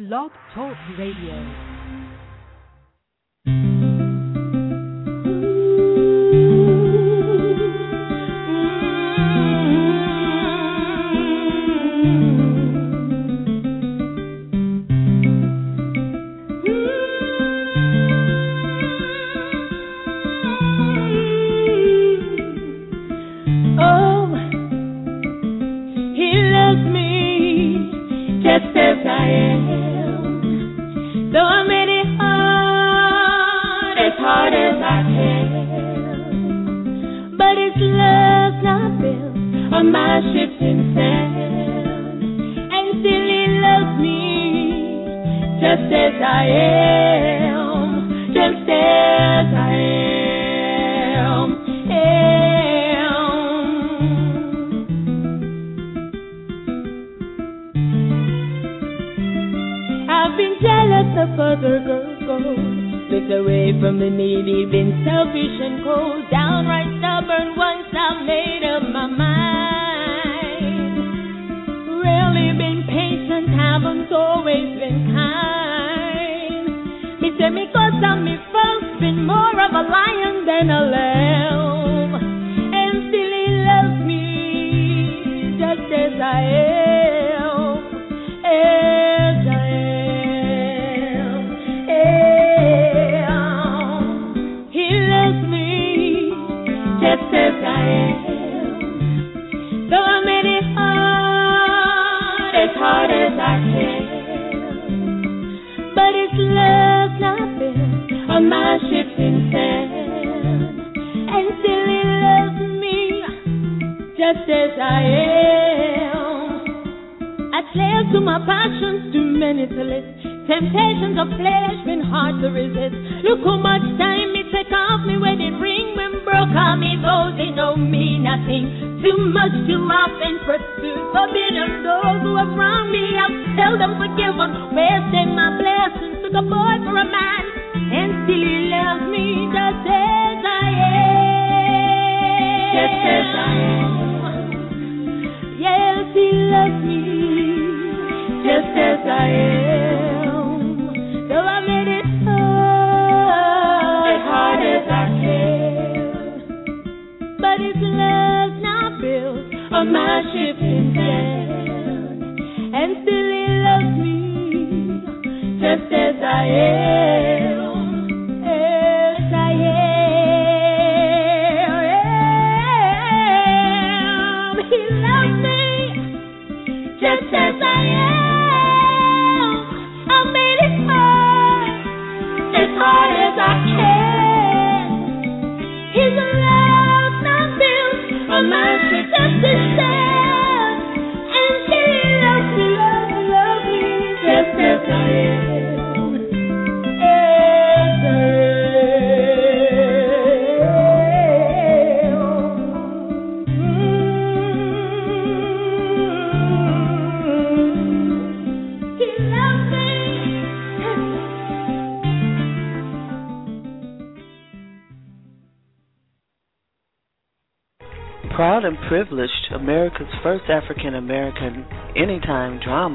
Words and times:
Blog 0.00 0.30
Talk 0.54 0.78
Radio. 0.96 1.69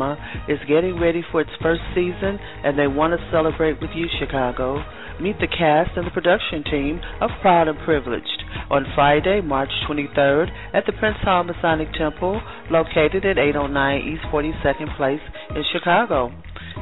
drama 0.05 0.45
is 0.47 0.59
getting 0.67 0.99
ready 0.99 1.23
for 1.31 1.41
its 1.41 1.51
first 1.61 1.81
season, 1.93 2.39
and 2.63 2.77
they 2.77 2.88
want 2.88 3.17
to 3.17 3.29
celebrate 3.31 3.81
with 3.81 3.91
you, 3.95 4.05
Chicago. 4.19 4.83
Meet 5.21 5.39
the 5.39 5.47
cast 5.47 5.95
and 5.95 6.05
the 6.05 6.11
production 6.11 6.63
team 6.63 6.99
of 7.21 7.29
Proud 7.41 7.67
and 7.67 7.79
Privileged 7.85 8.44
on 8.69 8.85
Friday, 8.95 9.41
March 9.41 9.69
23rd 9.89 10.49
at 10.73 10.83
the 10.85 10.94
Prince 10.94 11.17
Hall 11.21 11.44
Masonic 11.44 11.88
Temple, 11.97 12.41
located 12.69 13.25
at 13.25 13.38
809 13.38 14.01
East 14.01 14.23
42nd 14.31 14.97
Place 14.97 15.23
in 15.55 15.63
Chicago, 15.71 16.31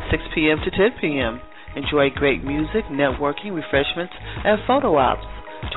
6 0.09 0.23
p.m. 0.33 0.57
to 0.63 0.71
10 0.71 0.99
p.m. 0.99 1.41
Enjoy 1.75 2.09
great 2.09 2.43
music, 2.43 2.85
networking, 2.89 3.53
refreshments, 3.53 4.13
and 4.43 4.59
photo 4.65 4.97
ops. 4.97 5.25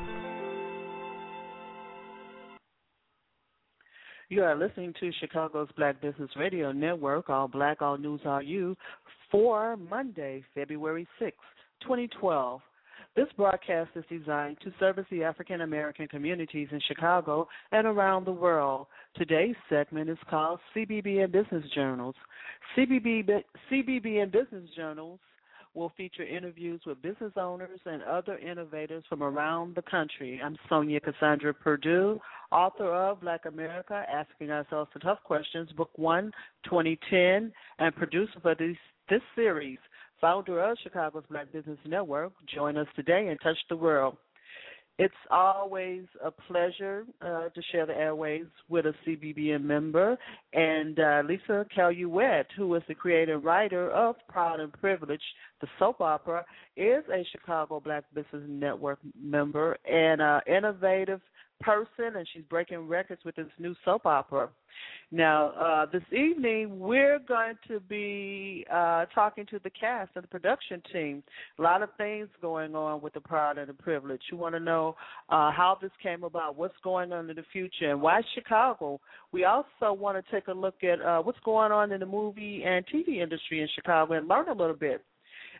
You 4.31 4.43
are 4.43 4.55
listening 4.55 4.93
to 5.01 5.11
Chicago's 5.19 5.67
Black 5.75 5.99
Business 5.99 6.29
Radio 6.37 6.71
Network, 6.71 7.29
All 7.29 7.49
Black, 7.49 7.81
All 7.81 7.97
News, 7.97 8.21
All 8.23 8.41
You, 8.41 8.77
for 9.29 9.75
Monday, 9.75 10.41
February 10.55 11.05
6, 11.19 11.35
2012. 11.81 12.61
This 13.13 13.27
broadcast 13.35 13.89
is 13.93 14.05
designed 14.09 14.55
to 14.63 14.71
service 14.79 15.03
the 15.11 15.25
African 15.25 15.59
American 15.59 16.07
communities 16.07 16.69
in 16.71 16.79
Chicago 16.87 17.45
and 17.73 17.85
around 17.85 18.23
the 18.23 18.31
world. 18.31 18.87
Today's 19.17 19.57
segment 19.67 20.09
is 20.09 20.17
called 20.29 20.61
CBBN 20.73 21.33
Business 21.33 21.65
Journals. 21.75 22.15
CBB, 22.77 23.43
CBBN 23.69 24.31
Business 24.31 24.69
Journals 24.77 25.19
will 25.73 25.91
feature 25.95 26.23
interviews 26.23 26.81
with 26.85 27.01
business 27.01 27.33
owners 27.37 27.79
and 27.85 28.03
other 28.03 28.37
innovators 28.37 29.03
from 29.07 29.23
around 29.23 29.75
the 29.75 29.81
country. 29.83 30.41
I'm 30.43 30.57
Sonia 30.67 30.99
Cassandra 30.99 31.53
Perdue, 31.53 32.19
author 32.51 32.93
of 32.93 33.21
Black 33.21 33.45
America, 33.45 34.03
Asking 34.11 34.51
Ourselves 34.51 34.91
the 34.93 34.99
Tough 34.99 35.19
Questions, 35.23 35.71
Book 35.71 35.91
1, 35.95 36.31
2010, 36.65 37.51
and 37.79 37.95
producer 37.95 38.39
for 38.41 38.55
this, 38.55 38.75
this 39.09 39.21
series 39.35 39.79
founder 40.21 40.63
of 40.63 40.77
Chicago's 40.83 41.23
Black 41.29 41.51
Business 41.51 41.79
Network, 41.85 42.31
join 42.53 42.77
us 42.77 42.87
today 42.95 43.29
and 43.29 43.39
touch 43.41 43.57
the 43.69 43.75
world. 43.75 44.17
It's 45.01 45.13
always 45.31 46.03
a 46.23 46.29
pleasure 46.29 47.05
uh, 47.23 47.49
to 47.49 47.61
share 47.71 47.87
the 47.87 47.97
airways 47.97 48.45
with 48.69 48.85
a 48.85 48.93
CBBN 49.03 49.63
member. 49.63 50.15
And 50.53 50.99
uh, 50.99 51.23
Lisa 51.27 51.65
Caillouet, 51.75 52.45
who 52.55 52.75
is 52.75 52.83
the 52.87 52.93
creator 52.93 53.33
and 53.33 53.43
writer 53.43 53.89
of 53.89 54.15
Proud 54.29 54.59
and 54.59 54.71
Privileged, 54.71 55.23
the 55.59 55.65
soap 55.79 56.01
opera, 56.01 56.45
is 56.77 57.03
a 57.11 57.25
Chicago 57.31 57.79
Black 57.79 58.03
Business 58.13 58.43
Network 58.47 58.99
member 59.19 59.75
and 59.91 60.21
an 60.21 60.41
innovative 60.45 61.21
person, 61.61 62.15
and 62.15 62.27
she's 62.33 62.43
breaking 62.49 62.87
records 62.87 63.21
with 63.25 63.35
this 63.35 63.47
new 63.59 63.75
soap 63.85 64.05
opera. 64.05 64.49
Now, 65.11 65.49
uh, 65.49 65.85
this 65.91 66.03
evening, 66.11 66.79
we're 66.79 67.19
going 67.19 67.55
to 67.67 67.81
be 67.81 68.65
uh, 68.71 69.05
talking 69.13 69.45
to 69.47 69.59
the 69.61 69.69
cast 69.69 70.11
and 70.15 70.23
the 70.23 70.27
production 70.27 70.81
team. 70.93 71.23
A 71.59 71.61
lot 71.61 71.81
of 71.81 71.89
things 71.97 72.29
going 72.41 72.75
on 72.75 73.01
with 73.01 73.13
the 73.13 73.19
Proud 73.19 73.57
and 73.57 73.67
the 73.67 73.73
Privilege. 73.73 74.21
You 74.31 74.37
want 74.37 74.55
to 74.55 74.59
know 74.59 74.95
uh, 75.29 75.51
how 75.51 75.77
this 75.81 75.91
came 76.01 76.23
about, 76.23 76.55
what's 76.55 76.77
going 76.83 77.11
on 77.11 77.29
in 77.29 77.35
the 77.35 77.43
future, 77.51 77.91
and 77.91 78.01
why 78.01 78.21
Chicago. 78.33 79.01
We 79.33 79.43
also 79.43 79.91
want 79.91 80.23
to 80.23 80.31
take 80.31 80.47
a 80.47 80.53
look 80.53 80.83
at 80.83 81.01
uh, 81.01 81.21
what's 81.21 81.39
going 81.43 81.71
on 81.71 81.91
in 81.91 81.99
the 81.99 82.05
movie 82.05 82.63
and 82.65 82.85
TV 82.87 83.21
industry 83.21 83.61
in 83.61 83.67
Chicago 83.75 84.13
and 84.13 84.27
learn 84.27 84.47
a 84.47 84.53
little 84.53 84.75
bit 84.75 85.03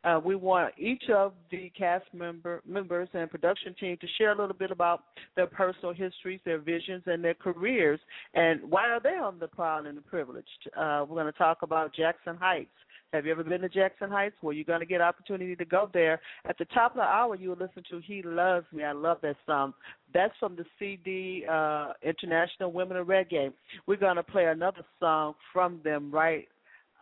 uh, 0.04 0.20
we 0.24 0.36
want 0.36 0.74
each 0.78 1.04
of 1.14 1.34
the 1.52 1.72
cast 1.78 2.06
member 2.14 2.62
members 2.68 3.10
and 3.14 3.30
production 3.30 3.76
team 3.80 3.98
to 4.02 4.08
share 4.18 4.32
a 4.32 4.38
little 4.38 4.56
bit 4.56 4.72
about 4.72 5.04
their 5.36 5.48
personal 5.48 5.94
histories, 5.94 6.40
their 6.46 6.60
visions, 6.60 7.04
and 7.06 7.24
their 7.24 7.34
careers, 7.34 8.00
and 8.34 8.60
why 8.70 8.88
are 8.90 9.00
they 9.00 9.10
on 9.10 9.38
the 9.40 9.48
proud 9.48 9.86
and 9.86 9.98
the 9.98 10.02
privileged. 10.02 10.48
Uh, 10.76 11.06
we're 11.08 11.22
going 11.22 11.32
to 11.32 11.38
talk 11.38 11.60
about 11.62 11.92
Jaxson 11.94 12.38
Heights. 12.38 12.70
Have 13.14 13.26
you 13.26 13.32
ever 13.34 13.44
been 13.44 13.62
to 13.62 13.70
Jaxson 13.70 14.10
Heights? 14.10 14.36
Well, 14.42 14.54
you're 14.54 14.64
going 14.64 14.80
to 14.80 14.86
get 14.86 15.02
opportunity 15.02 15.54
to 15.58 15.66
go 15.66 15.90
there. 15.94 16.22
At 16.46 16.58
the 16.58 16.66
top 16.66 16.92
of 16.92 16.98
the 16.98 17.04
hour, 17.04 17.36
you 17.36 17.50
will 17.50 17.58
listen 17.58 17.84
to 17.92 18.00
"He 18.00 18.22
Loves 18.24 18.66
Me." 18.72 18.84
I 18.84 18.94
love 18.94 19.18
that 19.22 19.36
song. 19.46 19.74
That's 20.14 20.34
from 20.40 20.56
the 20.56 20.66
CD 20.80 21.46
uh, 21.50 21.92
International 22.02 22.72
Women 22.72 22.98
of 22.98 23.08
Reggae. 23.08 23.52
We're 23.86 23.98
going 23.98 24.16
to 24.16 24.24
play 24.24 24.46
another 24.46 24.84
song 25.00 25.36
from 25.52 25.82
them 25.84 26.10
right 26.10 26.48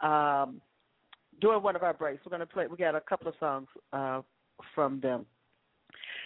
um, 0.02 0.62
during 1.42 1.64
one 1.64 1.76
of 1.76 1.84
our 1.84 1.94
breaks. 1.94 2.22
We're 2.26 2.32
going 2.32 2.40
to 2.42 2.46
play. 2.46 2.68
We 2.68 2.78
got 2.78 2.96
a 2.96 3.02
couple 3.02 3.28
of 3.28 3.36
songs 3.40 3.68
uh, 3.94 4.22
from 4.76 5.00
them. 5.00 5.26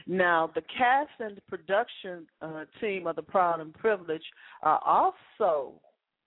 Now, 0.07 0.51
the 0.53 0.61
cast 0.77 1.11
and 1.19 1.39
production 1.47 2.27
uh, 2.41 2.65
team 2.81 3.07
of 3.07 3.15
the 3.15 3.21
Proud 3.21 3.61
and 3.61 3.73
Privileged 3.73 4.25
are 4.61 4.79
also 4.85 5.73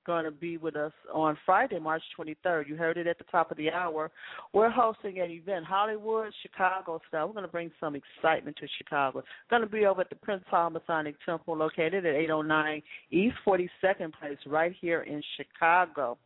going 0.07 0.25
to 0.25 0.31
be 0.31 0.57
with 0.57 0.77
us 0.77 0.93
on 1.13 1.37
Friday, 1.45 1.81
March 1.81 2.03
23rd. 2.19 2.69
You 2.69 2.77
heard 2.77 2.97
it 2.97 3.07
at 3.07 3.19
the 3.19 3.25
top 3.25 3.51
of 3.51 3.57
the 3.57 3.71
hour. 3.71 4.11
We're 4.53 4.71
hosting 4.71 5.19
an 5.19 5.31
event, 5.31 5.67
Hollywood, 5.67 6.33
Chicago 6.43 7.01
style. 7.09 7.27
We're 7.27 7.35
going 7.35 7.45
to 7.45 7.51
bring 7.51 7.73
some 7.81 7.97
excitement 7.97 8.57
to 8.59 8.69
Chicago. 8.79 9.25
Going 9.51 9.63
to 9.63 9.69
be 9.69 9.85
over 9.85 10.03
at 10.03 10.09
the 10.09 10.17
Prince 10.17 10.45
Hall 10.49 10.71
Masonic 10.71 11.17
Temple, 11.27 11.57
located 11.57 12.07
at 12.07 12.15
809 12.15 12.83
East 13.11 13.37
42nd 13.47 14.13
Place, 14.19 14.39
right 14.47 14.75
here 14.81 15.03
in 15.03 15.21
Chicago. 15.37 16.17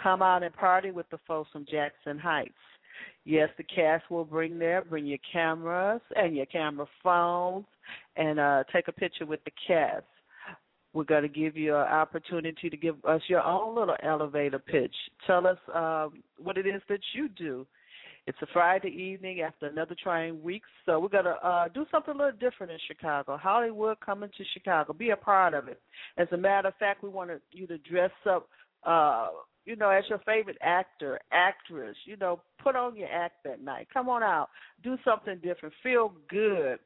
Come 0.00 0.22
out 0.22 0.42
and 0.42 0.54
party 0.54 0.90
with 0.90 1.08
the 1.10 1.18
folks 1.26 1.50
from 1.52 1.66
Jaxson 1.66 2.18
Heights. 2.20 2.54
Yes, 3.24 3.50
the 3.56 3.64
cast 3.64 4.10
will 4.10 4.24
bring 4.24 4.58
there. 4.58 4.82
Bring 4.82 5.06
your 5.06 5.18
cameras 5.32 6.00
and 6.16 6.34
your 6.34 6.46
camera 6.46 6.86
phones 7.02 7.66
and 8.16 8.40
uh, 8.40 8.64
take 8.72 8.88
a 8.88 8.92
picture 8.92 9.26
with 9.26 9.40
the 9.44 9.52
cast. 9.66 10.04
We're 10.92 11.04
going 11.04 11.22
to 11.22 11.28
give 11.28 11.56
you 11.56 11.74
an 11.74 11.82
opportunity 11.82 12.68
to 12.68 12.76
give 12.76 13.02
us 13.04 13.22
your 13.28 13.42
own 13.42 13.74
little 13.74 13.96
elevator 14.02 14.58
pitch. 14.58 14.94
Tell 15.26 15.46
us 15.46 15.56
uh, 15.72 16.08
what 16.36 16.58
it 16.58 16.66
is 16.66 16.82
that 16.88 17.00
you 17.14 17.28
do. 17.28 17.66
It's 18.26 18.38
a 18.40 18.46
Friday 18.52 18.90
evening 18.90 19.40
after 19.40 19.66
another 19.66 19.96
trying 20.00 20.42
week, 20.42 20.62
so 20.86 21.00
we're 21.00 21.08
going 21.08 21.24
to 21.24 21.36
uh, 21.44 21.68
do 21.68 21.86
something 21.90 22.14
a 22.14 22.16
little 22.16 22.38
different 22.38 22.70
in 22.70 22.78
Chicago. 22.86 23.36
Hollywood 23.36 23.98
coming 24.00 24.30
to 24.36 24.44
Chicago. 24.52 24.92
Be 24.92 25.10
a 25.10 25.16
part 25.16 25.54
of 25.54 25.66
it. 25.66 25.80
As 26.18 26.28
a 26.30 26.36
matter 26.36 26.68
of 26.68 26.74
fact, 26.76 27.02
we 27.02 27.08
want 27.08 27.30
you 27.50 27.66
to 27.66 27.78
dress 27.78 28.10
up 28.28 28.48
uh 28.84 29.28
you 29.64 29.76
know, 29.76 29.90
as 29.90 30.04
your 30.08 30.20
favorite 30.26 30.58
actor, 30.62 31.20
actress, 31.32 31.96
you 32.04 32.16
know, 32.16 32.40
put 32.62 32.76
on 32.76 32.96
your 32.96 33.08
act 33.08 33.36
that 33.44 33.62
night. 33.62 33.88
Come 33.92 34.08
on 34.08 34.22
out, 34.22 34.48
do 34.82 34.96
something 35.04 35.38
different, 35.42 35.74
feel 35.82 36.12
good, 36.28 36.78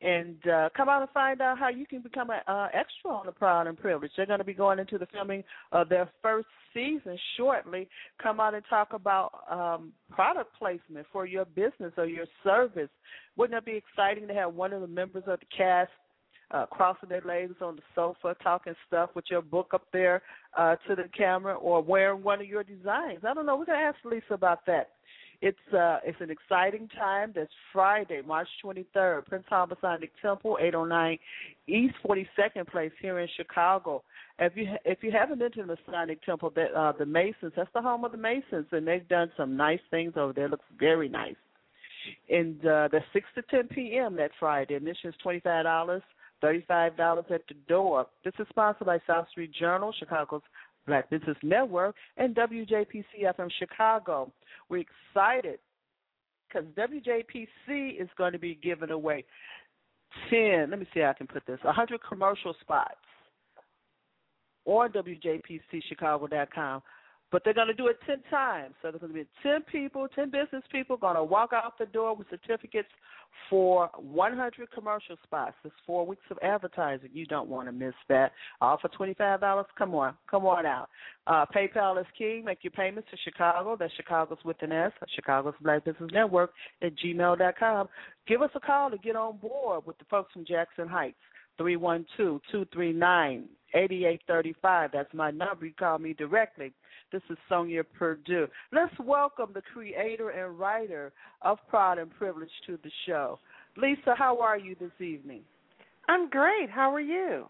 and 0.00 0.36
uh, 0.46 0.68
come 0.76 0.88
out 0.88 1.02
and 1.02 1.10
find 1.10 1.40
out 1.40 1.58
how 1.58 1.68
you 1.68 1.86
can 1.86 2.00
become 2.00 2.30
an 2.30 2.40
uh, 2.46 2.68
extra 2.72 3.10
on 3.10 3.26
the 3.26 3.32
Proud 3.32 3.66
and 3.66 3.76
Privileged. 3.76 4.14
They're 4.16 4.26
going 4.26 4.38
to 4.38 4.44
be 4.44 4.54
going 4.54 4.78
into 4.78 4.98
the 4.98 5.06
filming 5.06 5.42
of 5.72 5.88
their 5.88 6.08
first 6.22 6.46
season 6.72 7.18
shortly. 7.36 7.88
Come 8.22 8.38
out 8.38 8.54
and 8.54 8.62
talk 8.70 8.92
about 8.92 9.30
um, 9.50 9.92
product 10.10 10.50
placement 10.58 11.06
for 11.12 11.26
your 11.26 11.46
business 11.46 11.92
or 11.96 12.06
your 12.06 12.26
service. 12.44 12.90
Wouldn't 13.36 13.58
it 13.58 13.64
be 13.64 13.76
exciting 13.76 14.28
to 14.28 14.34
have 14.34 14.54
one 14.54 14.72
of 14.72 14.82
the 14.82 14.86
members 14.86 15.24
of 15.26 15.40
the 15.40 15.46
cast 15.56 15.90
uh, 16.50 16.66
crossing 16.66 17.08
their 17.08 17.22
legs 17.22 17.54
on 17.60 17.76
the 17.76 17.82
sofa, 17.94 18.36
talking 18.42 18.74
stuff 18.86 19.10
with 19.14 19.24
your 19.30 19.42
book 19.42 19.70
up 19.74 19.84
there 19.92 20.22
uh, 20.56 20.76
to 20.88 20.94
the 20.94 21.04
camera, 21.16 21.54
or 21.54 21.82
wearing 21.82 22.22
one 22.22 22.40
of 22.40 22.46
your 22.46 22.64
designs. 22.64 23.20
I 23.28 23.34
don't 23.34 23.46
know. 23.46 23.56
We're 23.56 23.66
gonna 23.66 23.78
ask 23.78 23.98
Lisa 24.04 24.34
about 24.34 24.64
that. 24.66 24.90
It's 25.40 25.58
uh, 25.72 25.98
it's 26.04 26.20
an 26.20 26.30
exciting 26.30 26.88
time. 26.98 27.32
That's 27.34 27.50
Friday, 27.72 28.22
March 28.26 28.48
23rd, 28.64 29.26
Prince 29.26 29.44
Hall 29.48 29.68
Masonic 29.68 30.10
Temple, 30.20 30.58
809 30.60 31.18
East 31.68 31.94
42nd 32.04 32.66
Place 32.66 32.90
here 33.00 33.20
in 33.20 33.28
Chicago. 33.36 34.02
If 34.40 34.56
you 34.56 34.66
if 34.84 34.98
you 35.02 35.12
haven't 35.12 35.38
been 35.38 35.52
to 35.52 35.62
the 35.62 35.76
Masonic 35.86 36.22
Temple, 36.24 36.52
that 36.56 36.74
uh, 36.74 36.92
the 36.98 37.06
Masons, 37.06 37.52
that's 37.54 37.70
the 37.72 37.82
home 37.82 38.04
of 38.04 38.10
the 38.10 38.18
Masons, 38.18 38.66
and 38.72 38.86
they've 38.86 39.06
done 39.06 39.30
some 39.36 39.56
nice 39.56 39.80
things 39.90 40.14
over 40.16 40.32
there. 40.32 40.46
It 40.46 40.50
looks 40.50 40.64
very 40.78 41.08
nice. 41.08 41.36
And 42.28 42.58
uh, 42.60 42.88
the 42.90 43.00
6 43.12 43.26
to 43.34 43.42
10 43.42 43.68
p.m. 43.68 44.16
that 44.16 44.30
Friday. 44.40 44.74
Admission 44.74 45.10
is 45.10 45.16
twenty 45.22 45.40
five 45.40 45.64
dollars. 45.64 46.02
$35 46.42 47.30
at 47.30 47.42
the 47.48 47.54
door. 47.68 48.06
This 48.24 48.34
is 48.38 48.46
sponsored 48.50 48.86
by 48.86 48.98
South 49.06 49.28
Street 49.30 49.52
Journal, 49.52 49.92
Chicago's 49.98 50.42
Black 50.86 51.10
Business 51.10 51.36
Network, 51.42 51.94
and 52.16 52.34
WJPC 52.34 53.04
FM 53.24 53.50
Chicago. 53.58 54.32
We're 54.68 54.84
excited 55.12 55.58
because 56.48 56.66
WJPC 56.76 58.00
is 58.00 58.08
going 58.16 58.32
to 58.32 58.38
be 58.38 58.58
giving 58.62 58.90
away 58.90 59.24
10, 60.30 60.70
let 60.70 60.78
me 60.78 60.86
see 60.94 61.00
how 61.00 61.10
I 61.10 61.12
can 61.12 61.26
put 61.26 61.46
this, 61.46 61.58
100 61.62 62.00
commercial 62.08 62.54
spots 62.60 62.96
on 64.64 64.90
WJPCChicago.com 64.92 66.82
but 67.30 67.42
they're 67.44 67.54
going 67.54 67.68
to 67.68 67.74
do 67.74 67.88
it 67.88 67.98
10 68.06 68.22
times. 68.30 68.74
So 68.80 68.90
there's 68.90 69.00
going 69.00 69.12
to 69.12 69.18
be 69.18 69.26
10 69.42 69.62
people, 69.70 70.08
10 70.14 70.30
business 70.30 70.62
people 70.72 70.96
going 70.96 71.16
to 71.16 71.24
walk 71.24 71.50
out 71.52 71.78
the 71.78 71.86
door 71.86 72.16
with 72.16 72.26
certificates 72.30 72.88
for 73.50 73.90
100 73.96 74.70
commercial 74.72 75.16
spots. 75.24 75.54
It's 75.64 75.74
four 75.86 76.06
weeks 76.06 76.22
of 76.30 76.38
advertising. 76.42 77.10
You 77.12 77.26
don't 77.26 77.48
want 77.48 77.68
to 77.68 77.72
miss 77.72 77.94
that. 78.08 78.32
All 78.60 78.78
for 78.80 78.88
$25. 78.88 79.64
Come 79.76 79.94
on. 79.94 80.14
Come 80.30 80.46
on 80.46 80.64
out. 80.64 80.88
Uh, 81.26 81.44
PayPal 81.54 82.00
is 82.00 82.06
key. 82.16 82.42
Make 82.44 82.58
your 82.62 82.70
payments 82.70 83.08
to 83.10 83.16
Chicago. 83.24 83.76
That's 83.78 83.92
Chicago's 83.94 84.38
with 84.44 84.60
an 84.62 84.72
S, 84.72 84.92
Chicago's 85.14 85.54
Black 85.60 85.84
Business 85.84 86.10
Network 86.12 86.52
at 86.82 86.92
gmail.com. 86.96 87.88
Give 88.26 88.42
us 88.42 88.50
a 88.54 88.60
call 88.60 88.90
to 88.90 88.98
get 88.98 89.16
on 89.16 89.36
board 89.36 89.84
with 89.86 89.98
the 89.98 90.04
folks 90.10 90.32
from 90.32 90.44
Jaxson 90.44 90.88
Heights. 90.88 91.16
312 91.58 92.40
239 92.52 93.48
8835. 93.74 94.90
That's 94.92 95.12
my 95.14 95.30
number. 95.30 95.66
You 95.66 95.72
call 95.78 95.98
me 95.98 96.14
directly. 96.14 96.72
This 97.12 97.22
is 97.30 97.38
Sonia 97.48 97.84
Perdue. 97.84 98.48
Let's 98.72 98.94
welcome 99.00 99.50
the 99.54 99.62
creator 99.72 100.30
and 100.30 100.58
writer 100.58 101.12
of 101.42 101.58
Pride 101.68 101.98
and 101.98 102.10
Privilege 102.10 102.50
to 102.66 102.78
the 102.82 102.90
show. 103.06 103.38
Lisa, 103.76 104.14
how 104.16 104.40
are 104.40 104.58
you 104.58 104.76
this 104.78 105.00
evening? 105.00 105.42
I'm 106.08 106.28
great. 106.28 106.68
How 106.70 106.92
are 106.92 107.00
you? 107.00 107.46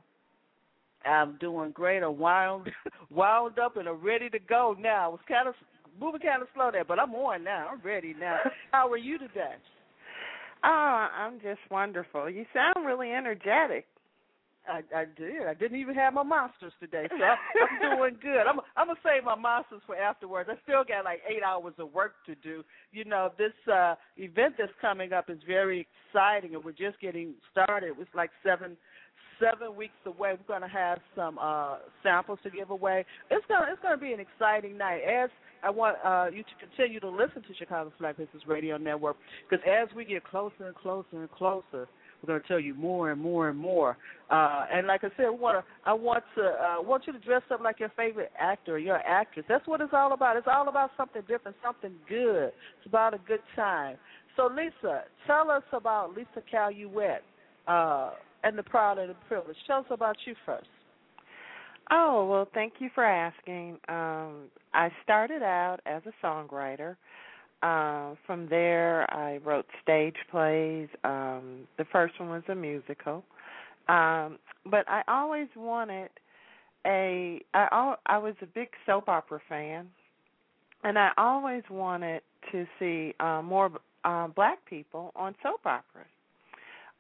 I'm 1.05 1.37
doing 1.39 1.71
great. 1.71 2.03
I'm 2.03 2.19
wound, 2.19 2.71
wound 3.11 3.59
up 3.59 3.77
and 3.77 3.89
I'm 3.89 4.01
ready 4.01 4.29
to 4.31 4.39
go 4.39 4.77
now. 4.79 5.07
I 5.07 5.09
was 5.09 5.21
kind 5.29 5.49
of 5.49 5.55
moving 6.01 6.21
kind 6.21 6.43
of 6.43 6.49
slow 6.55 6.71
there, 6.71 6.85
but 6.85 6.99
I'm 6.99 7.15
on 7.15 7.45
now. 7.45 7.69
I'm 7.73 7.81
ready 7.83 8.15
now. 8.19 8.39
How 8.73 8.91
are 8.91 8.97
you 8.97 9.19
today? 9.19 9.55
Oh, 10.65 11.09
I'm 11.17 11.41
just 11.41 11.61
wonderful. 11.71 12.29
You 12.29 12.45
sound 12.53 12.87
really 12.87 13.13
energetic. 13.13 13.87
I, 14.69 14.83
I 14.95 15.05
did. 15.17 15.47
I 15.49 15.55
didn't 15.55 15.81
even 15.81 15.95
have 15.95 16.15
my 16.15 16.23
monsters 16.23 16.73
today, 16.81 17.07
so 17.09 17.25
I'm 17.25 17.97
doing 17.99 18.17
good. 18.21 18.47
I'm 18.47 18.61
I'm 18.77 18.89
gonna 18.89 18.99
save 19.03 19.25
my 19.25 19.35
monsters 19.35 19.81
for 19.87 19.97
afterwards. 19.97 20.49
I 20.53 20.57
still 20.63 20.85
got 20.85 21.05
like 21.05 21.21
eight 21.29 21.43
hours 21.43 21.75
of 21.79 21.93
work 21.93 22.13
to 22.27 22.35
do. 22.37 22.63
You 22.93 23.05
know, 23.05 23.33
this 23.39 23.53
uh 23.73 23.95
event 24.17 24.55
that's 24.59 24.73
coming 24.81 25.13
up 25.13 25.31
is 25.31 25.39
very 25.47 25.87
exciting, 26.11 26.55
and 26.55 26.65
we're 26.65 26.73
just 26.73 27.01
getting 27.01 27.35
started. 27.51 27.95
It's 27.99 28.15
like 28.15 28.31
seven 28.45 28.77
seven 29.41 29.75
weeks 29.77 29.95
away. 30.07 30.35
We're 30.39 30.55
gonna 30.55 30.69
have 30.69 30.99
some 31.17 31.39
uh 31.41 31.77
samples 32.03 32.39
to 32.43 32.51
give 32.51 32.71
away. 32.71 33.05
It's 33.31 33.45
gonna 33.49 33.67
it's 33.73 33.83
gonna 33.83 33.99
be 33.99 34.13
an 34.13 34.21
exciting 34.21 34.77
night. 34.77 35.01
As 35.03 35.31
I 35.63 35.71
want 35.71 35.97
uh, 36.05 36.27
you 36.33 36.43
to 36.43 36.67
continue 36.67 37.01
to 37.01 37.09
listen 37.09 37.43
to 37.43 37.55
Chicago's 37.59 37.93
Black 37.99 38.17
Business 38.17 38.43
Radio 38.47 38.77
Network 38.77 39.17
because 39.49 39.65
as 39.67 39.89
we 39.95 40.05
get 40.05 40.25
closer 40.25 40.67
and 40.67 40.75
closer 40.75 41.07
and 41.13 41.31
closer 41.33 41.89
we're 42.23 42.27
going 42.27 42.43
to 42.43 42.49
tell 42.49 42.61
you 42.61 42.75
more 42.75 43.11
and 43.11 43.21
more 43.21 43.49
and 43.49 43.59
more. 43.59 43.97
Uh, 44.31 44.67
and 44.73 44.87
like 44.87 45.05
I 45.05 45.09
said, 45.17 45.29
want 45.29 45.65
I 45.85 45.93
want 45.93 46.25
to 46.37 46.43
uh, 46.43 46.83
want 46.83 47.07
you 47.07 47.13
to 47.13 47.19
dress 47.19 47.43
up 47.51 47.61
like 47.61 47.81
your 47.81 47.93
favorite 47.97 48.31
actor 48.39 48.75
or 48.75 48.79
your 48.79 48.99
actress. 48.99 49.47
That's 49.49 49.67
what 49.67 49.81
it's 49.81 49.93
all 49.95 50.13
about. 50.13 50.37
It's 50.37 50.49
all 50.51 50.69
about 50.69 50.91
something 50.97 51.23
different, 51.29 51.57
something 51.65 51.93
good. 52.09 52.49
It's 52.79 52.87
about 52.87 53.15
a 53.15 53.19
good 53.27 53.41
time. 53.57 53.97
So 54.37 54.49
Lisa, 54.55 55.05
tell 55.27 55.51
us 55.51 55.63
about 55.73 56.15
Lisa 56.17 56.43
Caillouet 56.53 57.19
uh, 57.67 58.11
and 58.45 58.59
the 58.59 58.63
Proud 58.63 58.99
and 58.99 59.11
the 59.11 59.17
Privileged. 59.29 59.59
Tell 59.67 59.81
us 59.81 59.87
about 59.91 60.17
you 60.27 60.35
first. 60.45 60.67
Oh 61.91 62.27
well, 62.31 62.49
thank 62.53 62.75
you 62.81 62.91
for 62.95 63.05
asking. 63.05 63.79
Um, 63.89 64.49
I 64.75 64.91
started 65.05 65.43
out 65.43 65.79
as 65.87 66.03
a 66.07 66.27
songwriter. 66.27 66.97
Uh, 67.63 68.15
from 68.25 68.49
there, 68.49 69.13
I 69.13 69.39
wrote 69.39 69.67
stage 69.83 70.15
plays. 70.31 70.89
Um, 71.03 71.67
the 71.77 71.85
first 71.91 72.19
one 72.21 72.29
was 72.29 72.45
a 72.49 72.55
musical, 72.55 73.25
um, 73.89 74.39
but 74.65 74.89
I 74.89 75.03
always 75.09 75.49
wanted 75.57 76.11
a. 76.87 77.41
I 77.55 77.95
I 78.07 78.19
was 78.19 78.35
a 78.43 78.47
big 78.47 78.69
soap 78.87 79.09
opera 79.09 79.41
fan, 79.49 79.89
and 80.85 80.97
I 80.97 81.11
always 81.19 81.65
wanted 81.69 82.23
to 82.53 82.65
see 82.79 83.15
uh, 83.19 83.43
more 83.43 83.71
uh, 84.05 84.29
black 84.29 84.65
people 84.65 85.13
on 85.17 85.35
soap 85.43 85.67
operas. 85.67 86.07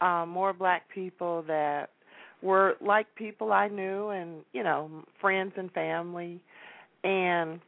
Uh, 0.00 0.26
more 0.26 0.52
black 0.52 0.88
people 0.92 1.44
that 1.46 1.90
were 2.42 2.74
like 2.80 3.06
people 3.14 3.52
I 3.52 3.68
knew, 3.68 4.08
and 4.08 4.42
you 4.52 4.64
know, 4.64 4.90
friends 5.20 5.52
and 5.56 5.70
family, 5.70 6.40
and 7.04 7.60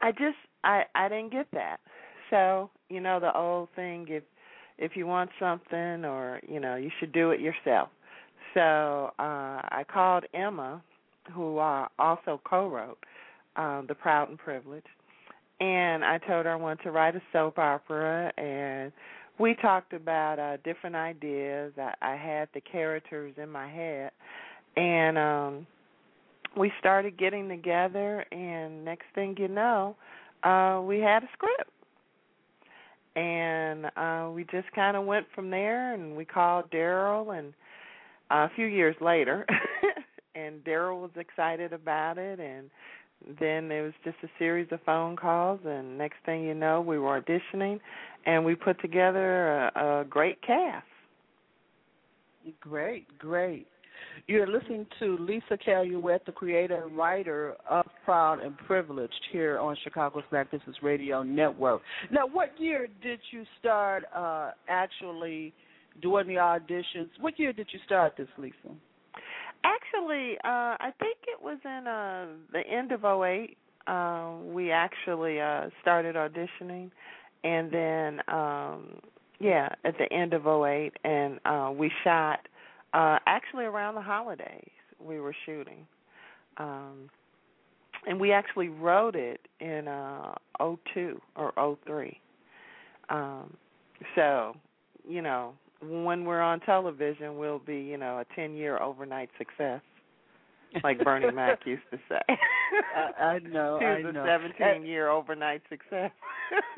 I 0.00 0.10
just 0.10 0.38
I 0.64 0.84
I 0.94 1.08
didn't 1.08 1.32
get 1.32 1.46
that. 1.52 1.78
So, 2.30 2.70
you 2.88 3.00
know 3.00 3.20
the 3.20 3.36
old 3.36 3.68
thing 3.76 4.06
if 4.08 4.24
if 4.78 4.96
you 4.96 5.06
want 5.06 5.30
something 5.38 6.04
or, 6.04 6.40
you 6.48 6.58
know, 6.58 6.74
you 6.74 6.90
should 6.98 7.12
do 7.12 7.30
it 7.30 7.40
yourself. 7.40 7.90
So, 8.54 9.12
uh 9.18 9.60
I 9.78 9.84
called 9.92 10.24
Emma 10.34 10.82
who 11.32 11.58
uh, 11.58 11.86
also 11.98 12.40
co-wrote 12.44 12.98
um 13.56 13.86
The 13.88 13.94
Proud 13.94 14.28
and 14.30 14.38
Privileged 14.38 14.86
and 15.60 16.04
I 16.04 16.18
told 16.18 16.46
her 16.46 16.52
I 16.52 16.56
wanted 16.56 16.82
to 16.84 16.90
write 16.90 17.14
a 17.16 17.22
soap 17.32 17.58
opera 17.58 18.32
and 18.38 18.92
we 19.38 19.54
talked 19.54 19.92
about 19.92 20.38
uh 20.38 20.56
different 20.64 20.96
ideas. 20.96 21.72
I, 21.78 21.92
I 22.02 22.16
had 22.16 22.48
the 22.54 22.60
characters 22.60 23.34
in 23.42 23.48
my 23.50 23.68
head 23.68 24.10
and 24.76 25.18
um 25.18 25.66
we 26.56 26.72
started 26.78 27.18
getting 27.18 27.48
together 27.48 28.24
and 28.32 28.84
next 28.84 29.06
thing 29.14 29.34
you 29.38 29.48
know, 29.48 29.96
uh 30.44 30.80
we 30.82 31.00
had 31.00 31.24
a 31.24 31.28
script. 31.32 31.70
And 33.16 33.86
uh 33.96 34.30
we 34.34 34.44
just 34.44 34.70
kind 34.74 34.96
of 34.96 35.04
went 35.04 35.26
from 35.34 35.50
there 35.50 35.94
and 35.94 36.16
we 36.16 36.24
called 36.24 36.70
Daryl 36.70 37.36
and 37.36 37.54
uh, 38.30 38.48
a 38.50 38.50
few 38.54 38.66
years 38.66 38.96
later 39.00 39.46
and 40.34 40.64
Daryl 40.64 41.00
was 41.00 41.10
excited 41.16 41.72
about 41.72 42.18
it 42.18 42.40
and 42.40 42.70
then 43.40 43.68
there 43.68 43.82
was 43.82 43.92
just 44.04 44.16
a 44.22 44.28
series 44.38 44.68
of 44.70 44.80
phone 44.84 45.16
calls 45.16 45.60
and 45.64 45.96
next 45.96 46.16
thing 46.26 46.44
you 46.44 46.54
know 46.54 46.80
we 46.80 46.98
were 46.98 47.20
auditioning 47.20 47.80
and 48.26 48.44
we 48.44 48.54
put 48.54 48.80
together 48.80 49.68
a, 49.74 50.00
a 50.00 50.04
great 50.04 50.42
cast 50.42 50.84
great 52.60 53.18
great 53.18 53.66
you're 54.26 54.46
listening 54.46 54.86
to 55.00 55.18
Lisa 55.18 55.58
Caillouet, 55.66 56.24
the 56.24 56.32
creator 56.32 56.82
and 56.82 56.96
writer 56.96 57.54
of 57.68 57.84
Proud 58.04 58.42
and 58.42 58.56
Privileged 58.56 59.12
here 59.30 59.58
on 59.58 59.76
Chicago's 59.84 60.24
Black 60.30 60.50
Business 60.50 60.76
Radio 60.82 61.22
Network. 61.22 61.82
Now, 62.10 62.26
what 62.26 62.58
year 62.58 62.88
did 63.02 63.20
you 63.30 63.44
start 63.60 64.04
uh, 64.14 64.52
actually 64.68 65.52
doing 66.00 66.26
the 66.26 66.34
auditions? 66.34 67.08
What 67.20 67.38
year 67.38 67.52
did 67.52 67.68
you 67.72 67.78
start 67.84 68.14
this, 68.16 68.28
Lisa? 68.38 68.54
Actually, 69.64 70.36
uh, 70.44 70.76
I 70.80 70.90
think 70.98 71.18
it 71.26 71.42
was 71.42 71.58
in 71.64 71.86
uh, 71.86 72.26
the 72.52 72.60
end 72.60 72.92
of 72.92 73.04
'08. 73.04 73.56
Uh, 73.86 74.36
we 74.52 74.70
actually 74.70 75.40
uh, 75.40 75.68
started 75.82 76.16
auditioning, 76.16 76.90
and 77.44 77.70
then 77.70 78.20
um, 78.28 79.00
yeah, 79.38 79.68
at 79.84 79.94
the 79.98 80.10
end 80.12 80.32
of 80.32 80.46
'08, 80.46 80.92
and 81.04 81.38
uh, 81.44 81.70
we 81.74 81.90
shot 82.02 82.40
uh, 82.94 83.18
actually, 83.26 83.64
around 83.64 83.94
the 83.96 84.02
holidays, 84.02 84.70
we 84.98 85.20
were 85.20 85.34
shooting. 85.44 85.86
Um, 86.56 87.10
and 88.06 88.20
we 88.20 88.32
actually 88.32 88.68
wrote 88.68 89.16
it 89.16 89.40
in 89.60 89.88
uh 89.88 90.34
02 90.94 91.20
or 91.36 91.76
03. 91.86 92.18
Um 93.08 93.56
so, 94.14 94.54
you 95.08 95.22
know, 95.22 95.54
when 95.80 96.24
we're 96.24 96.40
on 96.40 96.60
television, 96.60 97.38
we'll 97.38 97.58
be, 97.58 97.76
you 97.78 97.96
know, 97.96 98.20
a 98.20 98.40
10-year 98.40 98.80
overnight 98.82 99.30
success. 99.38 99.80
Like 100.82 101.02
Bernie 101.04 101.30
Mac 101.34 101.60
used 101.64 101.82
to 101.92 101.98
say. 102.08 102.36
I, 103.18 103.24
I 103.24 103.38
know. 103.38 103.78
He 103.98 104.04
was 104.04 104.14
a 104.14 104.18
17-year 104.18 105.08
overnight 105.08 105.62
success. 105.68 106.10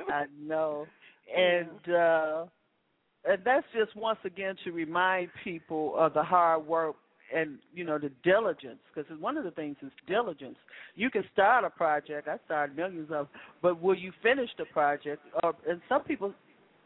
I 0.08 0.26
know. 0.40 0.87
And 1.37 1.92
uh 1.92 2.44
and 3.28 3.38
that's 3.45 3.66
just 3.75 3.95
once 3.97 4.18
again 4.25 4.54
to 4.64 4.73
remind 4.73 5.30
people 5.42 5.95
of 5.97 6.14
the 6.14 6.23
hard 6.23 6.66
work 6.66 6.97
and 7.35 7.59
you 7.75 7.85
know 7.85 7.99
the 7.99 8.11
diligence 8.23 8.78
because 8.95 9.11
one 9.18 9.37
of 9.37 9.45
the 9.45 9.50
things 9.50 9.76
is 9.83 9.90
diligence 10.06 10.56
you 10.95 11.11
can 11.11 11.25
start 11.33 11.64
a 11.64 11.71
project 11.71 12.28
i 12.28 12.37
started 12.45 12.76
millions 12.76 13.09
of 13.12 13.26
but 13.62 13.83
will 13.83 13.97
you 13.97 14.12
finish 14.23 14.50
the 14.59 14.64
project 14.66 15.21
or 15.42 15.54
and 15.68 15.80
some 15.88 16.02
people 16.02 16.33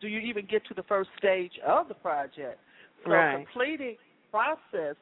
do 0.00 0.08
you 0.08 0.18
even 0.18 0.46
get 0.46 0.64
to 0.66 0.74
the 0.74 0.82
first 0.84 1.10
stage 1.18 1.52
of 1.66 1.88
the 1.88 1.94
project 1.94 2.58
so 3.04 3.10
right. 3.10 3.44
completing 3.44 3.96
process 4.30 4.96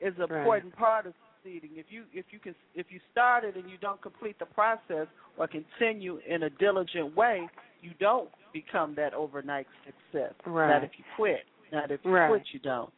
is 0.00 0.14
an 0.18 0.26
right. 0.28 0.40
important 0.40 0.74
part 0.76 1.06
of 1.06 1.12
succeeding 1.36 1.70
if 1.76 1.86
you 1.88 2.02
if 2.12 2.26
you 2.30 2.40
can 2.40 2.54
if 2.74 2.86
you 2.90 2.98
start 3.12 3.44
it 3.44 3.54
and 3.54 3.70
you 3.70 3.76
don't 3.80 4.02
complete 4.02 4.38
the 4.40 4.46
process 4.46 5.06
or 5.38 5.46
continue 5.46 6.18
in 6.28 6.42
a 6.42 6.50
diligent 6.50 7.14
way 7.16 7.48
you 7.82 7.92
don't 7.98 8.28
become 8.52 8.94
that 8.96 9.14
overnight 9.14 9.66
success. 9.84 10.34
Right. 10.46 10.68
Not 10.68 10.84
if 10.84 10.90
you 10.96 11.04
quit. 11.16 11.40
Not 11.72 11.90
if 11.90 12.00
you 12.04 12.10
right. 12.10 12.28
quit, 12.28 12.42
you 12.52 12.60
don't. 12.60 12.90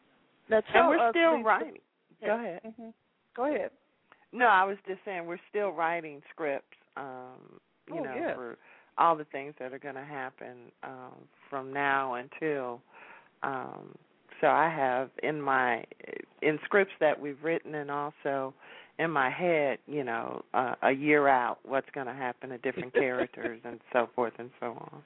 Now 0.49 0.61
and 0.73 0.89
we're 0.89 1.07
us, 1.07 1.13
still 1.13 1.35
please, 1.35 1.45
writing. 1.45 1.77
Go 2.25 2.35
ahead. 2.35 2.61
Mm-hmm. 2.65 2.89
Go 3.35 3.53
ahead. 3.53 3.71
No, 4.31 4.45
I 4.45 4.63
was 4.63 4.77
just 4.87 4.99
saying 5.05 5.25
we're 5.25 5.37
still 5.49 5.69
writing 5.69 6.21
scripts. 6.31 6.77
Um, 6.97 7.59
you 7.87 7.99
oh, 7.99 8.03
know, 8.03 8.15
yeah. 8.15 8.35
for 8.35 8.57
all 8.97 9.15
the 9.15 9.25
things 9.25 9.53
that 9.59 9.73
are 9.73 9.79
going 9.79 9.95
to 9.95 10.03
happen 10.03 10.71
um, 10.83 11.13
from 11.49 11.73
now 11.73 12.15
until. 12.15 12.81
Um, 13.41 13.95
so 14.41 14.47
I 14.47 14.69
have 14.69 15.09
in 15.21 15.41
my 15.41 15.83
in 16.41 16.59
scripts 16.65 16.93
that 16.99 17.19
we've 17.19 17.41
written 17.43 17.75
and 17.75 17.89
also 17.89 18.53
in 18.99 19.09
my 19.11 19.29
head, 19.29 19.79
you 19.87 20.03
know, 20.03 20.43
uh, 20.53 20.75
a 20.83 20.91
year 20.91 21.27
out, 21.27 21.57
what's 21.63 21.89
going 21.93 22.07
to 22.07 22.13
happen 22.13 22.49
to 22.49 22.57
different 22.59 22.93
characters 22.93 23.59
and 23.63 23.79
so 23.91 24.09
forth 24.15 24.33
and 24.37 24.49
so 24.59 24.67
on. 24.67 25.01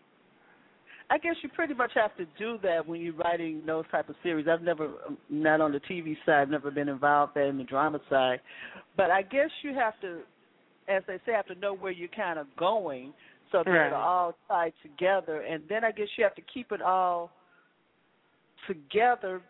I 1.10 1.18
guess 1.18 1.36
you 1.42 1.50
pretty 1.50 1.74
much 1.74 1.92
have 1.96 2.16
to 2.18 2.26
do 2.38 2.58
that 2.64 2.86
when 2.86 3.00
you're 3.00 3.14
writing 3.14 3.62
those 3.66 3.86
type 3.92 4.10
of 4.10 4.16
series. 4.24 4.46
I've 4.52 4.62
never, 4.62 4.90
not 5.30 5.62
on 5.62 5.72
the 5.72 5.80
TV 5.80 6.18
side, 6.26 6.42
I've 6.42 6.50
never 6.50 6.70
been 6.70 6.90
involved 6.90 7.34
there 7.34 7.48
in 7.48 7.58
the 7.58 7.64
drama 7.64 8.00
side, 8.10 8.42
but 8.98 9.10
I 9.10 9.22
guess 9.22 9.50
you 9.64 9.74
have 9.74 9.94
to, 10.02 10.20
as 10.90 11.04
they 11.08 11.18
say, 11.26 11.32
have 11.32 11.46
to 11.48 11.56
know 11.56 11.74
where 11.74 11.94
you're 11.94 12.10
kind 12.10 12.38
of 12.38 12.48
going 12.58 13.14
so 13.54 13.64
that 13.64 13.72
right. 13.72 13.88
it'll 13.88 14.00
all 14.00 14.36
tie 14.50 14.74
together, 14.84 15.42
and 15.42 15.64
then 15.70 15.86
I 15.86 15.92
guess 15.92 16.08
you 16.18 16.26
have 16.26 16.36
to 16.36 16.42
keep 16.54 16.74
it 16.74 16.82
all 16.82 17.32
together. 18.68 19.42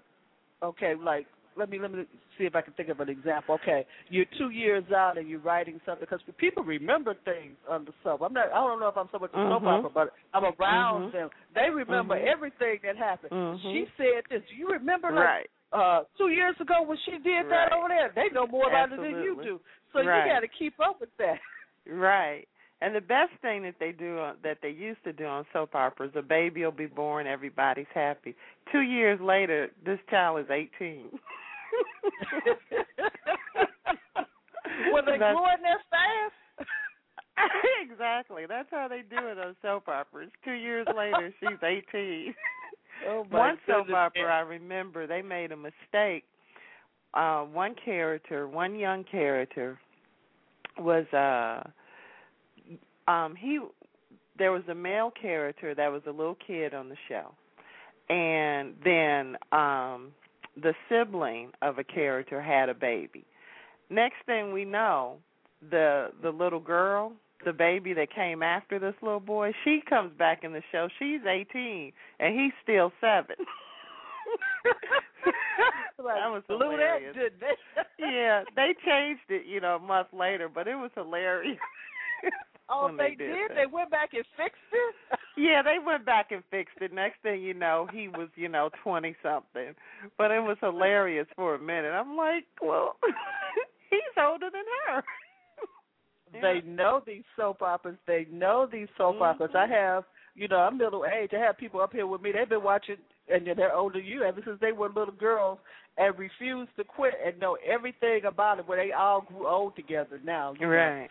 Okay, 0.62 0.94
like 1.03 1.25
let 1.57 1.69
me 1.69 1.79
let 1.79 1.91
me 1.91 2.05
see 2.37 2.45
if 2.45 2.55
I 2.55 2.61
can 2.61 2.73
think 2.73 2.89
of 2.89 2.99
an 2.99 3.09
example. 3.09 3.57
Okay, 3.61 3.85
you're 4.09 4.25
two 4.37 4.49
years 4.49 4.83
out 4.95 5.17
and 5.17 5.27
you're 5.27 5.39
writing 5.39 5.79
something 5.85 6.05
because 6.09 6.19
people 6.37 6.63
remember 6.63 7.15
things 7.25 7.55
on 7.69 7.85
the 7.85 7.91
soap. 8.03 8.21
I'm 8.21 8.33
not. 8.33 8.47
I 8.51 8.55
don't 8.55 8.79
know 8.79 8.87
if 8.87 8.97
I'm 8.97 9.09
so 9.11 9.19
much 9.19 9.31
a 9.33 9.37
mm-hmm. 9.37 9.65
soap 9.65 9.85
opera, 9.85 9.89
but 9.93 10.13
I'm 10.33 10.43
around 10.43 11.09
mm-hmm. 11.09 11.17
them. 11.17 11.29
They 11.55 11.69
remember 11.69 12.15
mm-hmm. 12.15 12.27
everything 12.27 12.79
that 12.83 12.97
happened. 12.97 13.31
Mm-hmm. 13.31 13.67
She 13.71 13.85
said 13.97 14.23
this. 14.29 14.41
Do 14.49 14.55
you 14.55 14.69
remember? 14.69 15.09
Like, 15.09 15.25
right. 15.25 15.49
Uh, 15.73 16.03
two 16.17 16.29
years 16.29 16.55
ago 16.61 16.75
when 16.85 16.97
she 17.03 17.11
did 17.23 17.43
right. 17.43 17.69
that 17.69 17.73
over 17.73 17.89
there, 17.89 18.11
they 18.15 18.33
know 18.33 18.47
more 18.47 18.69
about 18.69 18.91
Absolutely. 18.91 19.09
it 19.09 19.13
than 19.15 19.23
you 19.23 19.43
do. 19.43 19.59
So 19.91 19.99
right. 19.99 20.25
you 20.25 20.31
got 20.31 20.39
to 20.39 20.47
keep 20.47 20.73
up 20.79 21.01
with 21.01 21.09
that. 21.17 21.39
Right. 21.85 22.47
And 22.79 22.95
the 22.95 23.01
best 23.01 23.31
thing 23.41 23.63
that 23.63 23.75
they 23.79 23.91
do 23.91 24.19
uh, 24.19 24.33
that 24.43 24.59
they 24.61 24.69
used 24.69 25.03
to 25.03 25.11
do 25.11 25.25
on 25.25 25.45
soap 25.51 25.73
operas, 25.73 26.11
a 26.15 26.21
baby 26.21 26.63
will 26.63 26.71
be 26.71 26.85
born, 26.85 27.25
everybody's 27.25 27.87
happy. 27.93 28.35
Two 28.71 28.81
years 28.81 29.19
later, 29.19 29.69
this 29.83 29.99
child 30.09 30.39
is 30.41 30.45
eighteen. 30.51 31.05
Were 34.93 35.01
they 35.05 35.17
That's- 35.17 35.36
gluing 35.36 35.62
their 35.62 35.81
staff? 35.88 36.31
exactly. 37.81 38.45
That's 38.47 38.67
how 38.71 38.88
they 38.88 39.01
do 39.01 39.27
it 39.27 39.38
on 39.38 39.55
soap 39.62 39.88
operas. 39.88 40.29
Two 40.43 40.53
years 40.53 40.88
later, 40.95 41.33
she's 41.39 41.62
18. 41.63 42.33
Oh 43.07 43.27
my 43.29 43.38
one 43.38 43.59
soap 43.67 43.91
opera 43.93 44.24
I 44.24 44.39
remember, 44.39 45.05
they 45.05 45.21
made 45.21 45.51
a 45.51 45.55
mistake. 45.55 46.24
Uh, 47.13 47.43
one 47.43 47.75
character, 47.86 48.47
one 48.47 48.75
young 48.75 49.03
character, 49.03 49.77
was 50.79 51.05
uh, 51.13 51.62
um, 53.09 53.36
he. 53.36 53.59
There 54.39 54.51
was 54.51 54.63
a 54.67 54.74
male 54.74 55.12
character 55.12 55.75
that 55.75 55.91
was 55.91 56.01
a 56.07 56.12
little 56.12 56.38
kid 56.45 56.74
on 56.74 56.89
the 56.89 56.97
show, 57.07 57.36
and 58.12 58.74
then 58.83 59.38
um, 59.51 60.12
the 60.61 60.73
sibling 60.89 61.51
of 61.61 61.77
a 61.77 61.83
character 61.83 62.41
had 62.41 62.69
a 62.69 62.73
baby. 62.73 63.25
Next 63.89 64.15
thing 64.25 64.51
we 64.53 64.65
know, 64.65 65.17
the 65.69 66.07
the 66.21 66.29
little 66.29 66.59
girl, 66.59 67.13
the 67.45 67.53
baby 67.53 67.93
that 67.93 68.13
came 68.13 68.41
after 68.43 68.79
this 68.79 68.95
little 69.01 69.19
boy, 69.19 69.53
she 69.63 69.81
comes 69.87 70.11
back 70.17 70.43
in 70.43 70.53
the 70.53 70.61
show. 70.71 70.87
She's 70.99 71.21
18 71.25 71.91
and 72.19 72.39
he's 72.39 72.51
still 72.63 72.91
7. 72.99 73.25
like, 73.29 73.35
that 75.97 76.27
was 76.31 76.43
blew 76.47 76.71
hilarious. 76.71 77.15
that, 77.15 77.21
didn't 77.21 77.39
they? 77.39 77.55
yeah, 77.99 78.43
they 78.55 78.75
changed 78.85 79.21
it, 79.29 79.45
you 79.45 79.61
know, 79.61 79.75
a 79.75 79.79
month 79.79 80.07
later, 80.13 80.49
but 80.53 80.67
it 80.67 80.75
was 80.75 80.91
hilarious. 80.95 81.57
Oh, 82.69 82.86
when 82.86 82.97
they, 82.97 83.15
they 83.17 83.25
did 83.25 83.47
did. 83.47 83.57
They 83.57 83.65
went 83.65 83.91
back 83.91 84.09
and 84.13 84.25
fixed 84.36 84.57
it. 84.74 85.19
yeah, 85.38 85.62
they 85.62 85.77
went 85.83 86.05
back 86.05 86.31
and 86.31 86.43
fixed 86.51 86.77
it. 86.81 86.93
Next 86.93 87.21
thing 87.24 87.41
you 87.41 87.53
know, 87.53 87.88
he 87.91 88.07
was, 88.07 88.29
you 88.36 88.50
know, 88.50 88.69
20 88.83 89.15
something. 89.24 89.74
But 90.17 90.31
it 90.31 90.41
was 90.41 90.57
hilarious 90.59 91.27
for 91.36 91.55
a 91.55 91.59
minute. 91.59 91.91
I'm 91.91 92.17
like, 92.17 92.45
well, 92.62 92.97
he's 93.89 94.00
older 94.21 94.50
than 94.51 94.63
her. 94.88 95.03
They 96.41 96.62
know 96.65 97.01
these 97.07 97.24
soap 97.38 97.62
operas. 97.62 97.95
They 98.05 98.27
know 98.29 98.67
these 98.69 98.89
soap 98.97 99.15
mm-hmm. 99.15 99.24
operas. 99.24 99.51
I 99.55 99.65
have, 99.65 100.03
you 100.36 100.50
know, 100.50 100.57
I'm 100.57 100.77
middle 100.77 101.05
age. 101.05 101.31
I 101.33 101.39
have 101.39 101.57
people 101.57 101.79
up 101.79 101.93
here 101.93 102.05
with 102.05 102.21
me. 102.21 102.33
They've 102.33 102.50
been 102.50 102.63
watching, 102.63 102.97
and 103.29 103.47
they're 103.55 103.74
older 103.74 104.00
than 104.00 104.05
you 104.05 104.24
ever 104.24 104.41
since 104.43 104.59
they 104.59 104.74
were 104.74 104.89
little 104.89 105.13
girls, 105.13 105.57
and 105.97 106.19
refused 106.19 106.71
to 106.75 106.83
quit 106.83 107.13
and 107.25 107.39
know 107.39 107.57
everything 107.65 108.25
about 108.27 108.59
it. 108.59 108.67
Where 108.67 108.86
they 108.86 108.91
all 108.91 109.21
grew 109.21 109.47
old 109.47 109.77
together 109.77 110.19
now. 110.21 110.53
you 110.59 110.67
know. 110.67 111.07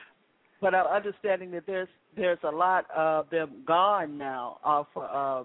But 0.60 0.74
I'm 0.74 0.86
understanding 0.86 1.50
that 1.52 1.64
there's 1.66 1.88
there's 2.16 2.38
a 2.42 2.50
lot 2.50 2.86
of 2.96 3.28
them 3.30 3.62
gone 3.66 4.16
now 4.16 4.58
off 4.64 4.86
uh 4.96 5.44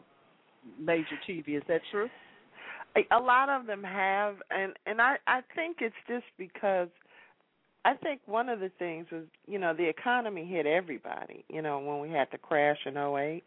major 0.79 1.17
TV. 1.27 1.57
Is 1.57 1.63
that 1.67 1.81
true? 1.91 2.09
A- 2.95 3.15
a 3.15 3.19
lot 3.19 3.49
of 3.49 3.67
them 3.67 3.83
have 3.83 4.35
and 4.49 4.73
and 4.85 5.01
I 5.01 5.17
I 5.27 5.41
think 5.55 5.77
it's 5.81 5.95
just 6.07 6.25
because 6.37 6.87
I 7.83 7.95
think 7.95 8.21
one 8.27 8.47
of 8.47 8.59
the 8.59 8.69
things 8.77 9.07
was, 9.11 9.23
you 9.47 9.57
know, 9.57 9.73
the 9.73 9.87
economy 9.89 10.45
hit 10.45 10.67
everybody, 10.67 11.43
you 11.49 11.63
know, 11.63 11.79
when 11.79 11.99
we 11.99 12.09
had 12.09 12.27
the 12.31 12.37
crash 12.37 12.77
in 12.85 12.95
'08. 12.97 13.43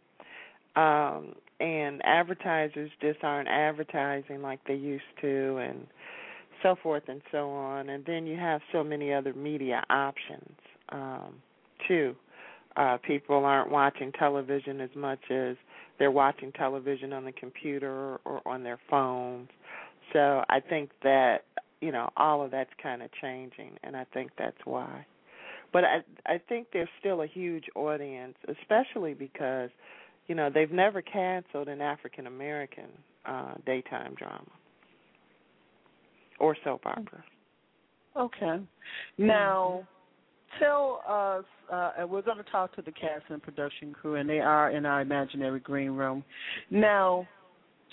Um 0.76 1.34
and 1.60 2.04
advertisers 2.04 2.90
just 3.00 3.22
aren't 3.22 3.48
advertising 3.48 4.42
like 4.42 4.60
they 4.66 4.74
used 4.74 5.04
to 5.20 5.56
and 5.58 5.86
so 6.62 6.74
forth 6.82 7.04
and 7.08 7.22
so 7.30 7.50
on. 7.50 7.90
And 7.90 8.04
then 8.04 8.26
you 8.26 8.36
have 8.36 8.60
so 8.72 8.82
many 8.82 9.12
other 9.12 9.32
media 9.34 9.84
options, 9.90 10.56
um, 10.90 11.34
too. 11.86 12.14
Uh 12.76 12.98
people 12.98 13.44
aren't 13.44 13.70
watching 13.70 14.12
television 14.12 14.80
as 14.80 14.90
much 14.96 15.20
as 15.30 15.56
they're 15.98 16.10
watching 16.10 16.52
television 16.52 17.12
on 17.12 17.24
the 17.24 17.32
computer 17.32 18.18
or 18.24 18.40
on 18.46 18.62
their 18.62 18.78
phones. 18.90 19.48
So 20.12 20.44
I 20.48 20.60
think 20.60 20.90
that 21.02 21.44
you 21.80 21.92
know 21.92 22.10
all 22.16 22.42
of 22.42 22.50
that's 22.50 22.70
kind 22.82 23.02
of 23.02 23.10
changing, 23.20 23.72
and 23.82 23.96
I 23.96 24.04
think 24.12 24.30
that's 24.38 24.56
why. 24.64 25.06
But 25.72 25.84
I 25.84 25.98
I 26.26 26.40
think 26.48 26.68
there's 26.72 26.88
still 27.00 27.22
a 27.22 27.26
huge 27.26 27.64
audience, 27.74 28.36
especially 28.48 29.14
because 29.14 29.70
you 30.26 30.34
know 30.34 30.50
they've 30.52 30.70
never 30.70 31.02
canceled 31.02 31.68
an 31.68 31.80
African 31.80 32.26
American 32.26 32.88
uh 33.26 33.54
daytime 33.66 34.14
drama 34.14 34.44
or 36.40 36.56
soap 36.64 36.86
opera. 36.86 37.24
Okay. 38.16 38.60
Now, 39.18 39.86
tell 40.58 41.02
us, 41.08 41.44
uh, 41.72 41.92
and 41.98 42.10
we're 42.10 42.22
going 42.22 42.38
to 42.38 42.50
talk 42.50 42.74
to 42.76 42.82
the 42.82 42.92
cast 42.92 43.24
and 43.28 43.42
production 43.42 43.92
crew, 43.92 44.16
and 44.16 44.28
they 44.28 44.40
are 44.40 44.70
in 44.70 44.86
our 44.86 45.00
imaginary 45.00 45.60
green 45.60 45.90
room. 45.90 46.24
Now, 46.70 47.26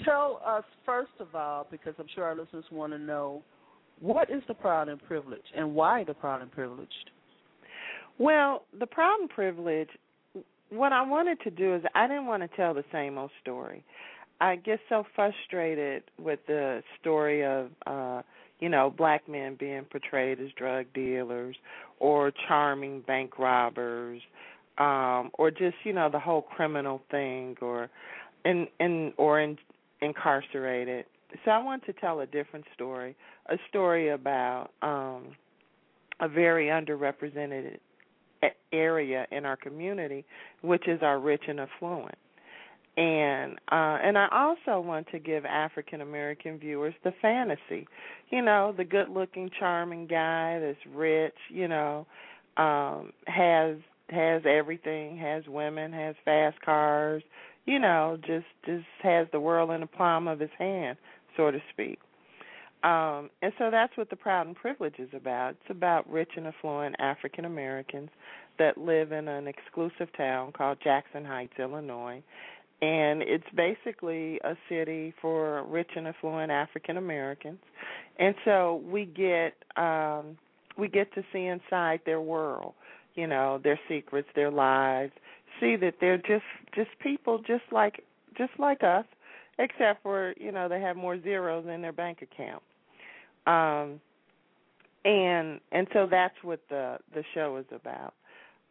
tell 0.05 0.41
us 0.45 0.63
first 0.85 1.11
of 1.19 1.33
all, 1.35 1.67
because 1.69 1.93
I'm 1.99 2.07
sure 2.13 2.23
our 2.23 2.35
listeners 2.35 2.65
want 2.71 2.93
to 2.93 2.99
know, 2.99 3.43
what 3.99 4.29
is 4.31 4.41
the 4.47 4.53
proud 4.53 4.89
and 4.89 5.01
privileged, 5.03 5.51
and 5.55 5.75
why 5.75 6.03
the 6.03 6.13
proud 6.13 6.41
and 6.41 6.51
privileged? 6.51 7.11
Well, 8.17 8.63
the 8.79 8.87
proud 8.87 9.17
and 9.21 9.29
privilege. 9.29 9.89
What 10.69 10.93
I 10.93 11.01
wanted 11.01 11.39
to 11.41 11.51
do 11.51 11.75
is 11.75 11.83
I 11.95 12.07
didn't 12.07 12.27
want 12.27 12.43
to 12.43 12.57
tell 12.57 12.73
the 12.73 12.85
same 12.91 13.17
old 13.17 13.31
story. 13.41 13.83
I 14.39 14.55
get 14.55 14.79
so 14.89 15.03
frustrated 15.15 16.03
with 16.19 16.39
the 16.47 16.81
story 16.99 17.45
of 17.45 17.69
uh 17.85 18.21
you 18.61 18.69
know 18.69 18.93
black 18.95 19.27
men 19.27 19.57
being 19.59 19.83
portrayed 19.83 20.39
as 20.39 20.47
drug 20.55 20.85
dealers 20.93 21.57
or 21.99 22.31
charming 22.47 23.01
bank 23.01 23.37
robbers 23.37 24.21
um 24.77 25.29
or 25.33 25.51
just 25.51 25.75
you 25.83 25.91
know 25.91 26.09
the 26.09 26.19
whole 26.19 26.43
criminal 26.43 27.01
thing 27.11 27.57
or 27.61 27.89
in 28.45 28.67
in 28.79 29.13
or 29.17 29.41
in, 29.41 29.57
incarcerated. 30.01 31.05
So 31.43 31.51
i 31.51 31.61
want 31.61 31.85
to 31.85 31.93
tell 31.93 32.21
a 32.21 32.25
different 32.25 32.65
story 32.73 33.15
a 33.47 33.57
story 33.69 34.09
about 34.09 34.69
um 34.81 35.35
a 36.19 36.29
very 36.29 36.67
underrepresented 36.67 37.77
area 38.71 39.27
in 39.31 39.45
our 39.45 39.55
community 39.55 40.23
which 40.61 40.87
is 40.87 41.01
our 41.01 41.19
rich 41.19 41.43
and 41.47 41.59
affluent 41.59 42.17
and 42.97 43.53
uh 43.71 43.97
and 44.03 44.17
I 44.17 44.27
also 44.31 44.85
want 44.85 45.07
to 45.11 45.19
give 45.19 45.45
African 45.45 46.01
American 46.01 46.59
viewers 46.59 46.93
the 47.03 47.13
fantasy. 47.21 47.87
You 48.29 48.41
know, 48.41 48.73
the 48.75 48.83
good 48.83 49.09
looking 49.09 49.49
charming 49.57 50.07
guy 50.07 50.59
that's 50.59 50.95
rich, 50.95 51.35
you 51.49 51.67
know, 51.67 52.05
um 52.57 53.13
has 53.27 53.77
has 54.09 54.41
everything, 54.45 55.17
has 55.17 55.43
women, 55.47 55.93
has 55.93 56.15
fast 56.25 56.59
cars, 56.61 57.23
you 57.65 57.79
know, 57.79 58.17
just 58.25 58.45
just 58.65 58.85
has 59.01 59.27
the 59.31 59.39
world 59.39 59.71
in 59.71 59.81
the 59.81 59.87
palm 59.87 60.27
of 60.27 60.39
his 60.39 60.49
hand, 60.59 60.97
so 61.37 61.49
to 61.49 61.59
speak. 61.71 61.99
Um 62.83 63.29
and 63.41 63.53
so 63.57 63.71
that's 63.71 63.95
what 63.95 64.09
the 64.09 64.17
proud 64.17 64.47
and 64.47 64.55
privilege 64.55 64.95
is 64.99 65.09
about. 65.13 65.51
It's 65.51 65.69
about 65.69 66.11
rich 66.11 66.31
and 66.35 66.47
affluent 66.47 66.97
African 66.99 67.45
Americans 67.45 68.09
that 68.59 68.77
live 68.77 69.13
in 69.13 69.29
an 69.29 69.47
exclusive 69.47 70.09
town 70.17 70.51
called 70.51 70.77
Jaxson 70.85 71.25
Heights, 71.25 71.53
Illinois 71.57 72.21
and 72.81 73.21
it's 73.21 73.45
basically 73.55 74.39
a 74.43 74.55
city 74.67 75.13
for 75.21 75.63
rich 75.65 75.91
and 75.95 76.07
affluent 76.07 76.51
African 76.51 76.97
Americans. 76.97 77.59
And 78.19 78.33
so 78.43 78.81
we 78.85 79.05
get 79.05 79.53
um 79.77 80.37
we 80.77 80.87
get 80.87 81.13
to 81.13 81.23
see 81.31 81.45
inside 81.45 81.99
their 82.05 82.21
world, 82.21 82.73
you 83.15 83.27
know, 83.27 83.59
their 83.63 83.79
secrets, 83.87 84.27
their 84.35 84.51
lives, 84.51 85.11
see 85.59 85.75
that 85.75 85.95
they're 86.01 86.17
just 86.17 86.45
just 86.75 86.89
people 87.01 87.39
just 87.39 87.63
like 87.71 88.03
just 88.37 88.53
like 88.57 88.83
us, 88.83 89.05
except 89.59 90.01
for, 90.01 90.33
you 90.37 90.51
know, 90.51 90.67
they 90.67 90.79
have 90.79 90.95
more 90.95 91.21
zeros 91.21 91.65
in 91.71 91.81
their 91.81 91.91
bank 91.93 92.19
account. 92.21 92.63
Um 93.45 94.01
and 95.05 95.59
and 95.71 95.87
so 95.93 96.07
that's 96.09 96.35
what 96.41 96.61
the 96.69 96.97
the 97.13 97.23
show 97.35 97.57
is 97.57 97.65
about. 97.71 98.13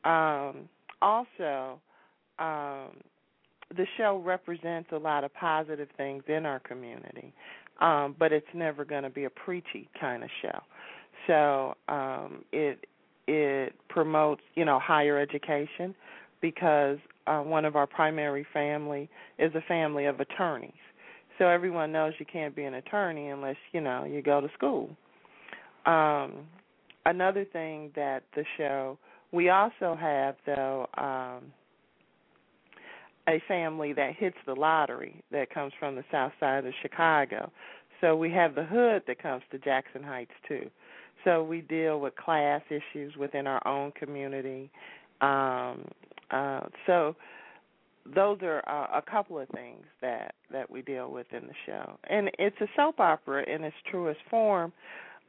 Um 0.05 0.69
also 1.01 1.81
um 2.41 2.91
the 3.77 3.87
show 3.97 4.21
represents 4.25 4.91
a 4.93 4.97
lot 4.97 5.25
of 5.25 5.33
positive 5.35 5.89
things 5.97 6.25
in 6.29 6.45
our 6.45 6.61
community, 6.61 7.33
um, 7.81 8.17
but 8.19 8.33
it's 8.33 8.47
never 8.55 8.85
going 8.85 9.05
to 9.05 9.11
be 9.11 9.25
a 9.25 9.31
preachy 9.31 9.89
kind 9.99 10.25
of 10.25 10.31
show. 10.43 10.59
So 11.27 11.75
um, 11.93 12.45
it 12.53 12.87
it 13.27 13.75
promotes 13.89 14.43
you 14.55 14.65
know 14.65 14.79
higher 14.81 15.19
education 15.19 15.95
because 16.41 16.99
uh, 17.27 17.41
one 17.41 17.65
of 17.65 17.77
our 17.77 17.87
primary 17.87 18.47
family 18.53 19.09
is 19.39 19.55
a 19.55 19.61
family 19.63 20.07
of 20.07 20.21
attorneys. 20.21 20.73
So 21.39 21.47
everyone 21.47 21.93
knows 21.93 22.13
you 22.19 22.27
can't 22.27 22.55
be 22.57 22.65
an 22.65 22.75
attorney 22.75 23.29
unless 23.29 23.57
you 23.73 23.81
know 23.81 24.05
you 24.05 24.21
go 24.21 24.41
to 24.41 24.49
school. 24.55 24.91
Um, 25.87 26.47
another 27.07 27.45
thing 27.45 27.93
that 27.95 28.25
the 28.35 28.45
show 28.57 28.99
we 29.33 29.49
also 29.51 29.97
have 29.99 30.35
though. 30.45 30.89
Um, 30.99 31.53
a 33.29 33.43
family 33.47 33.93
that 33.93 34.15
hits 34.17 34.37
the 34.47 34.55
lottery 34.55 35.23
that 35.31 35.53
comes 35.53 35.73
from 35.79 35.95
the 35.95 36.05
south 36.11 36.33
side 36.41 36.65
of 36.67 36.73
Chicago. 36.83 37.51
So 38.01 38.17
we 38.17 38.31
have 38.33 38.55
the 38.55 38.65
hood 38.65 39.03
that 39.07 39.23
comes 39.23 39.43
to 39.51 39.59
Jaxson 39.59 40.05
Heights 40.05 40.33
too. 40.49 40.71
So 41.25 41.43
we 41.45 41.61
deal 41.61 42.01
with 42.01 42.17
class 42.17 42.63
issues 42.71 43.15
within 43.17 43.47
our 43.47 43.67
own 43.67 43.93
community. 43.93 44.71
Um 45.21 45.85
uh 46.31 46.61
so 46.87 47.15
those 48.15 48.39
are 48.43 48.63
uh, 48.69 48.99
a 48.99 49.03
couple 49.03 49.39
of 49.39 49.49
things 49.51 49.85
that 50.01 50.35
that 50.51 50.71
we 50.71 50.83
deal 50.83 51.11
with 51.11 51.27
in 51.33 51.47
the 51.47 51.55
show, 51.67 51.99
and 52.09 52.31
it's 52.39 52.57
a 52.61 52.67
soap 52.77 52.99
opera 52.99 53.45
in 53.49 53.63
its 53.65 53.77
truest 53.91 54.21
form. 54.31 54.73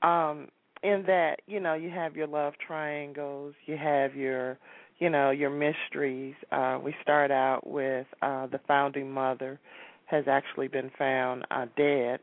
Um, 0.01 0.47
in 0.83 1.03
that 1.05 1.41
you 1.47 1.59
know 1.59 1.73
you 1.73 1.89
have 1.89 2.15
your 2.15 2.27
love 2.27 2.53
triangles, 2.65 3.53
you 3.65 3.77
have 3.77 4.15
your 4.15 4.57
you 5.01 5.09
know 5.09 5.31
your 5.31 5.49
mysteries. 5.49 6.35
Uh, 6.51 6.79
we 6.81 6.95
start 7.01 7.31
out 7.31 7.67
with 7.67 8.07
uh, 8.21 8.47
the 8.47 8.59
founding 8.67 9.11
mother 9.11 9.59
has 10.05 10.25
actually 10.27 10.69
been 10.69 10.91
found 10.97 11.45
uh, 11.51 11.65
dead, 11.75 12.19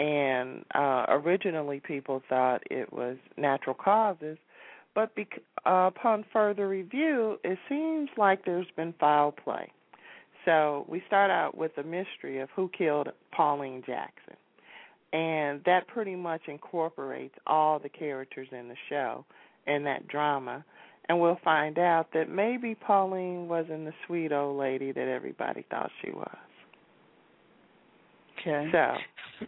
and 0.00 0.64
uh, 0.74 1.06
originally 1.08 1.80
people 1.80 2.22
thought 2.28 2.62
it 2.70 2.92
was 2.92 3.16
natural 3.36 3.74
causes, 3.74 4.38
but 4.94 5.14
bec- 5.14 5.42
uh, 5.66 5.90
upon 5.94 6.24
further 6.32 6.68
review, 6.68 7.38
it 7.44 7.58
seems 7.68 8.08
like 8.16 8.44
there's 8.44 8.66
been 8.76 8.94
foul 8.98 9.32
play. 9.32 9.70
So 10.44 10.86
we 10.88 11.02
start 11.06 11.30
out 11.30 11.56
with 11.56 11.76
the 11.76 11.82
mystery 11.82 12.40
of 12.40 12.48
who 12.56 12.70
killed 12.76 13.08
Pauline 13.32 13.82
Jackson 13.86 14.36
and 15.12 15.62
that 15.64 15.86
pretty 15.88 16.14
much 16.14 16.42
incorporates 16.48 17.34
all 17.46 17.78
the 17.78 17.88
characters 17.88 18.48
in 18.52 18.68
the 18.68 18.76
show 18.88 19.24
and 19.66 19.86
that 19.86 20.06
drama 20.08 20.64
and 21.08 21.18
we'll 21.20 21.38
find 21.42 21.78
out 21.78 22.08
that 22.12 22.28
maybe 22.28 22.74
Pauline 22.74 23.48
wasn't 23.48 23.86
the 23.86 23.92
sweet 24.06 24.32
old 24.32 24.58
lady 24.58 24.92
that 24.92 25.08
everybody 25.08 25.64
thought 25.70 25.90
she 26.02 26.10
was. 26.10 26.36
Okay. 28.40 28.68
So, 28.72 29.46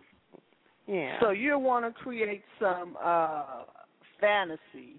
yeah. 0.93 1.19
So 1.21 1.31
you 1.31 1.59
want 1.59 1.85
to 1.85 2.03
create 2.03 2.43
some 2.59 2.97
uh 3.03 3.65
fantasy 4.21 4.97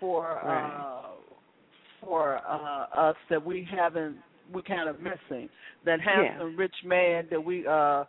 for 0.00 0.40
right. 0.44 1.02
uh 1.04 1.10
for 2.04 2.38
uh 2.38 2.86
us 3.10 3.16
that 3.30 3.44
we 3.44 3.66
haven't 3.70 4.16
we 4.52 4.62
kind 4.62 4.88
of 4.88 4.96
missing. 5.00 5.48
That 5.84 6.00
handsome 6.00 6.50
Yeah. 6.52 6.56
rich 6.56 6.74
man 6.84 7.26
that 7.30 7.42
we 7.42 7.66
uh 7.66 8.04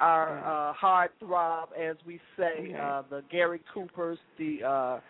our 0.00 0.38
uh 0.38 0.72
hard 0.72 1.10
throb 1.20 1.68
as 1.80 1.96
we 2.06 2.20
say, 2.36 2.68
Yeah. 2.70 2.98
uh 2.98 3.02
the 3.08 3.22
Gary 3.30 3.60
Coopers, 3.72 4.18
the 4.38 4.64
uh 4.64 5.00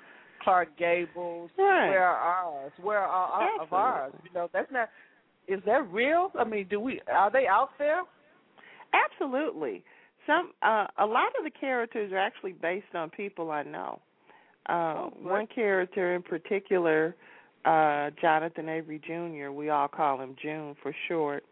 Clark 0.42 0.76
Gables, 0.78 1.50
Right. 1.58 1.88
where 1.88 2.04
are 2.06 2.16
ours? 2.44 2.72
Where 2.80 2.98
are 2.98 3.06
our, 3.42 3.60
of 3.62 3.72
ours? 3.72 4.12
You 4.24 4.30
know, 4.34 4.48
that's 4.52 4.70
not 4.72 4.88
is 5.48 5.60
that 5.66 5.88
real? 5.90 6.30
I 6.38 6.44
mean, 6.44 6.66
do 6.68 6.78
we 6.80 7.00
are 7.12 7.30
they 7.30 7.46
out 7.46 7.70
there? 7.78 8.02
Absolutely. 8.92 9.82
Some 10.26 10.52
uh 10.62 10.86
a 10.98 11.06
lot 11.06 11.28
of 11.38 11.44
the 11.44 11.50
characters 11.50 12.12
are 12.12 12.18
actually 12.18 12.52
based 12.52 12.94
on 12.94 13.10
people 13.10 13.50
I 13.50 13.62
know. 13.62 14.00
Uh 14.68 14.72
Oh, 14.72 15.10
good. 15.14 15.24
one 15.24 15.46
character 15.46 16.14
in 16.14 16.22
particular, 16.22 17.14
uh 17.64 18.10
Jonathan 18.20 18.68
Avery 18.68 19.00
Jr., 19.04 19.50
we 19.50 19.70
all 19.70 19.88
call 19.88 20.20
him 20.20 20.36
June 20.40 20.76
for 20.82 20.94
short. 21.08 21.44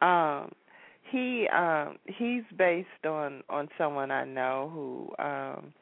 Um 0.00 0.52
he 1.10 1.46
um 1.48 1.96
he's 2.06 2.42
based 2.56 3.06
on 3.06 3.42
on 3.48 3.68
someone 3.78 4.10
I 4.10 4.24
know 4.24 4.70
who 4.74 5.24
um 5.24 5.72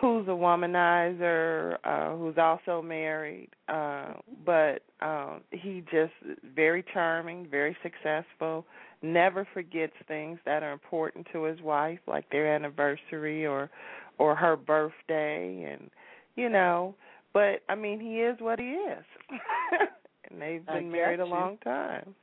who's 0.00 0.26
a 0.28 0.30
womanizer, 0.30 1.76
uh 1.84 2.16
who's 2.16 2.38
also 2.38 2.82
married, 2.82 3.48
uh 3.68 4.14
but 4.44 4.82
um 5.00 5.40
he 5.50 5.82
just 5.90 6.12
very 6.54 6.84
charming, 6.92 7.46
very 7.50 7.76
successful, 7.82 8.64
never 9.02 9.46
forgets 9.52 9.92
things 10.08 10.38
that 10.44 10.62
are 10.62 10.72
important 10.72 11.26
to 11.32 11.44
his 11.44 11.60
wife 11.60 11.98
like 12.06 12.28
their 12.30 12.52
anniversary 12.54 13.46
or 13.46 13.70
or 14.18 14.34
her 14.34 14.56
birthday 14.56 15.70
and 15.72 15.90
you 16.36 16.48
know, 16.48 16.94
but 17.32 17.62
I 17.68 17.74
mean 17.74 18.00
he 18.00 18.20
is 18.20 18.36
what 18.40 18.58
he 18.58 18.66
is. 18.66 19.04
and 20.30 20.40
they've 20.40 20.64
been 20.66 20.90
married 20.90 21.20
a 21.20 21.24
you. 21.24 21.30
long 21.30 21.58
time. 21.58 22.14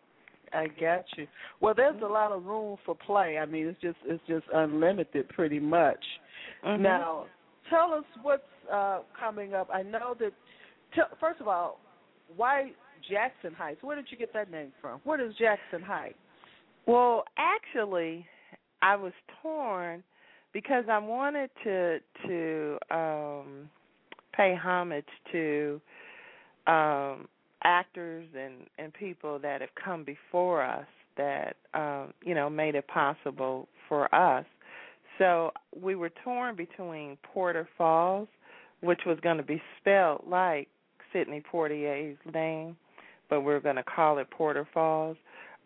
I 0.54 0.68
got 0.80 1.06
you. 1.18 1.28
Well, 1.60 1.74
there's 1.76 2.02
a 2.02 2.08
lot 2.08 2.32
of 2.32 2.46
room 2.46 2.78
for 2.86 2.96
play. 2.96 3.38
I 3.38 3.46
mean, 3.46 3.68
it's 3.68 3.82
just 3.82 3.98
it's 4.06 4.24
just 4.28 4.46
unlimited, 4.54 5.28
pretty 5.30 5.60
much. 5.60 6.04
Mhm. 6.64 6.80
Now, 6.80 7.26
tell 7.70 7.94
us 7.94 8.06
what's 8.22 8.44
uh, 8.72 9.00
coming 9.20 9.54
up. 9.54 9.70
I 9.74 9.84
know 9.84 10.16
that. 10.20 10.32
T- 10.96 11.02
first 11.20 11.42
of 11.42 11.48
all, 11.48 11.80
why 12.36 12.72
Jaxson 13.12 13.54
Heights? 13.54 13.80
Where 13.82 13.96
did 13.96 14.06
you 14.10 14.18
get 14.18 14.34
that 14.34 14.52
name 14.52 14.72
from? 14.82 15.02
What 15.04 15.20
is 15.20 15.34
Jaxson 15.36 15.84
Heights? 15.84 16.18
Well, 16.86 17.26
actually, 17.38 18.26
I 18.82 18.96
was 18.96 19.14
torn 19.42 20.04
because 20.54 20.86
I 20.90 20.98
wanted 20.98 21.50
to 21.64 22.00
to 22.28 22.78
um 22.92 23.70
pay 24.34 24.56
homage 24.56 25.06
to 25.32 25.82
um 26.68 27.28
actors 27.64 28.28
and 28.38 28.68
and 28.78 28.94
people 28.94 29.40
that 29.40 29.62
have 29.62 29.70
come 29.84 30.04
before 30.04 30.64
us 30.64 30.88
that 31.18 31.58
um 31.74 32.14
you 32.24 32.34
know 32.34 32.50
made 32.50 32.76
it 32.76 32.88
possible 32.88 33.68
for 33.90 34.14
us. 34.14 34.46
So 35.18 35.52
we 35.76 35.96
were 35.96 36.12
torn 36.24 36.56
between 36.56 37.18
Porter 37.24 37.68
Falls, 37.78 38.28
which 38.82 39.02
was 39.06 39.20
going 39.22 39.38
to 39.38 39.44
be 39.44 39.62
spelled 39.80 40.24
like 40.28 40.68
Sidney 41.12 41.42
Poitier's 41.52 42.18
name, 42.34 42.78
but 43.30 43.42
we 43.42 43.54
are 43.54 43.60
going 43.60 43.78
to 43.78 43.84
call 43.84 44.20
it 44.20 44.30
Porter 44.30 44.68
Falls. 44.74 45.18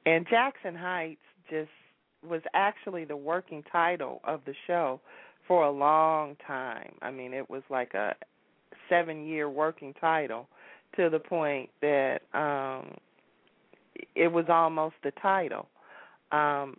And 0.05 0.25
Jaxson 0.27 0.75
Heights 0.77 1.19
just 1.49 1.69
was 2.27 2.41
actually 2.53 3.05
the 3.05 3.17
working 3.17 3.63
title 3.71 4.21
of 4.23 4.41
the 4.45 4.53
show 4.67 5.01
for 5.47 5.63
a 5.63 5.71
long 5.71 6.37
time. 6.45 6.93
I 7.01 7.11
mean, 7.11 7.33
it 7.33 7.49
was 7.49 7.63
like 7.69 7.93
a 7.93 8.15
seven 8.89 9.25
year 9.25 9.49
working 9.49 9.93
title 9.99 10.47
to 10.95 11.09
the 11.09 11.19
point 11.19 11.69
that 11.81 12.21
um 12.33 12.95
it 14.15 14.31
was 14.31 14.45
almost 14.49 14.95
the 15.03 15.11
title. 15.21 15.67
Um 16.31 16.77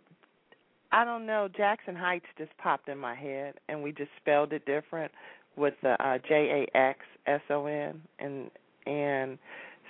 I 0.93 1.03
don't 1.03 1.25
know, 1.25 1.49
Jaxson 1.57 1.97
Heights 1.97 2.27
just 2.37 2.55
popped 2.59 2.87
in 2.87 2.99
my 2.99 3.15
head 3.15 3.55
and 3.67 3.81
we 3.81 3.91
just 3.91 4.11
spelled 4.21 4.53
it 4.53 4.63
different 4.65 5.11
with 5.57 5.73
the 5.81 6.01
uh 6.03 6.19
J 6.27 6.67
A 6.73 6.77
X 6.77 6.99
S 7.25 7.41
O 7.49 7.65
N 7.65 7.99
and 8.19 8.51
and 8.85 9.39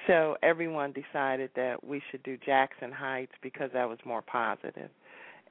so 0.08 0.38
everyone 0.42 0.94
decided 0.94 1.50
that 1.58 1.84
we 1.84 2.02
should 2.10 2.24
do 2.24 2.38
Jaxson 2.38 2.92
Heights 2.94 3.34
because 3.42 3.70
that 3.74 3.88
was 3.88 4.00
more 4.06 4.22
positive. 4.22 4.90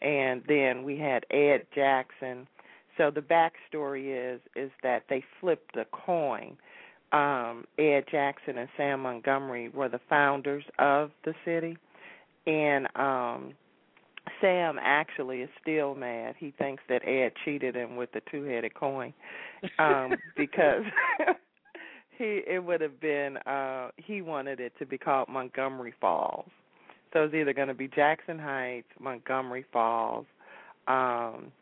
And 0.01 0.43
then 0.49 0.83
we 0.83 0.99
had 0.99 1.25
Ed 1.31 1.67
Jackson. 1.75 2.47
So 2.99 3.11
the 3.11 3.21
backstory 3.21 4.35
is 4.35 4.41
is 4.57 4.71
that 4.83 5.05
they 5.09 5.23
flipped 5.41 5.77
a 5.77 5.85
coin. 5.85 6.57
Um, 7.13 7.67
Ed 7.79 8.05
Jackson 8.11 8.57
and 8.57 8.69
Sam 8.77 9.01
Montgomery 9.01 9.69
were 9.69 9.91
the 9.91 10.01
founders 10.09 10.65
of 10.79 11.11
the 11.27 11.35
city, 11.45 11.77
and 12.47 12.89
um, 12.97 13.53
Sam 14.41 14.79
actually 14.81 15.41
is 15.41 15.51
still 15.61 15.95
mad. 15.95 16.35
He 16.39 16.53
thinks 16.59 16.83
that 16.89 17.07
Ed 17.07 17.33
cheated 17.45 17.75
him 17.75 17.97
with 17.97 18.13
the 18.13 18.21
two-headed 18.31 18.75
coin 18.75 19.13
um, 19.79 20.13
because 20.37 20.83
he 22.19 22.43
it 22.47 22.65
would 22.65 22.81
have 22.81 23.01
been 23.01 23.37
uh 23.39 23.89
he 23.97 24.23
wanted 24.23 24.61
it 24.61 24.73
to 24.79 24.87
be 24.87 24.99
called 24.99 25.29
Montgomery 25.29 25.95
Falls. 26.01 26.49
So 27.13 27.25
it's 27.25 27.35
either 27.35 27.53
going 27.53 27.69
to 27.69 27.75
be 27.75 27.89
Jaxson 27.89 28.41
Heights, 28.41 28.89
Montgomery 28.99 29.67
Falls, 29.71 30.25
um, 30.89 31.53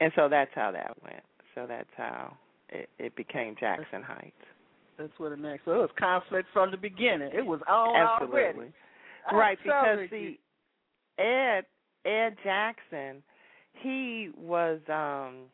and 0.00 0.12
so 0.16 0.28
that's 0.28 0.50
how 0.54 0.72
that 0.72 0.96
went. 1.02 1.22
So 1.54 1.64
that's 1.68 1.88
how 1.96 2.36
it, 2.70 2.88
it 2.98 3.14
became 3.14 3.54
Jaxson 3.54 4.02
Heights. 4.02 4.34
That's 4.98 5.12
what 5.18 5.30
it 5.30 5.38
meant. 5.38 5.60
So 5.64 5.72
it 5.72 5.76
was 5.76 5.90
conflict 5.98 6.48
from 6.52 6.70
the 6.70 6.76
beginning. 6.76 7.30
It 7.32 7.44
was 7.44 7.60
on 7.68 7.94
Absolutely. 7.96 8.40
already. 8.40 8.72
Right, 9.32 9.58
because 9.62 9.98
see, 10.10 10.38
Ed 11.18 11.62
Ed 12.06 12.36
Jackson, 12.44 13.22
he 13.82 14.30
was 14.38 14.80
um 14.88 15.46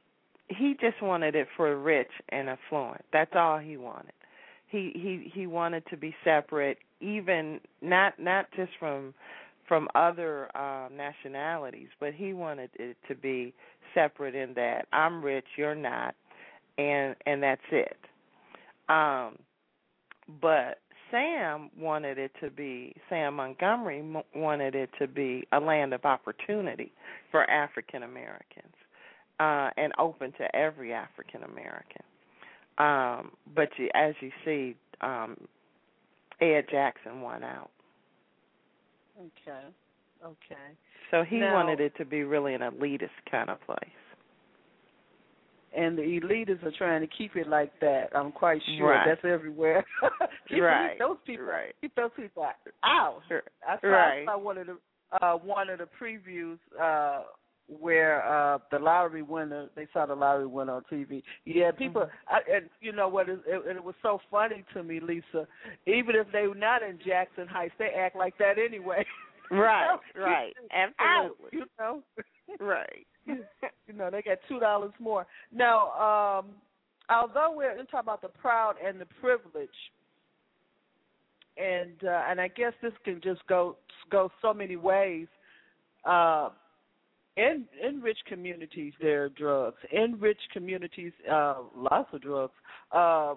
he 0.49 0.77
just 0.81 1.01
wanted 1.03 1.35
it 1.35 1.49
for 1.57 1.77
rich 1.79 2.11
and 2.29 2.49
affluent. 2.51 3.05
That's 3.13 3.33
all 3.35 3.59
he 3.59 3.77
wanted. 3.77 4.13
He 4.69 4.93
he 4.95 5.31
he 5.33 5.47
wanted 5.47 5.85
to 5.91 5.97
be 5.97 6.15
separate, 6.25 6.79
even 7.01 7.61
not 7.81 8.19
not 8.19 8.47
just 8.57 8.73
from 8.79 9.15
from 9.67 9.89
other 9.95 10.55
um 10.57 10.97
nationalities, 10.97 11.89
but 12.01 12.13
he 12.15 12.33
wanted 12.33 12.71
it 12.75 12.97
to 13.09 13.15
be 13.15 13.55
separate 13.95 14.35
in 14.35 14.55
that 14.55 14.87
I'm 14.93 15.25
rich, 15.25 15.47
you're 15.57 15.75
not, 15.75 16.15
and 16.79 17.17
and 17.27 17.43
that's 17.43 17.61
it. 17.71 17.97
Um 18.89 19.39
but 20.41 20.79
Sam 21.13 21.71
wanted 21.79 22.19
it 22.19 22.33
to 22.41 22.51
be 22.51 22.97
Sam 23.09 23.35
Montgomery 23.37 24.03
wanted 24.35 24.75
it 24.75 24.91
to 24.99 25.07
be 25.07 25.47
a 25.53 25.61
land 25.61 25.93
of 25.95 26.05
opportunity 26.05 26.91
for 27.31 27.49
African 27.49 28.03
Americans 28.03 28.75
uh 29.39 29.71
and 29.77 29.93
open 29.99 30.33
to 30.33 30.57
every 30.57 30.93
African 30.93 31.45
American. 31.45 32.03
Um 32.79 33.31
but 33.55 33.69
you, 33.79 33.89
as 33.95 34.15
you 34.21 34.31
see 34.45 34.75
um 35.03 35.37
Ed 36.41 36.65
Jackson 36.71 37.21
won 37.21 37.45
out. 37.45 37.71
Okay. 39.21 39.67
Okay. 40.25 40.69
So 41.11 41.23
he 41.23 41.39
Now- 41.39 41.55
wanted 41.55 41.79
it 41.81 41.95
to 41.99 42.05
be 42.05 42.25
really 42.25 42.55
an 42.55 42.63
elitist 42.63 43.11
kind 43.31 43.51
of 43.51 43.61
place. 43.61 43.79
And 45.75 45.97
the 45.97 46.03
elitists 46.03 46.63
are 46.65 46.73
trying 46.77 47.01
to 47.01 47.07
keep 47.07 47.35
it 47.37 47.49
like 47.49 47.73
that. 47.81 48.09
I'm 48.15 48.31
quite 48.33 48.61
sure 48.77 48.91
Right. 48.91 49.07
that's 49.07 49.25
everywhere. 49.25 49.85
keep 50.49 50.63
Right. 50.63 50.99
those 50.99 51.17
people, 51.27 51.47
Right. 51.47 51.75
keep 51.81 51.95
those 51.95 52.11
people 52.17 52.45
out. 52.45 52.57
I 52.83 53.79
saw, 53.81 53.87
Right. 53.89 54.23
I 54.23 54.25
saw 54.27 54.39
one 54.39 54.59
of 54.59 54.67
the 54.67 54.77
uh, 55.21 55.35
one 55.37 55.69
of 55.69 55.79
the 55.79 55.89
previews 56.01 56.59
uh, 56.81 57.23
where 57.69 58.25
uh, 58.27 58.59
the 58.71 58.79
lottery 58.79 59.23
winner. 59.23 59.69
They 59.77 59.87
saw 59.93 60.07
the 60.07 60.15
lottery 60.15 60.47
winner 60.47 60.73
on 60.75 60.83
TV. 60.91 61.23
Yeah, 61.45 61.71
people. 61.71 62.03
Mm-hmm. 62.03 62.35
I, 62.53 62.57
and 62.57 62.71
you 62.81 62.93
know 62.93 63.09
what? 63.09 63.29
It, 63.29 63.41
it, 63.47 63.77
it 63.77 63.85
was 63.85 63.95
so 64.03 64.21
funny 64.31 64.65
to 64.75 64.83
me, 64.83 65.01
Lisa. 65.01 65.47
Even 65.87 66.17
if 66.17 66.27
they 66.33 66.47
were 66.47 66.55
not 66.55 66.83
in 66.83 66.99
Jaxson 66.99 67.47
Heights, 67.49 67.75
they 67.79 67.91
act 67.99 68.17
like 68.17 68.37
that 68.39 68.59
anyway. 68.59 69.05
Right, 69.51 69.99
right. 70.17 70.55
Out, 70.73 70.93
Absolutely. 70.99 71.59
you 71.59 71.67
know. 71.79 72.03
Right. 72.59 73.07
you 73.87 73.95
know, 73.95 74.11
they 74.11 74.23
got 74.23 74.39
two 74.49 74.59
dollars 74.61 74.93
more. 74.99 75.27
Now, 75.53 76.41
um, 76.41 76.47
although 77.09 77.55
we're 77.55 77.77
talking 77.85 78.01
about 78.01 78.23
the 78.23 78.29
proud 78.29 78.75
and 78.85 79.01
the 79.01 79.07
privileged, 79.21 79.71
and 81.57 81.93
uh, 82.05 82.25
and 82.29 82.41
I 82.41 82.49
guess 82.49 82.73
this 82.83 82.93
can 83.05 83.21
just 83.23 83.47
go 83.47 83.77
go 84.11 84.31
so 84.41 84.53
many 84.55 84.77
ways. 84.77 85.27
Uh, 86.05 86.51
in 87.37 87.65
in 87.87 88.01
rich 88.01 88.19
communities, 88.27 88.93
there 89.01 89.25
are 89.25 89.29
drugs. 89.31 89.79
In 89.91 90.19
rich 90.21 90.41
communities, 90.53 91.13
uh, 91.31 91.57
lots 91.75 92.09
of 92.13 92.23
drugs. 92.23 92.53
Uh, 92.91 93.35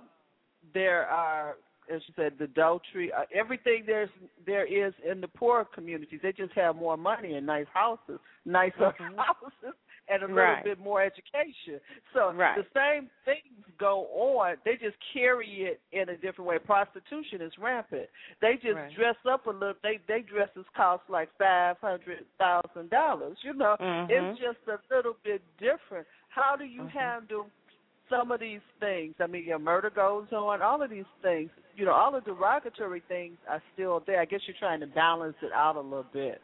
there 0.73 1.05
are, 1.05 1.55
as 1.93 2.01
you 2.07 2.13
said, 2.15 2.33
the 2.37 2.45
adultery. 2.45 3.11
Uh, 3.11 3.23
everything 3.33 3.83
there's 3.85 4.09
there 4.45 4.65
is 4.65 4.93
in 5.09 5.21
the 5.21 5.27
poor 5.27 5.65
communities. 5.65 6.19
They 6.21 6.31
just 6.31 6.53
have 6.53 6.75
more 6.75 6.97
money 6.97 7.33
and 7.35 7.45
nice 7.45 7.67
houses, 7.73 8.19
nicer 8.45 8.91
Mhm. 8.99 9.15
houses, 9.17 9.75
and 10.07 10.21
a 10.23 10.27
little 10.27 10.35
Right. 10.43 10.63
bit 10.63 10.77
more 10.79 11.01
education. 11.01 11.79
So 12.13 12.31
Right. 12.33 12.55
the 12.55 12.65
same 12.73 13.09
things 13.25 13.65
go 13.77 14.05
on. 14.37 14.57
They 14.63 14.77
just 14.77 14.97
carry 15.13 15.63
it 15.65 15.81
in 15.91 16.09
a 16.09 16.15
different 16.17 16.47
way. 16.47 16.59
Prostitution 16.59 17.41
is 17.41 17.57
rampant. 17.57 18.09
They 18.39 18.55
just 18.57 18.75
Right. 18.75 18.93
dress 18.93 19.15
up 19.25 19.47
a 19.47 19.51
little. 19.51 19.75
They 19.81 19.97
they 20.07 20.21
dresses 20.21 20.65
cost 20.75 21.03
like 21.09 21.29
five 21.37 21.79
hundred 21.79 22.25
thousand 22.37 22.89
dollars. 22.91 23.37
You 23.43 23.53
know, 23.53 23.75
Mhm. 23.79 24.09
it's 24.09 24.39
just 24.39 24.59
a 24.67 24.79
little 24.93 25.15
bit 25.23 25.41
different. 25.57 26.07
How 26.29 26.55
do 26.55 26.65
you 26.65 26.83
Mhm. 26.83 26.89
handle 26.89 27.49
some 28.09 28.31
of 28.31 28.39
these 28.39 28.61
things? 28.79 29.15
I 29.19 29.27
mean, 29.27 29.45
your 29.45 29.59
murder 29.59 29.89
goes 29.89 30.27
on. 30.31 30.61
All 30.61 30.81
of 30.81 30.89
these 30.89 31.03
things. 31.21 31.49
You 31.75 31.85
know, 31.85 31.91
all 31.91 32.11
the 32.11 32.21
derogatory 32.21 33.03
things 33.07 33.37
are 33.49 33.61
still 33.73 34.01
there. 34.07 34.21
I 34.21 34.25
guess 34.25 34.41
you're 34.47 34.55
trying 34.59 34.79
to 34.79 34.87
balance 34.87 35.35
it 35.41 35.51
out 35.53 35.75
a 35.75 35.81
little 35.81 36.05
bit. 36.13 36.41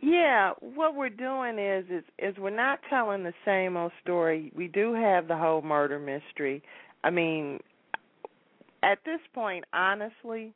Yeah, 0.00 0.50
what 0.60 0.96
we're 0.96 1.10
doing 1.10 1.58
is 1.60 1.84
is 1.88 2.04
is 2.18 2.36
we're 2.36 2.50
not 2.50 2.80
telling 2.90 3.22
the 3.22 3.32
same 3.44 3.76
old 3.76 3.92
story. 4.02 4.52
We 4.54 4.66
do 4.66 4.92
have 4.94 5.28
the 5.28 5.36
whole 5.36 5.62
murder 5.62 6.00
mystery. 6.00 6.62
I 7.04 7.10
mean, 7.10 7.60
at 8.82 8.98
this 9.04 9.20
point, 9.32 9.64
honestly, 9.72 10.54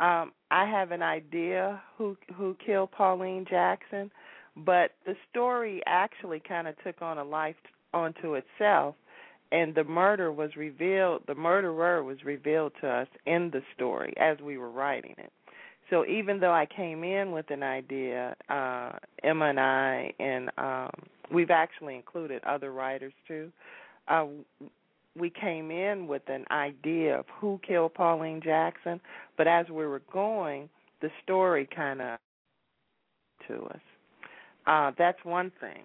um, 0.00 0.32
I 0.50 0.66
have 0.66 0.92
an 0.92 1.02
idea 1.02 1.82
who 1.98 2.16
who 2.34 2.56
killed 2.64 2.90
Pauline 2.92 3.44
Jackson, 3.48 4.10
but 4.56 4.92
the 5.04 5.14
story 5.30 5.82
actually 5.86 6.40
kind 6.46 6.66
of 6.66 6.74
took 6.82 7.02
on 7.02 7.18
a 7.18 7.24
life 7.24 7.56
onto 7.92 8.34
itself, 8.34 8.94
and 9.52 9.74
the 9.74 9.84
murder 9.84 10.32
was 10.32 10.56
revealed. 10.56 11.22
The 11.26 11.34
murderer 11.34 12.02
was 12.02 12.24
revealed 12.24 12.72
to 12.80 12.88
us 12.88 13.08
in 13.26 13.50
the 13.52 13.62
story 13.74 14.14
as 14.16 14.38
we 14.40 14.58
were 14.58 14.70
writing 14.70 15.14
it. 15.18 15.32
So 15.90 16.06
even 16.06 16.40
though 16.40 16.52
I 16.52 16.66
came 16.66 17.04
in 17.04 17.32
with 17.32 17.50
an 17.50 17.62
idea, 17.62 18.34
uh, 18.48 18.92
Emma 19.22 19.46
and 19.46 19.60
I, 19.60 20.12
and 20.18 20.50
um, 20.56 20.90
we've 21.32 21.50
actually 21.50 21.94
included 21.94 22.42
other 22.44 22.72
writers 22.72 23.12
too. 23.28 23.52
Uh, 24.08 24.26
we 25.16 25.30
came 25.30 25.70
in 25.70 26.06
with 26.06 26.22
an 26.28 26.44
idea 26.50 27.18
of 27.20 27.26
who 27.38 27.60
killed 27.66 27.94
Pauline 27.94 28.40
Jackson, 28.42 29.00
but 29.36 29.46
as 29.46 29.68
we 29.68 29.86
were 29.86 30.02
going, 30.12 30.68
the 31.00 31.10
story 31.22 31.68
kind 31.74 32.00
of 32.00 32.18
to 33.46 33.64
us. 33.66 33.80
Uh, 34.66 34.90
that's 34.96 35.22
one 35.24 35.52
thing. 35.60 35.84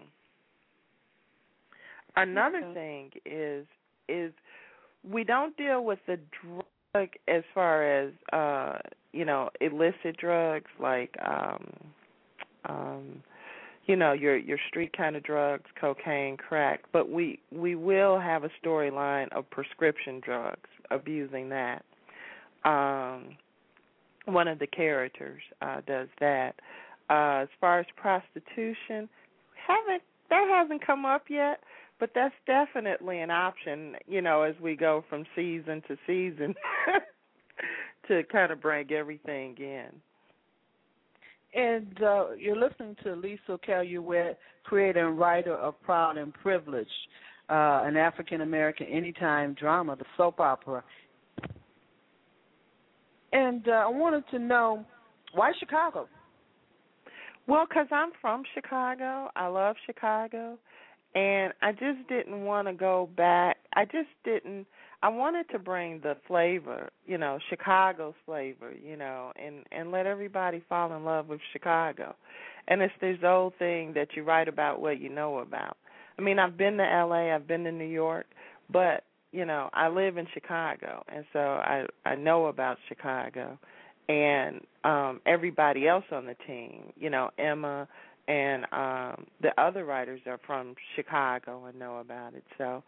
Another 2.21 2.59
Okay. 2.59 2.73
thing 2.73 3.11
is 3.25 3.65
is 4.07 4.33
we 5.09 5.23
don't 5.23 5.55
deal 5.55 5.83
with 5.83 5.99
the 6.07 6.19
drug 6.41 7.09
as 7.27 7.43
far 7.53 7.83
as 7.83 8.11
uh 8.33 8.79
you 9.13 9.23
know 9.23 9.49
illicit 9.61 10.17
drugs 10.17 10.69
like 10.79 11.15
um 11.25 11.71
um 12.65 13.23
you 13.85 13.95
know 13.95 14.11
your 14.13 14.35
your 14.35 14.57
street 14.67 14.91
kind 14.97 15.15
of 15.15 15.23
drugs 15.23 15.65
cocaine 15.79 16.35
crack 16.37 16.81
but 16.91 17.09
we 17.09 17.39
we 17.51 17.75
will 17.75 18.19
have 18.19 18.43
a 18.43 18.49
storyline 18.63 19.31
of 19.31 19.49
prescription 19.49 20.19
drugs 20.23 20.69
abusing 20.91 21.49
that 21.49 21.83
um 22.65 23.37
one 24.25 24.47
of 24.47 24.59
the 24.59 24.67
characters 24.67 25.41
uh 25.61 25.81
does 25.87 26.09
that 26.19 26.55
uh 27.09 27.43
as 27.43 27.47
far 27.61 27.79
as 27.79 27.85
prostitution 27.95 29.07
haven't 29.67 30.03
that 30.29 30.47
hasn't 30.49 30.85
come 30.85 31.05
up 31.05 31.23
yet 31.29 31.61
but 31.99 32.11
that's 32.15 32.35
definitely 32.45 33.19
an 33.19 33.31
option 33.31 33.95
you 34.07 34.21
know 34.21 34.41
as 34.43 34.55
we 34.61 34.75
go 34.75 35.03
from 35.09 35.25
season 35.35 35.81
to 35.87 35.97
season 36.07 36.55
to 38.07 38.23
kind 38.31 38.51
of 38.51 38.61
bring 38.61 38.91
everything 38.91 39.55
in 39.59 39.87
And 41.53 42.01
uh, 42.03 42.31
you're 42.37 42.55
listening 42.55 42.95
to 43.03 43.15
Lisa 43.15 43.59
Caillouet, 43.67 44.35
creator 44.63 45.07
and 45.07 45.17
writer 45.17 45.55
of 45.55 45.81
Proud 45.81 46.17
and 46.17 46.33
Privileged, 46.33 46.89
uh, 47.49 47.81
an 47.83 47.97
African 47.97 48.41
American 48.41 48.87
anytime 48.87 49.53
drama, 49.53 49.95
the 49.95 50.05
soap 50.17 50.39
opera. 50.39 50.83
And 53.31 53.67
uh, 53.67 53.71
I 53.71 53.87
wanted 53.87 54.23
to 54.31 54.39
know 54.39 54.85
why 55.33 55.51
Chicago? 55.59 56.07
Well, 57.47 57.65
because 57.67 57.87
I'm 57.91 58.09
from 58.21 58.43
Chicago, 58.53 59.29
I 59.35 59.47
love 59.47 59.75
Chicago, 59.85 60.57
and 61.15 61.53
I 61.61 61.71
just 61.71 62.07
didn't 62.07 62.43
want 62.43 62.67
to 62.67 62.73
go 62.73 63.09
back. 63.15 63.57
I 63.73 63.85
just 63.85 64.09
didn't. 64.23 64.67
I 65.01 65.09
wanted 65.09 65.49
to 65.51 65.59
bring 65.59 66.01
the 66.01 66.17
flavor, 66.27 66.89
you 67.07 67.17
know, 67.17 67.39
Chicago's 67.49 68.15
flavor, 68.25 68.73
you 68.73 68.97
know, 68.97 69.31
and 69.41 69.63
and 69.71 69.91
let 69.91 70.05
everybody 70.05 70.63
fall 70.67 70.95
in 70.95 71.03
love 71.05 71.27
with 71.27 71.39
Chicago. 71.53 72.15
And 72.67 72.81
it's 72.81 72.93
this 73.01 73.17
old 73.23 73.53
thing 73.57 73.93
that 73.93 74.09
you 74.15 74.23
write 74.23 74.47
about 74.47 74.81
what 74.81 74.99
you 74.99 75.09
know 75.09 75.39
about. 75.39 75.77
I 76.17 76.21
mean, 76.21 76.37
I've 76.37 76.57
been 76.57 76.77
to 76.77 76.83
L.A., 76.83 77.31
I've 77.31 77.47
been 77.47 77.63
to 77.63 77.71
New 77.71 77.85
York, 77.85 78.27
but 78.71 79.03
you 79.31 79.45
know, 79.45 79.69
I 79.73 79.87
live 79.87 80.17
in 80.17 80.27
Chicago, 80.33 81.03
and 81.07 81.25
so 81.33 81.39
I 81.39 81.85
I 82.05 82.15
know 82.15 82.47
about 82.47 82.77
Chicago 82.87 83.57
and 84.09 84.61
um 84.83 85.21
everybody 85.25 85.87
else 85.87 86.03
on 86.11 86.25
the 86.25 86.35
team 86.47 86.91
you 86.99 87.09
know 87.09 87.29
emma 87.37 87.87
and 88.29 88.63
um 88.71 89.25
the 89.41 89.49
other 89.59 89.83
writers 89.83 90.21
are 90.27 90.39
from 90.45 90.75
chicago 90.95 91.65
and 91.65 91.77
know 91.77 91.97
about 91.97 92.33
it 92.33 92.43
so 92.57 92.83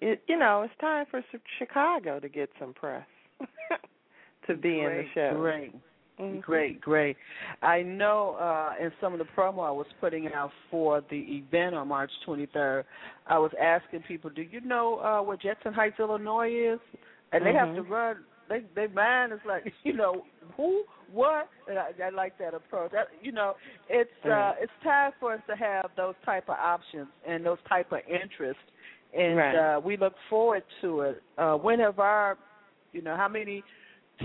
it 0.00 0.22
you 0.28 0.38
know 0.38 0.62
it's 0.62 0.74
time 0.80 1.04
for 1.10 1.22
chicago 1.58 2.18
to 2.18 2.28
get 2.28 2.48
some 2.58 2.72
press 2.72 3.06
to 4.46 4.54
be 4.54 4.80
in 4.80 4.86
the 4.86 5.04
show 5.14 5.34
Great. 5.36 5.74
Mhm. 6.20 6.42
Great, 6.42 6.80
great. 6.80 7.16
I 7.62 7.82
know 7.82 8.36
uh, 8.40 8.72
in 8.82 8.90
some 9.00 9.12
of 9.12 9.20
the 9.20 9.24
promo 9.36 9.66
I 9.66 9.70
was 9.70 9.86
putting 10.00 10.26
out 10.32 10.50
for 10.68 11.00
the 11.10 11.16
event 11.16 11.76
on 11.76 11.86
March 11.88 12.10
23rd, 12.26 12.84
I 13.28 13.38
was 13.38 13.52
asking 13.60 14.02
people, 14.02 14.28
"Do 14.30 14.42
you 14.42 14.60
know 14.60 14.98
uh, 14.98 15.22
where 15.22 15.36
Jaxson 15.36 15.72
Heights, 15.72 16.00
Illinois 16.00 16.50
is?" 16.50 16.80
And 17.32 17.46
they 17.46 17.52
have 17.54 17.72
to 17.76 17.82
Mhm. 17.82 17.90
run. 17.90 18.24
They 18.48 18.64
their 18.74 18.88
mind 18.88 19.32
is 19.32 19.38
like, 19.46 19.72
you 19.84 19.92
know, 19.92 20.24
who, 20.56 20.84
what? 21.12 21.48
And 21.68 21.78
I, 21.78 21.90
I 22.04 22.10
like 22.10 22.38
that 22.38 22.54
approach. 22.54 22.92
That, 22.92 23.08
you 23.22 23.32
know, 23.32 23.54
it's 23.88 24.10
uh, 24.24 24.52
it's 24.60 24.72
time 24.82 25.12
for 25.20 25.34
us 25.34 25.40
to 25.48 25.56
have 25.56 25.90
those 25.96 26.14
type 26.24 26.48
of 26.48 26.56
options 26.58 27.08
and 27.26 27.44
those 27.44 27.58
type 27.68 27.92
of 27.92 28.00
interests, 28.08 28.62
and 29.16 29.36
Right. 29.36 29.76
uh, 29.76 29.80
we 29.80 29.96
look 29.96 30.14
forward 30.28 30.62
to 30.82 31.00
it. 31.00 31.22
Uh, 31.36 31.54
when 31.54 31.80
have 31.80 31.98
our, 31.98 32.36
you 32.92 33.02
know, 33.02 33.16
how 33.16 33.28
many 33.28 33.62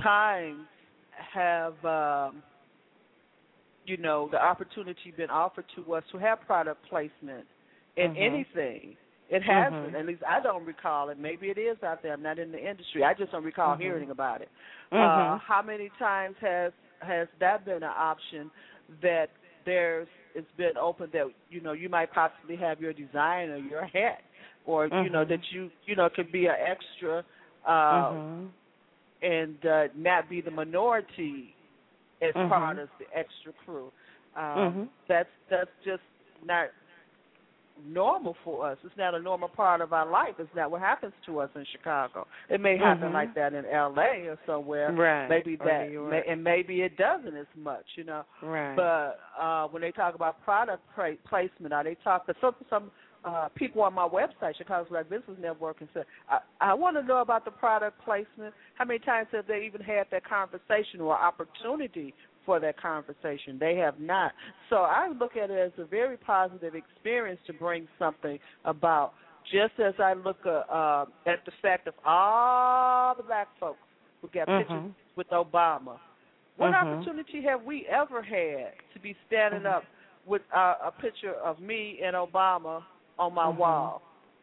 times 0.02 0.66
have 1.34 1.74
um, 1.86 2.44
you 3.86 3.98
know 3.98 4.30
the 4.32 4.44
opportunity 4.44 5.14
been 5.16 5.30
offered 5.30 5.66
to 5.76 5.94
us 5.94 6.04
to 6.12 6.18
have 6.18 6.42
product 6.42 6.84
placement 6.90 7.46
in 7.96 8.12
Mhm. 8.12 8.18
anything? 8.18 8.98
It 9.30 9.42
hasn't. 9.42 9.94
Mhm. 9.94 10.00
At 10.00 10.06
least 10.06 10.24
I 10.28 10.42
don't 10.42 10.66
recall 10.66 11.10
it. 11.10 11.18
Maybe 11.18 11.50
it 11.50 11.58
is 11.58 11.82
out 11.84 12.02
there. 12.04 12.14
I'm 12.14 12.22
not 12.22 12.40
in 12.40 12.52
the 12.52 12.60
industry. 12.70 13.04
I 13.04 13.14
just 13.14 13.32
don't 13.32 13.44
recall 13.44 13.76
Mhm. 13.76 13.82
hearing 13.82 14.10
about 14.12 14.42
it. 14.42 14.50
Uh, 14.92 14.96
Mhm. 14.96 15.40
how 15.42 15.62
many 15.62 15.90
times 15.98 16.38
has 16.40 16.72
has 17.02 17.28
that 17.40 17.66
been 17.66 17.84
an 17.84 17.94
option 17.96 18.52
that 19.02 19.30
there's 19.66 20.08
it's 20.36 20.52
been 20.58 20.78
open 20.78 21.10
that 21.14 21.28
you 21.50 21.62
know 21.62 21.74
you 21.74 21.90
might 21.90 22.12
possibly 22.12 22.56
have 22.56 22.82
your 22.82 22.94
design 22.94 23.50
or 23.50 23.58
your 23.58 23.86
hat 23.86 24.22
or 24.66 24.88
you 24.88 25.10
know 25.10 25.26
that 25.26 25.52
you 25.52 25.72
you 25.86 25.96
know 25.96 26.10
could 26.10 26.32
be 26.32 26.46
an 26.48 26.56
extra 26.60 27.24
uh 27.66 28.12
Mhm. 28.12 28.50
and 29.22 29.66
uh, 29.66 29.88
not 29.96 30.30
be 30.30 30.42
the 30.42 30.52
minority 30.52 31.56
as 32.22 32.34
part 32.34 32.78
of 32.78 32.90
the 33.00 33.06
extra 33.18 33.54
crew. 33.66 33.92
Um. 34.36 34.90
That's 35.08 35.30
that's 35.50 35.72
just 35.84 36.04
not 36.46 36.70
normal 37.86 38.36
for 38.44 38.70
us. 38.70 38.78
It's 38.84 38.98
not 38.98 39.14
a 39.16 39.20
normal 39.20 39.50
part 39.50 39.82
of 39.82 39.94
our 39.94 40.10
life. 40.10 40.36
It's 40.40 40.50
not 40.56 40.72
what 40.72 40.82
happens 40.82 41.14
to 41.26 41.40
us 41.40 41.50
in 41.56 41.66
Chicago. 41.72 42.28
It 42.50 42.62
may 42.62 42.78
happen 42.78 43.10
Mhm. 43.10 43.14
like 43.14 43.34
that 43.36 43.54
in 43.54 43.66
L.A. 43.66 44.28
or 44.28 44.38
somewhere. 44.46 44.92
Right. 44.92 45.28
Maybe 45.28 45.56
that, 45.58 45.92
may, 45.92 46.24
and 46.28 46.44
maybe 46.44 46.82
it 46.82 46.98
doesn't 46.98 47.36
as 47.36 47.48
much. 47.56 47.86
You 47.96 48.06
know. 48.06 48.24
Right. 48.42 48.76
But 48.76 49.20
uh, 49.40 49.68
when 49.68 49.82
they 49.82 49.92
talk 49.92 50.16
about 50.16 50.42
product 50.44 50.84
pra- 50.94 51.18
placement, 51.28 51.74
are 51.74 51.84
they 51.84 51.96
talk? 52.04 52.28
Some 52.42 52.56
some 52.70 52.92
uh, 53.26 53.48
people 53.56 53.82
on 53.82 53.94
my 53.94 54.08
website, 54.08 54.56
Chicago's 54.58 54.90
Black 54.90 55.10
Business 55.10 55.38
Network, 55.40 55.78
and 55.80 55.90
said, 55.94 56.06
I, 56.30 56.40
I 56.60 56.74
want 56.74 56.98
to 56.98 57.04
know 57.04 57.22
about 57.22 57.46
the 57.46 57.52
product 57.52 58.04
placement. 58.04 58.54
How 58.76 58.86
many 58.86 59.00
times 59.00 59.28
have 59.32 59.48
they 59.48 59.64
even 59.66 59.82
had 59.82 60.08
that 60.12 60.26
conversation 60.28 61.00
or 61.00 61.14
opportunity 61.18 62.14
for 62.46 62.60
that 62.60 62.80
conversation? 62.82 63.58
They 63.60 63.76
have 63.78 64.00
not. 64.00 64.32
So 64.70 64.78
I 64.78 65.10
look 65.20 65.36
at 65.36 65.50
it 65.50 65.60
as 65.60 65.72
a 65.78 65.86
very 65.86 66.18
positive 66.18 66.76
experience 66.76 67.40
to 67.48 67.54
bring 67.54 67.88
something 68.00 68.40
about. 68.66 69.14
Just 69.52 69.80
as 69.80 69.94
I 70.00 70.14
look 70.14 70.38
uh, 70.46 70.50
uh, 70.72 71.06
at 71.26 71.44
the 71.46 71.52
fact 71.62 71.88
of 71.88 71.94
all 72.06 73.14
the 73.16 73.24
black 73.24 73.50
folks 73.60 73.80
who 74.22 74.30
got 74.30 74.48
Mhm. 74.48 74.60
pictures 74.60 74.92
with 75.16 75.30
Obama. 75.30 76.00
What 76.56 76.74
Mhm. 76.74 76.82
opportunity 76.82 77.42
have 77.42 77.64
we 77.64 77.86
ever 77.88 78.22
had 78.22 78.74
to 78.94 79.00
be 79.00 79.16
standing 79.28 79.64
Mhm. 79.64 79.74
up 79.74 79.86
with 80.26 80.42
uh, 80.54 80.76
a 80.82 80.92
picture 80.92 81.34
of 81.36 81.60
me 81.60 82.00
and 82.02 82.16
Obama 82.16 82.84
on 83.20 83.34
my 83.34 83.48
Mhm. 83.48 83.58
wall? 83.58 84.02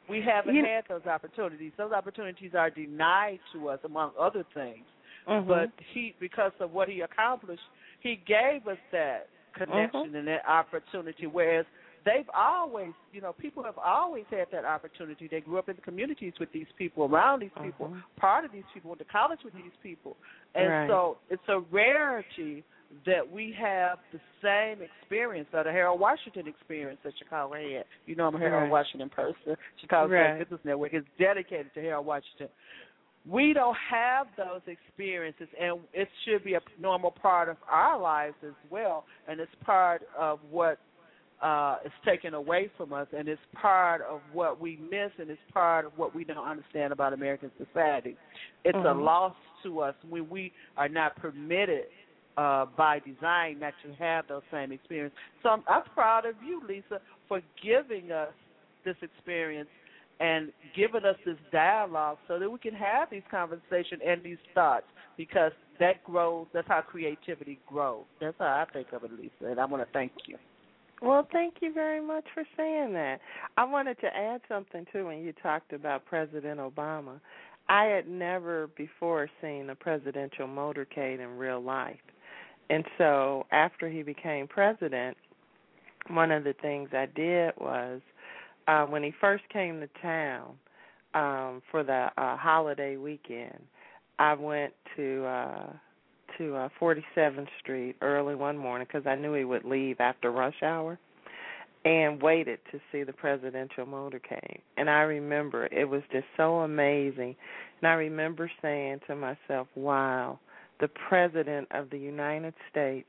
We 0.09 0.21
haven't 0.21 0.57
You- 0.57 0.65
had 0.65 0.85
those 0.87 1.07
opportunities. 1.07 1.73
Those 1.77 1.93
opportunities 1.93 2.55
are 2.55 2.69
denied 2.69 3.41
to 3.53 3.69
us, 3.71 3.83
among 3.85 4.13
other 4.19 4.43
things. 4.43 4.85
Mhm. 5.27 5.47
But 5.47 5.71
he, 5.79 6.15
because 6.19 6.53
of 6.61 6.73
what 6.75 6.89
he 6.89 7.01
accomplished, 7.03 7.63
he 8.01 8.21
gave 8.27 8.67
us 8.67 8.79
that 8.93 9.29
connection 9.55 10.15
and 10.15 10.27
that 10.29 10.47
opportunity. 10.49 11.27
Whereas 11.27 11.67
they've 12.05 12.29
always, 12.35 12.93
you 13.13 13.21
know, 13.21 13.33
people 13.33 13.63
have 13.63 13.79
always 13.79 14.25
had 14.31 14.47
that 14.53 14.65
opportunity. 14.65 15.29
They 15.31 15.41
grew 15.41 15.59
up 15.59 15.69
in 15.69 15.77
the 15.77 15.83
communities 15.83 16.33
with 16.41 16.51
these 16.53 16.67
people, 16.79 17.05
around 17.05 17.41
these 17.41 17.51
people, 17.63 17.89
Mhm. 17.89 18.03
part 18.17 18.45
of 18.45 18.53
these 18.53 18.65
people, 18.73 18.91
went 18.91 19.01
to 19.01 19.05
college 19.05 19.43
with 19.45 19.55
these 19.55 19.77
people, 19.83 20.17
and 20.55 20.69
Right. 20.69 20.89
so 20.89 21.19
it's 21.29 21.47
a 21.49 21.61
rarity 21.61 22.65
that 23.05 23.31
we 23.31 23.53
have 23.53 24.01
the 24.11 24.21
same 24.43 24.83
experience 24.83 25.49
that 25.53 25.63
the 25.63 25.71
Harold 25.71 26.01
Washington 26.01 26.49
experience 26.49 27.01
that 27.03 27.17
Chicago 27.19 27.55
had. 27.55 27.85
You 28.07 28.17
know, 28.17 28.27
I'm 28.27 28.35
a 28.35 28.39
Harold 28.39 28.63
Right. 28.65 28.71
Washington 28.71 29.09
person. 29.11 29.57
Chicago 29.77 30.13
Right. 30.13 30.39
Business 30.39 30.65
Network 30.65 30.93
is 30.95 31.05
dedicated 31.17 31.73
to 31.75 31.81
Harold 31.81 32.07
Washington. 32.07 32.49
We 33.29 33.53
don't 33.53 33.77
have 33.91 34.29
those 34.37 34.63
experiences, 34.67 35.49
and 35.61 35.81
it 35.93 36.09
should 36.25 36.43
be 36.43 36.55
a 36.55 36.61
normal 36.81 37.11
part 37.11 37.49
of 37.49 37.57
our 37.69 38.01
lives 38.01 38.37
as 38.47 38.55
well, 38.71 39.05
and 39.29 39.41
it's 39.41 39.53
part 39.65 40.03
of 40.19 40.39
what 40.51 40.79
uh, 41.43 41.77
is 41.85 41.93
taken 42.05 42.35
away 42.35 42.71
from 42.77 42.93
us, 42.93 43.07
and 43.17 43.29
it's 43.29 43.41
part 43.55 44.03
of 44.03 44.21
what 44.33 44.61
we 44.61 44.79
miss, 44.91 45.11
and 45.19 45.31
it's 45.31 45.41
part 45.53 45.85
of 45.87 45.93
what 45.97 46.15
we 46.15 46.25
don't 46.25 46.47
understand 46.47 46.93
about 46.93 47.13
American 47.13 47.51
society. 47.59 48.17
It's 48.65 48.77
a 48.77 48.95
Mhm. 48.95 49.03
loss 49.05 49.35
to 49.63 49.81
us 49.81 49.95
when 50.09 50.29
we 50.29 50.53
are 50.77 50.89
not 50.89 51.17
permitted 51.17 51.87
uh, 52.37 52.67
by 52.77 53.01
design 53.01 53.59
not 53.59 53.75
to 53.83 53.93
have 53.95 54.27
those 54.29 54.43
same 54.51 54.73
experiences. 54.73 55.19
So 55.43 55.51
I'm, 55.51 55.63
I'm 55.67 55.83
proud 55.95 56.25
of 56.25 56.35
you, 56.43 56.63
Lisa, 56.67 57.01
for 57.29 57.43
giving 57.63 58.13
us 58.13 58.33
this 58.85 58.97
experience 59.03 59.69
and 60.21 60.53
giving 60.77 61.05
us 61.05 61.17
this 61.25 61.37
dialogue 61.51 62.19
so 62.29 62.39
that 62.39 62.51
we 62.51 62.59
can 62.59 62.75
have 62.75 63.09
these 63.11 63.23
conversations 63.31 64.03
and 64.07 64.23
these 64.23 64.39
thoughts 64.55 64.85
because 65.17 65.53
that 65.81 66.05
grows. 66.05 66.47
That's 66.53 66.69
how 66.69 66.83
creativity 66.83 67.59
grows. 67.67 68.05
That's 68.21 68.37
how 68.39 68.45
I 68.45 68.73
think 68.73 68.89
of 68.93 69.03
it, 69.05 69.13
Lisa, 69.13 69.51
and 69.51 69.59
I 69.59 69.65
want 69.65 69.83
to 69.83 69.93
thank 69.93 70.13
you. 70.27 70.37
Well, 71.03 71.27
thank 71.33 71.55
you 71.63 71.73
very 71.73 72.01
much 72.03 72.25
for 72.35 72.45
saying 72.57 72.93
that. 72.93 73.21
I 73.57 73.65
wanted 73.65 73.99
to 74.01 74.15
add 74.15 74.43
something 74.49 74.87
too 74.93 75.07
when 75.07 75.23
you 75.23 75.33
talked 75.43 75.73
about 75.73 76.05
President 76.05 76.61
Obama. 76.61 77.19
I 77.71 77.85
had 77.85 78.07
never 78.07 78.69
before 78.77 79.31
seen 79.41 79.71
a 79.71 79.75
presidential 79.75 80.47
motorcade 80.47 81.21
in 81.21 81.39
real 81.39 81.63
life. 81.63 81.97
And 82.69 82.85
so 82.99 83.47
after 83.51 83.89
he 83.89 84.03
became 84.03 84.47
president, 84.47 85.17
one 86.09 86.31
of 86.31 86.45
the 86.45 86.55
things 86.61 86.91
I 86.93 87.07
did 87.07 87.53
was 87.59 88.01
uh 88.71 88.87
when 88.87 89.03
he 89.03 89.13
first 89.21 89.45
came 89.53 89.81
to 89.81 89.89
town 90.01 90.55
um 91.15 91.61
for 91.71 91.83
the 91.83 92.09
uh 92.17 92.37
holiday 92.37 92.97
weekend, 92.97 93.61
I 94.19 94.35
went 94.35 94.73
to 94.97 95.25
uh 95.27 95.73
to 96.39 96.57
uh 96.57 96.69
47th 96.81 97.49
Street 97.61 97.97
early 98.01 98.35
one 98.35 98.57
morning 98.57 98.87
because 98.91 99.07
I 99.07 99.17
knew 99.17 99.35
he 99.35 99.45
would 99.45 99.65
leave 99.65 100.01
after 100.01 100.31
rush 100.31 100.63
hour 100.63 100.99
and 101.85 102.21
waited 102.23 102.59
to 102.71 102.79
see 102.93 103.03
the 103.03 103.13
presidential 103.13 103.87
motorcade. 103.87 104.61
And 104.77 104.91
I 104.91 105.01
remember 105.01 105.67
it 105.67 105.89
was 105.89 106.03
just 106.13 106.27
so 106.37 106.61
amazing. 106.61 107.35
And 107.81 107.89
I 107.89 107.95
remember 107.95 108.51
saying 108.61 109.01
to 109.07 109.17
myself, 109.17 109.67
wow, 109.75 110.39
the 110.81 110.89
president 111.09 111.69
of 111.71 111.89
the 111.91 111.99
United 111.99 112.55
States 112.71 113.09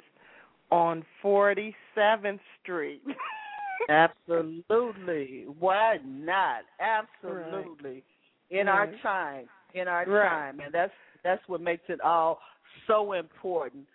on 0.72 1.04
47th 1.24 2.40
Street. 2.64 3.02
Absolutely. 3.90 5.46
Why 5.60 5.98
not? 6.06 6.64
Absolutely. 6.80 8.04
In 8.50 8.68
our 8.68 8.88
time. 9.02 9.48
In 9.74 9.88
our 9.88 10.06
Right. 10.06 10.30
time. 10.30 10.60
And 10.60 10.74
that's 10.74 10.92
that's 11.24 11.42
what 11.48 11.62
makes 11.62 11.84
it 11.90 12.02
all 12.02 12.40
so 12.88 13.14
important. 13.14 13.88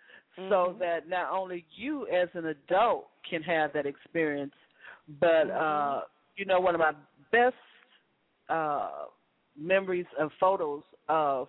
So 0.49 0.73
Mhm. 0.73 0.79
that 0.79 1.07
not 1.09 1.31
only 1.31 1.65
you 1.75 2.07
as 2.07 2.29
an 2.33 2.45
adult 2.47 3.07
can 3.29 3.41
have 3.43 3.73
that 3.73 3.85
experience, 3.85 4.53
but 5.19 5.49
Mm-hmm. 5.49 5.51
uh 5.51 6.01
you 6.35 6.45
know 6.45 6.59
one 6.59 6.75
of 6.75 6.79
my 6.79 6.93
best 7.31 7.55
uh 8.49 9.05
memories 9.57 10.05
of 10.19 10.31
photos 10.39 10.83
of 11.09 11.47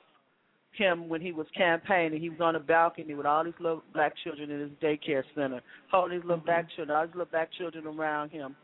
him 0.72 1.08
when 1.08 1.20
he 1.20 1.32
was 1.32 1.46
campaigning. 1.56 2.20
He 2.20 2.30
was 2.30 2.40
on 2.40 2.56
a 2.56 2.60
balcony 2.60 3.14
with 3.14 3.26
all 3.26 3.44
these 3.44 3.54
little 3.58 3.82
black 3.92 4.14
children 4.22 4.50
in 4.50 4.60
his 4.60 4.70
daycare 4.82 5.24
center, 5.34 5.60
holding 5.90 6.18
these 6.18 6.24
little 6.24 6.42
Mhm. 6.42 6.46
black 6.46 6.68
children, 6.70 6.96
all 6.96 7.06
these 7.06 7.14
little 7.14 7.30
black 7.30 7.50
children 7.52 7.86
around 7.86 8.30
him. 8.30 8.56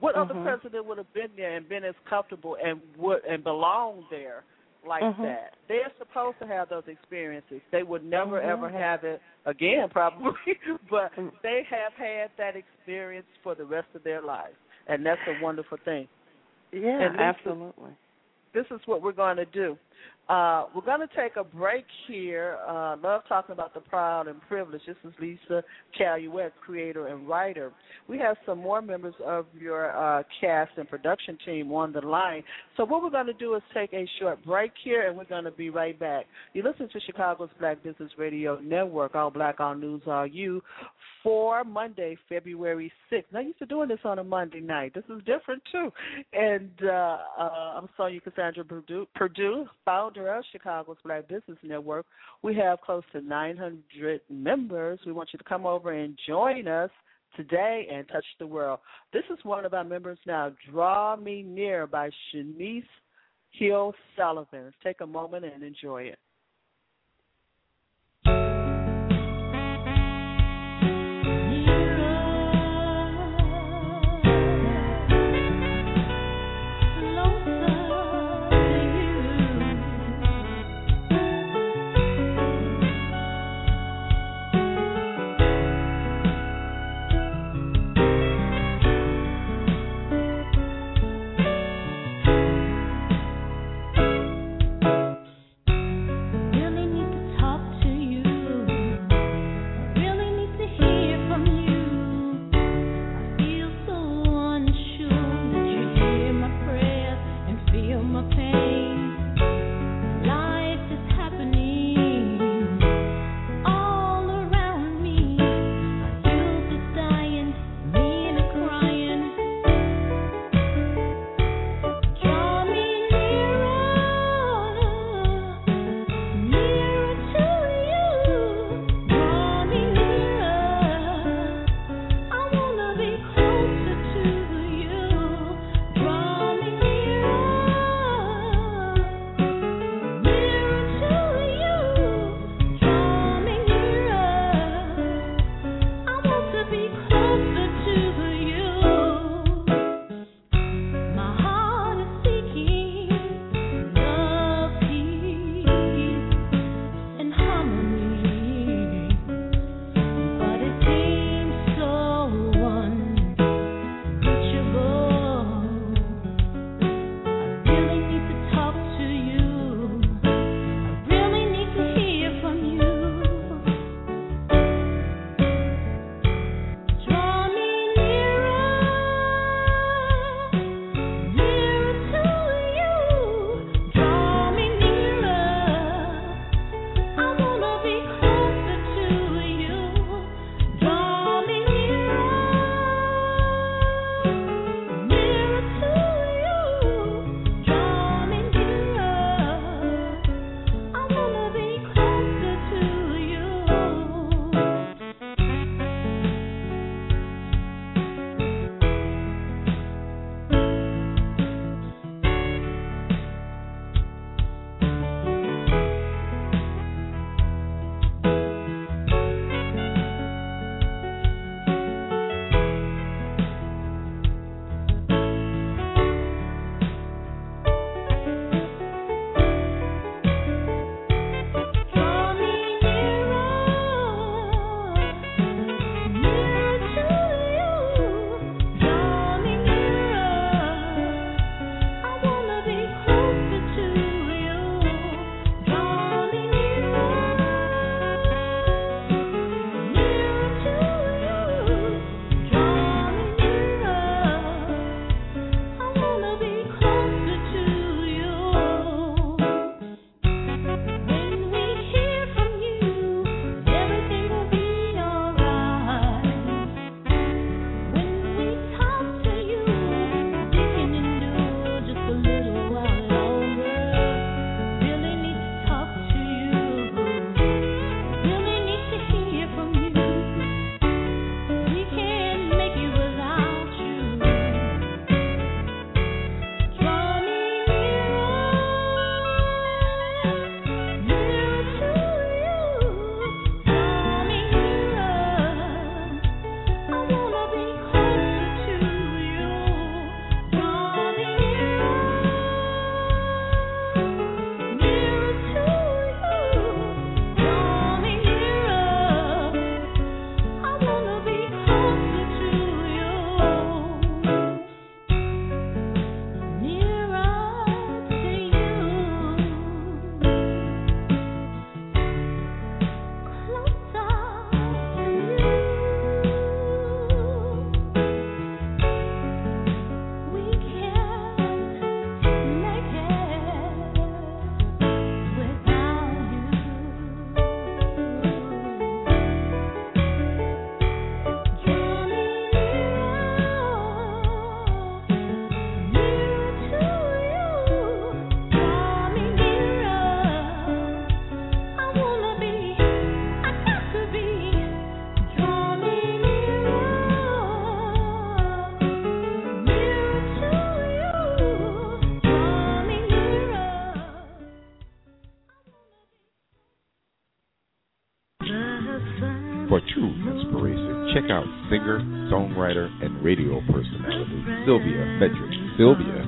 What 0.00 0.16
other 0.16 0.34
Mhm. 0.34 0.44
president 0.44 0.84
would 0.86 0.98
have 0.98 1.12
been 1.12 1.30
there 1.36 1.56
and 1.56 1.68
been 1.68 1.84
as 1.84 1.94
comfortable 2.04 2.56
and 2.62 2.80
would 2.96 3.24
and 3.24 3.42
belonged 3.42 4.04
there 4.10 4.44
like 4.84 5.02
Mhm. 5.02 5.22
that? 5.22 5.54
They're 5.68 5.92
supposed 5.98 6.38
to 6.40 6.46
have 6.46 6.68
those 6.68 6.86
experiences. 6.88 7.62
They 7.70 7.84
would 7.84 8.04
never 8.04 8.40
Mhm. 8.40 8.44
ever 8.44 8.68
have 8.68 9.04
it 9.04 9.22
again, 9.46 9.88
probably, 9.90 10.58
but 10.90 11.14
Mm. 11.16 11.32
they 11.42 11.62
have 11.62 11.94
had 11.94 12.30
that 12.36 12.56
experience 12.56 13.26
for 13.42 13.54
the 13.54 13.64
rest 13.64 13.88
of 13.94 14.02
their 14.02 14.20
lives, 14.20 14.56
and 14.88 15.06
that's 15.06 15.26
a 15.26 15.40
wonderful 15.40 15.78
thing 15.78 16.08
Yeah, 16.72 17.14
absolutely. 17.16 17.92
this 18.52 18.66
is 18.70 18.86
what 18.86 19.00
we're 19.00 19.12
going 19.12 19.36
to 19.36 19.46
do. 19.46 19.78
Uh, 20.28 20.64
we're 20.74 20.80
going 20.82 21.06
to 21.06 21.14
take 21.14 21.36
a 21.36 21.44
break 21.44 21.84
here. 22.08 22.56
Uh, 22.66 22.96
love 23.02 23.22
talking 23.28 23.52
about 23.52 23.74
the 23.74 23.80
proud 23.80 24.26
and 24.26 24.40
privileged. 24.48 24.84
This 24.86 24.96
is 25.04 25.12
Lisa 25.20 25.62
Caillouet, 26.00 26.52
creator 26.64 27.08
and 27.08 27.28
writer. 27.28 27.72
We 28.08 28.18
have 28.18 28.36
some 28.46 28.58
more 28.58 28.80
members 28.80 29.14
of 29.24 29.44
your 29.58 29.94
uh, 29.94 30.22
cast 30.40 30.72
and 30.78 30.88
production 30.88 31.36
team 31.44 31.70
on 31.72 31.92
the 31.92 32.00
line. 32.00 32.42
So 32.78 32.86
what 32.86 33.02
we're 33.02 33.10
going 33.10 33.26
to 33.26 33.34
do 33.34 33.54
is 33.54 33.62
take 33.74 33.92
a 33.92 34.08
short 34.18 34.42
break 34.46 34.72
here, 34.82 35.06
and 35.06 35.16
we're 35.16 35.24
going 35.24 35.44
to 35.44 35.50
be 35.50 35.68
right 35.68 35.98
back. 35.98 36.24
You 36.54 36.62
listen 36.62 36.88
to 36.88 37.00
Chicago's 37.00 37.50
Black 37.60 37.82
Business 37.82 38.10
Radio 38.16 38.58
Network, 38.60 39.14
All 39.14 39.30
Black, 39.30 39.60
All 39.60 39.74
News, 39.74 40.02
All 40.06 40.26
You, 40.26 40.62
for 41.24 41.64
Monday, 41.64 42.16
February 42.28 42.92
6th. 43.10 43.24
Now, 43.32 43.40
used 43.40 43.58
to 43.58 43.66
doing 43.66 43.88
this 43.88 43.98
on 44.04 44.18
a 44.18 44.24
Monday 44.24 44.60
night. 44.60 44.92
This 44.94 45.04
is 45.08 45.22
different, 45.24 45.62
too. 45.72 45.90
And 46.34 46.70
uh, 46.82 47.18
uh, 47.38 47.78
I'm 47.78 47.88
Sonia 47.96 48.20
Cassandra 48.20 48.62
Purdue, 48.62 49.06
Purdue, 49.14 49.64
founder 49.86 50.13
of 50.16 50.44
Chicago's 50.52 50.96
Black 51.04 51.28
Business 51.28 51.58
Network. 51.62 52.06
We 52.42 52.54
have 52.56 52.80
close 52.80 53.02
to 53.12 53.20
900 53.20 54.20
members. 54.30 55.00
We 55.04 55.12
want 55.12 55.30
you 55.32 55.38
to 55.38 55.44
come 55.44 55.66
over 55.66 55.92
and 55.92 56.18
join 56.26 56.68
us 56.68 56.90
today 57.36 57.88
and 57.92 58.06
touch 58.08 58.24
the 58.38 58.46
world. 58.46 58.80
This 59.12 59.24
is 59.30 59.38
one 59.44 59.64
of 59.64 59.74
our 59.74 59.84
members 59.84 60.18
now, 60.26 60.52
Draw 60.70 61.16
Me 61.16 61.42
Near 61.42 61.86
by 61.86 62.10
Shanice 62.32 62.84
Hill 63.50 63.92
Sullivan. 64.16 64.72
Take 64.82 65.00
a 65.00 65.06
moment 65.06 65.44
and 65.44 65.62
enjoy 65.62 66.02
it. 66.02 66.18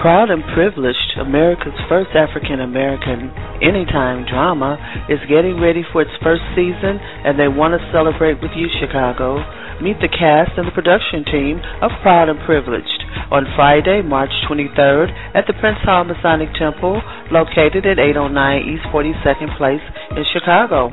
Proud 0.00 0.30
and 0.32 0.40
privileged, 0.56 1.16
America's 1.20 1.76
first 1.88 2.16
African 2.16 2.60
American 2.60 3.28
anytime 3.60 4.24
drama 4.24 4.80
is 5.08 5.20
getting 5.28 5.60
ready 5.60 5.84
for 5.92 6.00
its 6.00 6.12
first 6.24 6.42
season, 6.56 6.96
and 7.00 7.36
they 7.38 7.48
want 7.48 7.76
to 7.76 7.80
celebrate 7.92 8.40
with 8.40 8.52
you, 8.56 8.68
Chicago. 8.80 9.44
Meet 9.84 10.00
the 10.00 10.08
cast 10.08 10.56
and 10.56 10.68
the 10.68 10.76
production 10.76 11.24
team 11.28 11.60
of 11.84 11.90
Proud 12.00 12.28
and 12.32 12.40
Privileged 12.48 13.04
on 13.30 13.44
Friday, 13.56 14.00
March 14.00 14.32
23rd 14.48 15.12
at 15.34 15.44
the 15.46 15.56
Prince 15.60 15.82
Hall 15.84 16.04
Masonic 16.04 16.52
Temple, 16.56 17.02
located 17.32 17.84
at 17.84 17.98
809 17.98 18.30
East 18.64 18.86
42nd 18.88 19.56
Place 19.58 19.84
in 20.16 20.24
Chicago, 20.32 20.92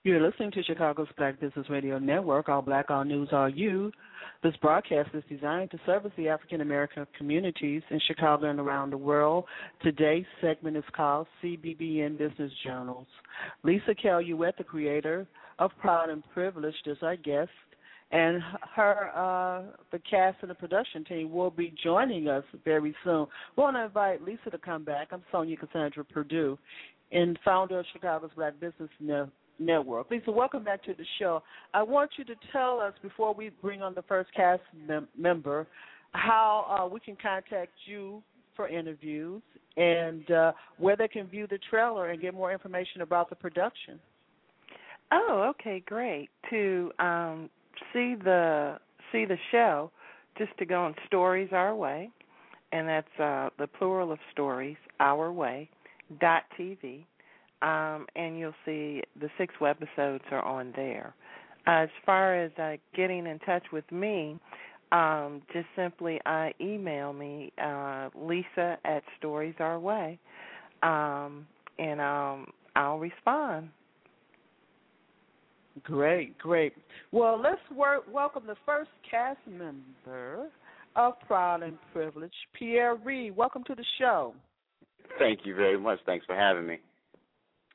You're 0.04 0.20
listening 0.20 0.50
to 0.52 0.62
Chicago's 0.62 1.08
Black 1.16 1.40
Business 1.40 1.66
Radio 1.70 1.98
Network, 1.98 2.48
All 2.48 2.62
Black, 2.62 2.90
All 2.90 3.04
News, 3.04 3.30
All 3.32 3.48
You. 3.48 3.90
This 4.42 4.54
broadcast 4.60 5.08
is 5.14 5.24
designed 5.30 5.70
to 5.70 5.80
service 5.86 6.12
the 6.18 6.28
African 6.28 6.60
American 6.60 7.06
communities 7.16 7.80
in 7.90 7.98
Chicago 8.06 8.50
and 8.50 8.60
around 8.60 8.90
the 8.90 8.98
world. 8.98 9.44
Today's 9.82 10.26
segment 10.42 10.76
is 10.76 10.84
called 10.94 11.26
CBBN 11.42 12.18
Business 12.18 12.52
Journals. 12.62 13.06
Lisa 13.62 13.94
Caillouet, 13.94 14.58
the 14.58 14.64
creator 14.64 15.26
of 15.58 15.70
Proud 15.80 16.10
and 16.10 16.22
Privileged, 16.34 16.86
is 16.86 16.98
our 17.00 17.16
guest 17.16 17.48
and 18.14 18.40
her 18.76 19.10
uh, 19.14 19.72
the 19.90 19.98
cast 20.08 20.36
and 20.40 20.50
the 20.50 20.54
production 20.54 21.04
team 21.04 21.32
will 21.32 21.50
be 21.50 21.74
joining 21.82 22.28
us 22.28 22.44
very 22.64 22.94
soon. 23.02 23.26
We 23.56 23.62
want 23.62 23.76
to 23.76 23.84
invite 23.84 24.22
Lisa 24.22 24.50
to 24.50 24.58
come 24.58 24.84
back. 24.84 25.08
I'm 25.10 25.22
Sonia 25.32 25.56
Cassandra 25.56 26.04
Purdue, 26.04 26.56
and 27.10 27.36
founder 27.44 27.80
of 27.80 27.86
Chicago's 27.92 28.30
Black 28.36 28.58
Business 28.60 28.88
ne- 29.00 29.24
Network. 29.58 30.10
Lisa, 30.12 30.30
welcome 30.30 30.62
back 30.62 30.84
to 30.84 30.94
the 30.94 31.04
show. 31.18 31.42
I 31.74 31.82
want 31.82 32.12
you 32.16 32.24
to 32.26 32.36
tell 32.52 32.78
us 32.78 32.94
before 33.02 33.34
we 33.34 33.50
bring 33.60 33.82
on 33.82 33.94
the 33.94 34.02
first 34.02 34.32
cast 34.32 34.62
mem- 34.86 35.08
member 35.18 35.66
how 36.12 36.84
uh, 36.86 36.88
we 36.88 37.00
can 37.00 37.16
contact 37.20 37.72
you 37.86 38.22
for 38.54 38.68
interviews 38.68 39.42
and 39.76 40.30
uh, 40.30 40.52
where 40.78 40.96
they 40.96 41.08
can 41.08 41.26
view 41.26 41.48
the 41.50 41.58
trailer 41.68 42.10
and 42.10 42.22
get 42.22 42.32
more 42.32 42.52
information 42.52 43.00
about 43.00 43.28
the 43.28 43.34
production. 43.34 43.98
Oh, 45.10 45.50
okay, 45.50 45.82
great. 45.84 46.28
To 46.50 46.92
um, 47.00 47.50
see 47.92 48.14
the 48.22 48.78
see 49.12 49.24
the 49.24 49.38
show, 49.50 49.90
just 50.38 50.56
to 50.58 50.64
go 50.64 50.82
on 50.84 50.94
Stories 51.06 51.50
Our 51.52 51.74
Way, 51.74 52.10
and 52.72 52.88
that's 52.88 53.20
uh, 53.20 53.50
the 53.58 53.66
plural 53.66 54.12
of 54.12 54.18
stories 54.32 54.76
Our 55.00 55.32
Way 55.32 55.68
dot 56.20 56.42
TV, 56.58 57.04
um, 57.62 58.06
and 58.16 58.38
you'll 58.38 58.54
see 58.64 59.02
the 59.20 59.28
six 59.38 59.54
webisodes 59.60 60.20
are 60.30 60.42
on 60.44 60.72
there. 60.76 61.14
as 61.66 61.88
far 62.04 62.34
as 62.42 62.50
uh, 62.58 62.76
getting 62.94 63.26
in 63.26 63.38
touch 63.40 63.64
with 63.72 63.90
me, 63.90 64.38
um, 64.92 65.42
just 65.52 65.66
simply 65.76 66.20
uh, 66.26 66.48
email 66.60 67.12
me 67.12 67.52
uh, 67.62 68.10
Lisa 68.14 68.78
at 68.84 69.02
Stories 69.18 69.54
Our 69.58 69.78
Way, 69.80 70.18
um, 70.82 71.46
and 71.78 72.00
um, 72.00 72.46
I'll 72.76 72.98
respond. 72.98 73.70
Great, 75.82 76.38
great. 76.38 76.72
Well, 77.10 77.40
let's 77.40 77.60
welcome 78.12 78.44
the 78.46 78.56
first 78.64 78.90
cast 79.10 79.40
member 79.48 80.48
of 80.96 81.14
Proud 81.26 81.62
and 81.62 81.76
Privileged, 81.92 82.34
Pierre 82.56 82.94
Reed. 82.94 83.36
Welcome 83.36 83.64
to 83.64 83.74
the 83.74 83.84
show. 83.98 84.34
Thank 85.18 85.40
you 85.44 85.54
very 85.54 85.78
much. 85.78 85.98
Thanks 86.06 86.24
for 86.26 86.36
having 86.36 86.66
me. 86.66 86.78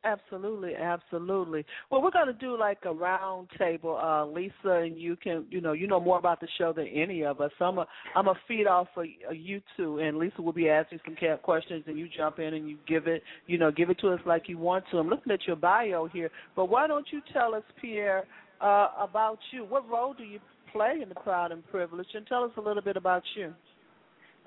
Absolutely, 0.06 0.76
absolutely. 0.76 1.66
Well, 1.92 2.02
we're 2.02 2.12
going 2.12 2.28
to 2.28 2.34
do 2.34 2.58
like 2.58 2.78
a 2.86 2.94
round 2.94 3.50
table. 3.58 3.98
Uh, 4.02 4.26
Lisa 4.26 4.84
and 4.84 4.98
you 4.98 5.18
can, 5.18 5.46
you 5.50 5.60
know, 5.60 5.74
you 5.74 5.88
know 5.88 6.00
more 6.00 6.18
about 6.18 6.40
the 6.40 6.48
show 6.58 6.72
than 6.72 6.88
any 6.88 7.26
of 7.26 7.42
us. 7.42 7.52
So 7.60 7.66
I'm 7.66 7.80
a, 7.80 7.86
I'm 8.16 8.30
a 8.30 8.36
feed 8.48 8.66
off 8.66 8.88
of 8.96 9.06
you 9.36 9.62
two, 9.76 10.00
and 10.00 10.18
Lisa 10.18 10.42
will 10.42 10.54
be 10.54 10.70
asking 10.70 11.00
some 11.04 11.18
questions, 11.44 11.84
and 11.88 12.00
you 12.00 12.08
jump 12.16 12.40
in 12.40 12.54
and 12.54 12.70
you 12.70 12.78
give 12.88 13.08
it, 13.08 13.24
you 13.48 13.58
know, 13.58 13.72
give 13.72 13.90
it 13.90 14.00
to 14.00 14.10
us 14.10 14.22
like 14.26 14.48
you 14.48 14.58
want 14.58 14.86
to. 14.92 15.00
I'm 15.00 15.10
looking 15.10 15.34
at 15.34 15.46
your 15.46 15.58
bio 15.58 16.08
here, 16.08 16.30
but 16.56 16.68
why 16.68 16.88
don't 16.88 17.08
you 17.12 17.22
tell 17.34 17.54
us, 17.54 17.64
Pierre, 17.82 18.24
uh, 18.62 18.90
about 18.98 19.40
you? 19.52 19.66
What 19.66 19.90
role 19.90 20.14
do 20.14 20.24
you 20.24 20.40
play 20.72 21.00
in 21.02 21.10
the 21.10 21.16
Proud 21.16 21.52
and 21.52 21.66
Privileged, 21.68 22.16
and 22.16 22.26
tell 22.28 22.44
us 22.44 22.52
a 22.58 22.62
little 22.62 22.82
bit 22.82 22.98
about 22.98 23.24
you. 23.36 23.54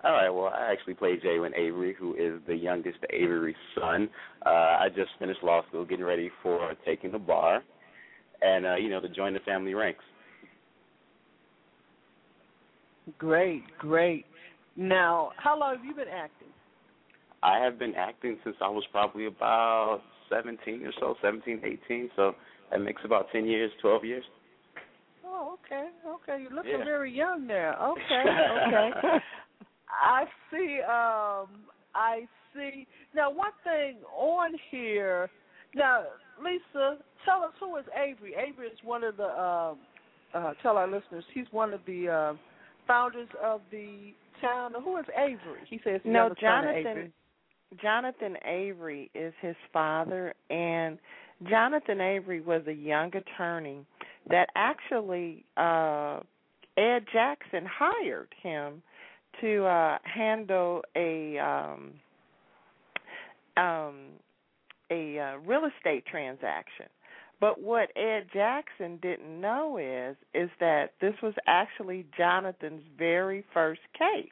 All 0.05 0.13
right. 0.13 0.31
Well, 0.31 0.47
I 0.47 0.73
actually 0.73 0.95
play 0.95 1.17
Jalen 1.25 1.57
Avery, 1.57 1.95
who 1.99 2.15
is 2.15 2.41
the 2.47 2.57
youngest 2.57 2.99
Avery's 3.11 3.55
son. 3.79 4.09
Uh, 4.45 4.49
I 4.49 4.89
just 4.95 5.11
finished 5.19 5.43
law 5.43 5.63
school, 5.69 5.85
getting 5.85 6.05
ready 6.05 6.31
for 6.43 6.73
taking 6.85 7.13
the 7.13 7.19
bar, 7.19 7.63
and 8.41 8.67
uh, 8.67 8.77
you 8.77 8.91
know 8.91 9.01
to 9.01 9.09
join 9.09 9.33
the 9.35 9.41
family 9.41 9.75
ranks. 9.75 10.03
Great, 13.19 13.63
great. 13.79 14.25
Now, 14.77 15.31
how 15.37 15.59
long 15.59 15.77
have 15.77 15.85
you 15.85 15.95
been 15.95 16.09
acting? 16.09 16.49
I 17.43 17.59
have 17.59 17.79
been 17.79 17.95
acting 17.95 18.39
since 18.45 18.57
I 18.61 18.69
was 18.69 18.85
probably 18.93 19.27
about 19.27 20.01
17 20.31 20.87
or 20.87 20.93
so, 21.01 21.17
17, 21.21 21.61
18. 21.89 22.11
So 22.17 22.33
that 22.71 22.81
makes 22.81 23.03
about 23.05 23.27
10 23.33 23.45
years, 23.47 23.71
12 23.83 24.05
years. 24.05 24.25
Oh, 25.27 25.59
okay, 25.65 25.89
okay. 26.07 26.41
You're 26.41 26.53
looking 26.53 26.71
Yeah. 26.79 26.85
very 26.85 27.13
young 27.13 27.47
there. 27.47 27.77
Okay, 27.83 28.25
okay. 28.67 28.91
I 29.93 30.25
see. 30.51 30.81
Um, 30.81 31.65
I 31.95 32.27
see. 32.55 32.87
Now, 33.15 33.31
one 33.31 33.53
thing 33.65 33.97
on 34.17 34.53
here. 34.71 35.29
Now, 35.75 36.05
Lisa, 36.43 36.99
tell 37.25 37.43
us 37.45 37.53
who 37.61 37.77
is 37.77 37.85
Avery. 37.97 38.35
Avery 38.35 38.69
is 38.69 38.79
one 38.85 39.05
of 39.05 39.17
the. 39.17 39.25
Um, 39.25 39.79
uh, 40.35 40.55
tell 40.63 40.79
our 40.79 40.87
listeners 40.89 41.25
he's 41.35 41.47
one 41.51 41.75
of 41.75 41.81
the 41.87 42.09
uh, 42.09 42.35
founders 42.87 43.29
of 43.43 43.61
the 43.71 44.13
town. 44.41 44.73
Who 44.83 44.97
is 44.97 45.05
Avery? 45.17 45.61
He 45.69 45.79
says 45.85 46.01
No, 46.05 46.25
youngest 46.25 46.41
son 46.41 46.59
of 46.59 46.65
Jonathan- 46.65 46.87
Avery. 46.87 47.13
Jonathan 47.81 48.37
Avery 48.45 49.11
is 49.15 49.33
his 49.41 49.57
father, 49.73 50.35
and 50.51 50.99
Jonathan 51.49 52.03
Avery 52.03 52.43
was 52.43 52.63
a 52.67 52.73
young 52.73 53.11
attorney 53.17 53.79
that 54.29 54.49
actually 54.57 55.45
uh, 55.57 56.21
Ed 56.77 57.07
Jackson 57.13 57.65
hired 57.67 58.29
him 58.43 58.83
to 59.41 59.65
uh 59.65 59.99
handle 60.05 60.83
a 60.97 61.39
um 61.39 61.93
um 63.57 63.97
a 64.91 65.19
uh, 65.19 65.39
real 65.47 65.63
estate 65.77 66.05
transaction. 66.07 66.87
But 67.41 67.61
what 67.61 67.89
Ed 67.97 68.27
Jackson 68.33 68.99
didn't 69.03 69.41
know 69.41 69.79
is 69.79 70.17
is 70.35 70.51
that 70.61 70.93
this 71.01 71.15
was 71.23 71.35
actually 71.47 72.07
Jonathan's 72.17 72.85
very 72.97 73.45
first 73.53 73.81
case. 73.99 74.31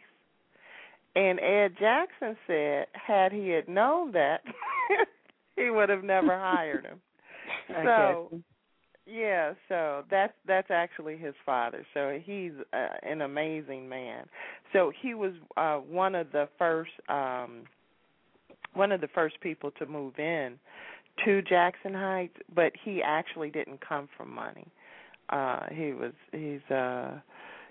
And 1.17 1.41
Ed 1.41 1.75
Jackson 1.79 2.37
said 2.47 2.87
had 2.93 3.33
he 3.33 3.49
had 3.49 3.69
known 3.69 4.13
that 4.13 4.43
he 5.57 5.71
would 5.71 5.89
have 5.89 6.05
never 6.05 6.39
hired 6.39 6.85
him. 6.85 7.01
so 7.85 8.31
yeah, 9.11 9.55
so 9.69 10.05
that's 10.11 10.33
that's 10.47 10.71
actually 10.71 11.17
his 11.17 11.35
father. 11.45 11.85
So 11.95 12.19
he's 12.23 12.53
uh, 12.73 12.89
an 13.03 13.23
amazing 13.23 13.89
man. 13.89 14.27
So 14.73 14.93
he 15.03 15.15
was 15.15 15.33
uh 15.57 15.77
one 15.77 16.15
of 16.15 16.31
the 16.33 16.49
first 16.59 16.93
um 17.09 17.65
one 18.75 18.93
of 18.93 19.01
the 19.01 19.09
first 19.09 19.41
people 19.41 19.71
to 19.73 19.87
move 19.87 20.19
in 20.19 20.59
to 21.25 21.43
Jaxson 21.43 21.95
Heights, 21.95 22.37
but 22.55 22.73
he 22.85 23.03
actually 23.05 23.51
didn't 23.51 23.81
come 23.87 24.09
from 24.17 24.33
money. 24.33 24.67
Uh 25.31 25.67
he 25.73 25.93
was 25.93 26.13
he's 26.33 26.71
uh 26.71 27.19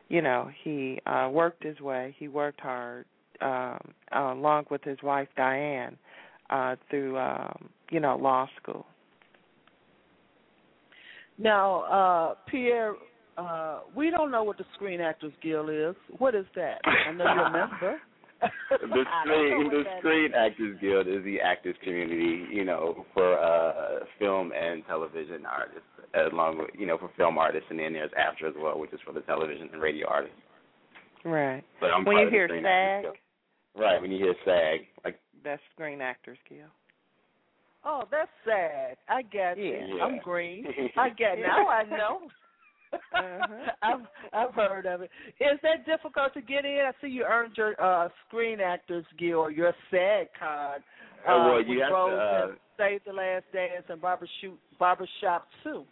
you 0.10 0.22
know, 0.22 0.50
he 0.64 1.00
uh 1.06 1.30
worked 1.32 1.64
his 1.64 1.80
way, 1.80 2.16
he 2.20 2.28
worked 2.28 2.60
hard 2.60 3.06
um 3.42 3.80
along 4.12 4.66
with 4.70 4.84
his 4.84 4.98
wife 5.02 5.30
Diane 5.38 5.98
uh 6.50 6.76
through 6.90 7.18
um 7.18 7.70
you 7.92 8.00
know 8.00 8.18
law 8.18 8.48
school. 8.62 8.86
Now, 11.40 11.84
uh, 11.84 12.36
Pierre, 12.52 12.94
uh, 13.38 13.80
we 13.96 14.12
don't 14.12 14.30
know 14.30 14.44
what 14.44 14.58
the 14.58 14.66
Screen 14.76 15.00
Actors 15.00 15.32
Guild 15.42 15.70
is. 15.70 15.96
What 16.18 16.36
is 16.36 16.46
that? 16.56 16.80
I 16.84 17.12
know 17.14 17.24
you're 17.24 17.46
a 17.46 17.52
member. 17.52 17.98
the 18.70 19.04
screen 19.24 19.70
the 19.70 19.84
Screen 20.00 20.32
Actors 20.34 20.78
Guild 20.80 21.08
is 21.08 21.24
the 21.26 21.42
actors 21.42 21.76
community, 21.84 22.46
you 22.52 22.64
know, 22.64 23.06
for 23.14 23.38
uh 23.38 24.06
film 24.18 24.52
and 24.54 24.86
television 24.88 25.46
artists, 25.46 25.88
along 26.32 26.60
with 26.60 26.70
you 26.78 26.86
know 26.86 26.98
for 26.98 27.10
film 27.18 27.38
artists, 27.38 27.68
and 27.70 27.80
then 27.80 27.94
there's 27.94 28.12
AFTRA 28.12 28.50
as 28.50 28.56
well, 28.58 28.80
which 28.80 28.94
is 28.94 29.00
for 29.06 29.14
the 29.14 29.22
television 29.22 29.70
and 29.74 29.82
radio 29.82 30.08
artists. 30.08 30.38
Right. 31.26 31.64
But 31.82 31.88
I'm 31.88 32.06
when 32.06 32.18
you 32.18 32.30
hear 32.30 32.48
SAG, 32.48 33.14
Right. 33.76 34.02
When 34.02 34.12
you 34.12 34.18
hear 34.18 34.36
SAG, 34.46 34.88
like 35.04 35.20
that's 35.44 35.62
Screen 35.74 36.02
Actors 36.02 36.38
Guild. 36.48 36.70
Oh, 37.86 38.04
that's 38.12 38.30
SAG. 38.46 38.98
I 39.08 39.22
get 39.24 39.58
you. 39.58 39.96
Yeah. 39.98 40.04
I'm 40.04 40.20
green. 40.24 40.66
I 40.98 41.10
get 41.10 41.40
now. 41.40 41.68
I 41.68 41.84
know. 41.84 42.22
Uh-huh. 42.92 43.72
I've 43.84 44.00
I've 44.34 44.54
heard 44.56 44.88
of 44.88 45.02
it. 45.02 45.12
Is 45.40 45.60
that 45.62 45.86
difficult 45.86 46.34
to 46.34 46.42
get 46.42 46.66
in? 46.66 46.80
I 46.88 46.92
see 47.00 47.08
you 47.12 47.24
earned 47.24 47.54
your 47.56 47.80
uh 47.80 48.10
Screen 48.28 48.60
Actors 48.60 49.06
Guild 49.20 49.36
or 49.36 49.52
your 49.52 49.74
SAG 49.92 50.28
card. 50.40 50.82
Uh, 51.28 51.32
Oh, 51.32 51.50
well, 51.52 51.62
you 51.64 51.76
with 51.76 51.80
have 51.82 51.92
to, 51.92 52.16
uh, 52.16 52.48
Save 52.80 53.02
the 53.06 53.14
Last 53.14 53.46
Dance 53.54 53.84
and 53.90 54.02
Barber 54.02 54.28
Shoot 54.42 54.58
Barber 54.80 55.08
Shop 55.22 55.48
too. 55.64 55.84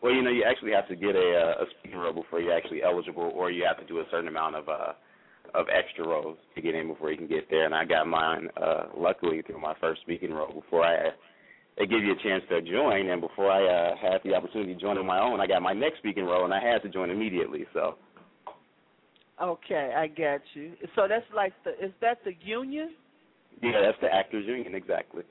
Well, 0.00 0.12
you 0.14 0.22
know, 0.22 0.30
you 0.30 0.44
actually 0.48 0.70
have 0.72 0.86
to 0.88 0.94
get 0.94 1.16
a 1.16 1.56
uh, 1.58 1.64
a 1.64 1.66
speaking 1.80 1.98
role 1.98 2.12
before 2.12 2.40
you're 2.40 2.56
actually 2.56 2.84
eligible, 2.84 3.32
or 3.34 3.50
you 3.50 3.64
have 3.66 3.80
to 3.80 3.86
do 3.86 3.98
a 3.98 4.04
certain 4.08 4.28
amount 4.28 4.54
of 4.54 4.68
uh 4.68 4.92
of 5.54 5.66
extra 5.72 6.06
roles 6.06 6.38
to 6.54 6.62
get 6.62 6.74
in 6.74 6.88
before 6.88 7.10
you 7.10 7.16
can 7.16 7.28
get 7.28 7.48
there. 7.50 7.64
And 7.64 7.74
I 7.74 7.84
got 7.84 8.06
mine 8.06 8.48
uh 8.60 8.86
luckily 8.96 9.42
through 9.42 9.60
my 9.60 9.74
first 9.80 10.00
speaking 10.02 10.32
role 10.32 10.52
before 10.52 10.84
I 10.84 11.10
they 11.78 11.86
give 11.86 12.02
you 12.02 12.12
a 12.12 12.22
chance 12.22 12.42
to 12.50 12.60
join, 12.60 13.08
and 13.08 13.20
before 13.20 13.50
I 13.50 13.64
uh, 13.64 13.96
had 13.96 14.20
the 14.24 14.34
opportunity 14.34 14.74
to 14.74 14.80
join 14.80 14.98
on 14.98 15.06
my 15.06 15.20
own, 15.20 15.40
I 15.40 15.46
got 15.46 15.62
my 15.62 15.72
next 15.72 15.98
speaking 15.98 16.24
role, 16.24 16.44
and 16.44 16.52
I 16.52 16.60
had 16.60 16.82
to 16.82 16.88
join 16.88 17.08
immediately. 17.08 17.66
So 17.72 17.96
Okay, 19.40 19.92
I 19.96 20.08
got 20.08 20.40
you. 20.54 20.72
So 20.96 21.06
that's 21.08 21.24
like 21.34 21.52
the 21.64 21.70
is 21.84 21.92
that 22.00 22.18
the 22.24 22.32
union? 22.40 22.94
yeah, 23.62 23.80
that's 23.80 23.98
the 24.00 24.12
actors 24.12 24.44
union 24.46 24.74
exactly. 24.74 25.22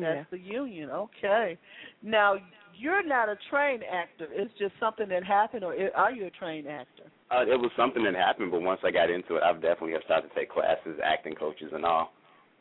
That's 0.00 0.30
the 0.30 0.38
union. 0.38 0.90
Okay. 0.90 1.58
Now 2.02 2.36
you're 2.78 3.06
not 3.06 3.28
a 3.28 3.36
trained 3.50 3.82
actor. 3.84 4.26
It's 4.30 4.52
just 4.58 4.72
something 4.78 5.08
that 5.08 5.24
happened, 5.24 5.64
or 5.64 5.74
are 5.96 6.12
you 6.12 6.26
a 6.26 6.30
trained 6.30 6.68
actor? 6.68 7.04
Uh, 7.30 7.42
it 7.42 7.58
was 7.58 7.70
something 7.76 8.04
that 8.04 8.14
happened, 8.14 8.50
but 8.50 8.62
once 8.62 8.80
I 8.84 8.90
got 8.90 9.10
into 9.10 9.36
it, 9.36 9.42
I've 9.42 9.60
definitely 9.60 9.92
have 9.92 10.02
started 10.04 10.28
to 10.28 10.34
take 10.34 10.50
classes, 10.50 10.98
acting 11.04 11.34
coaches, 11.34 11.70
and 11.72 11.84
all. 11.84 12.12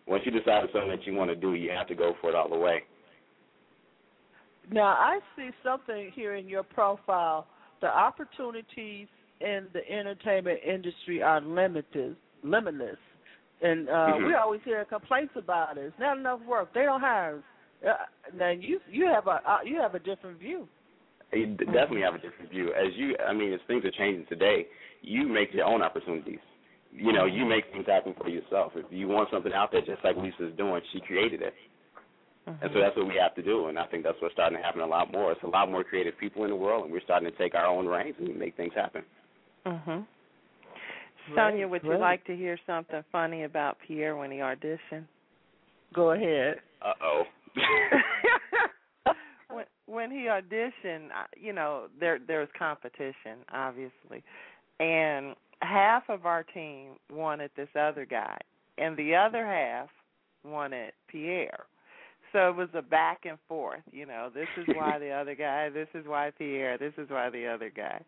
Once 0.08 0.24
you 0.26 0.32
decide 0.32 0.64
it's 0.64 0.74
something 0.74 0.90
that 0.90 1.06
you 1.06 1.14
want 1.14 1.30
to 1.30 1.36
do, 1.36 1.54
you 1.54 1.70
have 1.70 1.88
to 1.88 1.96
go 1.96 2.14
for 2.22 2.30
it 2.30 2.36
all 2.36 2.50
the 2.50 2.58
way. 2.58 2.84
Now 4.72 4.88
I 4.88 5.20
see 5.36 5.50
something 5.64 6.12
here 6.14 6.36
in 6.36 6.48
your 6.48 6.64
profile. 6.64 7.48
The 7.82 7.88
opportunities 7.88 9.08
in 9.40 9.68
the 9.74 9.88
entertainment 9.90 10.60
industry 10.66 11.22
are 11.22 11.42
limited, 11.42 12.16
limitless, 12.44 12.98
and 13.62 13.90
uh, 13.90 14.14
Mhm. 14.14 14.28
we 14.28 14.34
always 14.36 14.62
hear 14.64 14.86
complaints 14.86 15.36
about 15.36 15.78
it. 15.78 15.86
It's 15.86 16.00
not 16.00 16.18
enough 16.18 16.42
work. 16.42 16.74
They 16.74 16.84
don't 16.84 17.02
hire. 17.02 17.42
Uh, 17.86 17.94
now 18.34 18.50
you 18.50 18.80
you 18.90 19.06
have 19.08 19.28
a 19.28 19.42
uh, 19.46 19.60
you 19.64 19.80
have 19.80 19.96
a 19.96 20.00
different 20.00 20.40
view. 20.40 20.68
You 21.34 21.46
definitely 21.58 22.02
have 22.02 22.16
a 22.16 22.20
different 22.20 22.50
view. 22.50 22.74
As 22.74 22.96
you, 22.96 23.16
I 23.18 23.34
mean, 23.34 23.52
as 23.52 23.60
things 23.68 23.84
are 23.84 23.92
changing 23.92 24.26
today, 24.28 24.66
you 25.02 25.28
make 25.28 25.54
your 25.54 25.66
own 25.66 25.82
opportunities. 25.82 26.40
You 26.94 27.12
know, 27.12 27.26
you 27.26 27.46
make 27.46 27.70
things 27.74 27.86
happen 27.86 28.14
for 28.14 28.30
yourself. 28.30 28.72
If 28.76 28.86
you 28.90 29.10
want 29.10 29.30
something 29.30 29.52
out 29.54 29.72
there, 29.72 29.82
just 29.82 30.04
like 30.06 30.16
Lisa's 30.16 30.56
doing, 30.58 30.82
she 30.94 31.02
created 31.02 31.42
it, 31.42 31.54
and 32.48 32.72
so 32.74 32.80
that's 32.80 32.96
what 32.96 33.08
we 33.08 33.16
have 33.22 33.36
to 33.36 33.42
do. 33.42 33.68
And 33.68 33.78
I 33.78 33.86
think 33.88 34.04
that's 34.04 34.20
what's 34.22 34.34
starting 34.34 34.58
to 34.58 34.64
happen 34.64 34.82
a 34.82 34.88
lot 34.88 35.12
more. 35.12 35.34
It's 35.34 35.44
a 35.44 35.48
lot 35.48 35.70
more 35.70 35.84
creative 35.84 36.18
people 36.18 36.46
in 36.46 36.50
the 36.50 36.56
world, 36.56 36.86
and 36.86 36.94
we're 36.94 37.02
starting 37.02 37.30
to 37.30 37.38
take 37.38 37.56
our 37.56 37.66
own 37.66 37.88
reins 37.88 38.16
and 38.20 38.38
make 38.38 38.56
things 38.56 38.74
happen. 38.74 39.04
Mhm. 39.66 40.06
Great, 41.28 41.36
Sonia, 41.36 41.68
would 41.68 41.84
you 41.84 41.90
great. 41.90 42.00
like 42.00 42.26
to 42.26 42.36
hear 42.36 42.58
something 42.66 43.04
funny 43.12 43.44
about 43.44 43.78
Pierre 43.86 44.16
when 44.16 44.32
he 44.32 44.38
auditioned? 44.38 45.06
Go 45.94 46.12
ahead. 46.12 46.56
Uh 46.82 46.94
oh. 47.04 47.24
when 49.50 49.66
when 49.86 50.12
he 50.12 50.28
auditioned, 50.28 51.10
I- 51.14 51.26
you 51.40 51.54
know, 51.54 51.88
there 52.00 52.20
there 52.28 52.40
was 52.40 52.50
competition, 52.58 53.40
obviously, 53.54 54.24
and 54.80 55.36
half 55.62 56.04
of 56.10 56.26
our 56.26 56.44
team 56.44 56.92
wanted 57.12 57.52
this 57.56 57.70
other 57.80 58.06
guy, 58.06 58.38
and 58.78 58.96
the 58.98 59.16
other 59.16 59.46
half 59.46 59.90
wanted 60.44 60.92
Pierre. 61.08 61.66
So 62.38 62.50
it 62.50 62.56
was 62.56 62.70
a 62.76 62.84
back 62.84 63.22
and 63.26 63.40
forth. 63.48 63.82
You 63.92 64.06
know, 64.06 64.30
this 64.32 64.48
is 64.58 64.68
why 64.76 65.00
the 65.00 65.10
other 65.10 65.34
guy, 65.34 65.70
this 65.70 65.88
is 65.96 66.06
why 66.06 66.32
Pierre, 66.38 66.78
this 66.78 66.94
is 67.00 67.10
why 67.10 67.32
the 67.32 67.48
other 67.48 67.72
guy, 67.76 68.00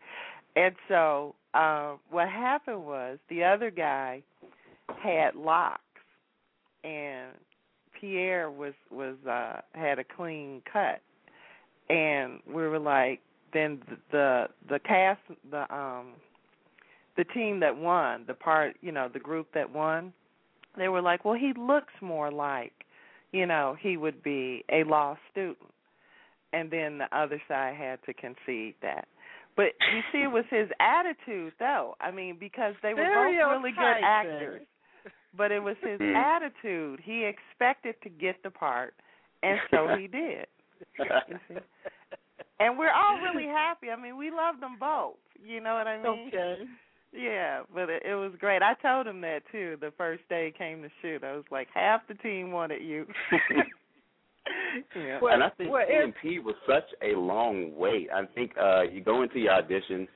and 0.56 0.76
so 0.88 1.34
uh, 1.56 1.94
what 2.12 2.30
happened 2.30 2.86
was 2.86 3.18
the 3.30 3.44
other 3.44 3.72
guy 3.72 4.22
had 5.02 5.36
locks, 5.36 5.82
and 6.84 7.32
Pierre 8.00 8.52
was 8.52 8.74
was 8.92 9.16
uh 9.28 9.62
had 9.74 9.98
a 9.98 10.04
clean 10.04 10.62
cut 10.72 11.02
and 11.90 12.40
we 12.48 12.68
were 12.68 12.80
like 12.80 13.20
then 13.54 13.82
the 13.90 13.98
the, 14.12 14.48
the 14.70 14.80
cast 14.80 15.20
the 15.52 15.74
um 15.76 16.14
the 17.18 17.24
team 17.26 17.60
that 17.60 17.76
won 17.76 18.24
the 18.28 18.34
part 18.34 18.76
you 18.82 18.92
know 18.92 19.10
the 19.12 19.20
group 19.20 19.48
that 19.54 19.70
won 19.70 20.14
they 20.78 20.88
were 20.88 21.02
like 21.02 21.26
well 21.26 21.34
he 21.34 21.52
looks 21.60 21.94
more 22.02 22.32
like 22.32 22.79
you 23.32 23.46
know 23.46 23.76
he 23.80 23.98
would 23.98 24.22
be 24.24 24.64
a 24.72 24.84
law 24.84 25.18
student 25.32 25.58
and 26.54 26.72
then 26.72 26.98
the 26.98 27.18
other 27.18 27.42
side 27.48 27.76
had 27.76 28.00
to 28.06 28.14
concede 28.14 28.76
that 28.82 29.08
but 29.56 29.68
you 29.94 30.02
see 30.12 30.20
it 30.20 30.32
was 30.32 30.46
his 30.50 30.68
attitude 30.80 31.54
though 31.60 31.96
i 32.02 32.12
mean 32.12 32.38
because 32.40 32.74
they 32.82 32.94
were 32.94 33.06
both 33.14 33.36
really 33.36 33.72
good 33.72 34.04
actors 34.04 34.62
but 35.36 35.52
it 35.52 35.62
was 35.62 35.76
his 35.82 36.00
Hmm. 36.00 36.16
attitude. 36.16 37.00
He 37.04 37.26
expected 37.26 37.96
to 38.04 38.10
get 38.10 38.42
the 38.44 38.50
part, 38.50 38.96
and 39.44 39.60
so 39.72 39.88
he 39.96 40.08
did. 40.12 40.48
You 40.98 41.40
see? 41.48 41.58
And 42.60 42.78
we're 42.78 42.92
all 42.92 43.20
really 43.22 43.48
happy. 43.48 43.90
I 43.90 43.96
mean, 43.96 44.18
we 44.18 44.32
love 44.32 44.60
them 44.60 44.78
both. 44.80 45.16
You 45.42 45.62
know 45.62 45.76
what 45.76 45.88
I 45.88 45.98
mean? 46.04 46.28
Okay. 46.28 46.64
Yeah, 47.12 47.62
but 47.74 47.90
it, 47.90 48.04
it 48.06 48.16
was 48.16 48.32
great. 48.40 48.62
I 48.62 48.74
told 48.76 49.08
him 49.08 49.22
that 49.22 49.42
too. 49.52 49.78
The 49.82 49.92
first 49.98 50.22
day 50.30 50.48
he 50.48 50.52
came 50.58 50.82
to 50.84 50.90
shoot, 51.02 51.24
I 51.24 51.34
was 51.36 51.46
like, 51.52 51.68
half 51.74 52.02
the 52.08 52.14
team 52.16 52.52
wanted 52.52 52.82
you. 52.84 53.06
yeah. 54.96 55.20
Well, 55.22 55.34
and 55.34 55.44
I 55.44 55.50
think 55.50 55.72
well, 55.72 55.86
it- 55.88 56.14
P 56.22 56.40
was 56.40 56.56
such 56.68 56.86
a 57.02 57.16
long 57.18 57.76
wait. 57.76 58.10
I 58.14 58.26
think 58.36 58.52
uh 58.62 58.82
you 58.84 59.02
go 59.04 59.24
into 59.24 59.40
your 59.40 59.54
audition, 59.54 60.08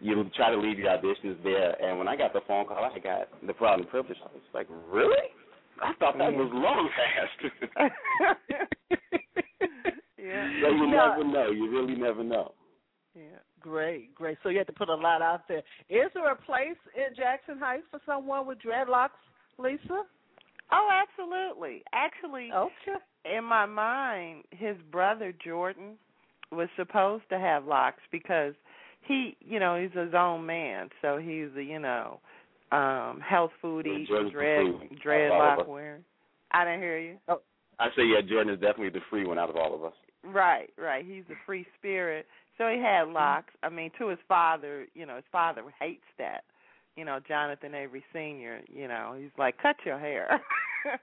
you 0.00 0.28
try 0.36 0.50
to 0.50 0.56
leave 0.58 0.78
your 0.78 0.88
auditions 0.90 1.42
there, 1.42 1.80
and 1.82 1.98
when 1.98 2.08
I 2.08 2.16
got 2.16 2.32
the 2.32 2.40
phone 2.46 2.66
call, 2.66 2.78
I 2.94 2.98
got 2.98 3.28
the 3.46 3.52
proud 3.52 3.80
and 3.80 3.88
privilege. 3.88 4.18
I 4.22 4.32
was 4.32 4.42
like, 4.54 4.66
really? 4.90 5.16
I 5.82 5.92
thought 6.00 6.18
that 6.18 6.32
was 6.32 6.50
long 6.52 6.88
fast. 6.96 7.38
yeah. 10.18 10.48
so 10.62 10.68
you 10.70 10.86
No. 10.86 11.14
never 11.16 11.24
know. 11.24 11.50
You 11.50 11.70
really 11.70 11.94
never 11.94 12.24
know. 12.24 12.52
Yeah. 13.18 13.38
Great, 13.60 14.14
great. 14.14 14.38
So 14.42 14.48
you 14.50 14.58
had 14.58 14.66
to 14.68 14.72
put 14.72 14.88
a 14.88 14.94
lot 14.94 15.20
out 15.22 15.48
there. 15.48 15.62
Is 15.88 16.10
there 16.14 16.30
a 16.30 16.36
place 16.36 16.76
in 16.94 17.14
Jaxson 17.16 17.58
Heights 17.58 17.82
for 17.90 18.00
someone 18.06 18.46
with 18.46 18.58
dreadlocks, 18.60 19.18
Lisa? 19.58 20.04
Oh, 20.70 20.88
absolutely. 20.92 21.82
Actually, 21.92 22.52
Okay. 22.52 22.96
in 23.24 23.42
my 23.44 23.66
mind, 23.66 24.44
his 24.50 24.76
brother 24.92 25.32
Jordan 25.44 25.98
was 26.52 26.68
supposed 26.76 27.24
to 27.30 27.38
have 27.38 27.64
locks 27.64 28.02
because 28.12 28.54
he, 29.00 29.36
you 29.40 29.58
know, 29.58 29.80
he's 29.80 29.92
his 29.98 30.14
own 30.14 30.44
man, 30.46 30.90
so 31.02 31.16
he's, 31.18 31.48
a, 31.56 31.62
you 31.62 31.78
know, 31.78 32.20
um, 32.70 33.20
health 33.20 33.52
foodie, 33.62 33.86
Yeah, 33.86 33.92
eating, 33.92 34.06
Jordan's 34.06 34.32
the 34.32 34.38
dread 34.38 34.56
free 34.60 34.70
one 34.70 34.78
out 34.78 34.80
of 34.82 35.32
all 35.32 35.52
of 35.52 35.58
dreadlock 35.58 35.60
us. 35.62 35.66
wearing. 35.68 36.04
I 36.52 36.64
didn't 36.64 36.80
hear 36.80 36.98
you. 36.98 37.18
I 37.80 37.88
say 37.96 38.02
yeah, 38.04 38.20
Jordan 38.28 38.52
is 38.54 38.60
definitely 38.60 38.90
the 38.90 39.04
free 39.10 39.26
one 39.26 39.38
out 39.38 39.50
of 39.50 39.56
all 39.56 39.74
of 39.74 39.84
us. 39.84 39.94
Right, 40.24 40.70
right. 40.76 41.04
He's 41.06 41.22
a 41.30 41.34
free 41.46 41.64
spirit. 41.78 42.26
So 42.58 42.68
he 42.68 42.80
had 42.80 43.08
locks. 43.08 43.54
I 43.62 43.68
mean, 43.68 43.90
to 43.98 44.08
his 44.08 44.18
father, 44.28 44.86
you 44.94 45.06
know, 45.06 45.16
his 45.16 45.24
father 45.30 45.62
hates 45.80 46.02
that. 46.18 46.42
You 46.96 47.04
know, 47.04 47.20
Jonathan 47.26 47.74
Avery 47.74 48.04
Senior. 48.12 48.60
You 48.68 48.88
know, 48.88 49.16
he's 49.18 49.30
like, 49.38 49.56
cut 49.62 49.76
your 49.86 49.98
hair. 49.98 50.40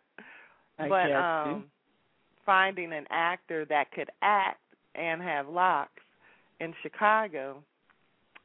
But 0.77 1.11
um, 1.13 1.65
finding 2.45 2.91
an 2.91 3.05
actor 3.09 3.65
that 3.65 3.91
could 3.91 4.09
act 4.21 4.59
and 4.93 5.21
have 5.21 5.47
locks 5.47 6.03
in 6.59 6.73
Chicago, 6.83 7.63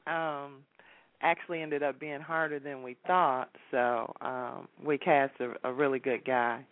um, 0.06 0.58
actually 1.22 1.62
ended 1.62 1.82
up 1.82 2.00
being 2.00 2.20
harder 2.20 2.58
than 2.58 2.82
we 2.82 2.96
thought. 3.06 3.50
So 3.70 4.14
um, 4.20 4.68
we 4.84 4.98
cast 4.98 5.34
a, 5.40 5.68
a 5.68 5.72
really 5.72 5.98
good 5.98 6.24
guy, 6.24 6.64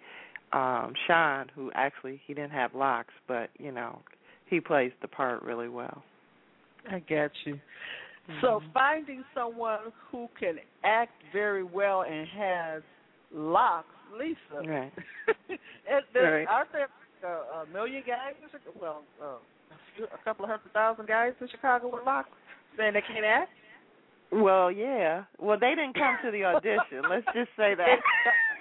um, 0.53 0.93
Sean, 1.07 1.47
who 1.55 1.71
actually 1.75 2.21
he 2.27 2.35
didn't 2.35 2.53
have 2.53 2.75
locks, 2.75 3.15
but 3.27 3.51
you 3.59 3.73
know 3.73 4.01
he 4.47 4.61
plays 4.61 4.93
the 5.03 5.09
part 5.09 5.43
really 5.43 5.69
well. 5.69 6.03
I 6.91 6.99
got 7.01 7.31
you. 7.45 7.61
So 8.41 8.61
Mhm. 8.61 8.73
finding 8.73 9.25
someone 9.35 9.91
who 10.11 10.29
can 10.39 10.61
act 10.85 11.23
very 11.33 11.63
well 11.63 12.03
and 12.03 12.29
has 12.29 12.83
locks, 13.33 13.95
Lisa. 14.13 14.63
Right. 14.65 14.93
and 15.89 16.05
there, 16.13 16.39
Right. 16.39 16.49
Aren't 16.49 16.73
there 16.73 16.89
uh, 17.25 17.63
a 17.63 17.67
million 17.73 18.03
guys? 18.07 18.35
Well, 18.79 19.03
uh, 19.21 19.25
a, 19.25 19.41
few, 19.97 20.05
a 20.07 20.19
couple 20.25 20.45
of 20.45 20.51
hundred 20.51 20.73
thousand 20.73 21.09
guys 21.09 21.35
in 21.41 21.49
Chicago 21.49 21.89
with 21.89 22.05
locks 22.05 22.29
saying 22.77 22.93
they 22.93 23.01
can't 23.03 23.25
act. 23.25 23.51
Well, 24.31 24.71
yeah. 24.71 25.25
Well, 25.39 25.59
they 25.59 25.71
didn't 25.71 25.95
come 25.95 26.19
to 26.23 26.31
the 26.31 26.45
audition. 26.45 27.09
Let's 27.09 27.27
just 27.35 27.51
say 27.57 27.75
that. 27.75 27.97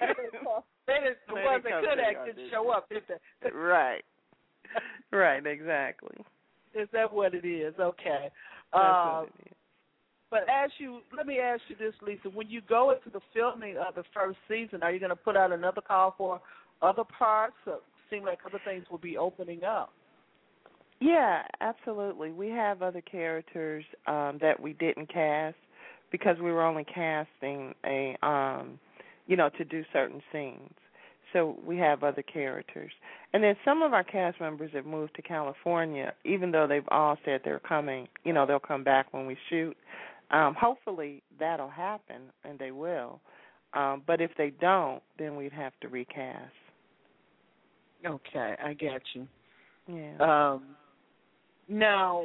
they 0.00 0.06
didn't, 0.06 1.18
the 1.28 1.34
ones 1.34 1.62
that 1.64 1.80
could 1.82 1.98
act 2.00 2.24
didn't 2.24 2.50
show 2.50 2.70
up, 2.70 2.88
did 2.88 3.02
they? 3.08 3.50
right. 3.50 4.04
Right. 5.12 5.46
Exactly. 5.46 6.16
Is 6.78 6.88
that 6.92 7.12
what 7.12 7.34
it 7.34 7.44
is? 7.44 7.74
Okay. 7.78 8.30
Uh, 8.72 9.22
it 9.22 9.26
is. 9.26 9.52
But 10.30 10.42
as 10.42 10.70
you, 10.78 11.00
let 11.16 11.26
me 11.26 11.38
ask 11.38 11.62
you 11.68 11.76
this, 11.76 11.94
Lisa. 12.06 12.28
When 12.28 12.48
you 12.50 12.60
go 12.68 12.90
into 12.90 13.10
the 13.10 13.20
filming 13.32 13.76
of 13.78 13.94
the 13.94 14.04
first 14.12 14.38
season, 14.46 14.82
are 14.82 14.92
you 14.92 15.00
going 15.00 15.10
to 15.10 15.16
put 15.16 15.36
out 15.36 15.52
another 15.52 15.80
call 15.80 16.14
for 16.18 16.40
other 16.82 17.04
parts? 17.18 17.56
Or 17.66 17.78
seem 18.10 18.24
like 18.24 18.38
other 18.46 18.60
things 18.64 18.84
will 18.90 18.98
be 18.98 19.16
opening 19.16 19.64
up. 19.64 19.92
Yeah, 21.00 21.42
absolutely. 21.60 22.32
We 22.32 22.48
have 22.48 22.82
other 22.82 23.00
characters 23.00 23.84
um 24.06 24.38
that 24.40 24.58
we 24.60 24.72
didn't 24.74 25.12
cast 25.12 25.56
because 26.10 26.36
we 26.38 26.50
were 26.50 26.64
only 26.64 26.84
casting 26.84 27.74
a 27.86 28.16
um 28.22 28.78
you 29.26 29.36
know 29.36 29.48
to 29.58 29.64
do 29.64 29.84
certain 29.92 30.20
scenes. 30.32 30.74
So 31.32 31.58
we 31.64 31.76
have 31.78 32.02
other 32.02 32.22
characters. 32.22 32.92
And 33.32 33.42
then 33.42 33.56
some 33.64 33.82
of 33.82 33.92
our 33.92 34.04
cast 34.04 34.40
members 34.40 34.70
have 34.74 34.86
moved 34.86 35.14
to 35.16 35.22
California 35.22 36.14
even 36.24 36.50
though 36.50 36.66
they've 36.66 36.88
all 36.88 37.16
said 37.24 37.42
they're 37.44 37.58
coming, 37.58 38.08
you 38.24 38.32
know, 38.32 38.46
they'll 38.46 38.58
come 38.58 38.84
back 38.84 39.12
when 39.12 39.26
we 39.26 39.36
shoot. 39.50 39.76
Um 40.30 40.54
hopefully 40.58 41.22
that'll 41.38 41.70
happen 41.70 42.22
and 42.44 42.58
they 42.58 42.70
will. 42.70 43.20
Um 43.74 44.02
but 44.06 44.20
if 44.20 44.30
they 44.38 44.50
don't, 44.60 45.02
then 45.18 45.36
we'd 45.36 45.52
have 45.52 45.72
to 45.80 45.88
recast. 45.88 46.52
Okay, 48.06 48.54
I 48.62 48.74
get 48.74 49.02
you. 49.14 49.26
Yeah. 49.88 50.16
Um, 50.20 50.62
now, 51.68 52.24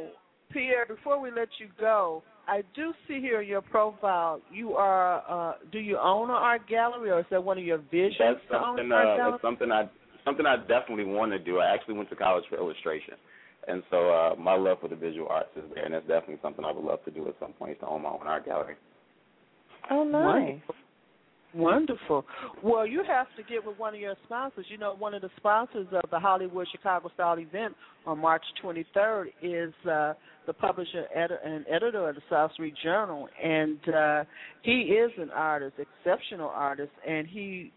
Pierre, 0.51 0.86
before 0.86 1.20
we 1.20 1.32
let 1.32 1.49
you 1.60 1.68
go, 1.80 2.24
I 2.48 2.62
do 2.76 2.94
see 3.08 3.20
here 3.20 3.41
in 3.41 3.48
your 3.48 3.62
profile 3.62 4.41
you 4.52 4.74
are. 4.74 5.24
Uh, 5.30 5.54
do 5.72 5.80
you 5.80 5.98
own 5.98 6.30
an 6.30 6.36
art 6.36 6.68
gallery, 6.68 7.10
or 7.10 7.20
is 7.20 7.26
that 7.32 7.44
one 7.44 7.58
of 7.58 7.64
your 7.64 7.78
visions 7.78 8.16
That's 8.20 8.39
to 8.52 8.58
own 8.58 8.78
something. 8.78 8.86
an 8.86 8.91
art 8.91 9.20
Uh, 9.20 9.32
that's 9.32 9.41
something 9.41 9.72
I 9.72 9.89
something 10.26 10.46
I 10.46 10.58
definitely 10.58 11.06
want 11.06 11.32
to 11.32 11.39
do. 11.39 11.60
I 11.60 11.74
actually 11.74 11.96
went 11.96 12.10
to 12.10 12.16
college 12.16 12.44
for 12.50 12.58
illustration, 12.58 13.16
and 13.68 13.84
so 13.89 14.10
uh, 14.10 14.36
my 14.36 14.56
love 14.56 14.80
for 14.82 14.89
the 14.89 14.96
visual 14.96 15.28
arts 15.30 15.50
is 15.56 15.64
there, 15.74 15.86
and 15.86 15.94
that's 15.94 16.08
definitely 16.08 16.39
something 16.41 16.66
I 16.66 16.72
would 16.72 16.84
love 16.84 17.04
to 17.06 17.12
do 17.12 17.28
at 17.28 17.36
some 17.39 17.54
point 17.54 17.80
to 17.80 17.88
own 17.88 18.04
my 18.04 18.10
own 18.10 18.28
art 18.28 18.46
gallery. 18.46 18.76
Oh, 19.89 20.04
nice. 20.04 20.24
Wonderful. 20.24 20.76
Wonderful. 21.56 22.26
Well, 22.64 22.86
you 22.88 23.04
have 23.08 23.28
to 23.38 23.43
get 23.43 23.66
with 23.66 23.78
one 23.78 23.93
of 23.93 23.99
your 23.99 24.16
sponsors. 24.26 24.66
You 24.70 24.78
know, 24.78 24.95
one 24.97 25.14
of 25.14 25.22
the 25.22 25.30
sponsors 25.38 25.88
of 25.91 26.10
the 26.10 26.20
Hollywood 26.20 26.68
Chicago 26.72 27.10
Style 27.14 27.38
event 27.39 27.76
on 28.06 28.20
March 28.20 28.43
23rd 28.64 29.26
is 29.41 29.74
uh, 29.89 30.14
the 30.47 30.54
publisher 30.54 31.06
edi- 31.16 31.34
and 31.45 31.66
editor 31.70 32.10
of 32.10 32.16
the 32.16 32.22
South 32.30 32.51
Street 32.54 32.74
Journal, 32.84 33.28
and 33.41 33.78
uh, 33.93 34.24
he 34.64 34.72
is 34.72 35.12
an 35.20 35.30
artist, 35.32 35.76
exceptional 35.78 36.49
artist, 36.49 36.91
and 37.08 37.28
he 37.28 37.72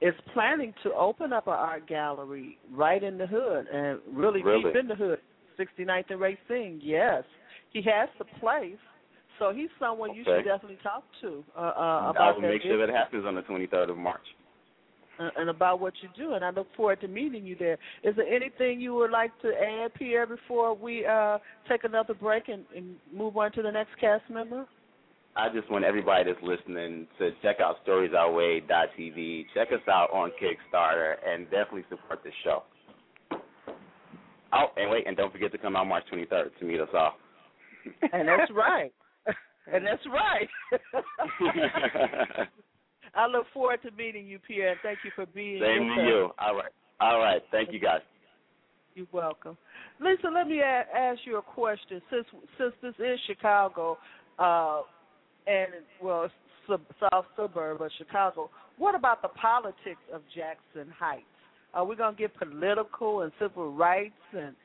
is 0.00 0.14
planning 0.32 0.72
to 0.84 0.92
open 0.94 1.32
up 1.32 1.46
an 1.48 1.52
art 1.54 1.86
gallery 1.88 2.56
right 2.72 3.02
in 3.02 3.18
the 3.18 3.26
hood 3.26 3.66
and 3.72 3.98
really, 4.12 4.42
Really? 4.42 4.62
deep 4.72 4.80
in 4.80 4.88
the 4.88 4.94
hood, 4.94 5.18
69th 5.58 6.04
and 6.10 6.20
Racine. 6.20 6.80
Yes, 6.82 7.24
he 7.72 7.82
has 7.82 8.08
the 8.18 8.24
place. 8.40 8.76
So 9.38 9.52
he's 9.52 9.68
someone 9.78 10.14
you 10.14 10.24
should 10.24 10.44
definitely 10.44 10.78
talk 10.82 11.04
to 11.22 11.44
uh, 11.56 11.60
uh, 11.60 11.72
I 11.72 12.10
about 12.10 12.34
will 12.36 12.42
that 12.42 12.48
make 12.48 12.62
sure 12.62 12.78
that 12.84 12.92
happens 12.94 13.24
on 13.26 13.34
the 13.34 13.42
23rd 13.42 13.90
of 13.90 13.96
March. 13.98 14.20
and, 15.18 15.30
and 15.36 15.50
about 15.50 15.80
what 15.80 15.94
you 16.02 16.08
do. 16.16 16.34
And 16.34 16.44
I 16.44 16.50
look 16.50 16.66
forward 16.76 17.00
to 17.02 17.08
meeting 17.08 17.44
you 17.46 17.56
there. 17.58 17.78
Is 18.02 18.16
there 18.16 18.26
anything 18.26 18.80
you 18.80 18.94
would 18.94 19.10
like 19.10 19.30
to 19.42 19.48
add, 19.48 19.94
Pierre, 19.94 20.26
before 20.26 20.74
we 20.74 21.04
uh, 21.06 21.38
take 21.68 21.84
another 21.84 22.14
break 22.14 22.48
and, 22.48 22.64
and 22.76 22.96
move 23.14 23.36
on 23.36 23.52
to 23.52 23.62
the 23.62 23.70
next 23.70 23.90
cast 24.00 24.28
member? 24.30 24.66
I 25.36 25.48
just 25.54 25.70
want 25.70 25.84
everybody 25.84 26.24
that's 26.24 26.42
listening 26.42 27.06
to 27.18 27.30
check 27.42 27.56
out 27.60 27.76
storiesourway.tv, 27.86 29.44
check 29.54 29.68
us 29.68 29.86
out 29.88 30.10
on 30.12 30.32
Kickstarter, 30.42 31.14
and 31.24 31.44
definitely 31.44 31.84
support 31.88 32.20
the 32.24 32.30
show. 32.42 32.62
Oh, 34.52 34.66
and 34.76 34.90
wait, 34.90 35.06
and 35.06 35.16
don't 35.16 35.30
forget 35.32 35.52
to 35.52 35.58
come 35.58 35.76
out 35.76 35.86
March 35.86 36.04
23rd 36.12 36.58
to 36.58 36.64
meet 36.64 36.80
us 36.80 36.88
all. 36.94 37.14
And 38.12 38.26
that's 38.26 38.50
right. 38.54 38.92
And 39.72 39.86
that's 39.86 40.02
right. 40.06 40.48
I 43.14 43.26
look 43.26 43.46
forward 43.52 43.80
to 43.82 43.90
meeting 43.92 44.26
you, 44.26 44.38
Pierre. 44.38 44.70
and 44.70 44.78
Thank 44.82 44.98
you 45.04 45.10
for 45.14 45.26
being 45.26 45.58
here. 45.58 45.76
Same 45.78 45.88
to 45.96 46.02
you. 46.04 46.30
All 46.38 46.54
right. 46.54 46.72
All 47.00 47.18
right. 47.18 47.42
Thank 47.50 47.72
you, 47.72 47.80
guys. 47.80 48.00
You're 48.94 49.06
welcome. 49.12 49.56
Lisa, 50.00 50.28
let 50.32 50.46
me 50.48 50.60
a- 50.60 50.86
ask 50.96 51.20
you 51.24 51.36
a 51.38 51.42
question. 51.42 52.02
Since 52.10 52.26
since 52.58 52.72
this 52.82 52.94
is 52.98 53.18
Chicago, 53.26 53.98
uh, 54.38 54.82
and 55.46 55.68
well, 56.02 56.28
sub, 56.66 56.80
south 57.00 57.26
suburb 57.36 57.80
of 57.80 57.90
Chicago, 57.96 58.50
what 58.76 58.94
about 58.94 59.22
the 59.22 59.28
politics 59.28 60.00
of 60.12 60.22
Jaxson 60.36 60.90
Heights? 60.98 61.24
Are 61.74 61.84
we 61.84 61.94
gonna 61.96 62.16
get 62.16 62.34
political 62.36 63.22
and 63.22 63.32
civil 63.38 63.72
rights, 63.72 64.14
and 64.32 64.56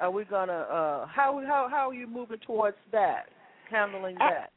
are 0.00 0.10
we 0.10 0.24
gonna 0.24 0.52
uh, 0.52 1.06
how 1.06 1.42
how 1.46 1.68
how 1.68 1.88
are 1.90 1.94
you 1.94 2.06
moving 2.06 2.38
towards 2.46 2.76
that, 2.92 3.28
handling 3.70 4.16
that? 4.18 4.50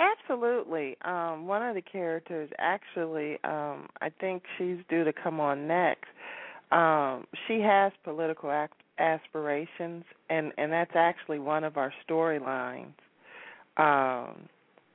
Absolutely. 0.00 0.96
Um, 1.04 1.46
one 1.46 1.62
of 1.62 1.74
the 1.74 1.82
characters, 1.82 2.50
actually, 2.58 3.34
um, 3.44 3.88
I 4.00 4.10
think 4.18 4.42
she's 4.56 4.78
due 4.88 5.04
to 5.04 5.12
come 5.12 5.40
on 5.40 5.68
next. 5.68 6.08
Um, 6.72 7.26
she 7.46 7.60
has 7.60 7.92
political 8.02 8.50
ac- 8.50 8.72
aspirations, 8.98 10.04
and 10.30 10.52
and 10.56 10.72
that's 10.72 10.92
actually 10.94 11.38
one 11.38 11.64
of 11.64 11.76
our 11.76 11.92
storylines. 12.08 12.94
Um, 13.76 14.48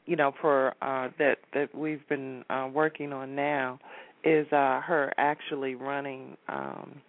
you 0.06 0.16
know, 0.16 0.34
for 0.42 0.74
uh, 0.82 1.10
that 1.20 1.38
that 1.54 1.76
we've 1.76 2.08
been 2.08 2.44
uh, 2.50 2.70
working 2.74 3.14
on 3.14 3.36
now 3.36 3.80
is 4.24 4.48
uh, 4.52 4.82
her 4.82 5.14
actually 5.18 5.76
running 5.76 6.36
um, 6.48 7.02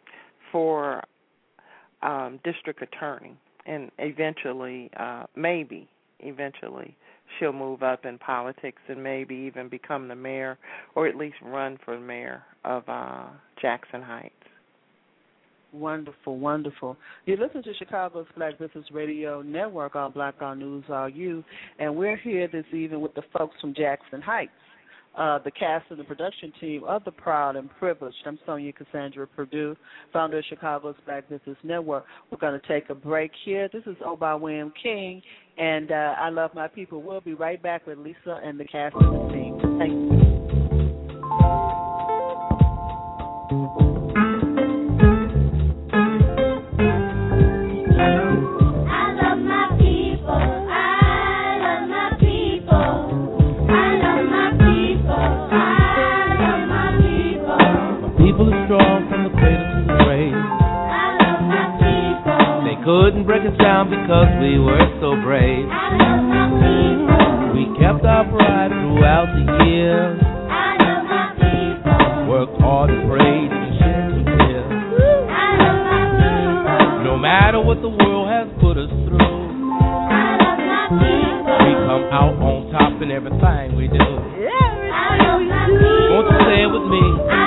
for 0.53 1.03
um, 2.03 2.41
district 2.45 2.83
attorney, 2.83 3.37
and 3.65 3.91
eventually, 3.99 4.91
uh, 4.99 5.25
maybe 5.35 5.89
eventually 6.21 6.97
she'll 7.39 7.53
move 7.53 7.83
up 7.83 8.05
in 8.05 8.19
politics 8.19 8.81
and 8.89 9.03
maybe 9.03 9.35
even 9.35 9.69
become 9.69 10.09
the 10.09 10.15
mayor 10.15 10.59
or 10.95 11.07
at 11.07 11.17
least 11.17 11.37
run 11.43 11.79
for 11.85 11.99
mayor 11.99 12.43
of 12.65 12.83
uh 12.89 13.25
Jaxson 13.63 14.03
Heights. 14.03 14.33
Wonderful, 15.73 16.39
wonderful. 16.39 16.97
You 17.27 17.37
listen 17.37 17.63
to 17.63 17.75
Chicago's 17.75 18.27
Black 18.37 18.59
Business 18.59 18.87
Radio 18.93 19.43
Network 19.43 19.95
on 19.95 20.13
Black 20.13 20.41
on 20.41 20.59
News 20.59 20.85
All 20.89 21.09
You, 21.09 21.45
and 21.79 21.95
we're 21.95 22.17
here 22.17 22.49
this 22.49 22.65
evening 22.73 23.01
with 23.01 23.15
the 23.15 23.23
folks 23.37 23.57
from 23.61 23.75
Jaxson 23.75 24.23
Heights, 24.23 24.53
uh, 25.19 25.39
the 25.45 25.51
cast 25.51 25.85
and 25.91 25.99
the 25.99 26.05
production 26.05 26.53
team 26.61 26.85
of 26.85 27.05
The 27.05 27.11
Proud 27.11 27.57
and 27.57 27.69
Privileged. 27.79 28.17
I'm 28.25 28.39
Sonia 28.47 28.73
Cassandra 28.73 29.27
Purdue, 29.27 29.77
founder 30.13 30.39
of 30.39 30.45
Chicago's 30.49 30.95
Black 31.05 31.29
Business 31.29 31.59
Network. 31.63 32.05
We're 32.31 32.39
going 32.39 32.59
to 32.59 32.69
take 32.69 32.89
a 32.89 32.95
break 32.95 33.33
here. 33.45 33.69
This 33.71 33.83
is 33.87 33.97
O 34.05 34.17
by 34.17 34.35
William 34.35 34.73
King, 34.83 35.21
and 35.57 35.91
uh, 35.91 36.15
I 36.19 36.29
Love 36.31 36.55
My 36.55 36.69
People. 36.69 37.03
We'll 37.03 37.21
be 37.21 37.35
right 37.35 37.63
back 37.63 37.87
with 37.87 37.99
Lisa 37.99 38.41
and 38.45 38.59
the 38.59 38.65
cast 38.65 38.95
and 38.97 39.15
the 39.15 39.33
team. 39.33 39.79
Thank 39.79 39.93
you. 39.93 40.16
Couldn't 63.17 63.27
break 63.33 63.49
us 63.51 63.57
down 63.59 63.89
because 63.89 64.29
we 64.45 64.59
were 64.61 64.85
so 65.01 65.17
brave. 65.25 65.65
We 67.57 67.65
kept 67.81 68.05
our 68.05 68.29
pride 68.29 68.69
throughout 68.69 69.33
the 69.33 69.65
years. 69.65 70.21
Worked 72.29 72.61
hard 72.61 72.91
and 72.91 73.09
prayed 73.09 73.49
to 73.49 73.79
shed 73.81 74.13
some 74.13 74.25
tears. 74.37 74.69
No 77.09 77.17
matter 77.17 77.61
what 77.63 77.81
the 77.81 77.89
world 77.89 78.29
has 78.29 78.49
put 78.61 78.77
us 78.77 78.91
through, 79.09 79.49
we 80.93 81.73
come 81.89 82.05
out 82.13 82.37
on 82.37 82.71
top 82.71 83.01
in 83.01 83.11
everything 83.11 83.77
we 83.77 83.89
do. 83.89 83.97
Won't 86.13 86.29
you 86.29 86.39
say 86.45 86.63
it 86.65 86.71
with 86.71 86.85
me? 86.93 87.46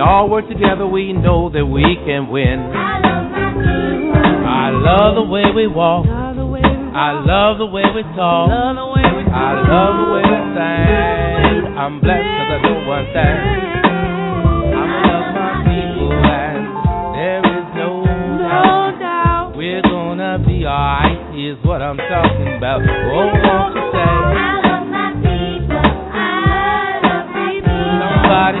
All 0.00 0.28
work 0.28 0.48
together, 0.48 0.86
we 0.86 1.12
know 1.12 1.48
that 1.50 1.64
we 1.64 1.84
can 2.06 2.28
win. 2.28 2.58
I 2.72 4.70
love 4.72 5.14
the 5.14 5.22
way 5.22 5.44
we 5.54 5.66
walk. 5.66 6.06
I 6.06 7.12
love 7.12 7.58
the 7.58 7.66
way 7.66 7.84
we 7.94 8.02
talk. 8.16 8.50
I 8.50 8.72
love 8.72 8.76
the 8.76 10.10
way 10.12 10.22
we 10.26 10.40
sing. 10.56 11.76
I'm 11.78 12.00
blessed 12.00 12.26
because 12.26 12.50
I 12.50 12.58
know 12.60 12.82
one 12.88 13.06
thing. 13.14 13.36
I'm 13.80 15.00
love 15.06 15.32
my 15.32 15.64
people 15.64 16.12
and 16.12 16.66
there 17.14 17.40
is 17.40 17.66
no 17.78 17.92
doubt 18.98 19.54
we're 19.56 19.82
gonna 19.82 20.38
be 20.44 20.66
alright. 20.66 21.34
Here's 21.34 21.62
what 21.64 21.80
I'm 21.80 21.96
talking 21.96 22.56
about. 22.58 22.82
Oh, 22.82 23.32
won't 23.32 23.74
you 23.76 23.84
say? 23.94 24.12
Somebody 24.66 25.40
say. 25.70 25.88
Find 28.28 28.59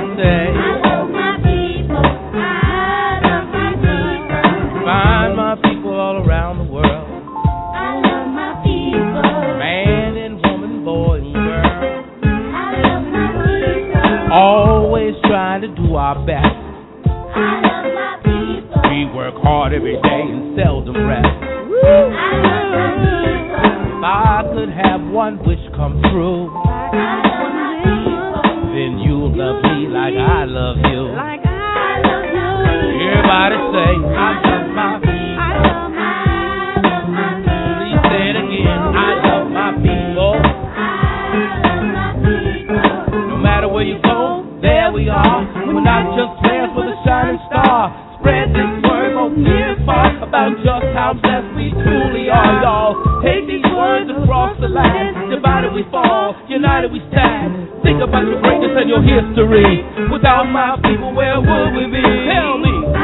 we 56.92 57.00
stand. 57.10 57.82
Think 57.82 57.98
about 58.00 58.22
your 58.24 58.40
greatness 58.40 58.72
and 58.78 58.88
your 58.88 59.02
history. 59.02 59.82
Without 60.12 60.44
my 60.46 60.76
people, 60.86 61.12
where 61.12 61.40
would 61.40 61.70
we 61.74 61.84
be? 61.90 62.02
Tell 62.30 62.58
me. 62.58 62.99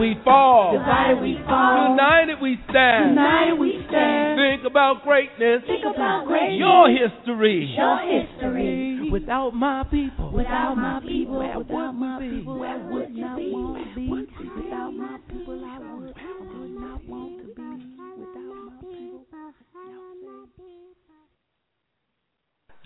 Divided 0.00 1.20
we 1.20 1.36
fall. 1.44 1.90
United 1.92 2.40
we 2.40 2.56
stand. 2.70 3.10
United 3.10 3.58
we 3.60 3.84
stand. 3.88 4.40
Think 4.40 4.64
about 4.64 5.04
greatness. 5.04 5.60
Think 5.66 5.84
about 5.84 6.24
greatness. 6.26 6.58
Your 6.58 6.88
history. 6.88 7.76
Without 9.12 9.50
my 9.50 9.84
people. 9.90 10.32
Without 10.32 10.74
my 10.74 11.00
people, 11.06 11.38
Where 11.38 11.58
without 11.58 11.92
would 11.92 12.00
my 12.00 12.18
people, 12.20 12.58
where 12.58 12.78
would 12.78 13.12
I 13.12 13.36
want 13.52 13.88
to 13.88 13.94
be? 13.94 14.08
Without 14.08 14.90
my 14.90 15.18
people, 15.28 15.64
I 15.64 15.78
would, 15.78 16.14
I 16.16 16.32
would 16.48 16.70
not 16.70 17.04
want 17.04 17.38
to 17.38 17.46
be. 17.46 17.60
Without 18.16 18.56
my 18.56 18.80
people. 18.80 19.26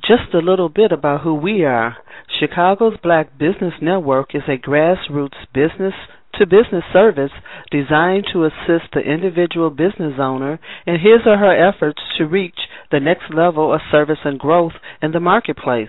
Just 0.03 0.35
a 0.35 0.39
little 0.39 0.69
bit 0.69 0.93
about 0.93 1.23
who 1.23 1.35
we 1.35 1.65
are. 1.65 1.97
Chicago's 2.41 2.99
Black 3.03 3.39
Business 3.39 3.75
Network 3.81 4.35
is 4.35 4.43
a 4.49 4.59
grassroots 4.59 5.47
business 5.55 5.95
to 6.39 6.47
business 6.47 6.85
service 6.93 7.33
designed 7.71 8.27
to 8.33 8.45
assist 8.45 8.93
the 8.93 9.01
individual 9.01 9.71
business 9.71 10.15
owner 10.19 10.59
in 10.87 10.95
his 10.95 11.27
or 11.27 11.37
her 11.39 11.55
efforts 11.55 12.01
to 12.19 12.25
reach 12.27 12.59
the 12.91 13.01
next 13.01 13.33
level 13.35 13.73
of 13.73 13.81
service 13.91 14.19
and 14.25 14.39
growth 14.39 14.73
in 15.03 15.13
the 15.13 15.21
marketplace. 15.21 15.89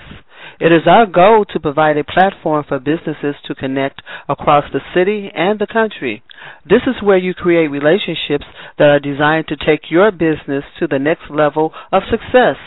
It 0.59 0.71
is 0.71 0.87
our 0.87 1.05
goal 1.05 1.43
to 1.51 1.59
provide 1.59 1.97
a 1.97 2.03
platform 2.03 2.63
for 2.67 2.79
businesses 2.79 3.35
to 3.45 3.55
connect 3.55 4.01
across 4.29 4.63
the 4.71 4.79
city 4.93 5.29
and 5.35 5.59
the 5.59 5.67
country. 5.67 6.23
This 6.67 6.81
is 6.87 7.01
where 7.03 7.17
you 7.17 7.33
create 7.33 7.67
relationships 7.67 8.45
that 8.77 8.89
are 8.89 8.99
designed 8.99 9.47
to 9.47 9.57
take 9.57 9.89
your 9.91 10.11
business 10.11 10.63
to 10.79 10.87
the 10.87 10.99
next 10.99 11.29
level 11.29 11.73
of 11.91 12.03
success. 12.09 12.57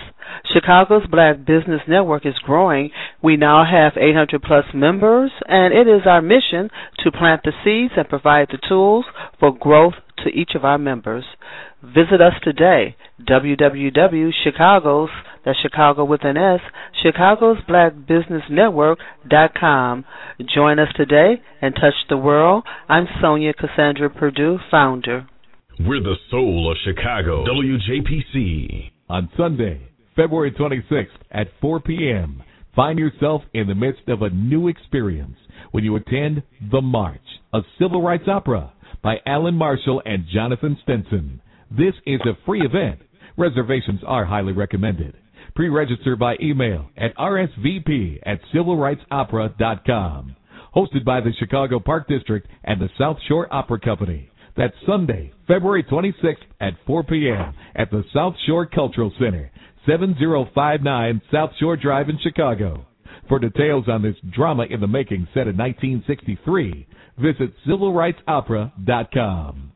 Chicago's 0.52 1.06
Black 1.10 1.38
Business 1.38 1.82
Network 1.88 2.26
is 2.26 2.38
growing. 2.44 2.90
We 3.22 3.36
now 3.36 3.64
have 3.64 3.92
800 3.96 4.42
plus 4.42 4.64
members, 4.74 5.30
and 5.46 5.74
it 5.74 5.88
is 5.88 6.02
our 6.06 6.22
mission 6.22 6.70
to 7.04 7.12
plant 7.12 7.42
the 7.44 7.52
seeds 7.64 7.94
and 7.96 8.08
provide 8.08 8.48
the 8.50 8.58
tools 8.68 9.04
for 9.38 9.56
growth 9.56 9.94
to 10.24 10.30
each 10.30 10.52
of 10.54 10.64
our 10.64 10.78
members. 10.78 11.24
Visit 11.82 12.20
us 12.20 12.34
today, 12.42 12.96
www.chicagos, 13.28 15.08
that's 15.44 15.58
Chicago 15.60 16.04
with 16.04 16.24
an 16.24 16.36
S, 16.36 16.60
Chicago's 17.02 17.58
Black 17.66 17.92
Business 18.06 18.42
Network.com. 18.50 20.04
Join 20.54 20.78
us 20.78 20.88
today 20.96 21.40
and 21.62 21.74
touch 21.74 21.94
the 22.08 22.16
world. 22.16 22.64
I'm 22.88 23.06
Sonia 23.22 23.54
Cassandra 23.54 24.10
Purdue, 24.10 24.58
founder. 24.70 25.28
We're 25.80 26.02
the 26.02 26.16
soul 26.30 26.70
of 26.70 26.76
Chicago. 26.84 27.44
WJPC. 27.46 28.90
On 29.08 29.30
Sunday, 29.38 29.80
February 30.18 30.50
26th 30.50 31.06
at 31.30 31.46
4 31.60 31.78
p.m. 31.78 32.42
Find 32.74 32.98
yourself 32.98 33.42
in 33.54 33.68
the 33.68 33.74
midst 33.76 34.08
of 34.08 34.22
a 34.22 34.30
new 34.30 34.66
experience 34.66 35.36
when 35.70 35.84
you 35.84 35.94
attend 35.94 36.42
The 36.72 36.82
March, 36.82 37.22
a 37.54 37.60
civil 37.80 38.02
rights 38.02 38.24
opera 38.26 38.72
by 39.00 39.18
Alan 39.26 39.54
Marshall 39.54 40.02
and 40.04 40.24
Jonathan 40.34 40.76
Stinson. 40.82 41.40
This 41.70 41.94
is 42.04 42.20
a 42.22 42.36
free 42.44 42.62
event. 42.62 42.98
Reservations 43.36 44.00
are 44.04 44.24
highly 44.24 44.52
recommended. 44.52 45.14
Pre-register 45.54 46.16
by 46.16 46.34
email 46.42 46.90
at 46.96 47.16
rsvp 47.16 48.18
at 48.26 48.40
civilrightsopera.com. 48.52 50.34
Hosted 50.74 51.04
by 51.04 51.20
the 51.20 51.32
Chicago 51.38 51.78
Park 51.78 52.08
District 52.08 52.48
and 52.64 52.80
the 52.80 52.90
South 52.98 53.18
Shore 53.28 53.46
Opera 53.54 53.78
Company. 53.78 54.30
That's 54.56 54.74
Sunday, 54.84 55.32
February 55.46 55.84
26th 55.84 56.42
at 56.60 56.72
4 56.88 57.04
p.m. 57.04 57.54
at 57.76 57.92
the 57.92 58.02
South 58.12 58.34
Shore 58.44 58.66
Cultural 58.66 59.12
Center, 59.16 59.52
7059 59.86 61.22
South 61.32 61.50
Shore 61.58 61.76
Drive 61.76 62.08
in 62.08 62.18
Chicago. 62.22 62.86
For 63.28 63.38
details 63.38 63.84
on 63.88 64.02
this 64.02 64.16
drama 64.32 64.64
in 64.70 64.80
the 64.80 64.86
making 64.86 65.28
set 65.34 65.48
in 65.48 65.56
1963, 65.56 66.86
visit 67.18 67.52
civilrightsopera.com. 67.66 69.72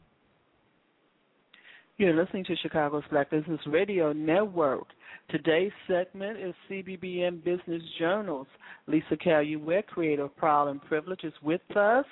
You're 1.98 2.14
listening 2.14 2.44
to 2.44 2.56
Chicago's 2.56 3.04
Black 3.10 3.30
Business 3.30 3.60
Radio 3.66 4.12
Network. 4.12 4.86
Today's 5.28 5.72
segment 5.86 6.38
is 6.38 6.54
CBBN 6.68 7.44
Business 7.44 7.82
Journals. 7.98 8.46
Lisa 8.86 9.16
Caillouet, 9.16 9.86
creator 9.86 10.24
of 10.24 10.36
Proud 10.36 10.68
and 10.68 10.82
Privileged, 10.82 11.24
is 11.24 11.32
with 11.42 11.60
us, 11.76 12.04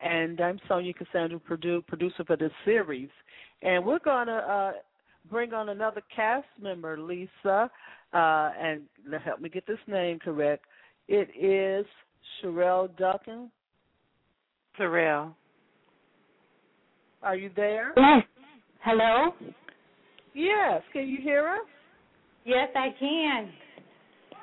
and 0.00 0.40
I'm 0.40 0.58
Sonia 0.68 0.92
Cassandra, 0.92 1.38
Purdue, 1.38 1.82
producer 1.82 2.24
for 2.26 2.36
this 2.36 2.52
series. 2.64 3.08
And 3.62 3.84
we're 3.84 3.98
going 4.00 4.26
to 4.26 4.34
uh, 4.34 4.72
bring 5.30 5.52
on 5.52 5.68
another 5.68 6.02
cast 6.14 6.46
member, 6.60 6.98
Lisa, 6.98 7.70
uh, 8.12 8.50
and 8.60 8.82
help 9.24 9.40
me 9.40 9.48
get 9.48 9.66
this 9.66 9.78
name 9.86 10.18
correct. 10.18 10.64
It 11.08 11.28
is 11.38 11.86
Sherelle 12.42 12.96
Duncan. 12.96 13.50
Sherelle. 14.78 15.34
Are 17.22 17.36
you 17.36 17.50
there? 17.56 17.92
Yes. 17.96 18.24
Hello? 18.84 19.34
Yes. 20.34 20.82
Can 20.92 21.08
you 21.08 21.18
hear 21.20 21.48
us? 21.48 21.66
Yes, 22.44 22.68
I 22.76 22.88
can. 22.98 23.50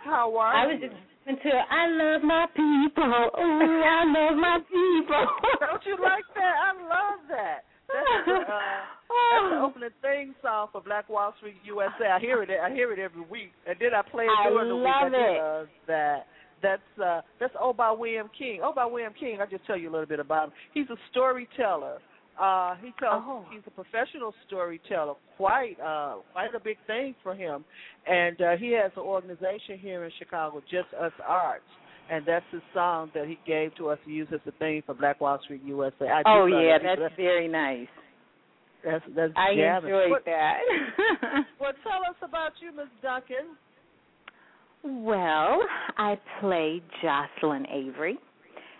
How 0.03 0.36
are 0.38 0.53
I 0.53 0.65
you? 0.65 0.73
was 0.73 0.81
just 0.81 0.93
listening 1.25 1.51
to 1.51 1.57
I 1.57 1.88
love 1.88 2.21
my 2.21 2.45
people. 2.53 3.29
Oh, 3.38 3.83
I 3.86 4.03
love 4.05 4.38
my 4.38 4.59
people. 4.67 5.25
Don't 5.59 5.86
you 5.86 5.97
like 6.03 6.25
that? 6.36 6.53
I 6.61 6.73
love 6.83 7.19
that. 7.29 7.63
That's 7.88 8.39
uh, 8.49 8.94
that's 9.32 9.51
the 9.51 9.59
opening 9.61 9.89
theme 10.01 10.36
song 10.41 10.68
for 10.72 10.82
Black 10.82 11.09
Wall 11.09 11.34
Street 11.38 11.55
USA. 11.66 12.07
I 12.16 12.20
hear 12.20 12.41
it. 12.43 12.49
I 12.49 12.70
hear 12.74 12.91
it 12.93 12.99
every 12.99 13.22
week, 13.24 13.51
and 13.68 13.76
then 13.80 13.89
I 13.95 14.01
play 14.01 14.26
it 14.26 14.49
during 14.49 14.70
the 14.70 14.76
week. 14.76 14.86
love 14.86 15.11
it. 15.13 15.70
that. 15.88 16.26
That's 16.61 16.99
uh, 17.03 17.22
that's 17.39 17.53
Oh 17.59 17.74
by 17.74 17.91
William 17.91 18.30
King. 18.38 18.61
Oh 18.63 18.74
by 18.74 18.86
William 18.86 19.13
King. 19.20 19.38
I'll 19.41 19.47
just 19.47 19.66
tell 19.68 19.78
you 19.78 19.89
a 19.89 19.93
little 19.93 20.07
bit 20.07 20.20
about 20.20 20.45
him. 20.47 20.53
He's 20.74 20.89
a 20.89 20.95
storyteller. 21.11 21.99
Uh, 22.39 22.76
he 22.82 22.91
tells 22.99 23.24
Oh. 23.26 23.45
he's 23.51 23.61
a 23.68 23.72
professional 23.72 24.34
storyteller. 24.47 25.13
Quite 25.38 25.76
uh, 25.80 26.16
quite 26.34 26.53
a 26.55 26.59
big 26.59 26.78
thing 26.88 27.13
for 27.24 27.36
him, 27.36 27.63
and 28.07 28.41
uh, 28.41 28.57
he 28.57 28.72
has 28.72 28.91
an 28.95 29.03
organization 29.03 29.78
here 29.80 30.05
in 30.05 30.11
Chicago, 30.18 30.61
Just 30.70 30.88
Us 30.99 31.11
Arts. 31.26 31.63
And 32.09 32.24
that's 32.26 32.45
his 32.51 32.61
song 32.74 33.09
that 33.16 33.26
he 33.28 33.39
gave 33.47 33.76
to 33.78 33.89
us 33.89 33.97
to 34.05 34.11
use 34.11 34.28
as 34.32 34.39
a 34.47 34.51
theme 34.59 34.84
for 34.86 34.93
Black 34.93 35.20
Wall 35.22 35.39
Street 35.43 35.61
USA. 35.66 36.07
I 36.07 36.22
Oh 36.26 36.45
yeah, 36.45 36.78
that. 36.78 36.97
that's 36.99 37.16
very 37.18 37.47
nice. 37.47 37.88
That's 38.86 39.03
that's 39.15 39.33
I 39.36 39.55
jamming. 39.55 39.89
enjoyed 39.89 40.11
What- 40.11 40.25
that. 40.25 40.59
Well, 41.59 41.73
tell 41.83 42.01
us 42.09 42.15
about 42.21 42.51
you, 42.61 42.71
Miss 42.75 42.88
Duncan. 43.01 43.55
well, 44.83 45.59
I 45.97 46.19
play 46.39 46.81
Jocelyn 47.01 47.65
Avery, 47.71 48.17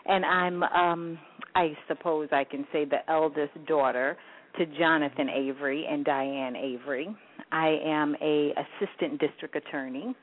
and 0.06 0.24
I'm 0.26 0.64
um 0.64 1.20
I 1.56 1.76
suppose 1.88 2.30
I 2.32 2.44
can 2.44 2.68
say 2.72 2.86
the 2.86 3.10
eldest 3.10 3.54
daughter 3.68 4.18
to 4.60 4.66
Jonathan 4.78 5.30
Avery 5.30 5.86
and 5.90 6.06
Diane 6.06 6.56
Avery. 6.56 7.08
I 7.52 7.78
am 7.84 8.16
a 8.22 8.52
assistant 8.54 9.20
district 9.20 9.56
attorney, 9.56 10.16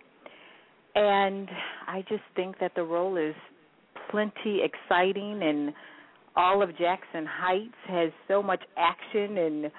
and 0.94 1.48
I 1.88 2.02
just 2.08 2.22
think 2.36 2.58
that 2.60 2.72
the 2.76 2.82
role 2.84 3.16
is 3.16 3.34
plenty 4.10 4.60
exciting 4.62 5.40
and 5.42 5.72
all 6.36 6.62
of 6.62 6.70
Jaxson 6.70 7.26
Heights 7.26 7.74
has 7.88 8.10
so 8.28 8.42
much 8.42 8.60
action 8.76 9.38
and 9.38 9.70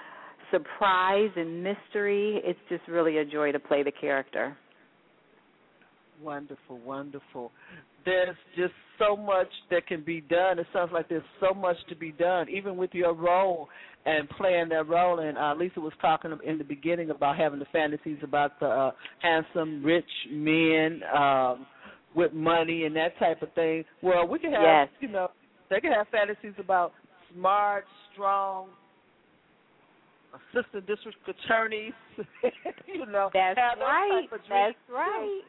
surprise 0.52 1.32
and 1.36 1.64
mystery. 1.64 2.42
It's 2.44 2.60
just 2.70 2.84
really 2.88 3.18
a 3.18 3.26
joy 3.26 3.52
to 3.52 3.60
play 3.60 3.84
the 3.84 3.92
character. 3.92 4.56
Wonderful, 6.22 6.80
wonderful. 6.86 7.52
There's 8.06 8.36
just 8.56 8.74
so 9.00 9.16
much 9.16 9.48
that 9.72 9.88
can 9.88 10.04
be 10.04 10.22
done. 10.22 10.60
It 10.60 10.68
sounds 10.74 10.92
like 10.94 11.10
there's 11.10 11.24
so 11.40 11.54
much 11.54 11.78
to 11.90 11.96
be 11.96 12.12
done, 12.12 12.50
even 12.50 12.78
with 12.78 12.92
your 12.94 13.14
role 13.14 13.68
and 14.06 14.30
playing 14.30 14.70
that 14.70 14.88
role. 14.88 15.20
And 15.20 15.38
uh, 15.38 15.56
Lisa 15.58 15.80
was 15.80 15.94
talking 16.02 16.38
in 16.46 16.58
the 16.58 16.64
beginning 16.64 17.10
about 17.10 17.38
having 17.38 17.60
the 17.60 17.66
fantasies 17.72 18.18
about 18.22 18.60
the 18.60 18.68
uh, 18.68 18.92
handsome, 19.22 19.84
rich 19.84 20.06
men 20.30 21.02
um, 21.18 21.66
with 22.16 22.34
money 22.34 22.84
and 22.84 22.96
that 22.96 23.18
type 23.20 23.42
of 23.42 23.52
thing. 23.54 23.84
Well, 24.02 24.28
we 24.28 24.38
can 24.40 24.52
have, 24.52 24.62
Yes. 24.62 24.88
you 25.00 25.08
know, 25.08 25.30
they 25.74 25.82
can 25.82 25.92
have 25.92 26.08
fantasies 26.10 26.54
about 26.60 26.94
smart, 27.34 27.86
strong, 28.12 28.68
assistant 30.34 30.86
district 30.86 31.18
attorneys. 31.28 31.94
you 32.88 33.06
know, 33.08 33.30
That's 33.34 33.58
have 33.58 33.80
right. 33.80 34.28
type 34.30 34.40
of 34.40 34.40
That's 34.48 34.76
right. 34.92 35.42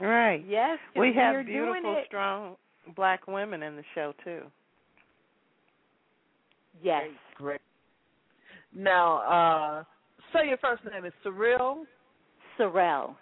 Right. 0.00 0.44
Yes. 0.48 0.78
We 0.96 1.12
have 1.14 1.46
beautiful, 1.46 2.02
strong 2.06 2.56
black 2.96 3.26
women 3.28 3.62
in 3.62 3.76
the 3.76 3.84
show 3.94 4.12
too. 4.24 4.42
Yes. 6.82 7.04
Great. 7.36 7.60
Now, 8.74 9.18
uh, 9.18 9.84
say 10.32 10.48
your 10.48 10.58
first 10.58 10.82
name 10.90 11.04
is 11.04 11.12
Cyril. 11.22 11.84
Sorrel. 12.56 13.14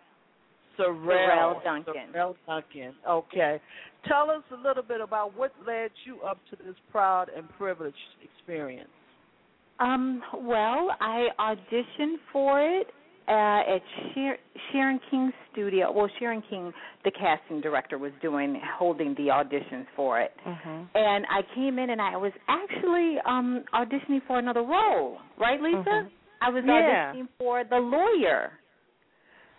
Sorrel. 0.77 1.05
Sorrel 1.05 1.61
Duncan. 1.65 1.95
Sorrel 2.13 2.37
Duncan. 2.47 2.95
Okay. 3.09 3.61
Tell 4.07 4.31
us 4.31 4.43
a 4.53 4.57
little 4.67 4.83
bit 4.83 5.01
about 5.01 5.37
what 5.37 5.53
led 5.67 5.91
you 6.05 6.21
up 6.23 6.39
to 6.51 6.57
this 6.57 6.77
proud 6.91 7.29
and 7.37 7.49
privileged 7.59 7.97
experience. 8.23 8.89
Um, 9.81 10.23
well, 10.41 10.91
I 11.01 11.29
auditioned 11.39 12.17
for 12.33 12.61
it 12.61 12.89
uh, 13.29 13.75
at 13.75 13.83
Sher- 14.15 14.39
Sharon 14.73 14.99
King's 15.11 15.35
studio. 15.53 15.93
Well, 15.93 16.09
Sharon 16.19 16.43
King, 16.49 16.73
the 17.05 17.11
casting 17.11 17.61
director, 17.61 17.99
was 17.99 18.13
doing 18.23 18.61
holding 18.79 19.15
the 19.15 19.29
auditions 19.29 19.87
for 19.95 20.21
it. 20.21 20.33
Mhm. 20.47 20.89
And 20.95 21.27
I 21.29 21.43
came 21.55 21.79
in 21.79 21.91
and 21.91 22.01
I 22.01 22.17
was 22.17 22.33
actually 22.49 23.19
um 23.27 23.65
auditioning 23.75 24.23
for 24.27 24.39
another 24.39 24.63
role, 24.63 25.19
right, 25.37 25.61
Lisa? 25.61 25.77
Mhm. 25.77 26.11
I 26.41 26.49
was 26.51 26.65
Yeah. 26.65 27.13
auditioning 27.13 27.29
for 27.39 27.65
the 27.65 27.79
lawyer. 27.79 28.53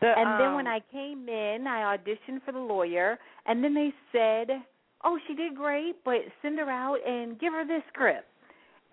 The, 0.01 0.17
And 0.17 0.39
then 0.39 0.47
um, 0.47 0.55
when 0.55 0.67
I 0.67 0.79
came 0.79 1.27
in, 1.27 1.67
I 1.67 1.95
auditioned 1.97 2.41
for 2.43 2.53
the 2.53 2.59
lawyer, 2.59 3.19
and 3.49 3.63
then 3.63 3.73
they 3.73 3.93
said, 4.11 4.63
"Oh, 5.03 5.19
she 5.27 5.33
did 5.33 5.55
great, 5.55 5.95
but 6.05 6.21
send 6.41 6.59
her 6.59 6.69
out 6.69 7.05
and 7.05 7.37
give 7.39 7.51
her 7.51 7.65
this 7.65 7.83
script, 7.91 8.27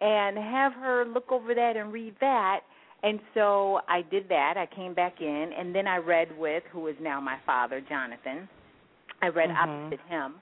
and 0.01 0.37
have 0.37 0.73
her 0.73 1.05
look 1.05 1.31
over 1.31 1.55
that 1.55 1.77
and 1.77 1.93
read 1.93 2.17
that." 2.21 2.61
And 3.03 3.21
so 3.35 3.81
I 3.89 4.03
did 4.03 4.29
that. 4.31 4.55
I 4.57 4.67
came 4.75 4.95
back 4.95 5.21
in, 5.21 5.53
and 5.57 5.75
then 5.75 5.87
I 5.87 5.99
read 5.99 6.37
with 6.37 6.65
who 6.73 6.89
is 6.89 6.97
now 7.01 7.21
my 7.21 7.39
father, 7.45 7.81
Jonathan. 7.83 8.49
I 9.23 9.29
read 9.29 9.51
Mhm. 9.51 9.57
opposite 9.57 10.01
him, 10.09 10.41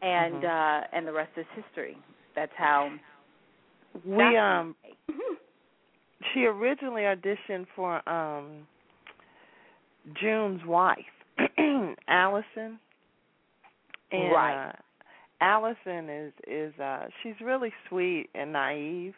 and 0.00 0.42
Mhm. 0.42 0.44
uh 0.44 0.86
and 0.92 1.06
the 1.06 1.12
rest 1.12 1.36
is 1.36 1.46
history. 1.54 1.98
That's 2.34 2.54
how 2.54 2.92
we 4.04 4.36
um 4.36 4.76
she 6.32 6.46
originally 6.46 7.02
auditioned 7.02 7.66
for 7.74 8.08
um 8.08 8.66
June's 10.14 10.64
wife, 10.64 11.12
Allison. 12.08 12.78
And 14.12 14.32
Right. 14.32 14.68
uh, 14.68 14.72
Allison 15.40 16.08
is 16.08 16.32
is 16.46 16.78
uh 16.80 17.06
she's 17.22 17.34
really 17.42 17.72
sweet 17.88 18.28
and 18.34 18.52
naive 18.52 19.14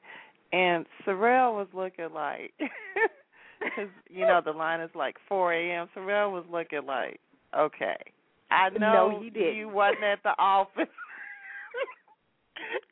and 0.53 0.85
Sorrel 1.05 1.55
was 1.55 1.69
looking 1.73 2.13
like 2.13 2.53
cuz 3.77 3.89
you 4.11 4.27
know 4.27 4.41
the 4.45 4.53
line 4.53 4.81
is 4.81 4.91
like 4.95 5.17
4 5.29 5.53
a.m. 5.53 5.89
Sorrel 5.95 6.33
was 6.33 6.45
looking 6.51 6.87
like 6.87 7.21
okay. 7.57 7.97
I 8.51 8.71
No, 8.71 9.11
know 9.11 9.21
he 9.23 9.31
didn't. 9.31 9.57
you 9.57 9.69
wasn't 9.73 10.05
at 10.05 10.23
the 10.25 10.35
office. 10.39 10.89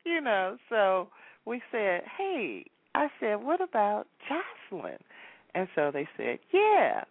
you 0.05 0.21
know, 0.21 0.57
so 0.69 1.09
we 1.45 1.61
said, 1.71 2.03
"Hey, 2.17 2.65
I 2.95 3.07
said, 3.19 3.35
what 3.43 3.59
about 3.61 4.07
Jocelyn?" 4.29 4.97
And 5.55 5.67
so 5.75 5.91
they 5.91 6.07
said, 6.15 6.39
"Yeah." 6.53 7.03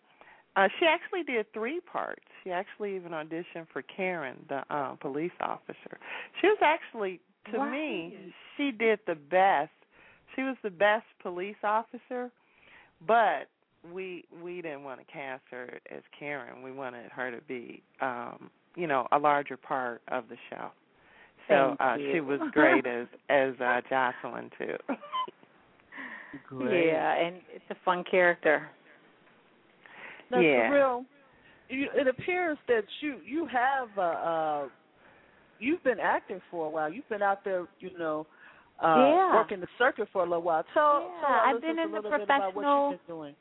Uh, 0.57 0.69
she 0.79 0.87
actually 0.87 1.23
did 1.23 1.53
three 1.53 1.81
parts. 1.81 2.23
She 2.43 2.51
actually 2.51 2.97
even 2.97 3.13
auditioned 3.13 3.67
for 3.73 3.83
Karen, 3.83 4.37
the 4.49 4.75
um, 4.75 4.97
police 4.97 5.33
officer. 5.41 5.99
She 6.41 6.47
was 6.47 6.59
actually, 6.63 7.21
to 7.53 7.71
me, 7.71 8.33
she 8.57 8.71
did 8.71 9.01
the 9.07 9.15
best. 9.15 9.71
She 10.35 10.43
was 10.43 10.57
the 10.63 10.71
best 10.71 11.05
police 11.23 11.57
officer. 11.63 12.31
But 13.07 13.49
we 13.93 14.25
we 14.43 14.63
didn't 14.63 14.85
want 14.85 15.01
to 15.01 15.13
cast 15.13 15.43
her 15.51 15.79
as 15.91 16.03
Karen. 16.19 16.63
We 16.63 16.73
wanted 16.73 17.11
her 17.13 17.31
to 17.31 17.41
be, 17.43 17.83
um, 18.01 18.51
you 18.75 18.87
know, 18.87 19.07
a 19.13 19.19
larger 19.19 19.57
part 19.57 20.03
of 20.09 20.25
the 20.29 20.37
show. 20.51 20.71
So 21.49 21.77
Thank 21.79 21.81
uh, 21.81 21.97
you. 22.03 22.13
she 22.13 22.21
was 22.21 22.41
great 22.53 22.87
as 22.87 23.07
as 23.29 23.55
uh, 23.61 23.81
Jocelyn 23.89 24.51
too. 24.59 24.77
Great. 26.49 26.89
Yeah, 26.89 27.15
and 27.15 27.37
it's 27.55 27.65
a 27.71 27.77
fun 27.85 28.05
character. 28.11 28.69
Now, 30.31 30.41
Yeah. 30.41 30.71
Surreal, 30.71 31.05
you, 31.69 31.89
it 31.95 32.07
appears 32.07 32.59
that 32.69 32.85
you 33.01 33.17
you 33.25 33.47
have 33.47 33.89
uh, 33.97 34.01
uh 34.01 34.69
you've 35.59 35.83
been 35.83 35.99
acting 36.01 36.41
for 36.51 36.67
a 36.67 36.71
while. 36.71 36.93
You've 36.93 37.09
been 37.09 37.23
out 37.23 37.45
there, 37.45 37.67
you 37.81 37.97
know, 37.99 38.27
uh 38.83 38.95
Yeah. 38.97 39.35
working 39.35 39.61
the 39.61 39.69
circuit 39.79 40.09
for 40.13 40.23
a 40.23 40.25
little 40.25 40.43
while. 40.43 40.65
Tell, 40.75 41.01
Yeah, 41.01 41.27
tell 41.27 41.55
I've 41.57 41.61
been 41.61 41.79
in 41.79 41.95
a 41.95 42.03
the 42.03 42.09
professional- 42.09 42.91
you've 42.93 43.07
been 43.07 43.15
doing. 43.17 43.35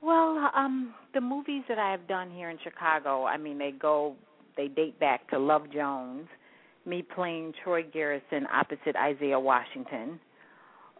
Well, 0.00 0.50
um, 0.54 0.94
the 1.14 1.20
movies 1.20 1.62
that 1.68 1.78
I 1.78 1.92
have 1.92 2.08
done 2.08 2.28
here 2.28 2.50
in 2.50 2.58
Chicago, 2.64 3.24
I 3.24 3.36
mean, 3.36 3.56
they 3.56 3.70
go, 3.70 4.16
they 4.56 4.66
date 4.66 4.98
back 4.98 5.28
to 5.30 5.38
Love 5.38 5.70
Jones, 5.70 6.26
me 6.84 7.02
playing 7.02 7.52
Troy 7.62 7.84
Garrison 7.84 8.48
opposite 8.52 8.96
Isaiah 8.96 9.38
Washington, 9.38 10.18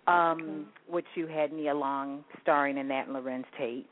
um, 0.06 0.66
which 0.86 1.06
you 1.16 1.26
had 1.26 1.52
Nia 1.52 1.74
Long 1.74 2.24
starring 2.42 2.78
in 2.78 2.86
that 2.88 3.08
and 3.08 3.16
Larenz 3.16 3.44
Tate. 3.58 3.90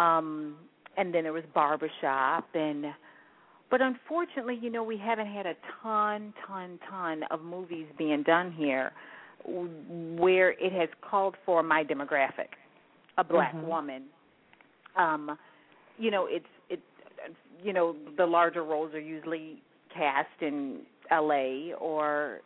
Um, 0.00 0.56
and 0.96 1.14
then 1.14 1.22
there 1.24 1.32
was 1.32 1.44
Barbershop 1.54 2.46
and 2.54 2.86
but 3.70 3.80
unfortunately, 3.80 4.58
you 4.60 4.68
know, 4.68 4.82
we 4.82 4.96
haven't 4.98 5.28
had 5.28 5.46
a 5.46 5.54
ton, 5.80 6.34
ton, 6.44 6.80
ton 6.90 7.22
of 7.30 7.40
movies 7.40 7.86
being 7.96 8.24
done 8.24 8.50
here 8.50 8.90
where 9.44 10.50
it 10.58 10.72
has 10.72 10.88
called 11.08 11.36
for 11.46 11.62
my 11.62 11.84
demographic, 11.84 12.50
a 13.16 13.22
black 13.22 13.54
Mhm. 13.54 13.68
woman. 13.68 14.02
Um, 14.96 15.38
you 15.98 16.10
know, 16.10 16.26
it's 16.26 16.52
it, 16.68 16.80
you 17.62 17.72
know, 17.72 17.94
the 18.16 18.26
larger 18.26 18.64
roles 18.64 18.92
are 18.92 19.00
usually 19.00 19.62
cast 19.94 20.42
in 20.42 20.84
L.A. 21.10 21.72
or 21.74 22.40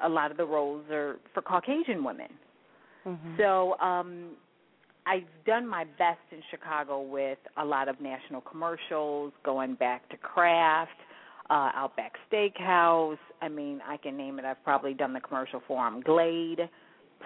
a 0.00 0.08
lot 0.08 0.30
of 0.30 0.36
the 0.36 0.44
roles 0.44 0.84
are 0.90 1.18
for 1.32 1.40
Caucasian 1.40 2.04
women. 2.04 2.32
Mhm. 3.06 3.36
So 3.38 3.78
um 3.80 4.36
I've 5.08 5.44
done 5.46 5.66
my 5.66 5.84
best 5.84 6.20
in 6.32 6.42
Chicago 6.50 7.00
with 7.00 7.38
a 7.56 7.64
lot 7.64 7.88
of 7.88 7.98
national 8.00 8.42
commercials, 8.42 9.32
going 9.44 9.74
back 9.74 10.06
to 10.10 10.16
Kraft, 10.18 10.90
uh 11.50 11.70
Outback 11.74 12.12
Steakhouse. 12.30 13.16
I 13.40 13.48
mean, 13.48 13.80
I 13.88 13.96
can 13.96 14.16
name 14.18 14.38
it. 14.38 14.44
I've 14.44 14.62
probably 14.64 14.92
done 14.92 15.14
the 15.14 15.20
commercial 15.20 15.62
for 15.66 15.86
'em. 15.86 16.02
Glade, 16.02 16.68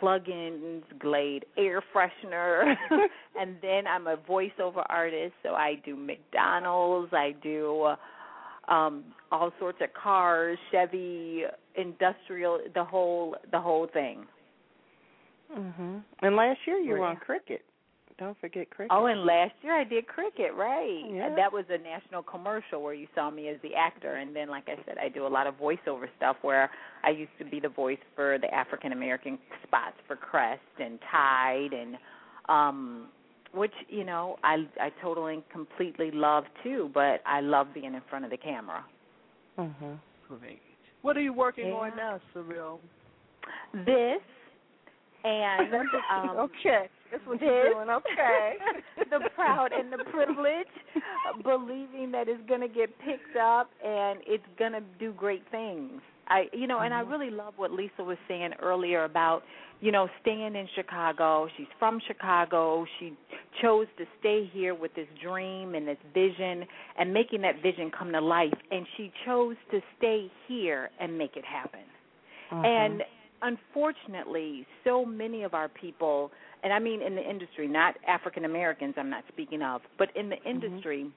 plugins, 0.00 0.82
Glade 1.00 1.44
air 1.56 1.82
freshener, 1.92 2.72
and 3.40 3.56
then 3.60 3.86
I'm 3.88 4.06
a 4.06 4.16
voiceover 4.16 4.84
artist, 4.88 5.34
so 5.42 5.50
I 5.54 5.74
do 5.84 5.96
McDonald's, 5.96 7.12
I 7.12 7.32
do 7.42 7.94
um 8.68 9.04
all 9.32 9.50
sorts 9.58 9.78
of 9.82 9.92
cars, 9.92 10.56
Chevy, 10.70 11.42
industrial, 11.74 12.60
the 12.74 12.84
whole 12.84 13.34
the 13.50 13.60
whole 13.60 13.88
thing. 13.88 14.24
Mhm. 15.52 16.02
And 16.20 16.36
last 16.36 16.60
year 16.66 16.78
you 16.78 16.92
were 16.94 17.04
on 17.04 17.16
Cricket. 17.16 17.64
Don't 18.18 18.38
forget 18.40 18.70
Cricket. 18.70 18.92
Oh, 18.94 19.06
and 19.06 19.24
last 19.24 19.54
year 19.62 19.78
I 19.78 19.84
did 19.84 20.06
cricket, 20.06 20.52
right? 20.54 21.02
Yeah. 21.10 21.26
And 21.26 21.38
that 21.38 21.52
was 21.52 21.64
a 21.70 21.78
national 21.78 22.22
commercial 22.22 22.82
where 22.82 22.94
you 22.94 23.06
saw 23.14 23.30
me 23.30 23.48
as 23.48 23.56
the 23.62 23.74
actor, 23.74 24.16
and 24.16 24.34
then, 24.34 24.48
like 24.48 24.68
I 24.68 24.76
said, 24.86 24.96
I 24.98 25.08
do 25.08 25.26
a 25.26 25.28
lot 25.28 25.46
of 25.46 25.54
voiceover 25.54 26.06
stuff 26.16 26.36
where 26.42 26.70
I 27.04 27.10
used 27.10 27.32
to 27.38 27.44
be 27.44 27.58
the 27.58 27.68
voice 27.68 27.98
for 28.14 28.38
the 28.38 28.52
African 28.52 28.92
American 28.92 29.38
spots 29.66 29.96
for 30.06 30.16
Crest 30.16 30.60
and 30.78 30.98
Tide, 31.10 31.72
and 31.72 31.96
um, 32.48 33.08
which 33.54 33.72
you 33.88 34.04
know 34.04 34.36
I 34.44 34.66
I 34.80 34.90
totally 35.02 35.34
and 35.34 35.42
completely 35.50 36.10
love 36.10 36.44
too. 36.62 36.90
But 36.92 37.22
I 37.26 37.40
love 37.40 37.68
being 37.74 37.94
in 37.94 38.02
front 38.10 38.24
of 38.24 38.30
the 38.30 38.36
camera. 38.36 38.84
Mhm. 39.58 39.98
Great. 40.28 40.60
What 41.02 41.16
are 41.16 41.20
you 41.20 41.32
working 41.32 41.68
Yeah. 41.68 41.74
on 41.74 41.96
now, 41.96 42.20
Surreal? 42.34 42.78
This 43.84 44.20
and 45.24 45.74
um, 46.12 46.36
okay, 46.36 46.88
that's 47.12 47.26
what 47.26 47.38
this, 47.38 47.46
you're 47.46 47.74
doing. 47.74 47.90
Okay. 47.90 48.56
the 49.10 49.28
proud 49.34 49.70
and 49.72 49.92
the 49.92 50.02
privilege, 50.10 50.66
uh, 50.96 51.42
believing 51.42 52.10
that 52.12 52.26
it's 52.28 52.42
going 52.48 52.62
to 52.62 52.68
get 52.68 52.90
picked 52.98 53.36
up 53.36 53.70
and 53.84 54.20
it's 54.26 54.42
going 54.58 54.72
to 54.72 54.82
do 54.98 55.12
great 55.12 55.44
things. 55.50 56.00
I, 56.28 56.44
you 56.52 56.66
know, 56.66 56.80
and 56.80 56.94
I 56.94 57.00
really 57.00 57.30
love 57.30 57.54
what 57.56 57.72
Lisa 57.72 58.02
was 58.02 58.16
saying 58.28 58.52
earlier 58.62 59.04
about, 59.04 59.42
you 59.80 59.92
know, 59.92 60.08
staying 60.22 60.54
in 60.54 60.66
Chicago. 60.74 61.48
She's 61.56 61.66
from 61.78 62.00
Chicago. 62.06 62.86
She 62.98 63.12
chose 63.60 63.86
to 63.98 64.04
stay 64.20 64.48
here 64.52 64.74
with 64.74 64.94
this 64.94 65.08
dream 65.22 65.74
and 65.74 65.86
this 65.86 65.98
vision 66.14 66.64
and 66.98 67.12
making 67.12 67.42
that 67.42 67.60
vision 67.62 67.90
come 67.96 68.12
to 68.12 68.20
life. 68.20 68.54
And 68.70 68.86
she 68.96 69.12
chose 69.26 69.56
to 69.72 69.80
stay 69.98 70.30
here 70.48 70.90
and 71.00 71.18
make 71.18 71.36
it 71.36 71.44
happen. 71.44 71.80
Mhm. 72.50 72.64
And 72.64 73.04
unfortunately, 73.42 74.66
so 74.84 75.04
many 75.04 75.42
of 75.42 75.52
our 75.52 75.68
people, 75.68 76.30
and 76.62 76.72
I 76.72 76.78
mean 76.78 77.02
in 77.02 77.14
the 77.14 77.28
industry, 77.28 77.66
not 77.66 77.96
African 78.06 78.44
Americans, 78.44 78.94
I'm 78.96 79.10
not 79.10 79.24
speaking 79.28 79.62
of, 79.62 79.80
but 79.98 80.08
in 80.16 80.28
the 80.28 80.42
industry, 80.44 81.10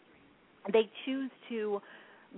they 0.71 0.89
choose 1.05 1.31
to 1.49 1.81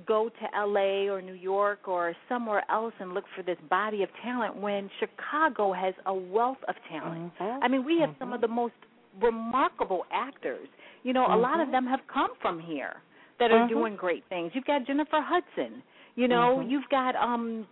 go 0.06 0.30
to 0.30 0.66
LA 0.66 1.12
or 1.12 1.22
New 1.22 1.34
York 1.34 1.88
or 1.88 2.16
somewhere 2.30 2.64
else 2.70 2.94
and 3.00 3.14
look 3.14 3.24
for 3.36 3.42
this 3.42 3.58
body 3.70 4.04
of 4.04 4.10
talent 4.24 4.56
when 4.56 4.90
Chicago 5.00 5.74
has 5.74 5.94
a 6.06 6.14
wealth 6.14 6.62
of 6.68 6.76
talent. 6.90 7.34
Mhm. 7.40 7.60
I 7.64 7.68
mean, 7.68 7.84
we 7.84 8.00
have 8.00 8.14
some 8.20 8.34
of 8.34 8.42
the 8.42 8.48
most 8.48 8.76
remarkable 9.20 10.06
actors. 10.12 10.68
You 11.04 11.14
know, 11.14 11.26
a 11.26 11.36
lot 11.36 11.60
of 11.60 11.70
Mhm. 11.70 11.72
them 11.72 11.88
have 11.88 12.06
come 12.08 12.36
from 12.42 12.60
here 12.60 13.02
that 13.40 13.52
are 13.52 13.62
Mhm. 13.62 13.70
doing 13.70 13.96
great 13.96 14.24
things. 14.26 14.54
You've 14.54 14.66
got 14.66 14.84
Jennifer 14.84 15.22
Hudson. 15.22 15.82
You 16.16 16.28
know, 16.28 16.62
you've 16.62 16.90
got 16.90 17.16
um 17.16 17.68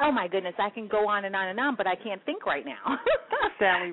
oh 0.00 0.12
my 0.12 0.28
goodness, 0.28 0.54
I 0.58 0.70
can 0.70 0.88
go 0.88 1.08
on 1.08 1.24
and 1.24 1.34
on 1.34 1.48
and 1.48 1.58
on, 1.60 1.76
but 1.76 1.86
I 1.86 1.94
can't 1.96 2.22
think 2.24 2.46
right 2.46 2.64
now. 2.64 2.98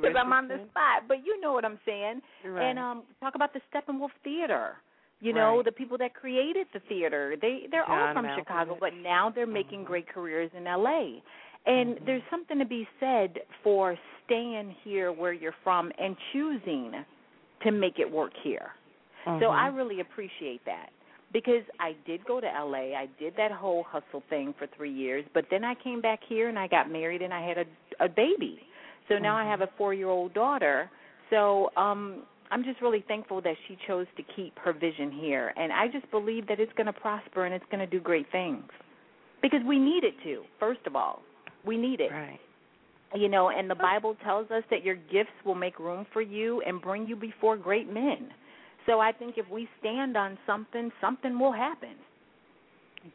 Because 0.01 0.15
I'm 0.19 0.33
on 0.33 0.47
the 0.47 0.57
spot. 0.71 1.07
But 1.07 1.25
you 1.25 1.39
know 1.39 1.53
what 1.53 1.63
I'm 1.65 1.79
saying. 1.85 2.21
Right. 2.45 2.69
And 2.69 2.79
um 2.79 3.03
talk 3.21 3.35
about 3.35 3.53
the 3.53 3.61
Steppenwolf 3.73 4.09
Theater. 4.23 4.75
You 5.21 5.31
know, 5.31 5.57
Right. 5.57 5.65
the 5.65 5.71
people 5.71 5.97
that 5.99 6.13
created 6.13 6.67
the 6.73 6.81
theater. 6.89 7.35
They 7.41 7.67
they're 7.71 7.89
all 7.89 8.13
from 8.13 8.25
Malkovich. 8.25 8.39
Chicago, 8.39 8.77
but 8.79 8.93
now 9.01 9.31
they're 9.33 9.47
making 9.47 9.85
great 9.85 10.07
careers 10.07 10.51
in 10.57 10.65
LA. 10.65 11.21
And 11.65 11.95
Mhm. 11.95 12.05
there's 12.05 12.23
something 12.29 12.59
to 12.59 12.65
be 12.65 12.85
said 12.99 13.39
for 13.63 13.97
staying 14.25 14.71
here 14.83 15.13
where 15.13 15.31
you're 15.31 15.55
from 15.63 15.93
and 15.97 16.17
choosing 16.33 17.05
to 17.61 17.71
make 17.71 17.99
it 17.99 18.11
work 18.11 18.33
here. 18.43 18.73
So 19.23 19.29
Mhm. 19.29 19.55
I 19.55 19.67
really 19.67 20.01
appreciate 20.01 20.65
that 20.65 20.89
because 21.33 21.63
I 21.79 21.95
did 22.05 22.23
go 22.25 22.39
to 22.39 22.47
LA. 22.47 22.95
I 22.95 23.07
did 23.19 23.33
that 23.37 23.51
whole 23.51 23.83
hustle 23.83 24.23
thing 24.29 24.53
for 24.57 24.67
3 24.77 24.91
years, 24.91 25.25
but 25.33 25.45
then 25.49 25.63
I 25.63 25.73
came 25.75 25.99
back 25.99 26.19
here 26.27 26.47
and 26.49 26.57
I 26.59 26.67
got 26.67 26.89
married 26.91 27.21
and 27.21 27.33
I 27.33 27.41
had 27.47 27.57
a 27.57 27.65
a 27.99 28.07
baby. 28.09 28.59
So 29.09 29.17
now 29.17 29.35
I 29.35 29.43
Mhm. 29.43 29.49
have 29.49 29.61
a 29.61 29.67
4-year-old 29.79 30.33
daughter. 30.33 30.89
So 31.29 31.71
um 31.75 32.23
I'm 32.51 32.63
just 32.63 32.81
really 32.81 33.01
thankful 33.07 33.41
that 33.41 33.55
she 33.67 33.75
chose 33.87 34.07
to 34.17 34.23
keep 34.35 34.57
her 34.59 34.73
vision 34.73 35.11
here 35.11 35.53
and 35.57 35.73
I 35.73 35.87
just 35.87 36.09
believe 36.11 36.45
that 36.47 36.59
it's 36.59 36.73
going 36.73 36.85
to 36.93 36.93
prosper 36.93 37.45
and 37.45 37.53
it's 37.53 37.65
going 37.71 37.79
to 37.79 37.87
do 37.87 37.99
great 37.99 38.27
things. 38.31 38.69
Because 39.41 39.63
we 39.65 39.79
need 39.79 40.03
it 40.03 40.15
to, 40.23 40.43
first 40.59 40.81
of 40.85 40.95
all. 40.95 41.23
We 41.65 41.77
need 41.77 41.99
it 41.99 42.11
Right. 42.11 42.39
you 43.15 43.29
know 43.29 43.49
and 43.49 43.69
the 43.69 43.75
bible 43.89 44.15
tells 44.23 44.47
us 44.51 44.63
that 44.71 44.83
your 44.83 44.95
gifts 44.95 45.37
will 45.45 45.55
make 45.55 45.79
room 45.79 46.05
for 46.13 46.21
you 46.21 46.61
and 46.67 46.81
bring 46.81 47.07
you 47.07 47.15
before 47.15 47.55
great 47.57 47.87
men 47.91 48.21
so 48.85 48.99
i 48.99 49.11
think 49.11 49.37
if 49.37 49.49
we 49.49 49.67
stand 49.79 50.15
on 50.17 50.37
something 50.45 50.91
something 51.01 51.39
will 51.39 51.51
happen 51.53 51.95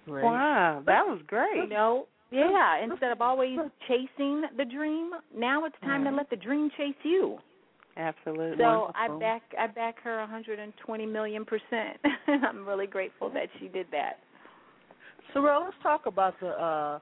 Great. 0.05 0.25
Wow, 0.25 0.83
that 0.85 1.07
was 1.07 1.21
great. 1.27 1.57
you 1.57 1.69
know 1.69 2.07
yeah 2.31 2.83
instead 2.83 3.11
of 3.11 3.21
always 3.23 3.59
chasing 3.87 4.43
the 4.57 4.65
dream 4.65 5.11
now 5.37 5.65
it's 5.65 5.77
time 5.83 6.05
to 6.05 6.11
let 6.11 6.29
the 6.31 6.37
dream 6.37 6.71
chase 6.77 6.95
you 7.03 7.39
Absolutely. 7.97 8.59
so 8.59 8.93
i 8.95 9.09
back 9.19 9.43
i 9.59 9.67
back 9.67 9.97
her 10.03 10.19
120 10.19 11.07
million 11.07 11.45
percent 11.45 11.97
i'm 12.47 12.67
really 12.67 12.87
grateful 12.87 13.31
that 13.31 13.49
she 13.59 13.69
did 13.69 13.87
that 13.91 14.19
Sorrel, 15.33 15.65
let's 15.65 15.77
talk 15.83 16.07
about 16.07 16.35
the 16.41 16.49
uh, 16.49 16.99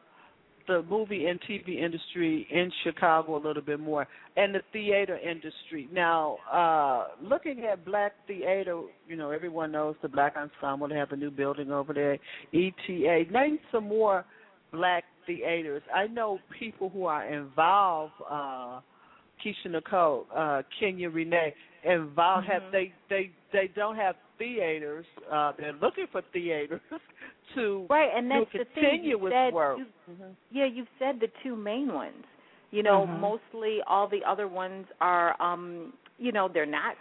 the 0.66 0.82
movie 0.88 1.26
and 1.26 1.40
TV 1.42 1.78
industry 1.82 2.46
in 2.50 2.70
Chicago 2.84 3.36
a 3.36 3.42
little 3.44 3.62
bit 3.62 3.80
more, 3.80 4.06
and 4.36 4.54
the 4.54 4.62
theater 4.72 5.18
industry. 5.18 5.88
Now, 5.92 6.38
uh, 6.52 7.08
looking 7.22 7.64
at 7.64 7.84
Black 7.84 8.12
Theater, 8.26 8.82
you 9.08 9.16
know 9.16 9.30
everyone 9.30 9.72
knows 9.72 9.96
the 10.02 10.08
Black 10.08 10.34
Ensemble. 10.36 10.88
They 10.88 10.96
have 10.96 11.12
a 11.12 11.16
new 11.16 11.30
building 11.30 11.70
over 11.70 11.92
there. 11.92 12.18
ETA. 12.52 13.30
Name 13.30 13.58
some 13.72 13.88
more 13.88 14.24
Black 14.72 15.04
theaters. 15.26 15.82
I 15.94 16.06
know 16.06 16.38
people 16.58 16.88
who 16.88 17.06
are 17.06 17.26
involved. 17.26 18.12
Uh, 18.30 18.80
Keisha 19.44 19.70
Nicole, 19.70 20.26
uh, 20.34 20.62
Kenya 20.80 21.10
Renee, 21.10 21.54
involved. 21.84 22.46
Have 22.46 22.62
Mhm. 22.62 22.72
they 22.72 22.92
they 23.08 23.30
they 23.52 23.68
don't 23.68 23.96
have 23.96 24.16
theaters. 24.38 25.06
Uh, 25.30 25.52
they're 25.58 25.72
looking 25.74 26.06
for 26.12 26.22
theaters 26.32 26.80
to 27.54 27.86
right 27.88 28.10
and 28.14 28.30
that's 28.30 28.50
to 28.52 28.58
the 28.58 28.64
thing 28.74 29.04
you 29.04 29.18
with 29.18 29.32
said 29.32 29.52
work. 29.52 29.78
you- 29.78 29.86
Mhm. 30.10 30.34
Yeah, 30.50 30.66
you've 30.66 30.88
said 30.98 31.18
the 31.20 31.28
two 31.42 31.56
main 31.56 31.92
ones. 31.92 32.24
You 32.70 32.82
know, 32.82 33.06
Mhm. 33.06 33.20
mostly 33.20 33.80
all 33.86 34.06
the 34.08 34.24
other 34.24 34.46
ones 34.48 34.86
are 35.00 35.40
um, 35.42 35.92
you 36.18 36.32
know, 36.32 36.48
they're 36.48 36.64
not 36.66 36.96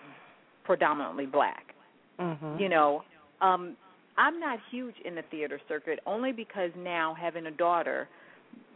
predominantly 0.64 1.26
black. 1.26 1.74
Mhm. 2.20 2.60
You 2.60 2.70
know, 2.70 3.04
um 3.42 3.76
I'm 4.18 4.40
not 4.40 4.60
huge 4.72 4.96
in 5.04 5.16
the 5.16 5.24
theater 5.24 5.60
circuit 5.68 6.00
only 6.06 6.32
because 6.32 6.72
now 6.78 7.14
having 7.14 7.48
a 7.48 7.52
daughter, 7.52 8.08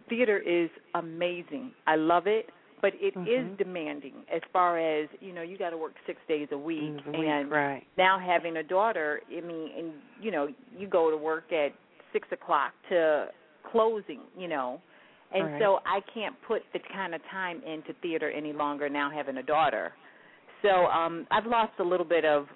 theater 0.10 0.38
is 0.38 0.70
amazing. 0.96 1.72
I 1.88 1.96
love 1.96 2.28
it, 2.28 2.50
but 2.82 2.94
it 2.96 3.14
is 3.26 3.48
Mhm. 3.48 3.58
demanding 3.58 4.26
as 4.34 4.42
far 4.54 4.78
as, 4.78 5.10
you 5.20 5.34
know, 5.34 5.42
you 5.42 5.58
got 5.58 5.72
to 5.72 5.78
work 5.78 5.96
6 6.06 6.20
days 6.28 6.48
a 6.52 6.58
week, 6.58 6.96
and 7.14 7.52
right. 7.52 7.86
now 7.98 8.20
having 8.20 8.58
a 8.58 8.64
daughter, 8.64 9.22
I 9.30 9.42
mean, 9.42 9.72
and 9.78 9.94
you 10.22 10.32
know, 10.32 10.48
you 10.78 10.88
go 10.88 11.12
to 11.12 11.18
work 11.18 11.52
at 11.52 11.74
six 12.14 12.28
o'clock 12.32 12.74
to 12.90 13.28
closing, 13.72 14.22
you 14.38 14.48
know, 14.48 14.82
and 15.32 15.52
Right. 15.52 15.62
so 15.62 15.80
I 15.86 16.02
can't 16.14 16.36
put 16.48 16.64
the 16.74 16.80
kind 16.92 17.14
of 17.14 17.22
time 17.32 17.62
into 17.64 17.94
theater 18.02 18.32
any 18.32 18.54
longer 18.54 18.90
now 18.90 19.10
having 19.12 19.38
a 19.38 19.44
daughter. 19.44 19.94
So 20.62 20.70
um 20.88 21.28
I've 21.32 21.46
lost 21.46 21.74
a 21.80 21.84
little 21.84 22.06
bit 22.06 22.26
of 22.26 22.48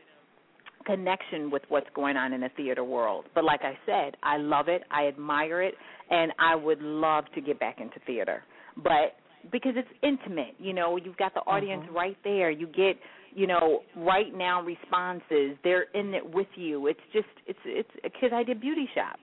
connection 0.85 1.49
with 1.51 1.61
what's 1.69 1.89
going 1.95 2.17
on 2.17 2.33
in 2.33 2.41
the 2.41 2.49
theater 2.57 2.83
world. 2.83 3.25
But 3.35 3.43
like 3.43 3.61
I 3.63 3.77
said, 3.85 4.17
I 4.23 4.37
love 4.37 4.67
it, 4.67 4.83
I 4.91 5.07
admire 5.07 5.61
it, 5.61 5.75
and 6.09 6.33
I 6.39 6.55
would 6.55 6.81
love 6.81 7.25
to 7.35 7.41
get 7.41 7.59
back 7.59 7.79
into 7.79 7.99
theater. 8.05 8.43
But 8.77 9.15
because 9.51 9.73
it's 9.75 9.87
intimate, 10.01 10.55
you 10.59 10.73
know, 10.73 10.97
you've 10.97 11.17
got 11.17 11.33
the 11.33 11.41
audience 11.41 11.83
Mhm. 11.89 11.93
right 11.95 12.17
there. 12.23 12.49
You 12.49 12.67
get, 12.67 12.97
you 13.35 13.47
know, 13.47 13.83
right 13.95 14.33
now 14.33 14.61
responses. 14.61 15.57
They're 15.63 15.87
in 15.93 16.13
it 16.13 16.25
with 16.25 16.47
you. 16.55 16.87
It's 16.87 16.99
just 17.11 17.27
it's 17.47 17.59
it's 17.65 17.89
because 18.03 18.31
I 18.33 18.43
did 18.43 18.61
beauty 18.61 18.87
shop, 18.95 19.19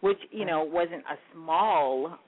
which 0.00 0.18
you 0.30 0.44
know 0.44 0.62
wasn't 0.64 1.04
a 1.06 1.16
small 1.32 2.18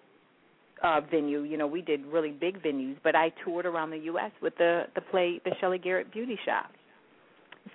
uh 0.82 1.00
venue. 1.10 1.40
You 1.42 1.56
know, 1.56 1.66
we 1.66 1.82
did 1.82 2.04
really 2.06 2.30
big 2.30 2.62
venues, 2.62 2.96
but 3.02 3.16
I 3.16 3.30
toured 3.44 3.66
around 3.66 3.90
the 3.90 3.98
U.S. 4.12 4.30
with 4.40 4.56
the 4.58 4.84
the 4.94 5.00
play 5.00 5.40
the 5.44 5.52
Shelly 5.60 5.78
Garrett 5.78 6.12
Beauty 6.12 6.38
Shop. 6.44 6.70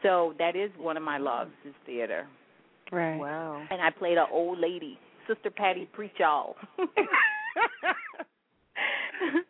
So 0.03 0.33
that 0.37 0.55
is 0.55 0.69
one 0.77 0.97
of 0.97 1.03
my 1.03 1.17
loves 1.17 1.51
is 1.65 1.73
theater, 1.85 2.27
Right. 2.91 3.17
Wow. 3.17 3.61
and 3.71 3.81
I 3.81 3.89
played 3.89 4.17
an 4.19 4.27
old 4.31 4.59
lady, 4.59 4.99
Sister 5.27 5.49
Patty 5.49 5.87
Preachall. 5.97 6.53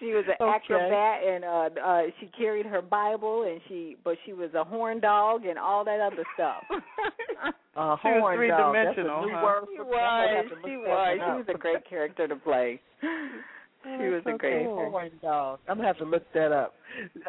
she 0.00 0.12
was 0.12 0.24
an 0.26 0.34
Okay. 0.40 0.50
acrobat 0.74 1.22
and 1.24 1.44
uh 1.44 1.68
uh 1.80 2.02
she 2.20 2.26
carried 2.36 2.66
her 2.66 2.82
Bible 2.82 3.42
and 3.44 3.60
she 3.68 3.96
but 4.04 4.16
she 4.26 4.32
was 4.32 4.52
a 4.54 4.64
horn 4.64 5.00
dog 5.00 5.44
and 5.46 5.58
all 5.58 5.84
that 5.84 6.00
other 6.00 6.24
stuff. 6.34 6.62
Uh, 7.76 7.94
She 8.02 8.08
was 8.08 8.20
horn 8.20 8.48
dog. 8.48 8.74
That's 8.74 8.88
a 8.90 8.94
three-dimensional, 8.94 9.26
new 9.26 9.34
huh? 9.36 9.44
word 9.44 9.64
she 9.70 9.76
for 9.76 9.84
me. 9.84 9.94
I'm 9.94 10.26
gonna 10.26 10.36
have 10.36 10.46
was. 10.50 10.58
She 10.66 10.76
was. 10.76 11.18
She 11.22 11.30
was 11.38 11.44
a 11.54 11.58
great 11.58 11.88
character 11.88 12.26
to 12.26 12.34
play. 12.34 12.80
She 13.00 14.08
was 14.08 14.22
a 14.22 14.24
great 14.24 14.34
Okay, 14.34 14.50
character. 14.64 14.90
horn 14.90 15.10
dog. 15.22 15.60
I'm 15.68 15.76
gonna 15.76 15.86
have 15.86 15.98
to 15.98 16.04
look 16.04 16.24
that 16.34 16.50
up. 16.50 16.74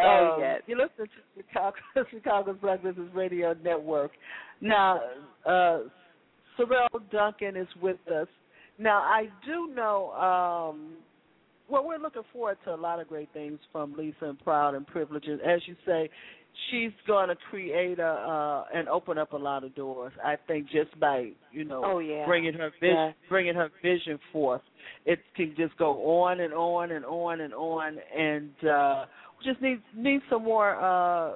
Oh, 0.01 0.33
Um, 0.33 0.39
yes. 0.41 0.61
You 0.65 0.75
listen 0.77 1.05
to 1.05 1.43
Chicago, 1.43 1.77
Chicago's 2.11 2.57
Black 2.63 2.81
Business 2.81 3.09
Radio 3.13 3.53
Network. 3.63 4.09
Now, 4.59 4.99
uh, 5.45 5.81
Sorrel 6.57 6.87
Duncan 7.11 7.55
is 7.55 7.67
with 7.79 7.99
us. 8.11 8.27
Now, 8.79 9.01
I 9.01 9.29
do 9.45 9.71
know. 9.75 10.09
Um, 10.13 10.93
well, 11.69 11.85
we're 11.85 11.97
looking 11.99 12.23
forward 12.33 12.57
to 12.65 12.73
a 12.73 12.75
lot 12.75 12.99
of 12.99 13.07
great 13.07 13.29
things 13.33 13.59
from 13.71 13.93
Lisa 13.97 14.25
and 14.25 14.39
Proud 14.39 14.75
and 14.75 14.85
Privileged. 14.87 15.27
And 15.27 15.41
as 15.41 15.61
you 15.67 15.75
say, 15.85 16.09
she's 16.71 16.91
going 17.07 17.29
to 17.29 17.35
create 17.49 17.99
a 17.99 18.05
uh, 18.07 18.65
and 18.73 18.87
open 18.89 19.17
up 19.17 19.33
a 19.33 19.37
lot 19.37 19.63
of 19.63 19.75
doors. 19.75 20.11
I 20.23 20.35
think 20.47 20.67
just 20.69 20.97
by 20.99 21.31
you 21.51 21.63
know 21.63 21.81
Oh 21.85 21.99
yeah. 21.99 22.25
bringing 22.25 22.53
her 22.55 22.71
vision, 22.79 22.95
Yeah. 22.95 23.11
bringing 23.29 23.55
her 23.55 23.69
vision 23.81 24.19
forth. 24.31 24.61
It 25.05 25.19
can 25.35 25.53
just 25.57 25.77
go 25.77 26.21
on 26.23 26.39
and 26.39 26.53
on 26.53 26.91
and 26.91 27.05
on 27.05 27.41
and 27.41 27.53
on, 27.53 27.97
and 28.17 28.51
uh, 28.67 29.05
we 29.39 29.51
just 29.51 29.61
need 29.61 29.81
need 29.95 30.21
some 30.29 30.43
more. 30.43 30.75
Uh, 30.81 31.33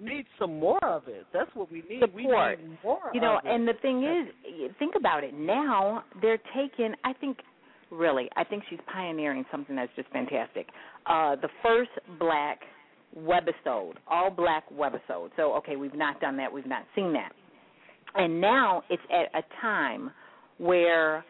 need 0.00 0.26
some 0.40 0.58
more 0.58 0.82
of 0.84 1.04
it. 1.06 1.24
That's 1.32 1.50
what 1.54 1.70
we 1.70 1.78
need. 1.88 2.02
We 2.14 2.22
Support. 2.24 2.60
need 2.60 2.78
more. 2.82 2.98
You 3.14 3.20
know, 3.20 3.38
of 3.38 3.44
it. 3.44 3.50
and 3.52 3.66
the 3.68 3.74
thing 3.80 4.02
is, 4.02 4.70
think 4.78 4.94
about 4.96 5.22
it. 5.22 5.34
Now 5.34 6.02
they're 6.20 6.40
taking. 6.56 6.94
I 7.04 7.12
think, 7.12 7.38
really, 7.90 8.28
I 8.36 8.44
think 8.44 8.64
she's 8.68 8.78
pioneering 8.92 9.44
something 9.50 9.76
that's 9.76 9.92
just 9.96 10.08
fantastic. 10.10 10.68
Uh, 11.06 11.36
the 11.36 11.48
first 11.62 11.90
black 12.18 12.60
webisode, 13.18 13.94
all 14.08 14.30
black 14.30 14.64
webisode. 14.72 15.30
So, 15.36 15.54
okay, 15.54 15.76
we've 15.76 15.94
not 15.94 16.20
done 16.20 16.36
that. 16.38 16.52
We've 16.52 16.66
not 16.66 16.84
seen 16.94 17.12
that, 17.12 17.32
and 18.14 18.40
now 18.40 18.82
it's 18.90 19.02
at 19.10 19.38
a 19.38 19.42
time 19.60 20.10
where 20.58 21.24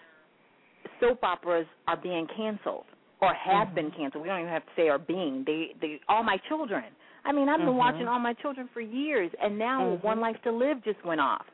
soap 1.01 1.23
operas 1.23 1.67
are 1.89 1.97
being 1.97 2.27
canceled 2.37 2.85
or 3.21 3.35
have 3.35 3.75
been 3.75 3.91
canceled. 3.91 4.23
We 4.23 4.29
don't 4.29 4.41
even 4.41 4.53
have 4.53 4.65
to 4.65 4.73
say 4.77 4.89
are 4.89 4.99
being. 4.99 5.45
They, 5.47 5.75
they, 5.81 6.01
all 6.09 6.23
my 6.23 6.37
children. 6.49 6.85
I 7.25 7.33
mean, 7.33 7.49
I've 7.49 7.61
been 7.61 7.69
Mhm. 7.69 7.77
watching 7.77 8.07
all 8.07 8.19
my 8.19 8.35
children 8.35 8.69
for 8.75 8.83
years, 8.83 9.31
and 9.41 9.59
now 9.59 9.81
Mhm. 9.81 10.03
One 10.05 10.21
Life 10.21 10.41
to 10.43 10.53
Live 10.53 10.83
just 10.85 11.03
went 11.05 11.23
off. 11.23 11.47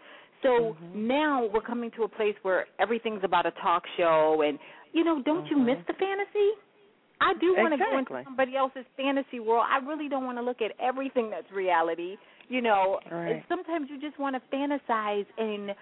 So 0.43 0.75
Mhm. 0.75 0.95
now 0.95 1.45
we're 1.45 1.61
coming 1.61 1.91
to 1.93 2.05
a 2.05 2.09
place 2.09 2.35
where 2.43 2.67
everything's 2.79 3.23
about 3.23 3.47
a 3.47 3.53
talk 3.53 3.87
show, 3.97 4.43
and 4.43 4.59
you 4.93 5.05
know, 5.05 5.21
don't 5.23 5.47
you 5.47 5.57
Mhm. 5.57 5.65
miss 5.67 5.79
the 5.87 5.95
fantasy? 5.95 6.53
I 7.21 7.35
do 7.35 7.55
want 7.55 7.73
to 7.73 7.79
go 7.79 7.99
into 7.99 8.25
somebody 8.25 8.57
else's 8.57 8.87
fantasy 8.97 9.41
world. 9.41 9.67
I 9.69 9.79
really 9.79 10.09
don't 10.09 10.25
want 10.25 10.39
to 10.39 10.43
look 10.43 10.62
at 10.62 10.73
everything 10.81 11.29
that's 11.29 11.51
reality. 11.53 12.17
You 12.49 12.62
know, 12.62 12.99
Right. 13.11 13.45
sometimes 13.49 13.91
you 13.91 13.99
just 13.99 14.19
want 14.19 14.35
to 14.37 14.41
fantasize 14.57 15.27
and 15.39 15.75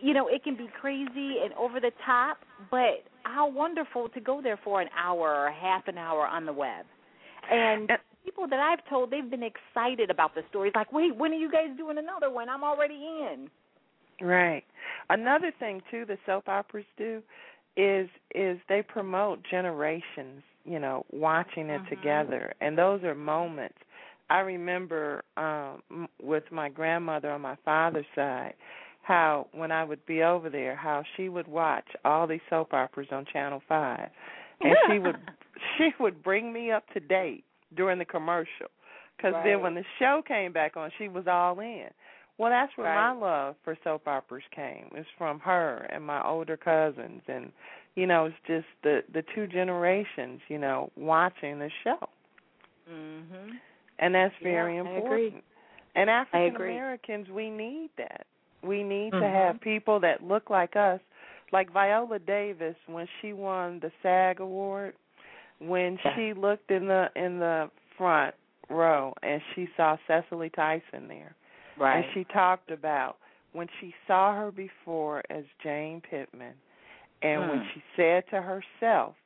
you 0.00 0.12
know, 0.14 0.26
it 0.26 0.42
can 0.42 0.56
be 0.56 0.66
crazy 0.66 1.38
and 1.44 1.54
over 1.54 1.78
the 1.78 1.92
top, 2.04 2.38
but 2.72 3.04
how 3.22 3.46
wonderful 3.46 4.08
to 4.08 4.18
go 4.20 4.40
there 4.42 4.56
for 4.56 4.80
an 4.80 4.90
hour 4.96 5.32
or 5.44 5.50
half 5.52 5.86
an 5.86 5.96
hour 5.96 6.26
on 6.26 6.44
the 6.44 6.52
web. 6.52 6.84
And 7.48 7.88
And- 7.88 8.00
people 8.24 8.48
that 8.48 8.58
I've 8.58 8.84
told, 8.86 9.10
they've 9.10 9.30
been 9.30 9.44
excited 9.44 10.10
about 10.10 10.34
the 10.34 10.42
stories. 10.48 10.74
Like, 10.74 10.92
wait, 10.92 11.14
when 11.14 11.30
are 11.32 11.36
you 11.36 11.48
guys 11.48 11.70
doing 11.76 11.98
another 11.98 12.30
one? 12.30 12.48
I'm 12.48 12.64
already 12.64 13.06
in. 13.06 13.48
Right. 14.20 14.64
Another 15.08 15.52
thing 15.52 15.80
too 15.88 16.04
the 16.04 16.18
soap 16.26 16.48
operas 16.48 16.84
do 16.96 17.22
is 17.76 18.08
is 18.34 18.58
they 18.68 18.82
promote 18.82 19.42
generations, 19.50 20.42
you 20.64 20.78
know, 20.78 21.04
watching 21.12 21.70
it 21.70 21.82
Mhm. 21.82 21.88
together. 21.88 22.54
And 22.60 22.76
those 22.76 23.02
are 23.04 23.14
moments. 23.14 23.78
I 24.30 24.40
remember 24.40 25.24
um 25.36 26.08
with 26.22 26.44
my 26.50 26.68
grandmother 26.68 27.30
on 27.30 27.40
my 27.40 27.56
father's 27.64 28.06
side 28.14 28.54
how 29.02 29.48
when 29.52 29.72
I 29.72 29.84
would 29.84 30.04
be 30.06 30.22
over 30.22 30.48
there 30.48 30.76
how 30.76 31.02
she 31.16 31.28
would 31.28 31.48
watch 31.48 31.86
all 32.04 32.26
these 32.26 32.40
soap 32.48 32.72
operas 32.72 33.08
on 33.10 33.24
channel 33.26 33.60
5 33.68 34.10
and 34.60 34.76
she 34.86 34.98
would 34.98 35.16
she 35.78 35.90
would 36.00 36.22
bring 36.22 36.52
me 36.52 36.70
up 36.70 36.84
to 36.94 37.00
date 37.00 37.44
during 37.76 37.98
the 37.98 38.04
commercial 38.04 38.68
because 39.16 39.32
Right. 39.34 39.44
then 39.44 39.60
when 39.60 39.74
the 39.74 39.84
show 39.98 40.22
came 40.26 40.52
back 40.52 40.76
on 40.76 40.90
she 40.98 41.08
was 41.08 41.26
all 41.26 41.58
in 41.60 41.88
well 42.38 42.50
that's 42.50 42.72
where 42.76 42.94
my 42.94 43.12
love 43.12 43.54
for 43.64 43.76
soap 43.84 44.06
operas 44.06 44.44
came 44.54 44.88
it's 44.94 45.08
from 45.18 45.38
her 45.40 45.86
and 45.92 46.04
my 46.04 46.24
older 46.26 46.56
cousins. 46.56 47.22
And 47.28 47.52
you 47.94 48.06
know 48.06 48.26
it's 48.26 48.36
just 48.46 48.66
the 48.82 49.02
the 49.12 49.22
two 49.34 49.46
generations 49.46 50.40
you 50.48 50.58
know 50.58 50.90
watching 50.96 51.58
the 51.58 51.70
show. 51.84 52.08
Mhm. 52.90 53.58
and 53.98 54.14
that's 54.14 54.34
very 54.42 54.76
I 54.76 54.80
important. 54.80 55.44
And 55.94 56.08
african 56.10 56.56
americans 56.56 57.28
we 57.28 57.50
need 57.50 57.90
that. 57.96 58.26
We 58.62 58.82
need 58.82 59.10
to 59.12 59.16
Mhm. 59.24 59.32
have 59.32 59.60
people 59.60 60.00
that 60.00 60.22
look 60.22 60.48
like 60.50 60.76
us. 60.76 61.00
Like 61.52 61.70
viola 61.70 62.18
davis 62.18 62.76
when 62.86 63.06
she 63.20 63.32
won 63.32 63.78
the 63.80 63.92
SAG 64.02 64.40
award 64.40 64.94
when 65.58 65.98
Yeah. 66.04 66.14
she 66.16 66.32
looked 66.32 66.70
in 66.70 66.86
the 66.86 67.10
in 67.14 67.38
the 67.38 67.70
front 67.96 68.34
row 68.70 69.14
and 69.22 69.40
she 69.54 69.68
saw 69.76 69.96
cicely 70.06 70.50
tyson 70.50 71.08
there 71.08 71.34
Right. 71.82 72.04
and 72.04 72.04
she 72.14 72.24
talked 72.32 72.70
about 72.70 73.16
when 73.52 73.68
she 73.80 73.94
saw 74.06 74.34
her 74.34 74.50
before 74.50 75.22
as 75.30 75.44
Jane 75.62 76.00
Pittman, 76.00 76.54
and 77.22 77.48
when 77.48 77.60
Mm. 77.60 77.72
she 77.74 77.82
said 77.96 78.26
to 78.30 78.40
herself, 78.40 79.16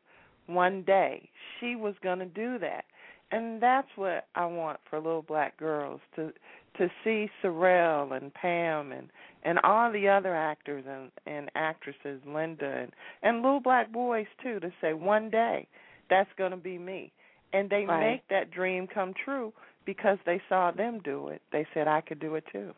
one 0.46 0.82
day 0.82 1.28
she 1.58 1.76
was 1.76 1.94
going 2.02 2.18
to 2.20 2.26
do 2.26 2.58
that. 2.58 2.84
And 3.32 3.60
that's 3.60 3.88
what 3.96 4.28
I 4.36 4.46
want 4.46 4.80
for 4.88 4.98
little 5.00 5.22
black 5.22 5.56
girls 5.56 6.00
to 6.14 6.32
to 6.78 6.90
see 7.02 7.30
Sorrel 7.42 8.12
and 8.12 8.32
Pam 8.34 8.92
and 8.92 9.10
and 9.42 9.58
all 9.60 9.90
the 9.90 10.08
other 10.08 10.34
actors 10.34 10.84
and 10.86 11.10
and 11.26 11.50
actresses, 11.54 12.20
Linda 12.24 12.66
and 12.82 12.92
and 13.22 13.42
little 13.42 13.60
black 13.60 13.90
boys 13.92 14.26
too, 14.42 14.60
to 14.60 14.72
say 14.80 14.92
one 14.92 15.28
day 15.30 15.66
that's 16.08 16.32
going 16.38 16.52
to 16.52 16.56
be 16.56 16.78
me. 16.78 17.12
And 17.52 17.68
they 17.68 17.84
Right. 17.84 18.00
make 18.00 18.28
that 18.28 18.50
dream 18.50 18.86
come 18.86 19.12
true 19.14 19.52
because 19.86 20.18
they 20.26 20.40
saw 20.48 20.70
them 20.72 21.00
do 21.04 21.28
it. 21.28 21.40
They 21.52 21.66
said 21.72 21.88
I 21.88 22.00
could 22.02 22.20
do 22.20 22.34
it 22.34 22.44
too. 22.52 22.74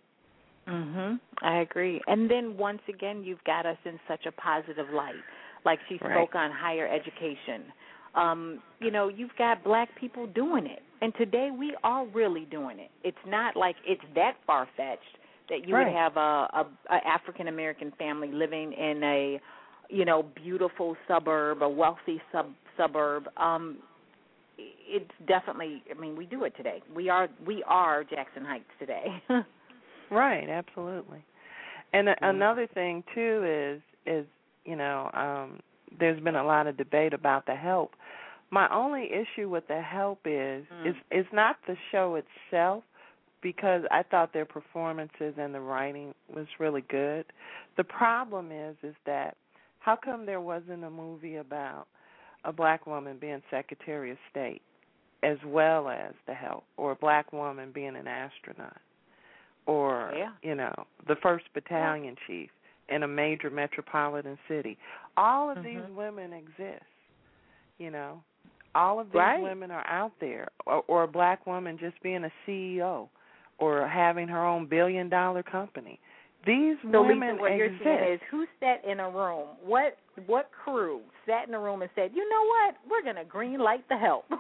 Mhm. 0.69 1.19
I 1.43 1.59
agree. 1.59 2.01
And 2.07 2.31
then 2.31 2.57
once 2.57 2.83
again, 2.89 3.25
you've 3.25 3.43
got 3.45 3.65
us 3.67 3.79
in 3.85 3.99
such 4.07 4.27
a 4.27 4.33
positive 4.33 4.91
light. 4.91 5.25
Like 5.65 5.81
she 5.89 5.99
Right. 5.99 6.13
spoke 6.13 6.35
on 6.35 6.51
higher 6.51 6.87
education. 6.87 7.73
Um, 8.15 8.63
you 8.81 8.91
know, 8.91 9.09
you've 9.09 9.35
got 9.37 9.63
black 9.65 9.95
people 9.97 10.27
doing 10.27 10.67
it. 10.67 10.83
And 11.01 11.15
today 11.15 11.51
we 11.51 11.77
are 11.85 12.05
really 12.07 12.45
doing 12.47 12.79
it. 12.79 12.91
It's 13.05 13.25
not 13.27 13.57
like 13.57 13.77
it's 13.87 14.05
that 14.15 14.37
far 14.47 14.67
fetched 14.77 15.19
that 15.49 15.67
you 15.67 15.75
Right. 15.75 15.87
would 15.87 15.95
have 15.95 16.17
a, 16.17 16.21
a, 16.21 16.67
a 16.91 17.07
African 17.07 17.49
American 17.49 17.93
family 17.93 18.31
living 18.33 18.73
in 18.73 19.03
a, 19.05 19.41
you 19.89 20.05
know, 20.05 20.23
beautiful 20.23 20.97
suburb, 21.07 21.63
a 21.63 21.69
wealthy 21.69 22.21
sub 22.33 22.53
suburb. 22.77 23.29
Um 23.37 23.79
it's 24.59 25.11
definitely. 25.27 25.83
I 25.95 25.99
mean, 25.99 26.17
we 26.17 26.27
do 26.27 26.45
it 26.45 26.57
today. 26.57 26.83
We 26.95 27.09
are 27.09 27.29
we 27.47 27.63
are 27.67 28.05
Jaxson 28.05 28.45
Heights 28.45 28.65
today. 28.79 29.07
right. 30.11 30.49
Absolutely. 30.49 31.25
And 31.93 32.09
Mm-hmm. 32.09 32.25
another 32.25 32.67
thing 32.75 33.05
too 33.15 33.45
is 33.45 33.83
is 34.07 34.27
you 34.65 34.77
know 34.77 35.11
um 35.15 35.61
there's 35.99 36.21
been 36.23 36.37
a 36.37 36.45
lot 36.45 36.67
of 36.67 36.77
debate 36.77 37.13
about 37.15 37.47
the 37.47 37.55
help. 37.55 37.93
My 38.51 38.69
only 38.75 39.09
issue 39.13 39.49
with 39.49 39.67
the 39.69 39.81
help 39.81 40.21
is 40.25 40.65
Mm. 40.73 40.91
is 40.91 40.97
is 41.11 41.27
not 41.33 41.57
the 41.67 41.77
show 41.91 42.21
itself 42.23 42.85
because 43.41 43.83
I 43.91 44.03
thought 44.03 44.33
their 44.33 44.45
performances 44.45 45.35
and 45.39 45.55
the 45.55 45.61
writing 45.61 46.13
was 46.35 46.47
really 46.59 46.83
good. 46.91 47.25
The 47.77 47.85
problem 47.85 48.51
is 48.53 48.77
is 48.83 48.97
that 49.07 49.37
how 49.81 49.97
come 49.97 50.27
there 50.27 50.41
wasn't 50.41 50.85
a 50.85 50.91
movie 50.91 51.37
about 51.37 51.87
a 52.45 52.53
black 52.53 52.87
woman 52.87 53.19
being 53.21 53.43
Secretary 53.51 54.11
of 54.11 54.19
State 54.31 54.63
as 55.23 55.37
well 55.45 55.89
as 55.89 56.15
the 56.27 56.35
help 56.35 56.65
or 56.77 56.93
a 56.93 56.97
black 56.97 57.33
woman 57.33 57.73
being 57.73 57.97
an 57.97 58.07
astronaut 58.07 58.77
or 59.67 60.13
Yeah. 60.17 60.33
you 60.43 60.55
know 60.55 60.73
the 61.07 61.17
first 61.17 61.53
battalion 61.55 62.17
chief 62.27 62.51
in 62.89 63.03
a 63.03 63.09
major 63.09 63.51
metropolitan 63.51 64.39
city 64.47 64.79
all 65.17 65.51
of 65.51 65.63
these 65.63 65.83
Mhm. 65.83 65.95
women 65.95 66.33
exist 66.33 66.85
you 67.79 67.91
know 67.91 68.23
all 68.75 69.01
of 69.01 69.09
these 69.11 69.19
Right. 69.19 69.43
women 69.43 69.71
are 69.71 69.87
out 69.87 70.13
there 70.21 70.49
or, 70.67 70.85
or 70.87 71.03
a 71.03 71.09
black 71.09 71.47
woman 71.47 71.77
just 71.79 72.01
being 72.01 72.25
a 72.25 72.33
ceo 72.47 73.09
or 73.59 73.89
having 73.89 74.29
her 74.29 74.45
own 74.45 74.67
billion 74.67 75.09
dollar 75.09 75.43
company 75.43 75.99
these 76.47 76.77
So 76.93 77.03
women 77.03 77.33
Lisa, 77.33 77.41
what 77.41 77.57
you're 77.57 77.67
exist 77.67 77.85
saying 77.85 78.13
is, 78.15 78.21
who 78.31 78.47
sat 78.61 78.85
in 78.89 79.01
a 79.01 79.11
room? 79.11 79.49
What 79.65 79.99
what 80.27 80.51
crew 80.65 81.01
sat 81.27 81.49
in 81.49 81.55
a 81.55 81.61
room 81.61 81.83
and 81.83 81.91
said, 81.95 82.11
you 82.15 82.29
know 82.29 82.45
what, 82.47 82.77
we're 82.91 83.03
gonna 83.03 83.25
green 83.25 83.59
light 83.61 83.85
the 83.89 83.97
help. 83.97 84.25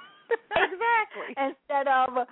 Exactly. 0.50 1.34
Instead 1.38 1.88
of, 1.88 2.26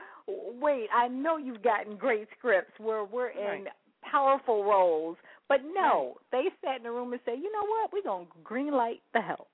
wait, 0.61 0.89
I 0.95 1.09
know 1.09 1.37
you've 1.39 1.63
gotten 1.63 1.97
great 1.97 2.29
scripts 2.37 2.73
where 2.79 3.05
we're 3.05 3.29
in 3.31 3.65
Right. 3.65 3.67
powerful 4.03 4.65
roles, 4.65 5.17
but 5.49 5.61
no, 5.75 6.17
they 6.33 6.45
sat 6.65 6.81
in 6.81 6.87
a 6.87 6.93
room 6.93 7.13
and 7.13 7.21
said, 7.25 7.37
you 7.41 7.51
know 7.53 7.67
what, 7.67 7.93
we're 7.93 8.03
gonna 8.03 8.27
green 8.45 8.73
light 8.73 9.01
the 9.15 9.21
help. 9.21 9.49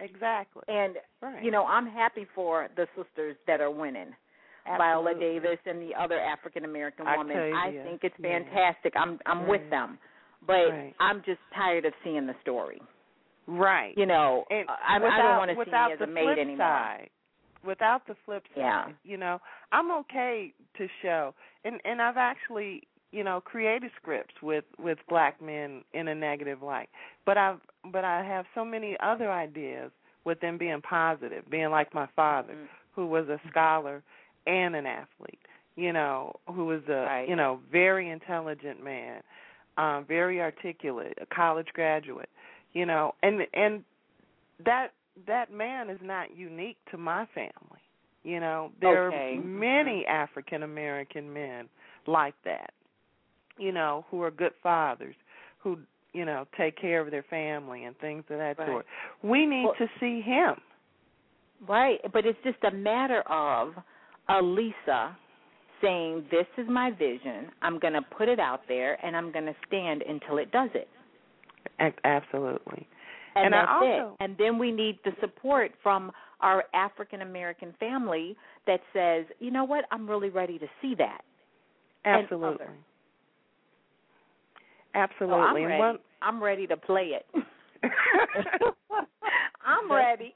exactly 0.00 0.62
And 0.68 0.96
right 1.22 1.42
you 1.42 1.50
know, 1.50 1.64
I'm 1.64 1.86
happy 1.86 2.26
for 2.34 2.68
the 2.76 2.86
sisters 2.96 3.36
that 3.46 3.60
are 3.60 3.70
winning. 3.70 4.12
Viola 4.76 5.14
Davis 5.18 5.58
and 5.66 5.80
the 5.80 5.94
other 5.94 6.18
African 6.20 6.64
American 6.64 7.06
woman. 7.06 7.36
I 7.54 7.70
think 7.84 8.00
it's 8.02 8.14
yeah. 8.18 8.38
fantastic. 8.40 8.92
I'm 8.96 9.18
I'm 9.26 9.48
with 9.48 9.68
them. 9.70 9.98
But 10.46 10.70
Right. 10.70 10.94
I'm 11.00 11.22
just 11.26 11.40
tired 11.54 11.84
of 11.84 11.92
seeing 12.04 12.26
the 12.26 12.34
story. 12.42 12.80
right 13.46 13.94
You 13.96 14.06
know, 14.06 14.44
and 14.50 14.68
I, 14.68 14.96
I 14.96 14.98
don't 14.98 15.36
want 15.38 15.50
to 15.50 15.54
see 15.54 15.58
without 15.58 15.88
me 15.88 15.94
as 15.94 16.00
a 16.00 16.06
maid 16.06 16.38
anymore. 16.38 16.58
side, 16.58 17.10
without 17.64 18.06
the 18.06 18.14
flip 18.24 18.44
side, 18.54 18.58
Yeah. 18.60 18.88
you 19.04 19.16
know, 19.16 19.40
I'm 19.72 19.90
okay 19.92 20.52
to 20.76 20.86
show, 21.02 21.34
and 21.64 21.80
and 21.84 22.00
I've 22.00 22.16
actually, 22.16 22.82
you 23.10 23.24
know, 23.24 23.40
created 23.40 23.90
scripts 24.00 24.34
with 24.42 24.64
with 24.78 24.98
black 25.08 25.40
men 25.42 25.82
in 25.92 26.08
a 26.08 26.14
negative 26.14 26.62
light, 26.62 26.88
but 27.26 27.36
I've 27.36 27.60
but 27.92 28.04
I 28.04 28.22
have 28.24 28.44
so 28.54 28.64
many 28.64 28.96
other 29.02 29.30
ideas 29.32 29.90
with 30.24 30.40
them 30.40 30.56
being 30.58 30.80
positive, 30.82 31.44
being 31.50 31.70
like 31.70 31.92
my 31.94 32.06
father, 32.14 32.52
Mm. 32.52 32.68
who 32.94 33.06
was 33.06 33.28
a 33.28 33.40
scholar 33.50 34.02
and 34.48 34.74
an 34.74 34.86
athlete, 34.86 35.38
you 35.76 35.92
know, 35.92 36.34
who 36.54 36.64
was 36.64 36.82
a 36.88 37.02
Right. 37.04 37.28
you 37.28 37.36
know 37.36 37.60
very 37.70 38.10
intelligent 38.10 38.82
man, 38.82 39.22
um, 39.76 40.04
very 40.06 40.40
articulate, 40.40 41.16
a 41.20 41.26
college 41.26 41.68
graduate, 41.74 42.30
you 42.72 42.86
know, 42.86 43.14
and 43.22 43.46
and 43.54 43.84
that 44.64 44.88
that 45.26 45.52
man 45.52 45.90
is 45.90 46.00
not 46.02 46.36
unique 46.36 46.78
to 46.90 46.96
my 46.98 47.26
family. 47.34 47.82
You 48.24 48.40
know, 48.40 48.72
there 48.80 49.08
Okay. 49.08 49.36
are 49.36 49.40
many 49.40 50.04
African 50.06 50.62
American 50.64 51.32
men 51.32 51.68
like 52.06 52.34
that. 52.44 52.72
You 53.56 53.72
know, 53.72 54.04
who 54.10 54.22
are 54.22 54.30
good 54.30 54.54
fathers, 54.62 55.16
who 55.58 55.78
you 56.12 56.24
know 56.24 56.46
take 56.56 56.76
care 56.76 57.00
of 57.00 57.10
their 57.10 57.22
family 57.24 57.84
and 57.84 57.96
things 57.98 58.24
of 58.30 58.38
that 58.38 58.58
Right. 58.58 58.66
sort. 58.68 58.86
We 59.22 59.46
need 59.46 59.64
Well- 59.66 59.74
to 59.76 59.88
see 60.00 60.20
him. 60.20 60.60
Right, 61.66 62.00
but 62.12 62.24
it's 62.24 62.40
just 62.44 62.62
a 62.62 62.70
matter 62.70 63.20
of 63.22 63.74
a 64.28 64.40
Lisa 64.42 65.16
saying, 65.80 66.24
"This 66.30 66.46
is 66.56 66.66
my 66.68 66.90
vision. 66.90 67.50
I'm 67.62 67.78
going 67.78 67.94
to 67.94 68.02
put 68.02 68.28
it 68.28 68.40
out 68.40 68.62
there, 68.68 68.98
and 69.04 69.16
I'm 69.16 69.30
going 69.32 69.46
to 69.46 69.54
stand 69.66 70.02
until 70.02 70.38
it 70.38 70.50
does 70.50 70.70
it." 70.74 70.88
Absolutely. 72.04 72.86
And, 73.36 73.46
And 73.46 73.54
I 73.54 73.58
that's 73.58 73.70
also- 73.72 74.16
it. 74.18 74.24
And 74.24 74.36
then 74.38 74.58
we 74.58 74.72
need 74.72 74.98
the 75.04 75.12
support 75.20 75.72
from 75.82 76.10
our 76.40 76.64
African 76.74 77.22
American 77.22 77.72
family 77.78 78.36
that 78.66 78.80
says, 78.92 79.26
"You 79.38 79.50
know 79.50 79.64
what? 79.64 79.84
I'm 79.90 80.08
really 80.08 80.30
ready 80.30 80.58
to 80.58 80.66
see 80.82 80.94
that." 80.96 81.22
Absolutely. 82.04 82.66
Absolutely. 84.94 85.36
So 85.36 85.40
I'm 85.42 85.54
ready. 85.64 85.78
one- 85.78 85.98
I'm 86.22 86.42
ready 86.42 86.66
to 86.66 86.76
play 86.76 87.12
it. 87.14 87.26
I'm 89.64 89.90
ready. 89.92 90.34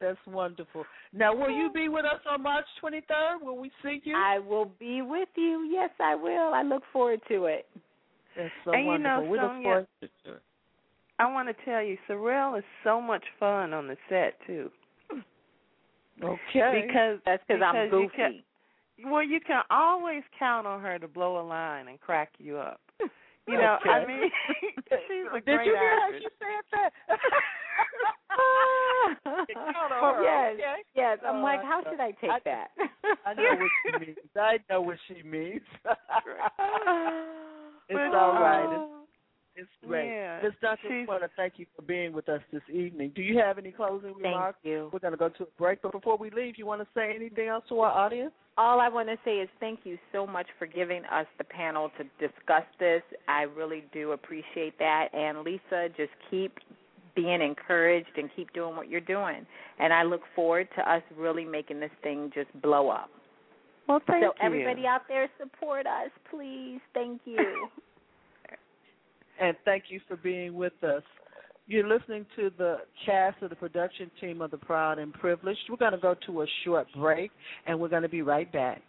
That's 0.00 0.18
wonderful. 0.26 0.84
Now, 1.12 1.34
will 1.34 1.50
you 1.50 1.68
oh. 1.70 1.72
be 1.74 1.88
with 1.88 2.04
us 2.04 2.20
on 2.28 2.42
March 2.42 2.64
23rd? 2.82 3.42
Will 3.42 3.58
we 3.58 3.70
see 3.82 4.00
you? 4.04 4.16
I 4.16 4.38
will 4.38 4.70
be 4.78 5.02
with 5.02 5.28
you. 5.36 5.68
Yes, 5.70 5.90
I 6.00 6.14
will. 6.14 6.54
I 6.54 6.62
look 6.62 6.82
forward 6.92 7.20
to 7.28 7.44
it. 7.46 7.66
That's 8.36 8.50
so 8.64 8.72
And 8.72 8.86
you 8.86 8.98
know, 8.98 9.20
wonderful. 9.20 9.30
we 9.30 9.38
look 9.38 9.50
Sonia, 9.50 9.62
forward 9.64 9.86
to 10.00 10.32
it. 10.32 10.42
I 11.18 11.30
want 11.30 11.48
to 11.48 11.64
tell 11.64 11.82
you, 11.82 11.98
Sorrel 12.06 12.54
is 12.54 12.64
so 12.82 13.00
much 13.00 13.24
fun 13.38 13.74
on 13.74 13.88
the 13.88 13.96
set 14.08 14.34
too. 14.46 14.70
Okay. 16.22 16.84
Because 16.86 17.18
That's 17.26 17.42
because 17.46 17.62
I'm 17.64 17.74
because 17.86 17.90
you 17.92 18.08
goofy. 18.08 18.16
can- 18.16 18.42
well, 19.10 19.22
you 19.22 19.40
can 19.40 19.62
always 19.70 20.22
count 20.38 20.66
on 20.66 20.82
her 20.82 20.98
to 20.98 21.08
blow 21.08 21.40
a 21.40 21.44
line 21.46 21.88
and 21.88 21.98
crack 22.00 22.32
you 22.38 22.58
up. 22.58 22.80
You 23.48 23.56
know, 23.56 23.78
I 23.84 24.04
mean, 24.06 24.30
she's 24.76 25.26
a 25.32 25.40
Did 25.40 25.44
great 25.44 25.66
you 25.66 25.72
hear 25.72 25.98
how 25.98 26.04
actress. 26.04 26.22
she 26.22 26.28
said 26.38 26.64
that? 26.72 26.90
count 29.24 29.92
on 29.92 30.14
her, 30.16 30.22
yes, 30.22 30.54
okay? 30.54 30.82
yes. 30.94 31.18
I'm 31.26 31.36
Uh, 31.36 31.42
like, 31.42 31.62
how 31.62 31.82
should 31.88 32.00
I 32.00 32.12
take 32.12 32.30
I- 32.30 32.40
that? 32.44 32.68
I 33.26 33.34
know 33.34 33.42
what 33.58 33.70
she 33.84 34.06
means. 34.06 34.18
I 34.36 34.58
know 34.70 34.80
what 34.82 34.96
she 35.08 35.22
means. 35.22 35.60
it's 37.88 37.98
But, 37.98 38.14
all 38.14 38.34
right. 38.34 38.64
uh, 38.66 38.86
It's, 39.56 39.68
it's 39.82 39.88
great. 39.88 40.06
yeah, 40.08 40.40
Miss 40.42 40.52
Duncan, 40.62 40.78
she's- 40.82 40.92
we 40.92 41.06
want 41.06 41.22
to 41.22 41.30
thank 41.36 41.54
you 41.58 41.66
for 41.76 41.82
being 41.82 42.12
with 42.12 42.28
us 42.28 42.40
this 42.52 42.62
evening. 42.72 43.12
Do 43.14 43.22
you 43.22 43.38
have 43.38 43.58
any 43.58 43.72
closing 43.72 44.12
Thank 44.14 44.22
remarks? 44.24 44.58
you. 44.62 44.90
We're 44.92 45.00
going 45.00 45.12
to 45.12 45.18
go 45.18 45.28
to 45.28 45.42
a 45.42 45.46
break, 45.58 45.82
but 45.82 45.92
before 45.92 46.16
we 46.16 46.30
leave, 46.30 46.56
you 46.58 46.66
want 46.66 46.80
to 46.82 46.88
say 46.94 47.12
anything 47.14 47.48
else 47.48 47.64
to 47.68 47.80
our 47.80 47.90
audience? 47.92 48.32
All 48.56 48.80
I 48.80 48.88
want 48.88 49.08
to 49.08 49.16
say 49.24 49.36
is 49.38 49.48
thank 49.58 49.80
you 49.84 49.98
so 50.12 50.26
much 50.26 50.46
for 50.58 50.66
giving 50.66 51.04
us 51.06 51.26
the 51.38 51.44
panel 51.44 51.90
to 51.98 52.04
discuss 52.28 52.64
this. 52.78 53.02
I 53.28 53.42
really 53.42 53.84
do 53.92 54.12
appreciate 54.12 54.78
that. 54.78 55.08
And 55.14 55.40
Lisa, 55.40 55.88
just 55.96 56.10
keep 56.30 56.58
being 57.14 57.40
encouraged 57.40 58.16
and 58.16 58.30
keep 58.34 58.52
doing 58.52 58.76
what 58.76 58.88
you're 58.88 59.00
doing. 59.00 59.46
And 59.78 59.92
I 59.92 60.02
look 60.02 60.22
forward 60.34 60.68
to 60.76 60.90
us 60.90 61.02
really 61.16 61.44
making 61.44 61.80
this 61.80 61.90
thing 62.02 62.30
just 62.34 62.48
blow 62.62 62.88
up. 62.88 63.10
Well, 63.88 64.00
thank 64.06 64.24
so 64.24 64.32
you. 64.40 64.46
everybody 64.46 64.86
out 64.86 65.02
there, 65.08 65.28
support 65.38 65.86
us, 65.86 66.10
please. 66.30 66.78
Thank 66.94 67.20
you. 67.24 67.68
and 69.40 69.56
thank 69.64 69.84
you 69.88 70.00
for 70.06 70.16
being 70.16 70.54
with 70.54 70.72
us. 70.84 71.02
You're 71.66 71.88
listening 71.88 72.26
to 72.36 72.50
the 72.58 72.78
cast 73.06 73.42
of 73.42 73.50
the 73.50 73.56
production 73.56 74.10
team 74.20 74.42
of 74.42 74.50
The 74.50 74.58
Proud 74.58 74.98
and 74.98 75.12
Privileged. 75.12 75.60
We're 75.68 75.76
going 75.76 75.92
to 75.92 75.98
go 75.98 76.16
to 76.26 76.42
a 76.42 76.46
short 76.64 76.88
break, 76.96 77.30
and 77.66 77.78
we're 77.78 77.88
going 77.88 78.02
to 78.02 78.08
be 78.08 78.22
right 78.22 78.50
back. 78.52 78.82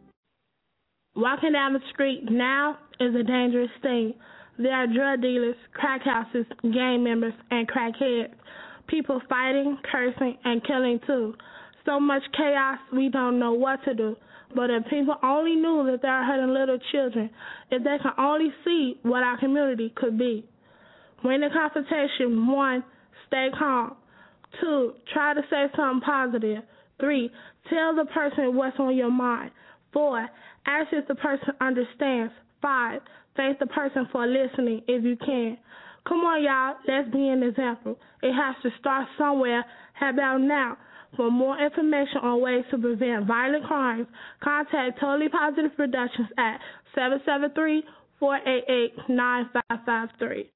Walking 1.16 1.54
down 1.54 1.74
the 1.74 1.80
street 1.94 2.24
now 2.30 2.78
is 3.00 3.16
a 3.16 3.24
dangerous 3.24 3.70
thing. 3.82 4.14
There 4.58 4.74
are 4.74 4.88
drug 4.88 5.22
dealers, 5.22 5.56
crack 5.74 6.02
houses, 6.04 6.46
gang 6.62 7.04
members, 7.04 7.34
and 7.52 7.68
crackheads. 7.68 8.34
People 8.88 9.22
fighting, 9.30 9.78
cursing, 9.90 10.38
and 10.44 10.64
killing 10.66 11.00
too. 11.08 11.34
So 11.86 12.00
much 12.00 12.22
chaos, 12.36 12.80
we 12.94 13.10
don't 13.10 13.40
know 13.40 13.54
what 13.54 13.84
to 13.86 13.94
do. 13.94 14.16
But 14.56 14.70
if 14.70 14.84
people 14.90 15.16
only 15.24 15.56
knew 15.56 15.88
that 15.90 16.02
they 16.02 16.08
are 16.08 16.24
hurting 16.24 16.54
little 16.54 16.80
children, 16.92 17.30
if 17.72 17.84
they 17.84 17.98
could 18.02 18.22
only 18.22 18.50
see 18.64 18.98
what 19.04 19.24
our 19.24 19.38
community 19.40 19.94
could 19.96 20.18
be. 20.18 20.46
Win 21.24 21.42
the 21.42 21.50
confrontation, 21.52 22.48
one, 22.48 22.84
stay 23.28 23.48
calm. 23.58 23.96
Two, 24.62 24.94
try 25.14 25.34
to 25.34 25.42
say 25.50 25.66
something 25.76 26.02
positive. 26.02 26.64
Three, 27.00 27.30
tell 27.70 27.96
the 27.96 28.06
person 28.14 28.56
what's 28.56 28.80
on 28.80 28.96
your 28.96 29.12
mind. 29.12 29.52
Four, 29.92 30.28
ask 30.66 30.88
if 30.92 31.08
the 31.08 31.16
person 31.16 31.54
understands. 31.62 32.34
Five, 32.62 33.02
thank 33.36 33.60
the 33.60 33.68
person 33.68 34.08
for 34.12 34.26
listening 34.26 34.82
if 34.88 35.04
you 35.04 35.16
can. 35.18 35.58
Come 36.08 36.20
on, 36.20 36.44
y'all, 36.44 36.76
let's 36.88 37.12
be 37.14 37.28
an 37.30 37.44
example. 37.44 37.98
It 38.22 38.34
has 38.34 38.56
to 38.64 38.70
start 38.80 39.08
somewhere. 39.18 39.66
How 39.94 40.12
about 40.12 40.38
now? 40.38 40.78
For 41.16 41.32
more 41.32 41.58
information 41.64 42.18
on 42.24 42.42
ways 42.42 42.66
to 42.72 42.78
prevent 42.78 43.26
violent 43.26 43.66
crimes, 43.66 44.08
contact 44.44 45.00
Totally 45.00 45.30
Positive 45.30 45.76
Productions 45.76 46.28
at 46.38 46.60
773 46.94 47.84
488 48.20 49.10
9553. 49.10 50.52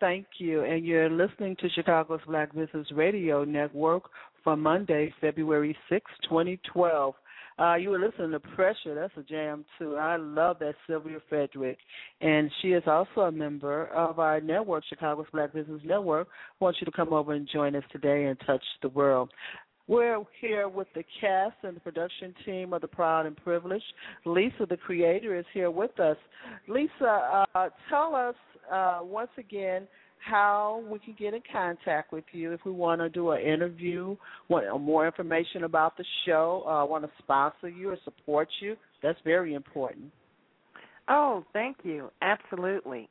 Thank 0.00 0.26
you. 0.38 0.62
And 0.62 0.84
you're 0.84 1.10
listening 1.10 1.56
to 1.60 1.68
Chicago's 1.70 2.20
Black 2.26 2.54
Business 2.54 2.86
Radio 2.92 3.44
Network 3.44 4.04
for 4.44 4.56
Monday, 4.56 5.12
February 5.20 5.76
6, 5.88 6.04
2012. 6.28 7.14
Uh, 7.58 7.74
you 7.74 7.90
were 7.90 7.98
listening 7.98 8.30
to 8.30 8.40
Pressure. 8.40 8.94
That's 8.94 9.12
a 9.16 9.22
jam, 9.22 9.64
too. 9.78 9.96
I 9.96 10.16
love 10.16 10.58
that 10.60 10.74
Sylvia 10.86 11.18
Frederick. 11.28 11.78
And 12.20 12.50
she 12.62 12.68
is 12.68 12.84
also 12.86 13.22
a 13.22 13.32
member 13.32 13.86
of 13.88 14.20
our 14.20 14.40
network, 14.40 14.84
Chicago's 14.88 15.26
Black 15.32 15.52
Business 15.52 15.80
Network. 15.84 16.28
I 16.60 16.64
want 16.64 16.76
you 16.80 16.84
to 16.84 16.92
come 16.92 17.12
over 17.12 17.32
and 17.32 17.48
join 17.52 17.74
us 17.74 17.82
today 17.90 18.26
and 18.26 18.38
touch 18.46 18.62
the 18.82 18.88
world. 18.90 19.30
We're 19.88 20.22
here 20.40 20.68
with 20.68 20.86
the 20.94 21.02
cast 21.18 21.56
and 21.62 21.74
the 21.74 21.80
production 21.80 22.34
team 22.44 22.74
of 22.74 22.82
The 22.82 22.88
Proud 22.88 23.24
and 23.24 23.34
Privileged. 23.36 23.84
Lisa, 24.26 24.66
the 24.68 24.76
creator, 24.76 25.36
is 25.36 25.46
here 25.54 25.70
with 25.70 25.98
us. 25.98 26.18
Lisa, 26.68 27.46
uh, 27.54 27.70
tell 27.88 28.14
us 28.14 28.34
uh, 28.70 29.00
once 29.02 29.30
again 29.38 29.88
how 30.24 30.82
we 30.90 30.98
can 30.98 31.14
get 31.18 31.34
in 31.34 31.42
contact 31.52 32.12
with 32.12 32.24
you 32.32 32.52
if 32.52 32.60
we 32.64 32.72
want 32.72 33.00
to 33.00 33.08
do 33.08 33.30
an 33.30 33.40
interview, 33.40 34.16
want 34.48 34.80
more 34.80 35.06
information 35.06 35.64
about 35.64 35.96
the 35.96 36.04
show, 36.26 36.64
uh, 36.66 36.84
want 36.84 37.04
to 37.04 37.10
sponsor 37.18 37.68
you 37.68 37.90
or 37.90 37.96
support 38.04 38.48
you. 38.60 38.76
That's 39.02 39.18
very 39.24 39.54
important. 39.54 40.06
Oh, 41.08 41.44
thank 41.52 41.78
you. 41.84 42.10
Absolutely. 42.20 43.08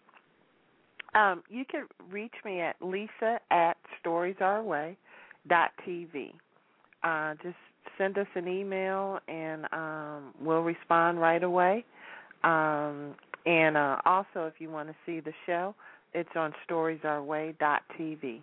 Um, 1.16 1.42
you 1.50 1.66
can 1.66 1.88
reach 2.12 2.34
me 2.46 2.62
at 2.62 2.76
lisa 2.82 3.40
at 3.50 3.78
storiesourway.tv. 4.06 4.98
Uh, 7.04 7.34
just 7.42 7.56
send 7.98 8.18
us 8.18 8.28
an 8.36 8.48
email 8.48 9.20
and 9.28 9.66
um, 9.72 10.34
we'll 10.40 10.62
respond 10.62 11.20
right 11.20 11.44
away. 11.44 11.84
Um, 12.44 13.16
and 13.46 13.78
uh, 13.78 13.98
also, 14.06 14.46
if 14.46 14.56
you 14.60 14.70
want 14.70 14.90
to 14.90 14.96
see 15.06 15.22
the 15.22 15.34
show, 15.46 15.74
it's 16.18 16.30
on 16.36 16.52
storiesourway.tv. 16.68 18.42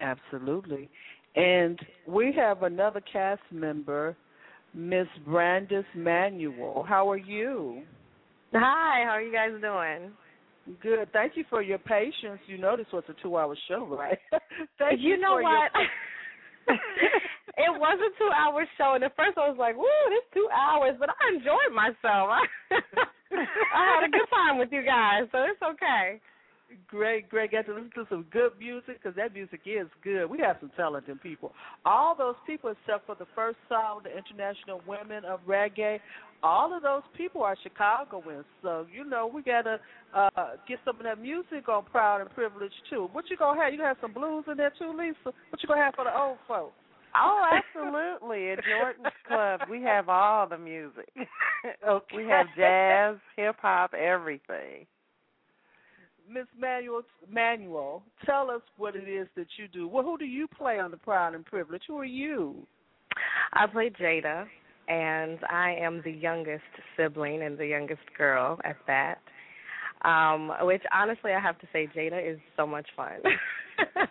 Absolutely. 0.00 0.88
And 1.36 1.78
we 2.08 2.34
have 2.36 2.64
another 2.64 3.00
cast 3.12 3.42
member, 3.52 4.16
Miss 4.74 5.06
Brandis 5.24 5.84
Manuel. 5.94 6.84
How 6.88 7.08
are 7.08 7.16
you? 7.16 7.82
Hi, 8.52 9.04
how 9.04 9.10
are 9.10 9.22
you 9.22 9.32
guys 9.32 9.50
doing? 9.60 10.10
Good. 10.82 11.08
Thank 11.12 11.36
you 11.36 11.44
for 11.48 11.62
your 11.62 11.78
patience. 11.78 12.40
You 12.48 12.58
know 12.58 12.76
this 12.76 12.86
was 12.92 13.04
a 13.08 13.14
two-hour 13.22 13.56
show, 13.68 13.86
right? 13.86 14.18
Thank 14.78 15.00
you, 15.00 15.10
you 15.10 15.18
know 15.18 15.36
for 15.36 15.42
what? 15.44 15.70
Your... 16.66 16.76
it 17.56 17.78
was 17.78 17.98
a 18.00 18.18
two-hour 18.18 18.66
show, 18.76 18.94
and 18.96 19.04
at 19.04 19.14
first 19.16 19.38
I 19.38 19.48
was 19.48 19.56
like, 19.58 19.76
"Woo, 19.76 19.86
this 20.10 20.24
two 20.34 20.48
hours," 20.52 20.96
but 20.98 21.08
I 21.08 21.36
enjoyed 21.36 21.72
myself. 21.74 22.28
I 23.32 23.94
had 23.94 24.08
a 24.08 24.10
good 24.10 24.28
time 24.30 24.58
with 24.58 24.68
you 24.72 24.82
guys, 24.82 25.24
so 25.32 25.38
it's 25.44 25.62
okay. 25.62 26.20
Great, 26.86 27.30
great. 27.30 27.52
Got 27.52 27.64
to 27.66 27.72
listen 27.72 27.90
to 27.94 28.06
some 28.10 28.26
good 28.30 28.52
music 28.58 29.00
because 29.02 29.16
that 29.16 29.32
music 29.32 29.60
is 29.64 29.88
good. 30.04 30.26
We 30.26 30.38
have 30.40 30.56
some 30.60 30.70
talented 30.76 31.20
people. 31.22 31.52
All 31.86 32.14
those 32.14 32.34
people, 32.46 32.70
except 32.70 33.06
for 33.06 33.14
the 33.14 33.26
first 33.34 33.56
song, 33.70 34.00
the 34.04 34.10
International 34.10 34.82
Women 34.86 35.24
of 35.24 35.40
Reggae, 35.48 35.98
all 36.42 36.76
of 36.76 36.82
those 36.82 37.02
people 37.16 37.42
are 37.42 37.56
Chicagoans. 37.62 38.44
So 38.62 38.86
you 38.92 39.04
know 39.04 39.30
we 39.32 39.42
gotta 39.42 39.80
uh 40.14 40.28
get 40.68 40.78
some 40.84 40.96
of 40.96 41.04
that 41.04 41.20
music 41.20 41.68
on 41.68 41.84
Proud 41.84 42.20
and 42.20 42.30
Privileged 42.30 42.74
too. 42.90 43.08
What 43.12 43.24
you 43.30 43.36
gonna 43.36 43.60
have? 43.60 43.72
You 43.72 43.78
gonna 43.78 43.88
have 43.88 43.96
some 44.00 44.12
blues 44.12 44.44
in 44.50 44.56
there 44.56 44.72
too, 44.78 44.94
Lisa? 44.96 45.34
What 45.50 45.62
you 45.62 45.68
gonna 45.68 45.82
have 45.82 45.94
for 45.94 46.04
the 46.04 46.16
old 46.16 46.38
folks? 46.46 46.74
Oh, 47.14 47.44
absolutely. 47.52 48.50
At 48.50 48.58
Jordan's 48.64 49.14
Club, 49.26 49.60
we 49.70 49.82
have 49.82 50.08
all 50.08 50.48
the 50.48 50.58
music. 50.58 51.08
okay. 51.88 52.16
We 52.16 52.24
have 52.24 52.46
jazz, 52.56 53.16
hip 53.36 53.56
hop, 53.60 53.94
everything. 53.94 54.86
Miss 56.30 56.46
Manuel, 56.58 57.02
Manuel, 57.30 58.02
tell 58.26 58.50
us 58.50 58.60
what 58.76 58.94
it 58.94 59.08
is 59.08 59.26
that 59.36 59.46
you 59.56 59.66
do. 59.68 59.88
Well, 59.88 60.04
who 60.04 60.18
do 60.18 60.26
you 60.26 60.46
play 60.46 60.78
on 60.78 60.90
the 60.90 60.98
Proud 60.98 61.34
and 61.34 61.44
Privilege? 61.44 61.82
Who 61.88 61.98
are 61.98 62.04
you? 62.04 62.66
I 63.54 63.66
play 63.66 63.90
Jada, 63.90 64.46
and 64.88 65.38
I 65.50 65.74
am 65.80 66.02
the 66.04 66.12
youngest 66.12 66.62
sibling 66.96 67.42
and 67.42 67.56
the 67.56 67.66
youngest 67.66 68.02
girl 68.16 68.58
at 68.64 68.76
that. 68.86 69.18
Um, 70.02 70.52
which 70.62 70.82
honestly, 70.92 71.32
I 71.32 71.40
have 71.40 71.58
to 71.60 71.66
say, 71.72 71.88
Jada 71.96 72.32
is 72.32 72.38
so 72.56 72.66
much 72.66 72.86
fun. 72.94 73.18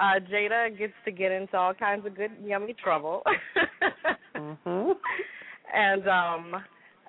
uh, 0.00 0.20
Jada 0.30 0.76
gets 0.76 0.92
to 1.04 1.10
get 1.12 1.32
into 1.32 1.56
all 1.56 1.74
kinds 1.74 2.06
of 2.06 2.16
good, 2.16 2.30
yummy 2.44 2.74
trouble. 2.74 3.22
mhm. 4.36 4.92
And 5.74 6.08
um 6.08 6.62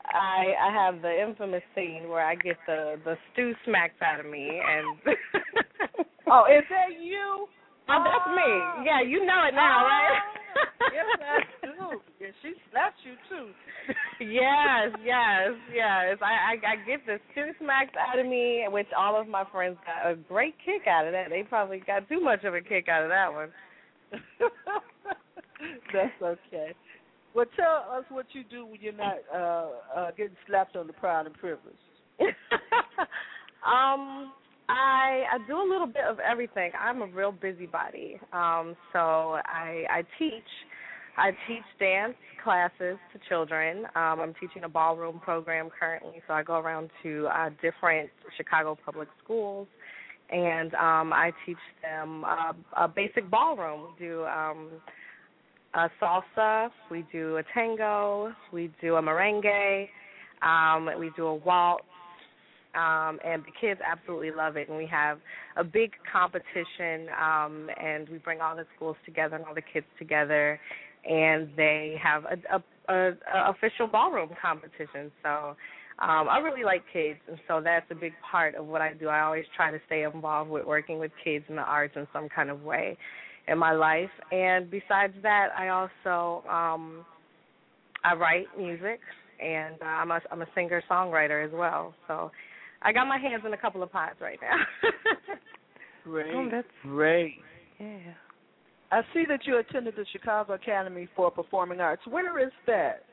I 0.05 0.53
I 0.61 0.71
have 0.73 1.01
the 1.01 1.21
infamous 1.21 1.63
scene 1.73 2.09
where 2.09 2.25
I 2.25 2.35
get 2.35 2.57
the 2.67 2.99
the 3.03 3.15
stew 3.31 3.53
smacked 3.65 4.01
out 4.01 4.19
of 4.19 4.25
me 4.25 4.61
and 4.65 4.97
Oh, 6.27 6.45
is 6.49 6.65
that 6.69 6.97
you? 6.99 7.47
Oh, 7.87 8.01
that's 8.01 8.29
me. 8.33 8.85
Yeah, 8.85 9.01
you 9.05 9.25
know 9.25 9.45
it 9.45 9.53
now, 9.53 9.85
right? 9.85 10.21
yes, 10.91 11.05
Yeah, 12.19 12.27
she 12.41 12.53
slapped 12.71 12.97
you 13.03 13.15
too. 13.29 13.51
yes, 14.25 14.91
yes, 15.03 15.51
yes. 15.73 16.17
I, 16.21 16.55
I 16.55 16.73
I 16.73 16.75
get 16.85 17.05
the 17.05 17.19
stew 17.31 17.51
smacked 17.61 17.95
out 17.97 18.19
of 18.19 18.25
me, 18.25 18.65
which 18.69 18.87
all 18.97 19.19
of 19.19 19.27
my 19.27 19.43
friends 19.51 19.77
got 19.85 20.09
a 20.11 20.15
great 20.15 20.55
kick 20.65 20.87
out 20.87 21.05
of 21.05 21.13
that. 21.13 21.29
They 21.29 21.43
probably 21.43 21.81
got 21.85 22.07
too 22.09 22.21
much 22.21 22.43
of 22.43 22.53
a 22.53 22.61
kick 22.61 22.87
out 22.89 23.03
of 23.03 23.09
that 23.09 23.33
one. 23.33 23.49
That's 25.93 26.21
okay. 26.21 26.73
Well, 27.33 27.45
tell 27.55 27.97
us 27.97 28.05
what 28.09 28.27
you 28.31 28.43
do 28.49 28.65
when 28.65 28.79
you're 28.81 28.93
not 28.93 29.17
uh, 29.33 29.67
uh, 29.95 30.11
getting 30.11 30.35
slapped 30.47 30.75
on 30.75 30.87
the 30.87 30.93
proud 30.93 31.25
and 31.25 31.35
privileged. 31.35 31.77
um, 33.65 34.31
I 34.69 35.23
I 35.31 35.37
do 35.47 35.57
a 35.57 35.67
little 35.69 35.87
bit 35.87 36.05
of 36.09 36.19
everything. 36.19 36.71
I'm 36.79 37.01
a 37.01 37.07
real 37.07 37.31
busybody. 37.31 38.19
Um, 38.31 38.75
so 38.93 38.99
I 39.45 39.85
I 39.89 40.03
teach. 40.17 40.43
I 41.17 41.31
teach 41.47 41.63
dance 41.79 42.15
classes 42.43 42.97
to 43.13 43.19
children. 43.29 43.85
Um, 43.95 44.19
I'm 44.19 44.33
teaching 44.39 44.65
a 44.65 44.69
ballroom 44.69 45.19
program 45.19 45.69
currently, 45.77 46.21
so 46.27 46.33
I 46.33 46.43
go 46.43 46.55
around 46.55 46.89
to 47.03 47.27
uh, 47.27 47.49
different 47.61 48.09
Chicago 48.37 48.77
public 48.85 49.07
schools, 49.23 49.67
and 50.29 50.73
um, 50.75 51.13
I 51.13 51.31
teach 51.45 51.57
them 51.81 52.23
uh, 52.25 52.53
a 52.77 52.87
basic 52.87 53.29
ballroom. 53.31 53.87
We 53.99 54.05
do 54.07 54.25
um, 54.25 54.69
a 55.73 55.89
salsa, 56.01 56.69
we 56.91 57.05
do 57.11 57.37
a 57.37 57.43
tango, 57.53 58.33
we 58.51 58.71
do 58.81 58.95
a 58.95 59.01
merengue, 59.01 59.87
um, 60.41 60.89
we 60.99 61.11
do 61.15 61.27
a 61.27 61.35
waltz, 61.35 61.83
um, 62.75 63.19
and 63.25 63.41
the 63.43 63.51
kids 63.59 63.79
absolutely 63.85 64.31
love 64.31 64.57
it. 64.57 64.69
And 64.69 64.77
we 64.77 64.85
have 64.87 65.19
a 65.57 65.63
big 65.63 65.91
competition, 66.11 67.07
um, 67.19 67.69
and 67.81 68.07
we 68.09 68.17
bring 68.17 68.41
all 68.41 68.55
the 68.55 68.65
schools 68.75 68.97
together 69.05 69.37
and 69.37 69.45
all 69.45 69.55
the 69.55 69.61
kids 69.61 69.85
together, 69.97 70.59
and 71.05 71.49
they 71.55 71.95
have 72.01 72.23
a, 72.25 72.57
a, 72.57 72.93
a, 72.93 73.11
a 73.11 73.51
official 73.51 73.87
ballroom 73.87 74.29
competition. 74.41 75.11
So 75.23 75.55
um, 75.99 76.27
I 76.29 76.39
really 76.39 76.63
like 76.63 76.83
kids, 76.91 77.19
and 77.27 77.37
so 77.47 77.61
that's 77.63 77.85
a 77.89 77.95
big 77.95 78.13
part 78.29 78.55
of 78.55 78.65
what 78.65 78.81
I 78.81 78.93
do. 78.93 79.07
I 79.07 79.21
always 79.21 79.45
try 79.55 79.71
to 79.71 79.79
stay 79.85 80.03
involved 80.03 80.49
with 80.49 80.65
working 80.65 80.99
with 80.99 81.11
kids 81.23 81.45
in 81.47 81.55
the 81.55 81.61
arts 81.61 81.93
in 81.95 82.07
some 82.11 82.27
kind 82.27 82.49
of 82.49 82.63
way 82.63 82.97
in 83.47 83.57
my 83.57 83.71
life. 83.71 84.09
And 84.31 84.69
besides 84.69 85.13
that, 85.23 85.49
I 85.57 85.69
also 85.69 86.47
um, 86.49 87.05
I 88.03 88.13
write 88.13 88.47
music, 88.57 88.99
and 89.41 89.75
uh, 89.81 89.85
I'm 89.85 90.11
a 90.11 90.19
I'm 90.31 90.41
a 90.41 90.47
singer 90.53 90.83
songwriter 90.89 91.45
as 91.45 91.51
well. 91.53 91.93
So 92.07 92.31
I 92.81 92.91
got 92.91 93.07
my 93.07 93.17
hands 93.17 93.43
in 93.45 93.53
a 93.53 93.57
couple 93.57 93.81
of 93.81 93.91
pots 93.91 94.15
right 94.19 94.39
now. 94.41 94.57
Great. 96.03 96.33
Oh, 96.35 96.47
that's 96.51 96.67
great. 96.83 97.33
Yeah. 97.79 98.13
I 98.95 99.01
see 99.13 99.25
that 99.27 99.45
you 99.45 99.57
attended 99.57 99.95
the 99.97 100.05
Chicago 100.13 100.53
Academy 100.53 101.09
for 101.17 101.29
Performing 101.29 101.81
Arts. 101.81 102.01
Where 102.09 102.39
is 102.39 102.53
that? 102.65 103.03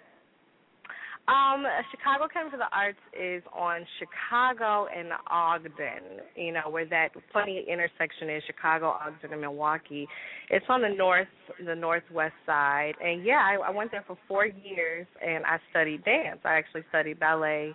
Um, 1.27 1.65
Chicago 1.91 2.27
Academy 2.27 2.53
for 2.53 2.57
the 2.57 2.71
Arts 2.73 2.99
is 3.21 3.43
on 3.53 3.85
Chicago 3.99 4.87
and 4.97 5.09
Ogden, 5.29 6.23
you 6.37 6.53
know, 6.53 6.71
where 6.71 6.87
that 6.87 7.09
funny 7.33 7.67
intersection 7.69 8.31
is 8.31 8.45
Chicago, 8.47 8.91
Ogden, 8.91 9.33
and 9.33 9.41
Milwaukee. 9.41 10.07
It's 10.51 10.67
on 10.69 10.83
the 10.83 10.89
north, 10.89 11.27
the 11.67 11.75
northwest 11.75 12.35
side. 12.47 12.95
And 13.05 13.25
yeah, 13.25 13.43
I, 13.45 13.69
I 13.69 13.71
went 13.71 13.91
there 13.91 14.05
for 14.07 14.17
four 14.29 14.47
years 14.47 15.09
and 15.21 15.45
I 15.45 15.59
studied 15.71 16.05
dance. 16.05 16.39
I 16.45 16.55
actually 16.55 16.83
studied 16.91 17.19
ballet, 17.19 17.75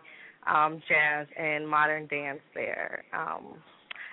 um, 0.50 0.82
jazz, 0.88 1.28
and 1.38 1.68
modern 1.68 2.08
dance 2.08 2.40
there. 2.56 3.04
Um, 3.14 3.56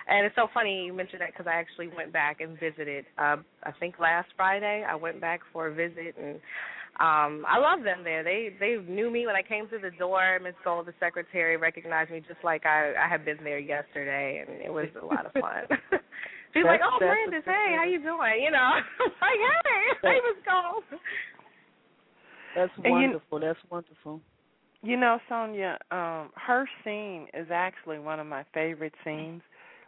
and 0.07 0.25
it's 0.25 0.35
so 0.35 0.47
funny 0.53 0.85
you 0.85 0.93
mentioned 0.93 1.21
that 1.21 1.31
because 1.31 1.47
I 1.47 1.53
actually 1.55 1.87
went 1.89 2.11
back 2.13 2.41
and 2.41 2.59
visited. 2.59 3.05
Uh, 3.17 3.37
I 3.63 3.71
think 3.79 3.99
last 3.99 4.29
Friday 4.37 4.85
I 4.87 4.95
went 4.95 5.19
back 5.21 5.41
for 5.51 5.67
a 5.67 5.73
visit 5.73 6.15
and 6.21 6.39
um 6.97 7.43
I 7.47 7.57
love 7.59 7.83
them 7.83 8.03
there. 8.03 8.23
They 8.23 8.53
they 8.59 8.77
knew 8.87 9.11
me 9.11 9.25
when 9.25 9.35
I 9.35 9.41
came 9.41 9.67
through 9.67 9.81
the 9.81 9.91
door. 9.97 10.39
Miss 10.41 10.53
Gold, 10.63 10.85
the 10.87 10.93
secretary, 10.99 11.57
recognized 11.57 12.09
me 12.11 12.19
just 12.25 12.41
like 12.43 12.65
I 12.65 12.93
I 12.95 13.07
had 13.09 13.25
been 13.25 13.43
there 13.43 13.59
yesterday, 13.59 14.43
and 14.47 14.61
it 14.61 14.71
was 14.71 14.87
a 15.01 15.05
lot 15.05 15.25
of 15.25 15.33
fun. 15.33 15.63
She's 16.53 16.63
That's- 16.63 16.79
like, 16.79 16.81
"Oh, 16.87 16.95
that's 17.01 17.11
Brandis, 17.11 17.43
hey, 17.43 17.75
how 17.75 17.83
you 17.83 17.99
doing?" 17.99 18.39
You 18.41 18.51
know, 18.51 18.71
like, 19.21 19.39
"Hey, 19.43 19.81
hey, 20.03 20.19
Miss 20.23 20.39
Gold." 20.47 21.01
That's 22.55 22.71
And 22.77 22.85
you- 22.85 22.91
wonderful. 22.91 23.39
That's 23.39 23.59
wonderful. 23.69 24.21
You 24.81 24.97
know, 24.97 25.19
Sonia, 25.27 25.77
um, 25.91 26.29
her 26.35 26.65
scene 26.83 27.27
is 27.33 27.47
actually 27.51 27.99
one 27.99 28.19
of 28.19 28.27
my 28.27 28.43
favorite 28.53 28.93
scenes 29.03 29.41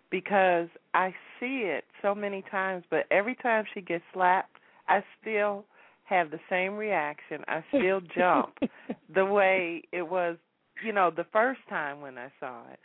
because 0.10 0.68
I 0.94 1.14
see 1.40 1.64
it 1.66 1.86
so 2.02 2.16
many 2.16 2.44
times, 2.50 2.84
but 2.90 3.06
every 3.12 3.36
time 3.36 3.66
she 3.74 3.82
gets 3.82 4.04
slapped, 4.14 4.58
I 4.88 5.04
still 5.22 5.66
have 6.06 6.32
the 6.32 6.40
same 6.50 6.76
reaction. 6.76 7.44
I 7.48 7.64
still 7.70 8.02
jump 8.16 8.58
the 9.14 9.26
way 9.26 9.84
it 9.92 10.08
was, 10.08 10.38
you 10.84 10.94
know, 10.94 11.12
the 11.16 11.26
first 11.34 11.60
time 11.70 12.02
when 12.02 12.18
I 12.18 12.32
saw 12.40 12.62
it. 12.72 12.80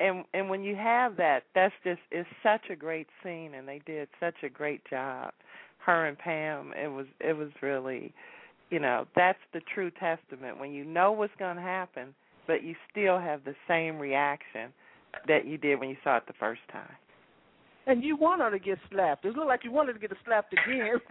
And 0.00 0.24
and 0.34 0.50
when 0.50 0.64
you 0.64 0.74
have 0.74 1.16
that, 1.18 1.44
that's 1.54 1.74
just 1.84 2.00
it's 2.10 2.28
such 2.42 2.68
a 2.68 2.74
great 2.74 3.06
scene 3.22 3.54
and 3.54 3.68
they 3.68 3.80
did 3.86 4.08
such 4.18 4.34
a 4.42 4.48
great 4.48 4.82
job. 4.90 5.32
Her 5.78 6.06
and 6.06 6.18
Pam, 6.18 6.72
it 6.76 6.88
was 6.88 7.06
it 7.20 7.36
was 7.36 7.50
really 7.62 8.12
you 8.70 8.80
know, 8.80 9.06
that's 9.14 9.38
the 9.52 9.60
true 9.72 9.92
testament 9.92 10.58
when 10.58 10.72
you 10.72 10.84
know 10.84 11.12
what's 11.12 11.34
going 11.38 11.56
to 11.56 11.62
happen, 11.62 12.14
but 12.46 12.64
you 12.64 12.74
still 12.90 13.20
have 13.20 13.44
the 13.44 13.54
same 13.68 13.98
reaction 13.98 14.72
that 15.28 15.46
you 15.46 15.58
did 15.58 15.80
when 15.80 15.88
you 15.88 15.96
saw 16.04 16.16
it 16.18 16.24
the 16.26 16.34
first 16.38 16.60
time. 16.72 16.96
And 17.86 18.02
you 18.02 18.16
want 18.16 18.40
her 18.40 18.50
to 18.50 18.58
get 18.58 18.78
slapped. 18.90 19.24
It 19.24 19.36
looked 19.36 19.48
like 19.48 19.62
you 19.62 19.70
wanted 19.70 19.92
to 19.94 19.98
get 19.98 20.10
her 20.10 20.16
slapped 20.24 20.52
again. 20.52 21.00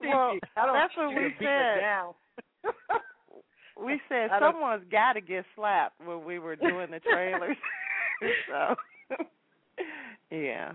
Well, 0.00 0.38
I 0.56 0.66
don't 0.66 0.74
that's 0.74 0.96
what 0.96 1.08
we 1.08 1.14
to 1.14 1.28
beat 1.38 1.46
her 1.46 2.12
said. 2.64 2.72
We 3.82 4.00
said 4.08 4.28
someone's 4.38 4.84
got 4.90 5.14
to 5.14 5.20
get 5.20 5.44
slapped 5.56 6.00
when 6.04 6.24
we 6.24 6.38
were 6.38 6.56
doing 6.56 6.90
the 6.90 7.00
trailers. 7.00 7.56
so, 8.48 8.74
yeah. 10.30 10.72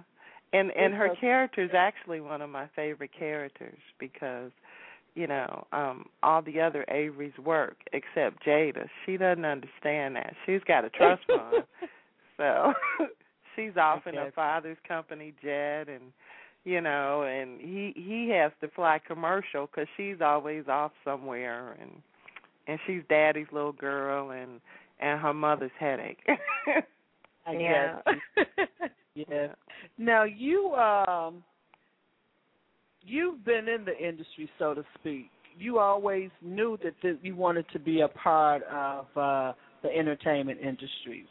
And 0.53 0.71
and 0.71 0.93
her 0.93 1.09
character 1.19 1.63
is 1.63 1.71
actually 1.75 2.19
one 2.21 2.41
of 2.41 2.49
my 2.49 2.67
favorite 2.75 3.11
characters 3.17 3.77
because 3.99 4.51
you 5.15 5.27
know, 5.27 5.65
um 5.71 6.05
all 6.21 6.41
the 6.41 6.59
other 6.61 6.85
Avery's 6.89 7.37
work 7.43 7.77
except 7.93 8.45
Jada. 8.45 8.87
She 9.05 9.17
doesn't 9.17 9.45
understand 9.45 10.15
that. 10.17 10.33
She's 10.45 10.61
got 10.67 10.85
a 10.85 10.89
trust 10.89 11.23
fund. 11.27 11.63
so 12.37 12.73
she's 13.55 13.77
off 13.77 14.05
in 14.05 14.15
her 14.15 14.31
father's 14.35 14.77
company 14.87 15.33
jet 15.41 15.87
and 15.87 16.11
you 16.65 16.81
know 16.81 17.23
and 17.23 17.59
he 17.59 17.93
he 17.95 18.29
has 18.29 18.51
to 18.61 18.67
fly 18.75 18.99
commercial 19.05 19.67
cuz 19.67 19.87
she's 19.95 20.21
always 20.21 20.67
off 20.67 20.91
somewhere 21.03 21.77
and 21.81 22.01
and 22.67 22.79
she's 22.85 23.01
daddy's 23.09 23.47
little 23.51 23.71
girl 23.71 24.31
and 24.31 24.59
and 24.99 25.19
her 25.19 25.33
mother's 25.33 25.71
headache. 25.79 26.19
I 27.47 27.51
yeah. 27.53 27.99
Yeah. 29.13 29.47
Now 29.97 30.23
you 30.23 30.73
um 30.75 31.43
you've 33.05 33.43
been 33.45 33.67
in 33.67 33.85
the 33.85 33.97
industry 33.97 34.49
so 34.59 34.73
to 34.73 34.83
speak. 34.99 35.29
You 35.57 35.79
always 35.79 36.29
knew 36.41 36.77
that 36.83 36.99
th- 37.01 37.17
you 37.21 37.35
wanted 37.35 37.65
to 37.71 37.79
be 37.79 38.01
a 38.01 38.07
part 38.07 38.63
of 38.63 39.05
uh 39.15 39.53
the 39.83 39.89
entertainment 39.95 40.59
industry. 40.59 41.27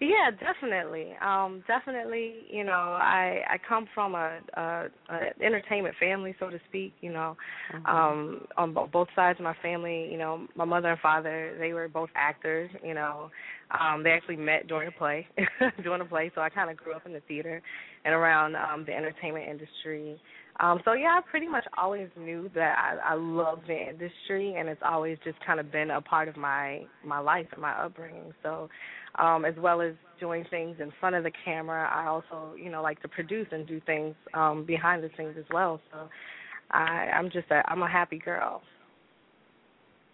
Yeah, 0.00 0.30
definitely. 0.30 1.12
Um, 1.22 1.62
definitely. 1.66 2.36
You 2.50 2.64
know, 2.64 2.72
I 2.72 3.42
I 3.46 3.56
come 3.68 3.86
from 3.94 4.14
a, 4.14 4.38
a, 4.54 4.86
a 5.10 5.44
entertainment 5.44 5.94
family, 6.00 6.34
so 6.40 6.48
to 6.48 6.58
speak. 6.70 6.94
You 7.02 7.12
know, 7.12 7.36
um, 7.84 8.46
on 8.56 8.72
bo- 8.72 8.88
both 8.90 9.08
sides 9.14 9.38
of 9.38 9.44
my 9.44 9.54
family. 9.62 10.08
You 10.10 10.16
know, 10.16 10.46
my 10.56 10.64
mother 10.64 10.88
and 10.88 11.00
father 11.00 11.54
they 11.58 11.74
were 11.74 11.86
both 11.86 12.08
actors. 12.14 12.70
You 12.82 12.94
know, 12.94 13.30
um, 13.78 14.02
they 14.02 14.10
actually 14.10 14.36
met 14.36 14.68
during 14.68 14.88
a 14.88 14.92
play, 14.92 15.26
during 15.82 16.00
a 16.00 16.06
play. 16.06 16.32
So 16.34 16.40
I 16.40 16.48
kind 16.48 16.70
of 16.70 16.78
grew 16.78 16.94
up 16.94 17.04
in 17.04 17.12
the 17.12 17.20
theater 17.28 17.60
and 18.06 18.14
around 18.14 18.56
um, 18.56 18.84
the 18.86 18.94
entertainment 18.94 19.50
industry. 19.50 20.18
Um, 20.58 20.80
so 20.84 20.92
yeah, 20.92 21.18
I 21.18 21.20
pretty 21.30 21.48
much 21.48 21.64
always 21.78 22.08
knew 22.18 22.50
that 22.54 22.76
I, 22.76 23.12
I 23.12 23.14
love 23.14 23.60
the 23.66 23.88
industry, 23.88 24.56
and 24.58 24.68
it's 24.68 24.82
always 24.84 25.16
just 25.24 25.38
kind 25.46 25.60
of 25.60 25.70
been 25.70 25.90
a 25.90 26.00
part 26.00 26.28
of 26.28 26.36
my 26.36 26.82
my 27.04 27.18
life 27.18 27.46
and 27.52 27.62
my 27.62 27.72
upbringing. 27.72 28.32
So, 28.42 28.68
um, 29.18 29.44
as 29.44 29.54
well 29.58 29.80
as 29.80 29.94
doing 30.18 30.44
things 30.50 30.76
in 30.80 30.92
front 31.00 31.16
of 31.16 31.24
the 31.24 31.32
camera, 31.44 31.88
I 31.90 32.06
also 32.08 32.54
you 32.56 32.70
know 32.70 32.82
like 32.82 33.00
to 33.02 33.08
produce 33.08 33.46
and 33.52 33.66
do 33.66 33.80
things 33.86 34.14
um, 34.34 34.64
behind 34.66 35.02
the 35.02 35.10
scenes 35.16 35.36
as 35.38 35.46
well. 35.52 35.80
So, 35.92 36.08
I, 36.72 37.08
I'm 37.14 37.30
just 37.30 37.50
a 37.50 37.62
I'm 37.70 37.82
a 37.82 37.88
happy 37.88 38.18
girl. 38.18 38.62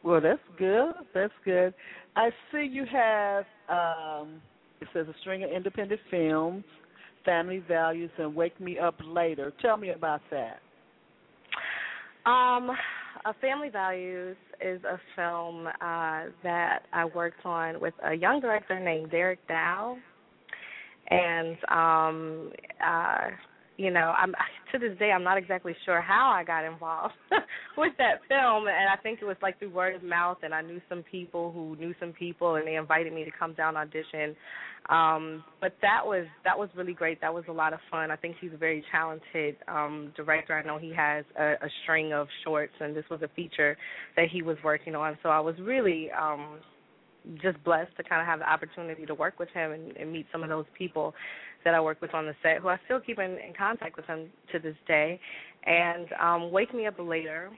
Well, 0.05 0.21
that's 0.21 0.41
good. 0.59 0.93
That's 1.15 1.33
good. 1.45 1.75
I 2.15 2.31
see 2.53 2.69
you 2.71 2.85
have 2.91 3.45
um 3.69 4.41
it 4.81 4.89
says 4.93 5.07
a 5.09 5.15
string 5.21 5.43
of 5.43 5.51
independent 5.51 6.01
films, 6.11 6.65
Family 7.27 7.63
Values 7.69 8.11
and 8.19 8.35
Wake 8.35 8.59
Me 8.61 8.79
Up 8.79 8.95
Later. 9.05 9.53
Tell 9.61 9.77
me 9.77 9.91
about 9.91 10.23
that. 10.31 10.61
Um, 12.25 12.71
uh, 13.25 13.33
Family 13.41 13.69
Values 13.69 14.37
is 14.61 14.81
a 14.85 14.99
film 15.15 15.67
uh, 15.67 16.31
that 16.43 16.81
I 16.93 17.05
worked 17.15 17.45
on 17.45 17.81
with 17.81 17.95
a 18.05 18.15
young 18.15 18.41
director 18.41 18.81
named 18.81 19.11
Derek 19.11 19.47
Dow, 19.49 19.99
and 21.11 21.57
um, 21.69 22.53
uh, 22.85 23.29
you 23.77 23.91
know, 23.91 24.15
I'm 24.17 24.33
to 24.73 24.79
this 24.79 24.99
day 24.99 25.11
I'm 25.11 25.23
not 25.23 25.39
exactly 25.39 25.75
sure 25.85 26.01
how 26.01 26.31
I 26.31 26.45
got 26.45 26.65
involved 26.65 27.15
with 27.79 27.93
that 27.99 28.21
film, 28.29 28.67
and 28.67 28.89
I 28.91 29.01
think 29.03 29.21
it 29.23 29.25
was 29.25 29.37
like 29.43 29.59
through 29.59 29.71
word 29.71 29.95
of 29.95 30.03
mouth, 30.03 30.39
and 30.43 30.55
I 30.55 30.63
knew 30.63 30.81
some 30.89 31.05
people 31.11 31.53
who 31.53 31.77
knew 31.77 31.95
some 32.01 32.13
people, 32.13 32.57
and 32.57 32.67
they 32.67 32.77
invited 32.77 33.13
me 33.13 33.25
to 33.25 33.31
come 33.39 33.55
down 33.55 33.77
audition. 33.77 34.37
Um, 34.89 35.43
but 35.61 35.75
that 35.83 36.01
was 36.05 36.27
that 36.45 36.57
was 36.57 36.69
really 36.77 36.93
great. 36.93 37.21
That 37.21 37.35
was 37.35 37.45
a 37.49 37.53
lot 37.53 37.73
of 37.73 37.81
fun. 37.91 38.11
I 38.11 38.17
think 38.17 38.37
he's 38.41 38.53
a 38.55 38.57
very 38.57 38.85
talented 38.93 39.57
um, 39.67 40.13
director. 40.17 40.55
I 40.55 40.65
know 40.65 40.79
he 40.79 40.93
has 40.95 41.25
a, 41.39 41.53
a 41.55 41.69
string 41.83 42.13
of 42.13 42.29
shorts, 42.45 42.75
and 42.81 42.95
this 42.95 43.05
was 43.11 43.21
a 43.23 43.29
feature 43.35 43.77
that 44.17 44.27
he 44.31 44.43
was 44.43 44.57
working 44.63 44.95
on. 44.95 45.19
So 45.23 45.29
I 45.29 45.41
was 45.41 45.57
really 45.61 46.09
um, 46.13 46.59
just 47.43 47.63
blessed 47.65 47.97
to 47.97 48.05
kind 48.05 48.21
of 48.21 48.27
have 48.27 48.39
the 48.39 48.51
opportunity 48.51 49.07
to 49.07 49.15
work 49.15 49.39
with 49.39 49.49
him 49.51 49.73
and, 49.73 49.97
and 49.97 50.13
meet 50.13 50.27
some 50.33 50.43
of 50.43 50.49
those 50.49 50.67
people 50.77 51.15
that 51.65 51.75
I 51.75 51.81
work 51.81 52.01
with 52.01 52.15
on 52.15 52.27
the 52.27 52.35
set, 52.43 52.59
who 52.59 52.69
I 52.69 52.79
still 52.85 53.01
keep 53.01 53.19
in, 53.19 53.33
in 53.33 53.53
contact 53.57 53.97
with 53.97 54.07
him 54.07 54.29
to 54.53 54.59
this 54.59 54.77
day. 54.87 55.21
And 55.65 56.07
um, 56.21 56.51
Wake 56.53 56.73
Me 56.75 56.87
Up 56.87 56.95
Later. 56.99 57.51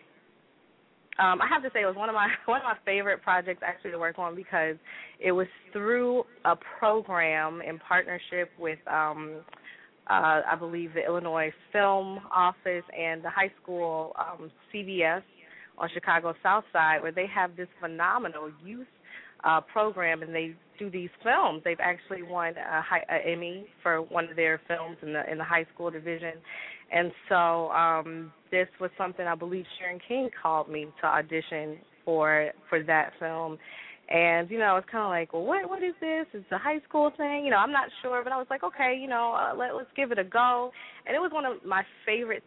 Um, 1.19 1.43
I 1.43 1.49
have 1.49 1.63
to 1.63 1.71
say 1.75 1.83
it 1.83 1.87
was 1.87 1.97
one 1.97 2.09
of 2.09 2.15
my 2.15 2.29
one 2.47 2.61
of 2.61 2.65
my 2.65 2.77
favorite 2.85 3.23
projects 3.23 3.63
actually 3.67 3.91
to 3.91 3.99
work 3.99 4.19
on 4.19 4.37
because 4.37 4.77
it 5.19 5.33
was 5.33 5.49
through 5.73 6.25
a 6.45 6.55
program 6.79 7.61
in 7.61 7.79
partnership 7.81 8.51
with 8.59 8.79
um, 8.87 9.41
uh, 10.09 10.41
I 10.51 10.55
believe 10.59 10.95
the 10.95 11.05
Illinois 11.05 11.53
Film 11.73 12.21
Office 12.35 12.85
and 12.97 13.23
the 13.23 13.31
high 13.31 13.53
school 13.63 14.15
um, 14.19 14.51
CBS 14.73 15.23
on 15.77 15.89
Chicago 15.93 16.35
South 16.43 16.65
Side, 16.73 17.03
where 17.03 17.13
they 17.13 17.27
have 17.27 17.57
this 17.57 17.69
phenomenal 17.81 18.51
youth 18.65 18.87
uh, 19.45 19.61
program, 19.61 20.23
and 20.23 20.35
they 20.35 20.55
do 20.79 20.91
these 20.91 21.11
films. 21.23 21.63
They've 21.65 21.81
actually 21.81 22.23
won 22.23 22.55
a, 22.57 22.83
high, 22.83 23.05
a 23.11 23.33
Emmy 23.33 23.67
for 23.83 24.03
one 24.03 24.29
of 24.29 24.37
their 24.37 24.61
films 24.69 24.97
in 25.03 25.13
the 25.13 25.31
in 25.31 25.39
the 25.39 25.45
high 25.45 25.67
school 25.75 25.91
division, 25.91 26.35
And 26.93 27.13
so 27.29 27.71
um 27.71 28.33
this 28.51 28.69
was 28.81 28.91
something 28.97 29.27
I 29.27 29.35
believe 29.35 29.65
Sharon 29.79 30.01
King 30.07 30.31
called 30.41 30.69
me 30.69 30.87
to 31.01 31.07
audition 31.07 31.79
for 32.05 32.51
for 32.69 32.83
that 32.85 33.13
film. 33.19 33.59
And 34.09 34.51
you 34.51 34.59
know, 34.59 34.77
it's 34.77 34.89
kind 34.91 35.05
of 35.05 35.11
like, 35.11 35.33
well, 35.33 35.45
what 35.45 35.69
what 35.69 35.83
is 35.83 35.95
this? 36.01 36.27
It's 36.33 36.51
a 36.53 36.59
high 36.59 36.81
school 36.89 37.11
thing. 37.17 37.45
You 37.45 37.51
know, 37.51 37.59
I'm 37.59 37.73
not 37.73 37.89
sure, 38.03 38.23
but 38.25 38.33
I 38.33 38.37
was 38.37 38.47
like, 38.49 38.65
okay, 38.65 38.97
you 39.01 39.09
know, 39.09 39.35
uh, 39.35 39.55
let 39.57 39.75
let's 39.75 39.91
give 39.97 40.13
it 40.13 40.19
a 40.19 40.25
go. 40.25 40.71
And 41.07 41.15
it 41.15 41.19
was 41.19 41.31
one 41.33 41.45
of 41.45 41.65
my 41.65 41.83
favorite 42.07 42.43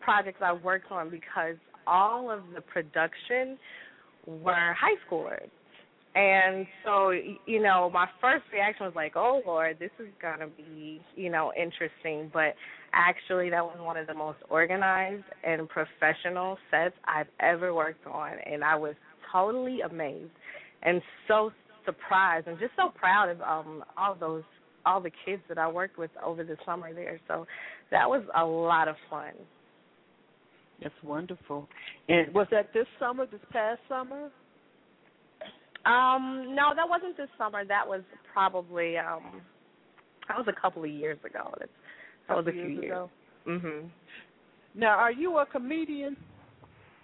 projects 0.00 0.40
I 0.42 0.52
worked 0.52 0.90
on 0.90 1.10
because 1.10 1.56
all 1.86 2.30
of 2.30 2.40
the 2.54 2.60
production 2.60 3.58
were 4.26 4.74
high 4.74 4.96
schoolers. 5.08 5.48
And 6.14 6.66
so, 6.84 7.10
you 7.10 7.62
know, 7.62 7.90
my 7.92 8.06
first 8.20 8.44
reaction 8.52 8.86
was 8.86 8.94
like, 8.96 9.12
"Oh 9.14 9.42
Lord, 9.46 9.78
this 9.78 9.90
is 9.98 10.08
gonna 10.20 10.48
be, 10.48 11.00
you 11.14 11.30
know, 11.30 11.52
interesting." 11.54 12.30
But 12.32 12.54
actually, 12.92 13.50
that 13.50 13.64
was 13.64 13.78
one 13.78 13.96
of 13.96 14.06
the 14.06 14.14
most 14.14 14.38
organized 14.48 15.24
and 15.44 15.68
professional 15.68 16.58
sets 16.70 16.94
I've 17.04 17.28
ever 17.40 17.74
worked 17.74 18.06
on, 18.06 18.32
and 18.46 18.64
I 18.64 18.74
was 18.74 18.94
totally 19.30 19.80
amazed 19.82 20.32
and 20.82 21.02
so 21.26 21.52
surprised 21.84 22.46
and 22.46 22.58
just 22.58 22.72
so 22.76 22.90
proud 22.90 23.28
of 23.30 23.40
um 23.42 23.84
all 23.96 24.14
those 24.14 24.42
all 24.86 25.00
the 25.00 25.10
kids 25.24 25.42
that 25.48 25.58
I 25.58 25.68
worked 25.68 25.98
with 25.98 26.10
over 26.24 26.44
the 26.44 26.56
summer 26.64 26.94
there. 26.94 27.20
So 27.28 27.46
that 27.90 28.08
was 28.08 28.22
a 28.34 28.44
lot 28.44 28.88
of 28.88 28.96
fun. 29.10 29.32
That's 30.82 30.94
wonderful. 31.02 31.68
And 32.08 32.32
was 32.32 32.46
that 32.52 32.72
this 32.72 32.86
summer, 32.98 33.26
this 33.26 33.40
past 33.52 33.80
summer? 33.88 34.30
Um, 35.86 36.54
no, 36.54 36.72
that 36.74 36.88
wasn't 36.88 37.16
this 37.16 37.28
summer. 37.38 37.64
That 37.64 37.86
was 37.86 38.02
probably 38.32 38.96
um 38.98 39.40
that 40.28 40.36
was 40.36 40.46
a 40.48 40.60
couple 40.60 40.84
of 40.84 40.90
years 40.90 41.18
ago. 41.24 41.54
That's 41.58 41.70
that 42.28 42.36
was 42.36 42.46
a 42.46 42.52
few 42.52 42.62
years 42.62 42.82
years. 42.82 42.92
ago. 42.92 43.10
Mhm. 43.46 43.90
Now, 44.74 44.98
are 44.98 45.12
you 45.12 45.38
a 45.38 45.46
comedian? 45.46 46.16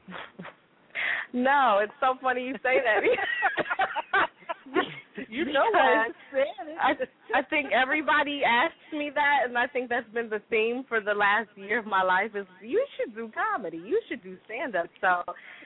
no, 1.32 1.80
it's 1.82 1.92
so 2.00 2.14
funny 2.20 2.44
you 2.44 2.54
say 2.62 2.80
that. 2.84 3.00
you 5.28 5.44
know 5.46 5.64
why 5.72 6.06
I 6.06 6.08
said 6.32 6.68
it. 6.68 6.76
I 6.80 7.38
I 7.38 7.42
think 7.42 7.70
everybody 7.72 8.42
asks 8.44 8.76
me 8.92 9.10
that, 9.14 9.40
and 9.46 9.56
I 9.56 9.66
think 9.66 9.88
that's 9.88 10.08
been 10.12 10.28
the 10.28 10.40
theme 10.50 10.84
for 10.88 11.00
the 11.00 11.14
last 11.14 11.48
year 11.56 11.78
of 11.78 11.86
my 11.86 12.02
life. 12.02 12.30
Is 12.34 12.46
you 12.62 12.84
should 12.96 13.14
do 13.14 13.30
comedy, 13.32 13.78
you 13.78 14.00
should 14.08 14.22
do 14.22 14.36
stand 14.44 14.76
up. 14.76 14.86
So, 15.00 15.22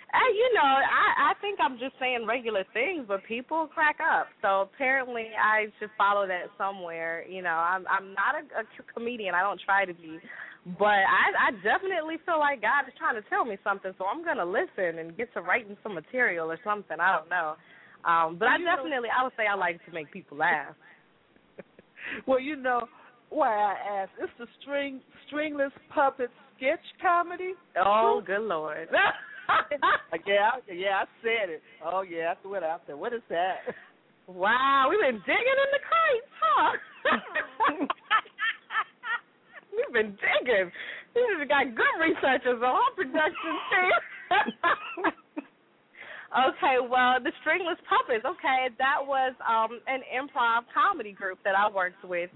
uh, 0.09 0.33
you 0.33 0.49
know, 0.55 0.65
I 0.65 1.31
I 1.31 1.33
think 1.41 1.59
I'm 1.61 1.79
just 1.79 1.93
saying 2.01 2.25
regular 2.27 2.65
things, 2.73 3.05
but 3.07 3.25
people 3.25 3.69
crack 3.69 3.99
up. 4.01 4.29
So 4.41 4.63
apparently, 4.73 5.29
I 5.37 5.67
should 5.79 5.91
follow 5.99 6.27
that 6.27 6.49
somewhere. 6.57 7.27
You 7.29 7.43
know, 7.43 7.53
I'm 7.53 7.85
I'm 7.89 8.15
not 8.15 8.33
a, 8.35 8.65
a 8.65 8.93
comedian. 8.93 9.35
I 9.35 9.43
don't 9.43 9.61
try 9.61 9.85
to 9.85 9.93
be. 9.93 10.19
But 10.79 11.01
I, 11.07 11.49
I 11.49 11.51
definitely 11.63 12.17
feel 12.27 12.39
like 12.39 12.61
God 12.61 12.89
is 12.89 12.95
trying 12.99 13.21
to 13.21 13.27
tell 13.29 13.45
me 13.45 13.57
something, 13.63 13.93
so 13.97 14.05
I'm 14.05 14.25
gonna 14.25 14.45
listen 14.45 14.99
and 14.99 15.17
get 15.17 15.33
to 15.35 15.41
writing 15.41 15.77
some 15.83 15.95
material 15.95 16.51
or 16.51 16.59
something. 16.65 16.99
I 17.01 17.17
don't 17.17 17.31
know. 17.31 17.57
Um, 18.05 18.37
but 18.39 18.49
I 18.49 18.59
definitely, 18.59 19.09
I 19.09 19.25
would 19.25 19.33
say 19.37 19.45
I 19.47 19.57
like 19.57 19.85
to 19.87 19.93
make 19.93 20.11
people 20.13 20.39
laugh. 20.39 20.75
Well, 22.27 22.41
you 22.41 22.57
know 22.57 22.89
why 23.29 23.49
I 23.49 24.01
asked. 24.01 24.13
It's 24.19 24.33
the 24.39 24.47
string 24.63 25.01
stringless 25.27 25.73
puppet 25.95 26.31
sketch 26.57 26.81
comedy. 27.03 27.53
Oh, 27.77 28.23
good 28.25 28.41
lord! 28.41 28.89
yeah, 30.27 30.51
I- 30.55 30.73
yeah, 30.73 31.03
I 31.03 31.05
said 31.23 31.51
it. 31.51 31.63
Oh 31.85 32.03
yeah, 32.03 32.33
I 32.33 32.43
threw 32.43 32.55
it 32.55 32.63
out 32.63 32.87
there. 32.87 32.97
What 32.97 33.13
is 33.13 33.23
that? 33.31 33.57
Wow, 34.29 34.89
we've 34.91 35.01
been 35.01 35.23
digging 35.25 35.57
in 35.57 35.71
the 35.73 35.81
crates, 35.89 36.33
huh? 36.37 36.77
we've 39.73 39.93
been 39.95 40.13
digging. 40.21 40.69
We've 41.17 41.49
got 41.49 41.65
good 41.75 41.97
researchers 41.97 42.61
on 42.61 42.77
our 42.77 42.93
production 42.93 43.55
team. 43.73 43.97
okay, 46.53 46.77
well, 46.85 47.17
the 47.25 47.33
Stringless 47.41 47.81
Puppets. 47.89 48.27
Okay, 48.29 48.69
that 48.77 49.01
was 49.01 49.33
um 49.49 49.81
an 49.89 50.05
improv 50.13 50.65
comedy 50.77 51.13
group 51.13 51.39
that 51.45 51.57
I 51.57 51.71
worked 51.73 52.05
with 52.05 52.29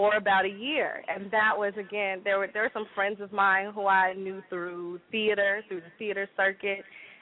for 0.00 0.16
about 0.16 0.46
a 0.46 0.48
year, 0.48 1.02
and 1.08 1.30
that 1.30 1.52
was 1.54 1.74
again 1.78 2.22
there 2.24 2.38
were 2.38 2.48
there 2.54 2.62
were 2.62 2.70
some 2.72 2.86
friends 2.94 3.20
of 3.20 3.32
mine 3.32 3.70
who 3.74 3.86
I 3.86 4.14
knew 4.14 4.42
through 4.48 4.98
theater, 5.10 5.62
through 5.68 5.80
the 5.80 5.92
theater 5.98 6.26
circuit, 6.38 6.78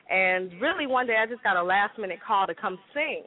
and 0.08 0.52
really 0.60 0.86
one 0.86 1.08
day 1.08 1.16
I 1.20 1.26
just 1.26 1.42
got 1.42 1.56
a 1.56 1.62
last 1.62 1.98
minute 1.98 2.20
call 2.24 2.46
to 2.46 2.54
come 2.54 2.78
sing. 2.94 3.24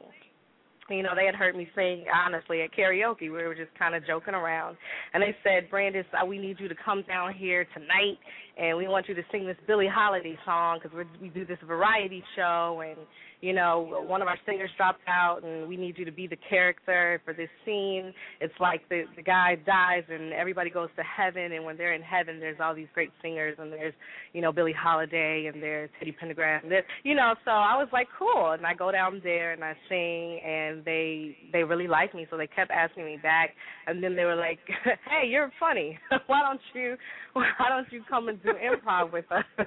You 0.88 1.02
know, 1.02 1.10
they 1.14 1.26
had 1.26 1.34
heard 1.34 1.54
me 1.54 1.68
sing 1.74 2.06
honestly 2.12 2.62
at 2.62 2.70
karaoke. 2.72 3.22
We 3.22 3.28
were 3.28 3.54
just 3.54 3.74
kind 3.78 3.94
of 3.94 4.06
joking 4.06 4.32
around, 4.32 4.78
and 5.12 5.22
they 5.22 5.36
said, 5.44 5.68
"Brandis, 5.70 6.06
uh, 6.14 6.24
we 6.24 6.38
need 6.38 6.58
you 6.58 6.68
to 6.68 6.74
come 6.82 7.02
down 7.02 7.34
here 7.34 7.66
tonight, 7.74 8.18
and 8.56 8.78
we 8.78 8.88
want 8.88 9.06
you 9.06 9.14
to 9.14 9.22
sing 9.30 9.46
this 9.46 9.58
Billie 9.66 9.86
Holiday 9.86 10.38
song 10.46 10.80
because 10.82 10.96
we 11.20 11.28
do 11.28 11.44
this 11.44 11.58
variety 11.66 12.24
show, 12.36 12.82
and 12.88 12.96
you 13.42 13.52
know, 13.52 14.04
one 14.06 14.22
of 14.22 14.28
our 14.28 14.38
singers 14.46 14.70
dropped 14.76 15.02
out, 15.08 15.42
and 15.42 15.68
we 15.68 15.76
need 15.76 15.98
you 15.98 16.04
to 16.04 16.12
be 16.12 16.28
the 16.28 16.38
character 16.48 17.20
for 17.24 17.34
this 17.34 17.48
scene. 17.66 18.14
It's 18.40 18.54
like 18.60 18.88
the 18.88 19.02
the 19.16 19.22
guy 19.22 19.56
dies, 19.66 20.04
and 20.08 20.32
everybody 20.32 20.70
goes 20.70 20.88
to 20.96 21.02
heaven, 21.02 21.50
and 21.52 21.64
when 21.64 21.76
they're 21.76 21.92
in 21.92 22.02
heaven, 22.02 22.38
there's 22.38 22.58
all 22.62 22.72
these 22.72 22.86
great 22.94 23.10
singers, 23.20 23.56
and 23.58 23.72
there's 23.72 23.94
you 24.32 24.40
know 24.40 24.52
Billie 24.52 24.72
Holiday, 24.72 25.50
and 25.52 25.60
there's 25.60 25.90
Teddy 25.98 26.16
Pendergrass, 26.22 26.62
and 26.62 26.70
there's 26.70 26.84
you 27.02 27.16
know. 27.16 27.34
So 27.44 27.50
I 27.50 27.76
was 27.76 27.88
like, 27.92 28.06
cool, 28.16 28.52
and 28.52 28.64
I 28.64 28.74
go 28.74 28.92
down 28.92 29.20
there 29.24 29.52
and 29.52 29.64
I 29.64 29.74
sing, 29.88 30.40
and 30.46 30.84
they 30.84 31.36
they 31.52 31.64
really 31.64 31.88
like 31.88 32.14
me, 32.14 32.28
so 32.30 32.36
they 32.36 32.46
kept 32.46 32.70
asking 32.70 33.04
me 33.04 33.18
back, 33.20 33.50
and 33.88 34.02
then 34.02 34.14
they 34.14 34.24
were 34.24 34.36
like, 34.36 34.60
hey, 35.10 35.26
you're 35.28 35.50
funny. 35.58 35.98
why 36.28 36.42
don't 36.42 36.60
you 36.74 36.96
why 37.32 37.68
don't 37.68 37.90
you 37.90 38.02
come 38.08 38.28
and 38.28 38.40
do 38.42 38.50
improv 38.50 39.12
with 39.12 39.24
us? 39.32 39.66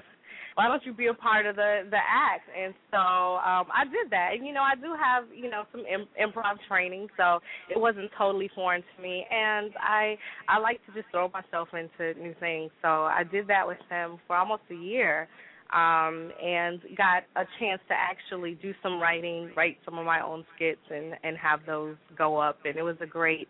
Why 0.55 0.67
don't 0.69 0.85
you 0.85 0.93
be 0.93 1.07
a 1.07 1.13
part 1.13 1.45
of 1.45 1.55
the 1.55 1.83
the 1.89 1.97
act? 1.97 2.49
And 2.57 2.73
so 2.91 2.97
um 2.97 3.67
i 3.71 3.83
did 3.85 4.09
that. 4.11 4.31
And 4.33 4.45
you 4.45 4.53
know 4.53 4.63
i 4.63 4.75
do 4.75 4.95
have 4.99 5.25
you 5.35 5.49
know 5.49 5.63
some 5.71 5.81
Im- 5.85 6.07
improv 6.19 6.55
training 6.67 7.07
so 7.17 7.39
it 7.69 7.79
wasn't 7.79 8.09
totally 8.17 8.49
foreign 8.55 8.81
to 8.95 9.01
me. 9.01 9.25
And 9.29 9.71
i 9.79 10.17
i 10.49 10.57
like 10.59 10.79
to 10.87 10.93
just 10.93 11.07
throw 11.11 11.29
myself 11.29 11.69
into 11.73 12.19
new 12.19 12.33
things. 12.39 12.71
So 12.81 12.87
i 12.87 13.23
did 13.29 13.47
that 13.47 13.67
with 13.67 13.79
them 13.89 14.17
for 14.27 14.35
almost 14.35 14.63
a 14.71 14.75
year 14.75 15.27
um 15.73 16.31
and 16.43 16.79
got 16.95 17.23
a 17.35 17.43
chance 17.59 17.81
to 17.87 17.93
actually 17.93 18.57
do 18.61 18.71
some 18.83 18.99
writing 18.99 19.51
write 19.57 19.77
some 19.83 19.97
of 19.97 20.05
my 20.05 20.21
own 20.21 20.45
skits 20.55 20.79
and 20.89 21.15
and 21.23 21.37
have 21.37 21.59
those 21.65 21.95
go 22.17 22.37
up. 22.37 22.59
And 22.65 22.77
it 22.77 22.83
was 22.83 22.97
a 23.01 23.07
great 23.07 23.47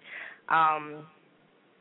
um 0.49 1.05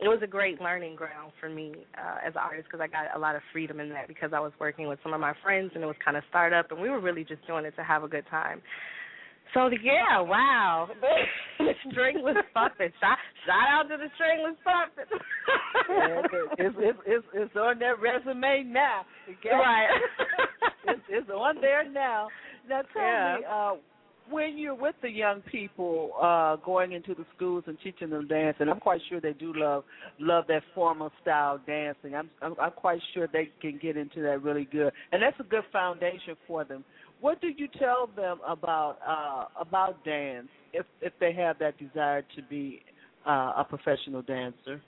it 0.00 0.08
was 0.08 0.18
a 0.22 0.26
great 0.26 0.60
learning 0.60 0.96
ground 0.96 1.32
for 1.40 1.48
me 1.48 1.72
uh, 1.96 2.26
as 2.26 2.34
an 2.34 2.42
artist 2.42 2.66
because 2.70 2.80
I 2.82 2.88
got 2.88 3.16
a 3.16 3.18
lot 3.18 3.36
of 3.36 3.42
freedom 3.52 3.80
in 3.80 3.88
that 3.90 4.08
because 4.08 4.32
I 4.34 4.40
was 4.40 4.52
working 4.60 4.88
with 4.88 4.98
some 5.02 5.14
of 5.14 5.20
my 5.20 5.32
friends 5.42 5.70
and 5.74 5.82
it 5.84 5.86
was 5.86 5.96
kind 6.04 6.16
of 6.16 6.24
startup 6.28 6.70
and 6.70 6.80
we 6.80 6.90
were 6.90 7.00
really 7.00 7.24
just 7.24 7.46
doing 7.46 7.64
it 7.64 7.74
to 7.76 7.84
have 7.84 8.02
a 8.02 8.08
good 8.08 8.24
time. 8.30 8.60
So 9.52 9.70
the, 9.70 9.76
yeah, 9.82 10.20
wow, 10.20 10.88
the 11.58 11.72
stringless 11.92 12.36
puppet. 12.52 12.92
Shout, 13.00 13.18
shout 13.46 13.68
out 13.70 13.82
to 13.88 13.96
the 13.96 14.08
stringless 14.16 14.56
puppet. 14.64 15.06
it's, 16.58 16.74
it's 16.78 16.98
it's 17.06 17.26
it's 17.34 17.56
on 17.56 17.78
that 17.78 18.00
resume 18.00 18.64
now. 18.66 19.02
Okay? 19.28 19.54
Right. 19.54 19.88
it's, 20.88 21.02
it's 21.08 21.30
on 21.30 21.60
there 21.60 21.88
now. 21.88 22.28
Now 22.68 22.82
tell 22.92 23.02
Yeah. 23.02 23.36
me, 23.38 23.44
uh, 23.44 23.74
when 24.30 24.56
you're 24.56 24.74
with 24.74 24.94
the 25.02 25.10
young 25.10 25.42
people 25.42 26.12
uh 26.20 26.56
going 26.64 26.92
into 26.92 27.14
the 27.14 27.24
schools 27.36 27.64
and 27.66 27.76
teaching 27.82 28.10
them 28.10 28.26
dance, 28.26 28.56
and 28.60 28.70
I'm 28.70 28.80
quite 28.80 29.00
sure 29.08 29.20
they 29.20 29.32
do 29.32 29.52
love 29.54 29.84
love 30.18 30.44
that 30.48 30.62
formal 30.74 31.10
style 31.22 31.60
dancing. 31.66 32.14
I'm 32.14 32.30
I'm, 32.42 32.54
I'm 32.60 32.72
quite 32.72 33.00
sure 33.12 33.28
they 33.32 33.50
can 33.60 33.78
get 33.80 33.96
into 33.96 34.22
that 34.22 34.42
really 34.42 34.68
good, 34.70 34.92
and 35.12 35.22
that's 35.22 35.38
a 35.40 35.44
good 35.44 35.64
foundation 35.72 36.36
for 36.46 36.64
them. 36.64 36.84
What 37.20 37.40
do 37.40 37.48
you 37.48 37.68
tell 37.78 38.08
them 38.16 38.38
about 38.46 38.98
uh 39.06 39.60
about 39.60 40.04
dance 40.04 40.48
if 40.72 40.86
if 41.00 41.12
they 41.20 41.32
have 41.34 41.58
that 41.58 41.78
desire 41.78 42.22
to 42.36 42.42
be 42.48 42.80
uh, 43.26 43.52
a 43.58 43.66
professional 43.68 44.22
dancer? 44.22 44.80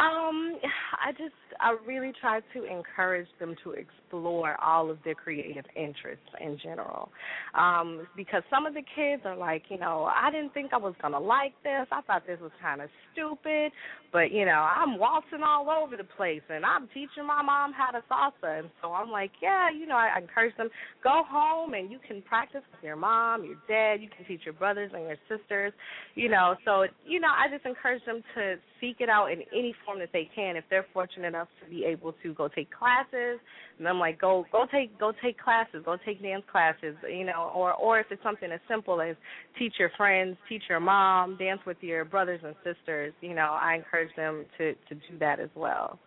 Um, 0.00 0.60
I 1.04 1.10
just 1.12 1.34
I 1.60 1.76
really 1.86 2.12
try 2.20 2.40
to 2.54 2.64
encourage 2.64 3.26
them 3.40 3.56
to 3.64 3.72
explore 3.72 4.56
all 4.62 4.90
of 4.90 4.98
their 5.04 5.14
creative 5.14 5.64
interests 5.74 6.28
in 6.40 6.56
general. 6.62 7.10
Um, 7.54 8.06
because 8.16 8.42
some 8.48 8.64
of 8.64 8.74
the 8.74 8.82
kids 8.94 9.22
are 9.24 9.36
like, 9.36 9.64
you 9.68 9.78
know, 9.78 10.04
I 10.04 10.30
didn't 10.30 10.54
think 10.54 10.72
I 10.72 10.76
was 10.76 10.94
gonna 11.02 11.18
like 11.18 11.52
this. 11.64 11.86
I 11.90 12.02
thought 12.02 12.26
this 12.26 12.38
was 12.40 12.52
kind 12.62 12.80
of 12.80 12.90
stupid, 13.12 13.72
but 14.12 14.30
you 14.30 14.44
know, 14.44 14.68
I'm 14.70 14.98
waltzing 14.98 15.42
all 15.42 15.68
over 15.68 15.96
the 15.96 16.04
place 16.04 16.42
and 16.48 16.64
I'm 16.64 16.86
teaching 16.88 17.26
my 17.26 17.42
mom 17.42 17.72
how 17.72 17.90
to 17.90 18.02
salsa, 18.10 18.60
and 18.60 18.70
so 18.80 18.92
I'm 18.92 19.10
like, 19.10 19.32
yeah, 19.42 19.68
you 19.70 19.86
know, 19.86 19.96
I 19.96 20.16
encourage 20.16 20.56
them 20.56 20.68
go 21.02 21.22
home 21.26 21.74
and 21.74 21.90
you 21.90 21.98
can 22.06 22.22
practice 22.22 22.62
with 22.70 22.84
your 22.84 22.96
mom, 22.96 23.44
your 23.44 23.56
dad. 23.66 24.00
You 24.00 24.08
can 24.14 24.24
teach 24.26 24.42
your 24.44 24.54
brothers 24.54 24.92
and 24.94 25.02
your 25.02 25.16
sisters, 25.28 25.72
you 26.14 26.28
know. 26.28 26.54
So 26.64 26.84
you 27.04 27.18
know, 27.18 27.28
I 27.28 27.52
just 27.52 27.66
encourage 27.66 28.04
them 28.04 28.22
to 28.36 28.56
seek 28.80 28.96
it 29.00 29.08
out 29.08 29.32
in 29.32 29.40
any 29.52 29.74
platform 29.88 29.98
that 30.00 30.10
they 30.12 30.28
can 30.34 30.56
if 30.56 30.64
they're 30.70 30.86
fortunate 30.92 31.28
enough 31.28 31.48
to 31.62 31.70
be 31.70 31.84
able 31.84 32.14
to 32.22 32.34
go 32.34 32.48
take 32.48 32.68
classes. 32.70 33.40
And 33.78 33.88
I'm 33.88 33.98
like, 33.98 34.20
go 34.20 34.44
go 34.52 34.66
take 34.70 34.98
go 34.98 35.12
take 35.22 35.38
classes, 35.38 35.82
go 35.84 35.96
take 36.04 36.22
dance 36.22 36.44
classes, 36.50 36.96
you 37.08 37.24
know, 37.24 37.50
or 37.54 37.74
or 37.74 37.98
if 38.00 38.06
it's 38.10 38.22
something 38.22 38.50
as 38.50 38.60
simple 38.68 39.00
as 39.00 39.16
teach 39.58 39.74
your 39.78 39.90
friends, 39.96 40.36
teach 40.48 40.62
your 40.68 40.80
mom, 40.80 41.36
dance 41.38 41.60
with 41.66 41.78
your 41.80 42.04
brothers 42.04 42.40
and 42.44 42.54
sisters, 42.64 43.12
you 43.20 43.34
know, 43.34 43.58
I 43.60 43.74
encourage 43.74 44.14
them 44.16 44.44
to 44.58 44.74
to 44.74 44.94
do 44.94 45.18
that 45.20 45.40
as 45.40 45.50
well. 45.54 45.98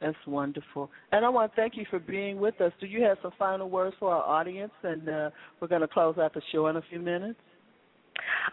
That's 0.00 0.16
wonderful. 0.26 0.90
And 1.12 1.24
I 1.24 1.28
want 1.30 1.52
to 1.52 1.56
thank 1.56 1.76
you 1.76 1.86
for 1.88 1.98
being 1.98 2.38
with 2.38 2.60
us. 2.60 2.72
Do 2.78 2.86
you 2.86 3.02
have 3.04 3.16
some 3.22 3.32
final 3.38 3.70
words 3.70 3.96
for 3.98 4.12
our 4.12 4.22
audience? 4.22 4.72
And 4.82 5.08
uh, 5.08 5.30
we're 5.60 5.68
going 5.68 5.80
to 5.80 5.88
close 5.88 6.18
out 6.18 6.34
the 6.34 6.42
show 6.52 6.66
in 6.66 6.76
a 6.76 6.82
few 6.90 6.98
minutes. 6.98 7.38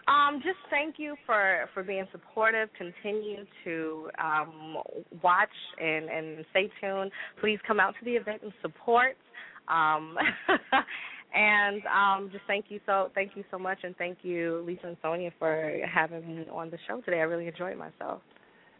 Um, 0.08 0.40
just 0.42 0.58
thank 0.70 0.96
you 0.98 1.16
for 1.26 1.66
for 1.74 1.82
being 1.82 2.06
supportive. 2.12 2.68
Continue 2.76 3.44
to 3.64 4.08
um, 4.22 4.76
watch 5.22 5.48
and 5.80 6.08
and 6.08 6.44
stay 6.50 6.70
tuned. 6.80 7.10
Please 7.40 7.58
come 7.66 7.80
out 7.80 7.94
to 7.98 8.04
the 8.04 8.12
event 8.12 8.42
and 8.42 8.52
support. 8.62 9.16
Um, 9.68 10.16
and 11.34 11.82
um, 11.86 12.28
just 12.32 12.44
thank 12.46 12.66
you 12.68 12.80
so 12.86 13.10
thank 13.14 13.32
you 13.36 13.44
so 13.50 13.58
much, 13.58 13.78
and 13.84 13.96
thank 13.96 14.18
you 14.22 14.62
Lisa 14.66 14.88
and 14.88 14.96
Sonia 15.02 15.30
for 15.38 15.78
having 15.92 16.26
me 16.26 16.46
on 16.52 16.70
the 16.70 16.78
show 16.88 17.00
today. 17.00 17.18
I 17.18 17.22
really 17.22 17.46
enjoyed 17.48 17.78
myself. 17.78 18.20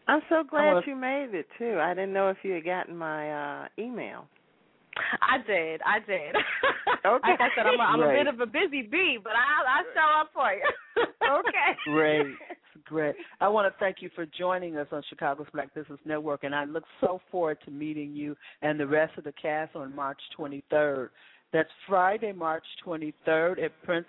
I'm 0.07 0.21
so 0.29 0.43
glad 0.43 0.73
wanna- 0.73 0.81
you 0.85 0.95
made 0.95 1.29
it 1.33 1.47
too. 1.57 1.79
I 1.79 1.93
didn't 1.93 2.13
know 2.13 2.29
if 2.29 2.37
you 2.43 2.51
had 2.53 2.65
gotten 2.65 2.95
my 2.97 3.31
uh 3.63 3.67
email. 3.79 4.27
I 5.21 5.37
did, 5.45 5.81
I 5.85 5.99
did. 5.99 6.35
Okay. 7.05 7.29
like 7.31 7.39
I 7.41 7.49
said, 7.55 7.65
I'm 7.65 7.79
a, 7.79 7.83
I'm 7.83 8.01
a 8.01 8.13
bit 8.13 8.27
of 8.27 8.39
a 8.39 8.45
busy 8.45 8.83
bee, 8.83 9.17
but 9.23 9.33
I 9.33 9.79
I 9.79 9.83
show 9.93 10.21
up 10.21 10.29
for 10.33 10.51
you. 10.53 10.63
okay. 11.39 11.77
Great. 11.85 12.35
Great. 12.85 13.15
I 13.39 13.47
want 13.47 13.71
to 13.71 13.79
thank 13.79 13.97
you 14.01 14.09
for 14.13 14.25
joining 14.25 14.77
us 14.77 14.87
on 14.91 15.01
Chicago's 15.09 15.47
Black 15.53 15.73
Business 15.73 15.99
Network, 16.05 16.43
and 16.43 16.53
I 16.53 16.65
look 16.65 16.83
so 16.99 17.21
forward 17.31 17.57
to 17.65 17.71
meeting 17.71 18.13
you 18.13 18.35
and 18.61 18.79
the 18.79 18.87
rest 18.87 19.17
of 19.17 19.23
the 19.23 19.31
cast 19.31 19.75
on 19.75 19.95
March 19.95 20.19
23rd. 20.37 21.09
That's 21.53 21.69
Friday, 21.87 22.33
March 22.33 22.63
23rd 22.85 23.63
at 23.63 23.71
Prince 23.83 24.07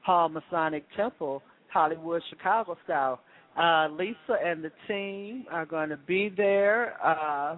Hall 0.00 0.28
Masonic 0.28 0.84
Temple, 0.96 1.42
Hollywood, 1.68 2.22
Chicago 2.30 2.76
style. 2.84 3.20
Uh, 3.58 3.88
Lisa 3.88 4.36
and 4.44 4.62
the 4.62 4.70
team 4.86 5.46
are 5.50 5.66
going 5.66 5.88
to 5.88 5.96
be 5.96 6.28
there. 6.28 6.94
Uh, 7.04 7.56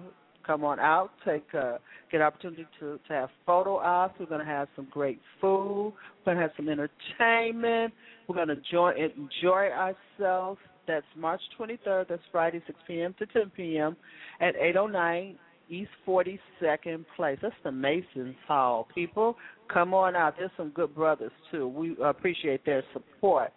come 0.49 0.63
on 0.63 0.79
out, 0.79 1.11
take 1.23 1.45
uh, 1.53 1.77
get 2.11 2.21
opportunity 2.21 2.65
to 2.79 2.99
to 3.07 3.13
have 3.13 3.29
photo 3.45 3.77
ops. 3.77 4.15
We're 4.19 4.25
going 4.25 4.43
to 4.43 4.51
have 4.51 4.67
some 4.75 4.87
great 4.89 5.19
food. 5.39 5.93
We're 5.93 6.33
to 6.37 6.41
have 6.41 6.51
some 6.57 6.67
entertainment. 6.69 7.93
We're 8.27 8.35
going 8.35 8.47
to 8.47 8.57
join 8.71 8.95
enjoy 8.97 9.69
ourselves. 9.69 10.59
That's 10.87 11.05
March 11.15 11.41
23rd. 11.59 12.07
That's 12.09 12.21
Friday, 12.31 12.63
6 12.65 12.79
p.m. 12.87 13.13
to 13.19 13.27
10 13.27 13.51
p.m. 13.55 13.95
at 14.41 14.55
809 14.55 15.37
East 15.69 15.91
42nd 16.07 17.05
Place. 17.15 17.37
That's 17.43 17.53
the 17.63 17.71
Masons 17.71 18.35
Hall. 18.47 18.87
People, 18.95 19.35
come 19.71 19.93
on 19.93 20.15
out. 20.15 20.33
There's 20.39 20.49
some 20.57 20.69
good 20.69 20.95
brothers 20.95 21.31
too. 21.51 21.67
We 21.67 21.95
appreciate 22.03 22.65
their 22.65 22.83
support. 22.91 23.51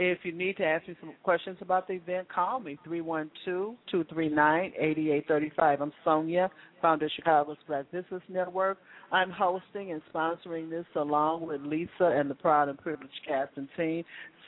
If 0.00 0.18
you 0.22 0.30
need 0.30 0.56
to 0.58 0.64
ask 0.64 0.86
me 0.86 0.94
some 1.00 1.12
questions 1.24 1.56
about 1.60 1.88
the 1.88 1.94
event, 1.94 2.28
call 2.28 2.60
me 2.60 2.78
312-239-8835. 3.92 5.80
I'm 5.80 5.92
Sonia, 6.04 6.48
founder 6.80 7.06
of 7.06 7.12
Chicago's 7.16 7.56
Black 7.66 7.90
Business 7.90 8.22
Network. 8.28 8.78
I'm 9.10 9.32
hosting 9.32 9.90
and 9.90 10.00
sponsoring 10.14 10.70
this 10.70 10.86
along 10.94 11.48
with 11.48 11.62
Lisa 11.62 12.14
and 12.16 12.30
the 12.30 12.36
Proud 12.36 12.68
and 12.68 12.78
Privileged 12.78 13.10
cast 13.26 13.56
and 13.56 13.68
team, 13.76 14.04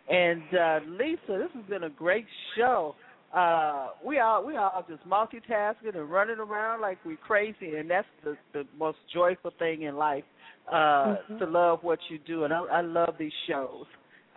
And 0.09 0.43
uh, 0.53 0.79
Lisa, 0.87 1.37
this 1.39 1.49
has 1.53 1.63
been 1.69 1.83
a 1.83 1.89
great 1.89 2.25
show. 2.57 2.95
Uh, 3.33 3.87
we 4.05 4.19
all 4.19 4.45
we 4.45 4.57
all 4.57 4.85
just 4.87 5.07
multitasking 5.07 5.95
and 5.95 6.11
running 6.11 6.37
around 6.37 6.81
like 6.81 6.99
we're 7.05 7.17
crazy, 7.17 7.77
and 7.77 7.89
that's 7.89 8.07
the 8.23 8.37
the 8.53 8.63
most 8.77 8.97
joyful 9.13 9.51
thing 9.57 9.83
in 9.83 9.95
life. 9.95 10.23
Uh, 10.71 11.17
Mhm. 11.29 11.39
To 11.39 11.45
love 11.45 11.83
what 11.83 11.99
you 12.09 12.19
do, 12.19 12.43
and 12.45 12.53
I, 12.53 12.59
I 12.59 12.81
love 12.81 13.15
these 13.17 13.33
shows. 13.47 13.85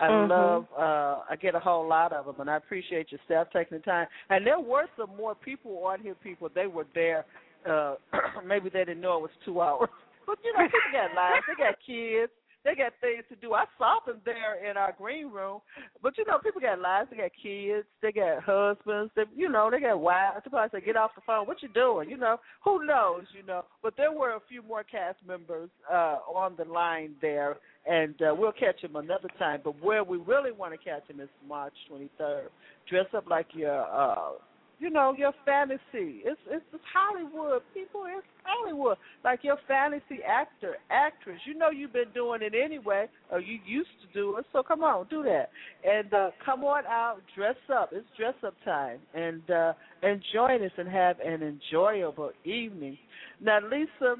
I 0.00 0.08
Mhm. 0.08 0.28
love. 0.28 0.66
uh 0.76 1.22
I 1.28 1.36
get 1.36 1.54
a 1.54 1.60
whole 1.60 1.86
lot 1.86 2.12
of 2.12 2.26
them, 2.26 2.36
and 2.40 2.50
I 2.50 2.56
appreciate 2.56 3.12
your 3.12 3.20
staff 3.26 3.48
taking 3.52 3.78
the 3.78 3.84
time. 3.84 4.06
And 4.30 4.46
there 4.46 4.60
were 4.60 4.88
some 4.96 5.14
more 5.16 5.34
people 5.34 5.84
on 5.86 6.00
here. 6.00 6.14
People 6.14 6.48
they 6.54 6.66
were 6.66 6.86
there. 6.94 7.24
Uh 7.66 7.96
Maybe 8.44 8.70
they 8.70 8.84
didn't 8.84 9.00
know 9.00 9.16
it 9.18 9.22
was 9.22 9.30
two 9.44 9.60
hours, 9.60 9.90
but 10.26 10.38
you 10.42 10.52
know, 10.54 10.64
people 10.64 10.92
got 10.92 11.14
lives. 11.14 11.44
They 11.46 11.54
got 11.54 11.76
kids. 11.86 12.32
They 12.66 12.74
got 12.74 12.94
things 13.00 13.22
to 13.28 13.36
do. 13.36 13.54
I 13.54 13.64
saw 13.78 13.98
them 14.04 14.20
there 14.24 14.68
in 14.68 14.76
our 14.76 14.92
green 14.98 15.30
room, 15.30 15.60
but 16.02 16.18
you 16.18 16.24
know, 16.26 16.38
people 16.42 16.60
got 16.60 16.80
lives. 16.80 17.08
They 17.12 17.18
got 17.18 17.30
kids. 17.40 17.86
They 18.02 18.10
got 18.10 18.42
husbands. 18.42 19.12
They, 19.14 19.22
you 19.36 19.48
know, 19.48 19.70
they 19.70 19.78
got 19.78 20.00
wives. 20.00 20.44
Probably 20.50 20.80
say, 20.80 20.84
"Get 20.84 20.96
off 20.96 21.14
the 21.14 21.20
phone. 21.24 21.46
What 21.46 21.62
you 21.62 21.68
doing?" 21.68 22.10
You 22.10 22.16
know, 22.16 22.38
who 22.64 22.84
knows? 22.84 23.22
You 23.36 23.46
know, 23.46 23.64
but 23.84 23.94
there 23.96 24.10
were 24.10 24.32
a 24.32 24.40
few 24.48 24.62
more 24.62 24.82
cast 24.82 25.18
members 25.24 25.70
uh 25.88 26.16
on 26.26 26.56
the 26.58 26.64
line 26.64 27.14
there, 27.22 27.56
and 27.88 28.20
uh, 28.20 28.34
we'll 28.36 28.50
catch 28.50 28.80
him 28.82 28.96
another 28.96 29.28
time. 29.38 29.60
But 29.62 29.80
where 29.80 30.02
we 30.02 30.18
really 30.18 30.50
want 30.50 30.72
to 30.72 30.78
catch 30.78 31.08
him 31.08 31.20
is 31.20 31.28
March 31.48 31.74
23rd. 31.88 32.48
Dress 32.90 33.06
up 33.16 33.28
like 33.28 33.46
your, 33.54 33.82
uh 33.82 34.32
you 34.78 34.90
know, 34.90 35.14
your 35.16 35.32
fantasy. 35.44 35.80
It's 36.24 36.40
it's, 36.48 36.64
it's 36.72 36.82
Hollywood, 36.92 37.62
people. 37.72 38.04
It's 38.06 38.26
Hollywood. 38.44 38.98
Like 39.24 39.40
your 39.42 39.56
fantasy 39.66 40.22
actor, 40.26 40.76
actress. 40.90 41.38
You 41.46 41.54
know 41.54 41.70
you've 41.70 41.92
been 41.92 42.12
doing 42.14 42.42
it 42.42 42.52
anyway, 42.54 43.06
or 43.30 43.40
you 43.40 43.58
used 43.66 43.90
to 44.02 44.18
do 44.18 44.36
it. 44.36 44.44
So 44.52 44.62
come 44.62 44.82
on, 44.82 45.06
do 45.08 45.22
that, 45.22 45.50
and 45.88 46.12
uh 46.12 46.30
come 46.44 46.62
on 46.64 46.84
out, 46.86 47.20
dress 47.34 47.56
up. 47.74 47.90
It's 47.92 48.06
dress 48.18 48.34
up 48.46 48.54
time, 48.64 48.98
and 49.14 49.50
uh 49.50 49.72
and 50.02 50.22
join 50.34 50.62
us 50.62 50.72
and 50.76 50.88
have 50.88 51.16
an 51.20 51.42
enjoyable 51.42 52.32
evening. 52.44 52.98
Now, 53.40 53.60
Lisa, 53.60 54.16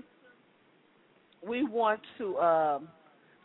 we 1.47 1.65
want 1.65 2.01
to 2.19 2.39
um 2.39 2.89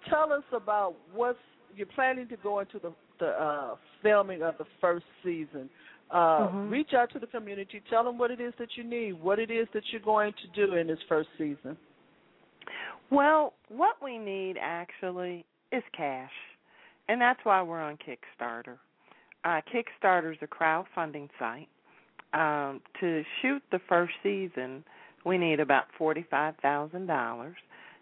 tell 0.10 0.32
us 0.32 0.44
about 0.54 0.96
what's 1.14 1.38
you're 1.76 1.88
planning 1.88 2.28
to 2.30 2.38
go 2.38 2.60
into 2.60 2.80
the 2.80 2.94
the 3.20 3.28
uh 3.28 3.76
filming 4.02 4.42
of 4.44 4.58
the 4.58 4.66
first 4.80 5.06
season. 5.24 5.70
Uh 6.12 6.50
Mhm. 6.50 6.70
reach 6.70 6.94
out 6.94 7.10
to 7.12 7.20
the 7.20 7.28
community, 7.28 7.82
tell 7.90 8.04
them 8.04 8.18
what 8.18 8.32
it 8.32 8.42
is 8.42 8.54
that 8.56 8.76
you 8.76 8.84
need, 8.84 9.14
what 9.14 9.40
it 9.40 9.50
is 9.50 9.68
that 9.74 9.84
you're 9.92 10.02
going 10.02 10.34
to 10.34 10.48
do 10.50 10.76
in 10.76 10.88
this 10.88 11.02
first 11.08 11.30
season. 11.38 11.78
Well, 13.10 13.54
what 13.70 13.96
we 14.02 14.18
need 14.18 14.58
actually 14.60 15.46
is 15.72 15.84
cash, 15.94 16.32
and 17.08 17.22
that's 17.22 17.40
why 17.44 17.62
we're 17.62 17.82
on 17.82 17.98
Kickstarter. 17.98 18.78
Uh, 19.44 19.62
Kickstarter 19.74 20.32
is 20.34 20.38
a 20.42 20.48
crowdfunding 20.48 21.30
site. 21.40 21.70
Um, 22.34 22.82
to 23.00 23.24
shoot 23.42 23.62
the 23.72 23.80
first 23.90 24.14
season, 24.24 24.84
we 25.26 25.38
need 25.38 25.60
about 25.60 25.86
forty-five 25.98 26.56
thousand 26.62 27.08
dollars, 27.08 27.58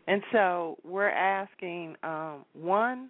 and 0.08 0.22
so 0.32 0.78
we're 0.84 1.10
asking 1.10 1.96
um, 2.04 2.46
one 2.54 3.10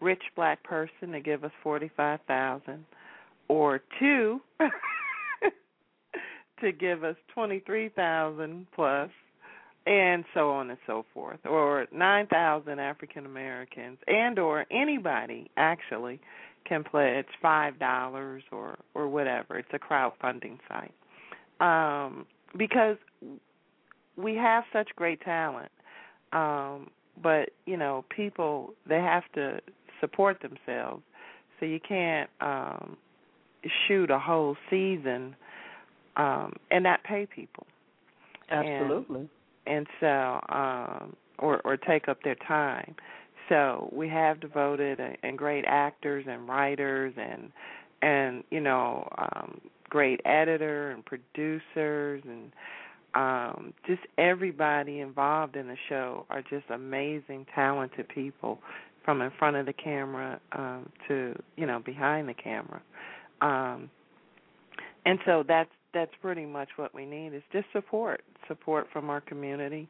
rich 0.00 0.22
black 0.36 0.62
person 0.62 1.12
to 1.12 1.20
give 1.20 1.42
us 1.44 1.52
forty-five 1.62 2.20
thousand, 2.28 2.84
or 3.50 3.80
two 3.98 4.40
to 6.60 6.72
give 6.72 7.04
us 7.04 7.16
twenty-three 7.34 7.88
thousand 7.90 8.66
plus 8.74 9.10
and 9.86 10.24
so 10.34 10.50
on 10.50 10.68
and 10.68 10.78
so 10.86 11.06
forth 11.14 11.38
or 11.46 11.86
9000 11.90 12.78
african 12.78 13.24
americans 13.24 13.96
and 14.06 14.38
or 14.38 14.66
anybody 14.70 15.50
actually 15.56 16.20
can 16.64 16.84
pledge 16.84 17.26
five 17.40 17.78
dollars 17.78 18.42
or 18.52 18.78
or 18.94 19.08
whatever. 19.08 19.58
It's 19.58 19.68
a 19.72 19.78
crowdfunding 19.78 20.58
site. 20.68 20.94
Um 21.60 22.26
because 22.56 22.96
we 24.16 24.34
have 24.34 24.64
such 24.72 24.88
great 24.96 25.20
talent 25.22 25.70
um 26.32 26.90
but 27.22 27.50
you 27.66 27.76
know 27.76 28.04
people 28.14 28.74
they 28.86 29.00
have 29.00 29.24
to 29.34 29.60
support 30.00 30.38
themselves. 30.40 31.02
So 31.58 31.66
you 31.66 31.80
can't 31.80 32.30
um 32.40 32.96
shoot 33.86 34.10
a 34.10 34.18
whole 34.18 34.56
season 34.68 35.34
um 36.16 36.54
and 36.70 36.84
not 36.84 37.02
pay 37.04 37.26
people. 37.26 37.66
And- 38.50 38.66
Absolutely. 38.66 39.28
and 39.66 39.86
so 40.00 40.40
um 40.48 41.16
or 41.38 41.60
or 41.64 41.76
take 41.76 42.08
up 42.08 42.22
their 42.22 42.34
time. 42.36 42.94
So 43.48 43.88
we 43.92 44.08
have 44.08 44.40
devoted 44.40 45.00
a, 45.00 45.16
and 45.24 45.36
great 45.36 45.64
actors 45.66 46.24
and 46.28 46.48
writers 46.48 47.14
and 47.16 47.50
and 48.02 48.44
you 48.50 48.60
know 48.60 49.08
um 49.18 49.60
great 49.88 50.20
editor 50.24 50.90
and 50.90 51.04
producers 51.04 52.22
and 52.24 52.52
um 53.14 53.72
just 53.86 54.02
everybody 54.18 55.00
involved 55.00 55.56
in 55.56 55.66
the 55.66 55.76
show 55.88 56.24
are 56.30 56.42
just 56.42 56.64
amazing 56.70 57.44
talented 57.54 58.08
people 58.08 58.60
from 59.04 59.20
in 59.20 59.30
front 59.38 59.56
of 59.56 59.66
the 59.66 59.72
camera 59.72 60.40
um 60.52 60.88
to 61.08 61.34
you 61.56 61.66
know 61.66 61.80
behind 61.80 62.28
the 62.28 62.34
camera 62.34 62.80
um 63.40 63.90
and 65.06 65.18
so 65.24 65.44
that's 65.46 65.70
that's 65.92 66.12
pretty 66.22 66.46
much 66.46 66.68
what 66.76 66.94
we 66.94 67.04
need 67.04 67.34
is 67.34 67.42
just 67.52 67.66
support, 67.72 68.22
support 68.46 68.86
from 68.92 69.10
our 69.10 69.20
community. 69.20 69.88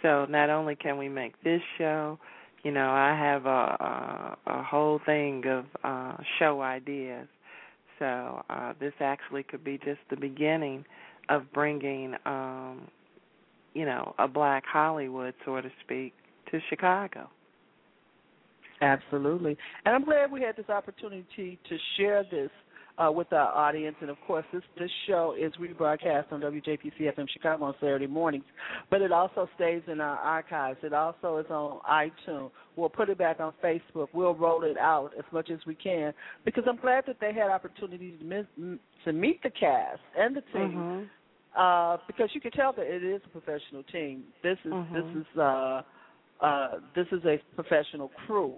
So 0.00 0.24
not 0.28 0.50
only 0.50 0.74
can 0.74 0.96
we 0.96 1.08
make 1.08 1.34
this 1.44 1.60
show, 1.78 2.18
you 2.62 2.72
know, 2.72 2.90
I 2.90 3.16
have 3.18 3.46
a 3.46 3.48
a, 3.48 4.38
a 4.46 4.62
whole 4.62 5.00
thing 5.04 5.44
of 5.46 5.64
uh 5.84 6.16
show 6.38 6.62
ideas. 6.62 7.28
So 7.98 8.42
uh 8.48 8.72
this 8.80 8.94
actually 9.00 9.42
could 9.42 9.64
be 9.64 9.78
just 9.78 10.00
the 10.10 10.16
beginning 10.16 10.84
of 11.28 11.52
bringing 11.52 12.14
um 12.24 12.88
you 13.74 13.86
know, 13.86 14.14
a 14.18 14.28
black 14.28 14.64
Hollywood 14.70 15.34
so 15.44 15.60
to 15.60 15.70
speak 15.84 16.12
to 16.50 16.60
Chicago. 16.68 17.28
Absolutely. 18.82 19.56
And 19.84 19.94
I'm 19.94 20.04
glad 20.04 20.30
we 20.30 20.42
had 20.42 20.56
this 20.56 20.68
opportunity 20.68 21.58
to 21.68 21.78
share 21.96 22.24
this 22.24 22.50
uh, 22.98 23.10
with 23.10 23.32
our 23.32 23.48
audience. 23.48 23.96
And 24.00 24.10
of 24.10 24.16
course, 24.26 24.44
this 24.52 24.62
this 24.78 24.90
show 25.06 25.34
is 25.38 25.52
rebroadcast 25.60 26.32
on 26.32 26.40
WJPC 26.40 27.00
FM 27.00 27.26
Chicago 27.32 27.64
on 27.64 27.74
Saturday 27.80 28.06
mornings, 28.06 28.44
but 28.90 29.02
it 29.02 29.12
also 29.12 29.48
stays 29.56 29.82
in 29.86 30.00
our 30.00 30.16
archives. 30.18 30.78
It 30.82 30.92
also 30.92 31.38
is 31.38 31.46
on 31.50 31.80
iTunes. 31.90 32.50
We'll 32.76 32.88
put 32.88 33.08
it 33.10 33.18
back 33.18 33.40
on 33.40 33.52
Facebook. 33.62 34.08
We'll 34.12 34.34
roll 34.34 34.64
it 34.64 34.78
out 34.78 35.10
as 35.18 35.24
much 35.32 35.50
as 35.50 35.58
we 35.66 35.74
can 35.74 36.12
because 36.44 36.64
I'm 36.68 36.76
glad 36.76 37.04
that 37.06 37.16
they 37.20 37.32
had 37.32 37.50
opportunities 37.50 38.14
to, 38.20 38.24
miss, 38.24 38.46
to 39.04 39.12
meet 39.12 39.42
the 39.42 39.50
cast 39.50 40.00
and 40.16 40.36
the 40.36 40.42
team. 40.52 40.72
Mm-hmm. 40.72 41.04
Uh, 41.54 41.98
because 42.06 42.30
you 42.32 42.40
can 42.40 42.50
tell 42.52 42.72
that 42.72 42.86
it 42.86 43.04
is 43.04 43.20
a 43.26 43.28
professional 43.28 43.82
team. 43.92 44.24
This 44.42 44.56
is 44.64 44.72
Mhm. 44.72 44.92
this 44.94 45.22
is 45.22 45.38
uh, 45.38 45.82
uh, 46.40 46.68
this 46.94 47.06
is 47.12 47.22
a 47.26 47.38
professional 47.54 48.08
crew. 48.26 48.54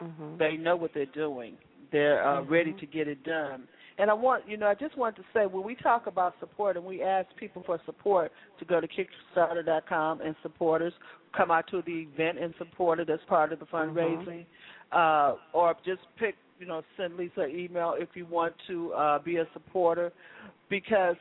Mhm. 0.00 0.38
They 0.38 0.56
know 0.56 0.74
what 0.76 0.94
they're 0.94 1.04
doing. 1.04 1.58
They're 1.92 2.26
uh, 2.26 2.40
Mhm. 2.42 2.50
ready 2.50 2.72
to 2.72 2.86
get 2.86 3.06
it 3.06 3.22
done. 3.22 3.68
And 3.98 4.10
I 4.10 4.14
want, 4.14 4.48
you 4.48 4.56
know, 4.56 4.66
I 4.66 4.74
just 4.74 4.96
wanted 4.96 5.16
to 5.16 5.24
say 5.34 5.46
when 5.46 5.62
we 5.62 5.74
talk 5.74 6.06
about 6.06 6.34
support 6.40 6.76
and 6.76 6.84
we 6.84 7.02
ask 7.02 7.28
people 7.36 7.62
for 7.62 7.78
support 7.84 8.32
to 8.58 8.64
go 8.64 8.80
to 8.80 8.88
Kickstarter.com 8.88 10.22
and 10.22 10.34
supporters 10.42 10.94
come 11.36 11.50
out 11.50 11.66
to 11.68 11.82
the 11.82 12.08
event 12.12 12.38
and 12.38 12.54
support 12.56 12.98
it 13.00 13.10
as 13.10 13.20
part 13.28 13.52
of 13.52 13.58
the 13.58 13.66
fundraising, 13.66 14.46
uh, 14.92 15.36
or 15.52 15.76
just 15.84 16.00
pick, 16.16 16.36
you 16.58 16.66
know, 16.66 16.82
send 16.96 17.16
Lisa 17.16 17.42
an 17.42 17.50
email 17.50 17.94
if 17.98 18.08
you 18.14 18.26
want 18.26 18.54
to 18.66 18.92
uh, 18.94 19.18
be 19.18 19.36
a 19.36 19.46
supporter, 19.52 20.10
because 20.68 21.16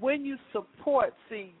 when 0.00 0.24
you 0.24 0.36
support, 0.52 1.14
see, 1.28 1.54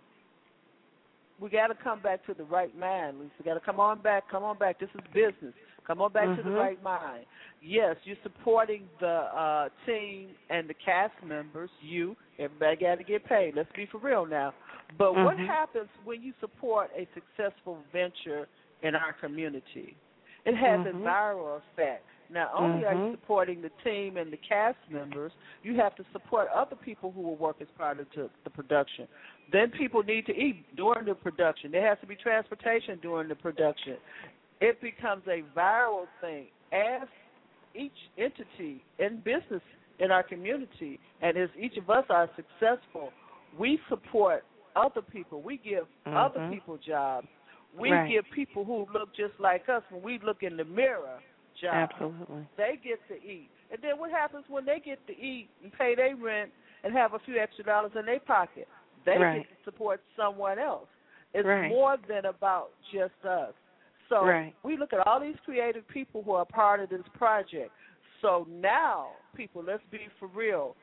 we 1.40 1.50
got 1.50 1.68
to 1.68 1.74
come 1.74 2.00
back 2.00 2.24
to 2.26 2.34
the 2.34 2.44
right 2.44 2.76
mind, 2.78 3.18
Lisa. 3.18 3.42
Got 3.44 3.54
to 3.54 3.60
come 3.60 3.80
on 3.80 4.00
back. 4.00 4.30
Come 4.30 4.44
on 4.44 4.58
back. 4.58 4.78
This 4.78 4.88
is 4.94 5.00
business. 5.12 5.54
Come 5.86 6.00
on 6.00 6.12
back 6.12 6.36
to 6.36 6.42
the 6.42 6.50
Mhm. 6.50 6.58
right 6.58 6.82
mind. 6.82 7.26
Yes, 7.60 7.96
you're 8.04 8.16
supporting 8.22 8.88
the 9.00 9.06
uh, 9.08 9.68
team 9.86 10.34
and 10.48 10.68
the 10.68 10.74
cast 10.74 11.14
members. 11.22 11.70
You, 11.80 12.16
everybody 12.38 12.76
got 12.76 12.98
to 12.98 13.04
get 13.04 13.24
paid. 13.24 13.54
Let's 13.56 13.70
be 13.72 13.86
for 13.86 13.98
real 13.98 14.26
now. 14.26 14.54
But 14.98 15.14
what 15.14 15.36
Mhm. 15.36 15.46
happens 15.46 15.88
when 16.04 16.22
you 16.22 16.32
support 16.40 16.90
a 16.94 17.06
successful 17.14 17.82
venture 17.92 18.48
in 18.82 18.94
our 18.94 19.12
community? 19.14 19.96
It 20.44 20.54
has 20.54 20.86
a 20.86 20.92
Mhm. 20.92 21.02
viral 21.02 21.56
effect. 21.58 22.04
Not 22.30 22.50
only 22.54 22.86
are 22.86 22.94
you 22.94 23.00
Mhm. 23.00 23.10
supporting 23.12 23.60
the 23.60 23.70
team 23.84 24.16
and 24.16 24.32
the 24.32 24.38
cast 24.38 24.78
members, 24.88 25.32
you 25.62 25.74
have 25.76 25.94
to 25.96 26.04
support 26.12 26.48
other 26.48 26.76
people 26.76 27.12
who 27.12 27.20
will 27.20 27.36
work 27.36 27.60
as 27.60 27.68
part 27.72 28.00
of 28.00 28.10
the 28.10 28.50
production. 28.50 29.06
Then 29.50 29.70
people 29.70 30.02
need 30.02 30.24
to 30.26 30.36
eat 30.36 30.74
during 30.74 31.04
the 31.04 31.14
production. 31.14 31.70
There 31.70 31.86
has 31.86 32.00
to 32.00 32.06
be 32.06 32.16
transportation 32.16 32.98
during 33.00 33.28
the 33.28 33.36
production. 33.36 33.98
It 34.62 34.80
becomes 34.80 35.24
a 35.26 35.42
viral 35.58 36.06
thing 36.20 36.46
as 36.72 37.08
each 37.74 37.90
entity 38.16 38.84
in 39.00 39.16
business 39.24 39.60
in 39.98 40.12
our 40.12 40.22
community, 40.22 41.00
and 41.20 41.36
as 41.36 41.48
each 41.58 41.76
of 41.76 41.90
us 41.90 42.04
are 42.08 42.30
successful, 42.36 43.12
we 43.58 43.80
support 43.88 44.44
other 44.76 45.02
people. 45.02 45.42
We 45.42 45.56
give 45.56 45.86
other 46.06 46.40
Mhm. 46.40 46.50
people 46.50 46.78
jobs. 46.78 47.26
We 47.74 47.90
Right. 47.90 48.08
give 48.08 48.30
people 48.30 48.64
who 48.64 48.86
look 48.92 49.12
just 49.14 49.38
like 49.40 49.68
us 49.68 49.82
when 49.90 50.02
we 50.02 50.18
look 50.18 50.42
in 50.42 50.56
the 50.56 50.64
mirror 50.64 51.20
jobs. 51.56 51.92
Absolutely. 51.92 52.46
They 52.56 52.76
get 52.76 53.06
to 53.08 53.22
eat. 53.24 53.50
And 53.70 53.82
then 53.82 53.98
what 53.98 54.10
happens 54.10 54.48
when 54.48 54.64
they 54.64 54.78
get 54.78 55.04
to 55.08 55.18
eat 55.18 55.48
and 55.62 55.72
pay 55.72 55.94
their 55.94 56.14
rent 56.14 56.52
and 56.84 56.92
have 56.92 57.14
a 57.14 57.18
few 57.18 57.38
extra 57.38 57.64
dollars 57.64 57.96
in 57.96 58.06
their 58.06 58.20
pocket? 58.20 58.68
They 59.04 59.18
Right. 59.18 59.46
get 59.48 59.58
to 59.58 59.64
support 59.64 60.00
someone 60.14 60.58
else. 60.58 60.88
It's 61.34 61.46
Right. 61.46 61.68
more 61.68 61.96
than 61.96 62.26
about 62.26 62.70
just 62.90 63.24
us. 63.24 63.54
So 64.12 64.26
Right. 64.26 64.54
we 64.62 64.76
look 64.76 64.92
at 64.92 65.06
all 65.06 65.18
these 65.20 65.38
creative 65.40 65.88
people 65.88 66.22
who 66.22 66.32
are 66.32 66.44
part 66.44 66.80
of 66.80 66.90
this 66.90 67.00
project. 67.16 67.70
So 68.20 68.46
now, 68.50 69.12
people, 69.34 69.62
let's 69.62 69.82
be 69.90 70.08
for 70.18 70.28
real. 70.28 70.76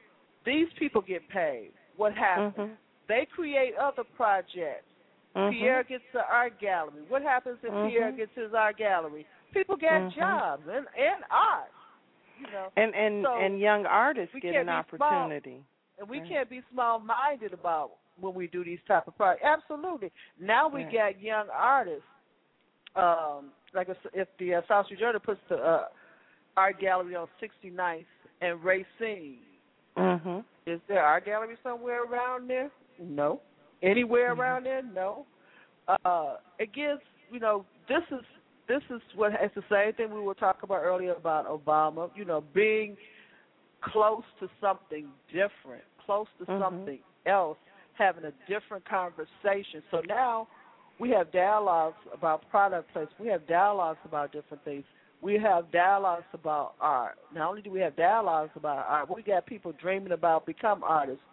These 0.46 0.68
people 0.80 1.00
get 1.02 1.28
paid. 1.30 1.72
What 1.96 2.14
happens? 2.16 2.56
Mhm. 2.56 2.76
They 3.08 3.28
create 3.28 3.76
other 3.76 4.04
projects. 4.04 4.92
Mhm. 5.36 5.52
Pierre 5.52 5.84
gets 5.84 6.04
the 6.12 6.28
art 6.28 6.58
gallery. 6.58 7.04
What 7.08 7.22
happens 7.22 7.60
if 7.64 7.72
Mhm. 7.72 7.90
Pierre 7.90 8.12
gets 8.14 8.34
his 8.34 8.52
art 8.56 8.78
gallery? 8.78 9.28
People 9.54 9.78
get 9.78 10.02
Mhm. 10.02 10.12
jobs 10.14 10.68
and 10.68 10.88
and 10.96 11.24
art. 11.30 11.72
You 12.40 12.48
know, 12.48 12.72
And 12.78 12.96
and 12.96 13.24
So, 13.26 13.38
and 13.38 13.60
young 13.60 13.86
artists 13.86 14.34
get 14.40 14.56
an 14.56 14.66
be 14.66 14.96
small. 14.98 15.08
opportunity. 15.08 15.64
and 16.00 16.08
we 16.10 16.20
Right. 16.22 16.30
can't 16.30 16.50
be 16.50 16.62
small-minded 16.72 17.52
about 17.54 17.92
when 18.22 18.34
we 18.34 18.48
do 18.48 18.64
these 18.64 18.82
type 18.86 19.06
of 19.06 19.18
projects. 19.18 19.44
Absolutely. 19.44 20.12
Now 20.40 20.70
we 20.70 20.86
Right. 20.86 20.94
got 20.94 21.20
young 21.20 21.50
artists. 21.50 22.08
Um, 22.96 23.52
like 23.74 23.90
if 23.90 23.98
if 24.14 24.28
the 24.40 24.56
uh, 24.56 24.62
South 24.68 24.86
Street 24.86 25.00
Journal 25.00 25.20
puts 25.20 25.40
the 25.50 25.56
uh, 25.56 25.86
art 26.58 26.80
gallery 26.80 27.16
on 27.16 27.28
69th 27.42 28.06
and 28.42 28.64
Racine, 28.64 29.40
Mhm. 29.98 30.44
is 30.66 30.80
there 30.88 31.04
art 31.04 31.26
gallery 31.26 31.58
somewhere 31.64 32.04
around 32.04 32.50
there? 32.50 32.72
No. 33.00 33.42
Anywhere 33.82 34.34
Mhm. 34.34 34.40
around 34.40 34.64
there? 34.66 34.82
No. 34.82 35.26
Uh, 35.88 36.38
it 36.58 36.72
gives 36.74 37.02
you 37.32 37.40
know 37.40 37.66
this 37.88 38.04
is 38.12 38.26
this 38.68 38.84
is 38.90 39.02
what 39.16 39.34
it's 39.34 39.56
the 39.56 39.64
same 39.70 39.94
thing 39.94 40.14
we 40.14 40.22
were 40.22 40.36
talking 40.36 40.62
about 40.64 40.84
earlier 40.84 41.14
about 41.14 41.48
Obama. 41.48 42.10
You 42.16 42.26
know, 42.26 42.42
being 42.54 42.98
close 43.82 44.24
to 44.40 44.50
something 44.60 45.12
different, 45.32 45.84
close 46.06 46.28
to 46.40 46.46
Mhm. 46.46 46.60
something 46.60 47.00
else, 47.26 47.58
having 47.94 48.26
a 48.26 48.32
different 48.48 48.84
conversation. 48.86 49.82
So 49.90 50.02
now 50.02 50.48
we 51.00 51.10
have 51.12 51.32
dialogues 51.32 51.98
about 52.14 52.48
product 52.50 52.92
placement. 52.94 53.20
We 53.20 53.28
have 53.30 53.48
dialogues 53.48 54.00
about 54.06 54.32
different 54.32 54.64
things. 54.64 54.84
We 55.22 55.38
have 55.40 55.72
dialogues 55.72 56.26
about 56.34 56.74
art. 56.80 57.18
Not 57.34 57.50
only 57.50 57.62
do 57.62 57.72
we 57.72 57.80
have 57.82 57.96
dialogues 57.96 58.52
about 58.56 58.86
art, 58.88 59.14
we 59.14 59.22
got 59.22 59.46
people 59.46 59.74
dreaming 59.82 60.14
about 60.14 60.46
become 60.46 60.84
artists. 60.84 61.24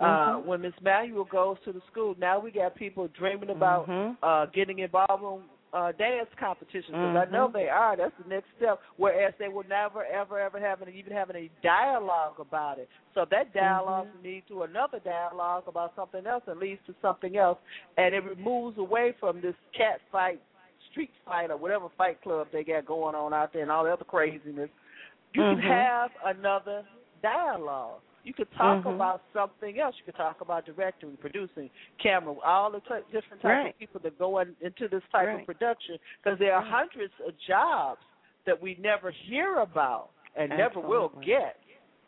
Uh, 0.00 0.04
Mhm. 0.04 0.44
when 0.44 0.60
Miss 0.60 0.74
Manuel 0.80 1.24
goes 1.24 1.56
to 1.64 1.72
the 1.72 1.80
school, 1.82 2.16
now 2.18 2.38
we 2.38 2.50
got 2.50 2.74
people 2.74 3.06
dreaming 3.08 3.50
about 3.50 3.86
Mhm. 3.88 4.16
uh, 4.22 4.46
getting 4.46 4.80
involved 4.80 5.22
in 5.22 5.48
uh, 5.74 5.90
dance 5.92 6.28
competitions. 6.38 6.92
Because 6.92 7.26
I 7.28 7.30
know 7.32 7.50
they 7.52 7.68
are. 7.68 7.96
That's 7.96 8.14
the 8.22 8.28
next 8.28 8.46
step. 8.56 8.78
Whereas 8.96 9.34
they 9.38 9.48
were 9.48 9.64
never, 9.68 10.04
ever, 10.04 10.38
ever 10.38 10.60
having 10.60 10.94
even 10.94 11.12
having 11.12 11.36
a 11.36 11.50
dialogue 11.62 12.38
about 12.38 12.78
it. 12.78 12.88
So 13.14 13.26
that 13.30 13.52
dialogue 13.52 14.06
Mhm. 14.06 14.24
leads 14.24 14.48
to 14.48 14.62
another 14.62 15.00
dialogue 15.00 15.64
about 15.66 15.94
something 15.96 16.26
else, 16.26 16.44
and 16.46 16.60
leads 16.60 16.80
to 16.86 16.94
something 17.02 17.36
else, 17.36 17.58
and 17.96 18.14
it 18.14 18.38
moves 18.38 18.78
away 18.78 19.12
from 19.18 19.40
this 19.40 19.56
cat 19.72 20.00
fight, 20.12 20.40
street 20.90 21.10
fight, 21.24 21.50
or 21.50 21.56
whatever 21.56 21.88
fight 21.98 22.22
club 22.22 22.46
they 22.52 22.62
got 22.62 22.86
going 22.86 23.16
on 23.16 23.34
out 23.34 23.52
there, 23.52 23.62
and 23.62 23.70
all 23.70 23.84
the 23.84 23.92
other 23.92 24.04
craziness. 24.04 24.70
You 25.32 25.42
Mhm. 25.42 25.50
can 25.50 25.58
have 25.58 26.10
another 26.24 26.84
dialogue. 27.20 28.00
You 28.24 28.32
could 28.32 28.50
talk 28.52 28.84
Mhm. 28.84 28.94
about 28.94 29.22
something 29.32 29.78
else. 29.78 29.94
You 29.98 30.04
could 30.04 30.16
talk 30.16 30.40
about 30.40 30.64
directing, 30.64 31.16
producing, 31.18 31.70
camera, 31.98 32.34
all 32.40 32.70
the 32.70 32.80
t- 32.80 33.02
different 33.12 33.42
types 33.42 33.64
Right. 33.64 33.70
of 33.70 33.78
people 33.78 34.00
that 34.00 34.18
go 34.18 34.38
in, 34.38 34.56
into 34.60 34.88
this 34.88 35.02
type 35.12 35.28
Right. 35.28 35.40
of 35.40 35.46
production. 35.46 35.98
Because 36.22 36.38
there 36.38 36.54
are 36.54 36.62
Right. 36.62 36.70
hundreds 36.70 37.12
of 37.20 37.36
jobs 37.38 38.02
that 38.44 38.60
we 38.60 38.76
never 38.76 39.10
hear 39.10 39.56
about 39.60 40.10
and 40.36 40.50
never 40.50 40.80
will 40.80 41.10
get. 41.20 41.60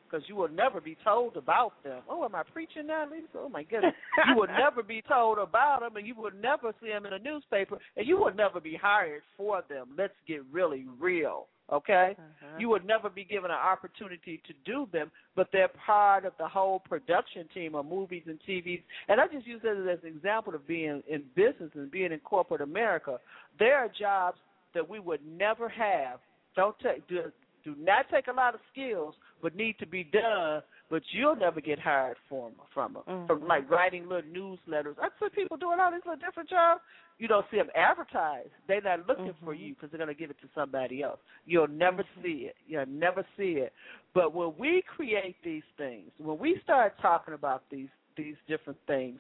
Because 0.05 0.29
you 0.29 0.37
will 0.37 0.49
never 0.49 0.81
be 0.81 0.95
told 0.97 1.37
about 1.37 1.83
them. 1.83 2.01
Oh, 2.09 2.25
am 2.25 2.35
I 2.35 2.45
preaching 2.45 2.87
now? 2.87 3.09
Oh 3.35 3.49
my 3.49 3.65
goodness! 3.65 3.95
you 4.29 4.37
will 4.37 4.47
never 4.71 4.83
be 4.83 5.03
told 5.03 5.39
about 5.39 5.81
them, 5.81 5.97
and 5.97 6.07
you 6.07 6.15
will 6.15 6.31
never 6.31 6.73
see 6.81 6.89
them 6.89 7.07
in 7.07 7.13
a 7.13 7.19
newspaper, 7.19 7.79
and 7.97 8.07
you 8.07 8.17
will 8.17 8.33
never 8.33 8.61
be 8.61 8.77
hired 8.77 9.23
for 9.37 9.63
them. 9.63 9.95
Let's 9.97 10.19
get 10.27 10.45
really 10.53 10.87
real, 10.99 11.49
okay? 11.73 12.17
Uh-huh. 12.19 12.57
You 12.59 12.69
would 12.69 12.87
never 12.87 13.09
be 13.09 13.25
given 13.25 13.51
an 13.51 13.57
opportunity 13.57 14.41
to 14.47 14.53
do 14.65 14.89
them, 14.93 15.11
but 15.35 15.49
they're 15.53 15.71
part 15.85 16.25
of 16.25 16.33
the 16.39 16.49
whole 16.49 16.81
production 16.81 17.47
team 17.53 17.75
of 17.75 17.87
movies 17.87 18.23
and 18.27 18.39
TVs. 18.49 18.83
And 19.09 19.21
I 19.21 19.27
just 19.27 19.47
use 19.47 19.61
that 19.63 19.77
as 19.77 19.99
an 20.03 20.09
example 20.09 20.55
of 20.55 20.67
being 20.67 21.03
in 21.09 21.23
business 21.35 21.71
and 21.75 21.91
being 21.91 22.13
in 22.13 22.21
corporate 22.21 22.61
America. 22.61 23.19
There 23.59 23.77
are 23.77 23.89
jobs 23.99 24.39
that 24.75 24.89
we 24.89 25.01
would 25.01 25.21
never 25.27 25.69
have. 25.69 26.21
Don't 26.55 26.77
take 26.79 27.07
do, 27.09 27.33
do 27.65 27.75
not 27.79 28.07
take 28.11 28.29
a 28.29 28.33
lot 28.33 28.55
of 28.55 28.61
skills, 28.73 29.15
but 29.43 29.57
need 29.57 29.79
to 29.79 29.87
be 29.87 30.05
done 30.05 30.63
but 30.91 31.03
you'll 31.13 31.37
never 31.37 31.61
get 31.61 31.79
hired 31.79 32.17
from 32.29 32.53
from 32.73 32.95
them. 32.95 33.03
Mm-hmm. 33.09 33.27
From 33.27 33.47
like 33.49 33.71
writing 33.71 34.09
little 34.09 34.23
newsletters. 34.31 34.95
I 35.01 35.09
see 35.21 35.29
people 35.35 35.57
doing 35.57 35.79
all 35.81 35.91
these 35.91 36.01
little 36.07 36.25
different 36.25 36.49
jobs. 36.49 36.81
You 37.19 37.29
don't 37.29 37.47
see 37.51 37.57
them 37.57 37.69
advertised. 37.75 38.51
They're 38.69 38.83
not 38.83 39.09
looking 39.09 39.27
Mm-hmm. 39.27 39.45
for 39.45 39.55
you 39.55 39.75
because 39.75 39.91
they're 39.91 39.99
going 39.99 40.15
to 40.15 40.21
give 40.21 40.31
it 40.31 40.37
to 40.43 40.49
somebody 40.55 41.03
else. 41.03 41.19
You'll 41.47 41.67
never 41.69 42.05
see 42.23 42.49
it. 42.51 42.57
You'll 42.67 42.87
never 42.87 43.25
see 43.37 43.53
it. 43.53 43.73
But 44.15 44.35
when 44.35 44.53
we 44.59 44.83
create 44.97 45.37
these 45.43 45.63
things, 45.79 46.11
when 46.19 46.39
we 46.39 46.61
start 46.63 46.95
talking 47.01 47.35
about 47.35 47.63
these 47.71 47.89
these 48.17 48.37
different 48.49 48.79
things, 48.87 49.19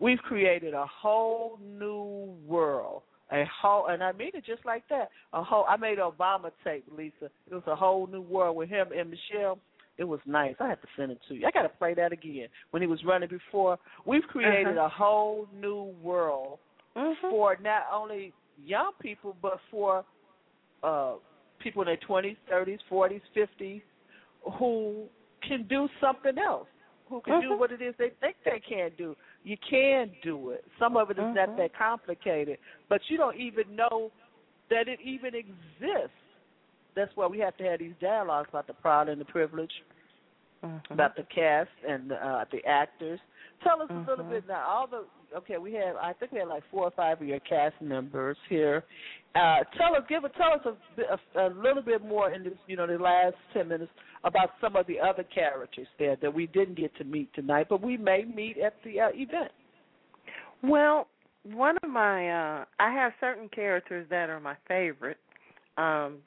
we've 0.00 0.18
created 0.18 0.74
a 0.74 0.86
whole 0.86 1.58
new 1.62 2.34
world. 2.46 3.02
A 3.32 3.44
whole, 3.62 3.86
and 3.86 4.02
I 4.02 4.12
mean 4.12 4.30
it 4.34 4.44
just 4.44 4.64
like 4.66 4.82
that. 4.90 5.08
A 5.32 5.42
whole. 5.42 5.64
I 5.68 5.76
made 5.76 5.98
Obama 5.98 6.50
tape, 6.62 6.84
Lisa. 6.96 7.30
It 7.50 7.54
was 7.54 7.62
a 7.66 7.74
whole 7.76 8.06
new 8.06 8.20
world 8.20 8.56
with 8.56 8.68
him 8.68 8.88
and 8.96 9.10
Michelle. 9.10 9.58
It 9.96 10.04
was 10.04 10.20
nice. 10.26 10.56
I 10.60 10.68
have 10.68 10.80
to 10.82 10.88
send 10.96 11.12
it 11.12 11.20
to 11.28 11.34
you. 11.34 11.46
I 11.46 11.50
got 11.52 11.62
to 11.62 11.68
play 11.68 11.94
that 11.94 12.12
again. 12.12 12.48
When 12.72 12.82
he 12.82 12.88
was 12.88 13.04
running 13.04 13.28
before, 13.28 13.78
we've 14.04 14.24
created 14.24 14.76
Uh-huh. 14.76 14.86
a 14.86 14.88
whole 14.88 15.48
new 15.54 15.94
world 16.02 16.58
Mm-hmm. 16.96 17.28
for 17.30 17.56
not 17.60 17.82
only 17.92 18.32
young 18.64 18.92
people 19.00 19.36
but 19.42 19.58
for 19.68 20.04
uh 20.84 21.14
people 21.58 21.82
in 21.82 21.86
their 21.86 21.96
twenties, 21.96 22.36
thirties, 22.48 22.78
forties, 22.88 23.20
fifties 23.32 23.82
who 24.58 25.06
can 25.42 25.64
do 25.68 25.88
something 26.00 26.38
else. 26.38 26.68
Who 27.08 27.20
can 27.20 27.40
do 27.40 27.50
Mhm. 27.50 27.58
what 27.58 27.72
it 27.72 27.82
is 27.82 27.94
they 27.96 28.10
think 28.20 28.36
they 28.44 28.60
can't 28.60 28.96
do. 28.96 29.16
You 29.42 29.56
can 29.58 30.10
do 30.22 30.50
it. 30.50 30.64
Some 30.78 30.96
of 30.96 31.10
it 31.10 31.18
is 31.18 31.34
not 31.34 31.48
Mhm. 31.50 31.56
that 31.56 31.74
complicated, 31.74 32.58
but 32.88 33.00
you 33.10 33.16
don't 33.16 33.36
even 33.36 33.74
know 33.74 34.10
that 34.68 34.88
it 34.88 35.00
even 35.00 35.34
exists. 35.34 36.16
That's 36.94 37.10
why 37.14 37.26
we 37.26 37.38
have 37.40 37.56
to 37.58 37.64
have 37.64 37.80
these 37.80 37.94
dialogues 38.00 38.48
about 38.50 38.66
the 38.66 38.74
proud 38.74 39.08
and 39.08 39.20
the 39.20 39.24
privileged, 39.24 39.82
Mhm. 40.62 40.90
about 40.90 41.16
the 41.16 41.24
cast 41.24 41.70
and 41.86 42.12
uh, 42.12 42.44
the 42.50 42.64
actors. 42.64 43.20
Tell 43.62 43.82
us 43.82 43.90
a 43.90 43.94
little 44.10 44.24
Mhm. 44.24 44.30
bit 44.30 44.46
now. 44.48 44.64
All 44.66 44.86
the 44.86 45.04
okay, 45.36 45.58
we 45.58 45.72
have 45.74 45.96
I 45.96 46.12
think 46.12 46.32
we 46.32 46.38
have 46.38 46.48
like 46.48 46.64
four 46.70 46.84
or 46.84 46.90
five 46.92 47.20
of 47.20 47.26
your 47.26 47.40
cast 47.40 47.80
members 47.80 48.36
here. 48.48 48.84
Uh, 49.34 49.64
tell 49.76 49.96
us, 49.96 50.04
give 50.08 50.24
us, 50.24 50.30
tell 50.36 50.52
us 50.52 50.64
a, 50.64 51.40
a, 51.40 51.48
a 51.48 51.50
little 51.50 51.82
bit 51.82 52.04
more 52.04 52.30
in 52.30 52.44
this, 52.44 52.52
you 52.68 52.76
know, 52.76 52.86
the 52.86 52.96
last 52.98 53.34
ten 53.52 53.68
minutes 53.68 53.90
about 54.22 54.50
some 54.60 54.76
of 54.76 54.86
the 54.86 55.00
other 55.00 55.24
characters 55.24 55.88
there 55.98 56.16
that 56.16 56.32
we 56.32 56.46
didn't 56.46 56.76
get 56.76 56.94
to 56.96 57.04
meet 57.04 57.32
tonight, 57.34 57.66
but 57.68 57.82
we 57.82 57.96
may 57.96 58.24
meet 58.24 58.58
at 58.58 58.74
the 58.84 59.00
uh, 59.00 59.08
event. 59.12 59.50
Well, 60.62 61.08
one 61.42 61.76
of 61.82 61.90
my 61.90 62.30
uh 62.30 62.64
I 62.78 62.90
have 62.92 63.12
certain 63.20 63.48
characters 63.50 64.06
that 64.08 64.30
are 64.30 64.40
my 64.40 64.56
favorite. 64.66 65.18
Um 65.76 66.18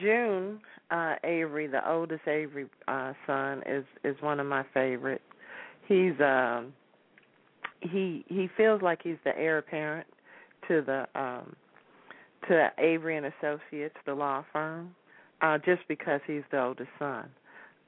June 0.00 0.60
uh 0.90 1.14
Avery, 1.24 1.66
the 1.66 1.88
oldest 1.90 2.26
Avery 2.26 2.66
uh 2.88 3.12
son 3.26 3.62
is 3.66 3.84
is 4.04 4.16
one 4.20 4.40
of 4.40 4.46
my 4.46 4.64
favorite. 4.74 5.22
He's 5.86 6.18
um 6.20 6.72
he 7.80 8.24
he 8.28 8.48
feels 8.56 8.82
like 8.82 9.00
he's 9.02 9.16
the 9.24 9.36
heir 9.36 9.58
apparent 9.58 10.06
to 10.68 10.82
the 10.82 11.20
um 11.20 11.54
to 12.48 12.68
Avery 12.78 13.16
and 13.16 13.26
Associates, 13.26 13.96
the 14.06 14.14
law 14.14 14.44
firm, 14.52 14.94
uh 15.40 15.58
just 15.58 15.82
because 15.88 16.20
he's 16.26 16.42
the 16.50 16.62
oldest 16.62 16.90
son. 16.98 17.28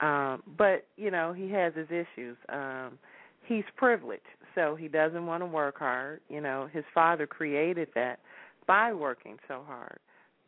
Um 0.01 0.43
but, 0.59 0.87
you 0.97 1.11
know, 1.11 1.33
he 1.33 1.51
has 1.51 1.75
his 1.75 1.89
issues. 1.89 2.37
Um 2.49 2.99
he's 3.47 3.65
privileged, 3.77 4.23
so 4.55 4.75
he 4.75 4.89
doesn't 4.89 5.27
want 5.27 5.43
to 5.43 5.47
work 5.47 5.79
hard. 5.79 6.21
You 6.29 6.41
know, 6.41 6.69
his 6.73 6.85
father 6.95 7.27
created 7.27 7.89
that 7.95 8.19
by 8.66 8.93
working 8.93 9.37
so 9.47 9.62
hard, 9.66 9.99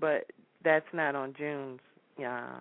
but 0.00 0.24
that's 0.64 0.86
not 0.92 1.14
on 1.14 1.34
June's. 1.36 1.80
Uh, 2.18 2.58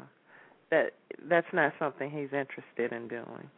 that 0.72 0.92
that's 1.30 1.48
not 1.54 1.74
something 1.80 2.10
he's 2.10 2.34
interested 2.34 2.92
in 2.92 3.08
doing. 3.08 3.50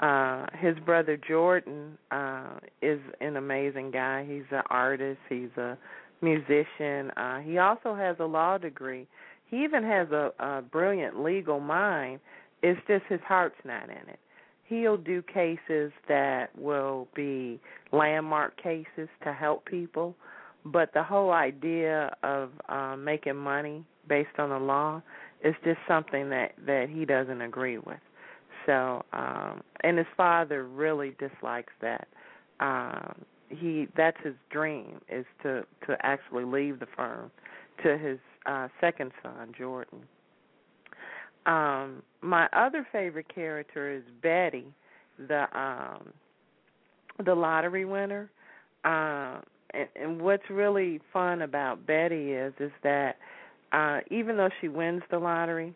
Uh, 0.00 0.46
his 0.56 0.76
brother 0.84 1.16
Jordan 1.16 1.98
uh, 2.10 2.58
is 2.80 3.00
an 3.20 3.36
amazing 3.36 3.90
guy. 3.90 4.24
He's 4.28 4.44
an 4.52 4.62
artist. 4.70 5.18
He's 5.28 5.54
a 5.56 5.76
musician. 6.22 7.10
Uh, 7.16 7.40
he 7.40 7.58
also 7.58 7.94
has 7.94 8.16
a 8.20 8.24
law 8.24 8.58
degree. 8.58 9.06
He 9.50 9.64
even 9.64 9.82
has 9.82 10.08
a, 10.10 10.32
a 10.38 10.62
brilliant 10.62 11.22
legal 11.22 11.58
mind. 11.58 12.20
It's 12.62 12.80
just 12.86 13.04
his 13.08 13.20
heart's 13.26 13.56
not 13.64 13.84
in 13.84 14.08
it 14.08 14.20
he'll 14.68 14.96
do 14.96 15.22
cases 15.22 15.92
that 16.08 16.48
will 16.56 17.08
be 17.14 17.58
landmark 17.92 18.60
cases 18.62 19.08
to 19.24 19.32
help 19.32 19.64
people 19.64 20.14
but 20.72 20.92
the 20.94 21.02
whole 21.02 21.32
idea 21.32 22.14
of 22.22 22.50
um 22.68 23.04
making 23.04 23.36
money 23.36 23.84
based 24.08 24.38
on 24.38 24.50
the 24.50 24.58
law 24.58 25.02
is 25.44 25.54
just 25.64 25.78
something 25.86 26.30
that 26.30 26.52
that 26.66 26.88
he 26.90 27.04
doesn't 27.04 27.40
agree 27.42 27.78
with. 27.78 28.00
So 28.66 29.04
um 29.12 29.62
and 29.82 29.98
his 29.98 30.06
father 30.16 30.64
really 30.66 31.14
dislikes 31.18 31.72
that. 31.80 32.08
Um 32.60 33.24
he 33.48 33.88
that's 33.96 34.18
his 34.22 34.34
dream 34.50 35.00
is 35.08 35.24
to 35.42 35.64
to 35.86 35.96
actually 36.02 36.44
leave 36.44 36.80
the 36.80 36.86
firm 36.96 37.30
to 37.82 37.96
his 37.98 38.18
uh 38.46 38.68
second 38.80 39.12
son 39.22 39.52
jordan. 39.56 40.00
Um, 41.46 42.02
my 42.20 42.46
other 42.52 42.86
favorite 42.92 43.32
character 43.34 43.90
is 43.90 44.02
Betty, 44.22 44.66
the 45.28 45.46
um, 45.58 46.12
the 47.24 47.34
lottery 47.34 47.86
winner. 47.86 48.30
Uh, 48.84 49.40
and, 49.74 49.88
and 49.96 50.20
what's 50.20 50.48
really 50.50 51.00
fun 51.12 51.42
about 51.42 51.86
Betty 51.86 52.32
is 52.32 52.52
is 52.58 52.72
that 52.82 53.16
uh, 53.72 54.00
even 54.10 54.36
though 54.36 54.50
she 54.60 54.68
wins 54.68 55.02
the 55.10 55.18
lottery 55.18 55.74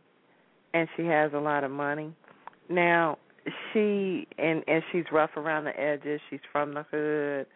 and 0.75 0.89
she 0.97 1.05
has 1.05 1.33
a 1.35 1.39
lot 1.39 1.65
of 1.65 1.71
money, 1.71 2.13
now 2.69 3.19
she 3.73 4.27
and 4.39 4.63
and 4.67 4.83
she's 4.91 5.05
rough 5.13 5.37
around 5.37 5.65
the 5.65 5.79
edges. 5.79 6.21
She's 6.31 6.41
from 6.51 6.75
the 6.75 6.85
hood. 6.91 7.47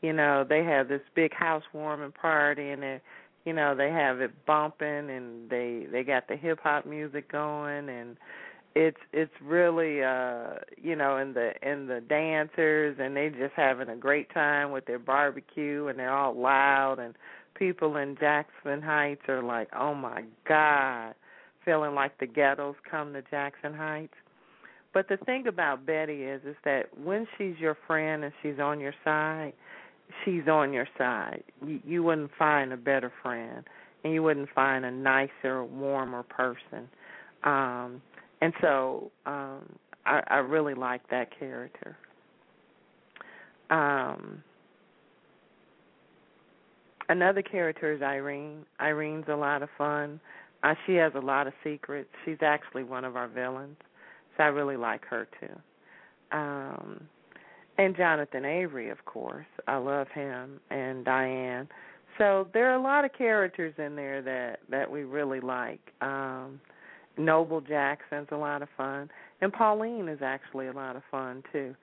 You 0.00 0.12
know, 0.12 0.44
they 0.48 0.64
have 0.64 0.88
this 0.88 1.02
big 1.14 1.32
housewarming 1.34 2.12
party 2.12 2.70
and 2.70 2.82
they 2.82 3.00
you 3.44 3.52
know 3.52 3.74
they 3.74 3.90
have 3.90 4.20
it 4.20 4.30
bumping 4.46 5.10
and 5.10 5.50
they 5.50 5.86
they 5.90 6.02
got 6.04 6.28
the 6.28 6.36
hip 6.36 6.60
hop 6.62 6.86
music 6.86 7.30
going 7.30 7.88
and 7.88 8.16
it's 8.74 8.98
it's 9.12 9.32
really 9.42 10.02
uh 10.02 10.54
you 10.80 10.96
know 10.96 11.16
and 11.16 11.34
the 11.34 11.52
and 11.62 11.88
the 11.88 12.00
dancers 12.00 12.96
and 12.98 13.16
they 13.16 13.28
just 13.28 13.52
having 13.54 13.88
a 13.88 13.96
great 13.96 14.32
time 14.32 14.70
with 14.70 14.86
their 14.86 14.98
barbecue 14.98 15.88
and 15.88 15.98
they're 15.98 16.14
all 16.14 16.34
loud 16.34 16.98
and 16.98 17.14
people 17.54 17.96
in 17.96 18.16
Jaxson 18.16 18.82
Heights 18.82 19.22
are 19.28 19.42
like 19.42 19.68
oh 19.78 19.94
my 19.94 20.24
god 20.48 21.14
feeling 21.64 21.94
like 21.94 22.18
the 22.18 22.26
ghettos 22.26 22.76
come 22.90 23.12
to 23.12 23.22
Jaxson 23.22 23.76
Heights 23.76 24.14
but 24.94 25.08
the 25.08 25.16
thing 25.18 25.46
about 25.46 25.84
Betty 25.86 26.22
is 26.22 26.42
is 26.44 26.56
that 26.64 26.86
when 26.98 27.26
she's 27.36 27.58
your 27.58 27.76
friend 27.86 28.24
and 28.24 28.32
she's 28.42 28.58
on 28.58 28.80
your 28.80 28.94
side 29.04 29.52
she's 30.24 30.48
on 30.48 30.72
your 30.72 30.88
side. 30.98 31.42
You, 31.66 31.80
you 31.84 32.02
wouldn't 32.02 32.30
find 32.38 32.72
a 32.72 32.76
better 32.76 33.12
friend, 33.22 33.64
and 34.04 34.12
you 34.12 34.22
wouldn't 34.22 34.50
find 34.54 34.84
a 34.84 34.90
nicer, 34.90 35.64
warmer 35.64 36.22
person. 36.22 36.88
Um, 37.44 38.02
and 38.42 38.52
so 38.60 39.10
um, 39.24 39.60
I, 40.04 40.20
I 40.26 40.36
really 40.38 40.74
like 40.74 41.08
that 41.10 41.28
character. 41.38 41.96
Um, 43.70 44.42
another 47.08 47.40
character 47.40 47.92
is 47.92 48.02
Irene. 48.02 48.66
Irene's 48.80 49.26
a 49.28 49.36
lot 49.36 49.62
of 49.62 49.68
fun. 49.78 50.20
Uh, 50.64 50.74
she 50.86 50.94
has 50.94 51.12
a 51.14 51.20
lot 51.20 51.46
of 51.46 51.52
secrets. 51.62 52.08
She's 52.24 52.38
actually 52.42 52.82
one 52.82 53.04
of 53.04 53.16
our 53.16 53.28
villains, 53.28 53.76
so 54.36 54.42
I 54.42 54.48
really 54.48 54.76
like 54.76 55.04
her 55.06 55.28
too. 55.40 56.36
Um, 56.36 57.00
and 57.78 57.96
Jonathan 57.96 58.44
Avery, 58.44 58.90
of 58.90 59.04
course. 59.04 59.46
I 59.68 59.76
love 59.76 60.08
him 60.08 60.60
and 60.70 61.04
Diane. 61.04 61.68
So 62.18 62.48
there 62.52 62.70
are 62.70 62.74
a 62.74 62.82
lot 62.82 63.04
of 63.04 63.12
characters 63.12 63.74
in 63.78 63.94
there 63.96 64.20
that 64.22 64.58
that 64.68 64.90
we 64.90 65.04
really 65.04 65.40
like. 65.40 65.80
Um 66.00 66.60
Noble 67.18 67.60
Jackson's 67.60 68.28
a 68.30 68.36
lot 68.36 68.62
of 68.62 68.68
fun, 68.76 69.10
and 69.40 69.52
Pauline 69.52 70.08
is 70.08 70.20
actually 70.22 70.68
a 70.68 70.72
lot 70.72 70.96
of 70.96 71.02
fun 71.10 71.42
too. 71.52 71.74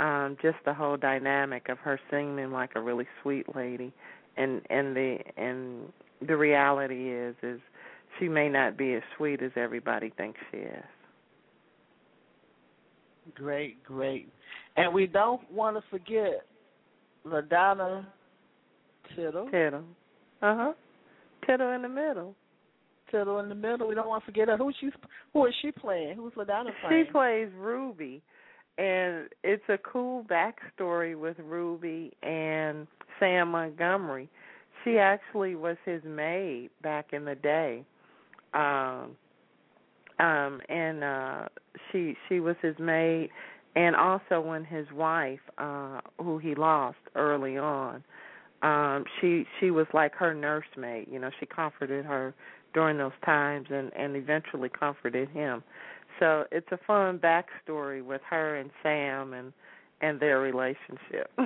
Um 0.00 0.36
just 0.40 0.58
the 0.64 0.74
whole 0.74 0.96
dynamic 0.96 1.68
of 1.68 1.78
her 1.78 2.00
seeming 2.10 2.52
like 2.52 2.70
a 2.74 2.80
really 2.80 3.06
sweet 3.22 3.54
lady, 3.54 3.92
and 4.36 4.62
and 4.70 4.96
the 4.96 5.18
and 5.36 5.92
the 6.26 6.36
reality 6.36 7.12
is 7.12 7.34
is 7.42 7.60
she 8.18 8.28
may 8.28 8.48
not 8.48 8.76
be 8.76 8.94
as 8.94 9.02
sweet 9.16 9.42
as 9.42 9.52
everybody 9.56 10.12
thinks 10.16 10.40
she 10.50 10.58
is. 10.58 10.84
Great, 13.34 13.82
great. 13.84 14.28
And 14.76 14.92
we 14.92 15.06
don't 15.06 15.50
want 15.52 15.76
to 15.76 15.82
forget 15.90 16.46
LaDonna 17.26 18.06
Tittle. 19.14 19.48
Tittle. 19.50 19.84
Uh 20.42 20.56
huh. 20.56 20.72
Tittle 21.46 21.72
in 21.72 21.82
the 21.82 21.88
middle. 21.88 22.34
Tittle 23.10 23.40
in 23.40 23.48
the 23.48 23.54
middle. 23.54 23.88
We 23.88 23.94
don't 23.94 24.08
want 24.08 24.24
to 24.24 24.26
forget 24.26 24.48
her. 24.48 24.56
Who 24.56 24.72
she? 24.80 24.90
Who 25.32 25.46
is 25.46 25.54
she 25.62 25.72
playing? 25.72 26.16
Who's 26.16 26.32
LaDonna 26.34 26.70
playing? 26.80 27.06
She 27.06 27.12
plays 27.12 27.48
Ruby, 27.56 28.22
and 28.76 29.28
it's 29.42 29.64
a 29.68 29.78
cool 29.78 30.24
backstory 30.24 31.18
with 31.18 31.36
Ruby 31.38 32.12
and 32.22 32.86
Sam 33.18 33.50
Montgomery. 33.50 34.28
She 34.84 34.98
actually 34.98 35.54
was 35.54 35.76
his 35.84 36.02
maid 36.04 36.70
back 36.82 37.12
in 37.12 37.24
the 37.24 37.34
day. 37.34 37.84
Um, 38.54 39.16
um 40.18 40.60
and 40.68 41.04
uh 41.04 41.48
she 41.90 42.16
she 42.28 42.40
was 42.40 42.56
his 42.62 42.76
maid 42.78 43.30
and 43.76 43.94
also 43.94 44.40
when 44.40 44.64
his 44.64 44.86
wife 44.92 45.40
uh 45.58 46.00
who 46.18 46.38
he 46.38 46.54
lost 46.54 46.98
early 47.14 47.56
on 47.56 48.02
um 48.62 49.04
she 49.20 49.44
she 49.60 49.70
was 49.70 49.86
like 49.94 50.14
her 50.14 50.34
nursemaid 50.34 51.06
you 51.10 51.18
know 51.18 51.30
she 51.38 51.46
comforted 51.46 52.04
her 52.04 52.34
during 52.74 52.98
those 52.98 53.12
times 53.24 53.66
and 53.70 53.90
and 53.96 54.16
eventually 54.16 54.68
comforted 54.68 55.28
him 55.30 55.62
so 56.20 56.44
it's 56.52 56.68
a 56.72 56.78
fun 56.86 57.18
backstory 57.18 58.04
with 58.04 58.20
her 58.28 58.56
and 58.56 58.70
sam 58.82 59.32
and 59.34 59.52
and 60.00 60.20
their 60.20 60.40
relationship 60.40 61.30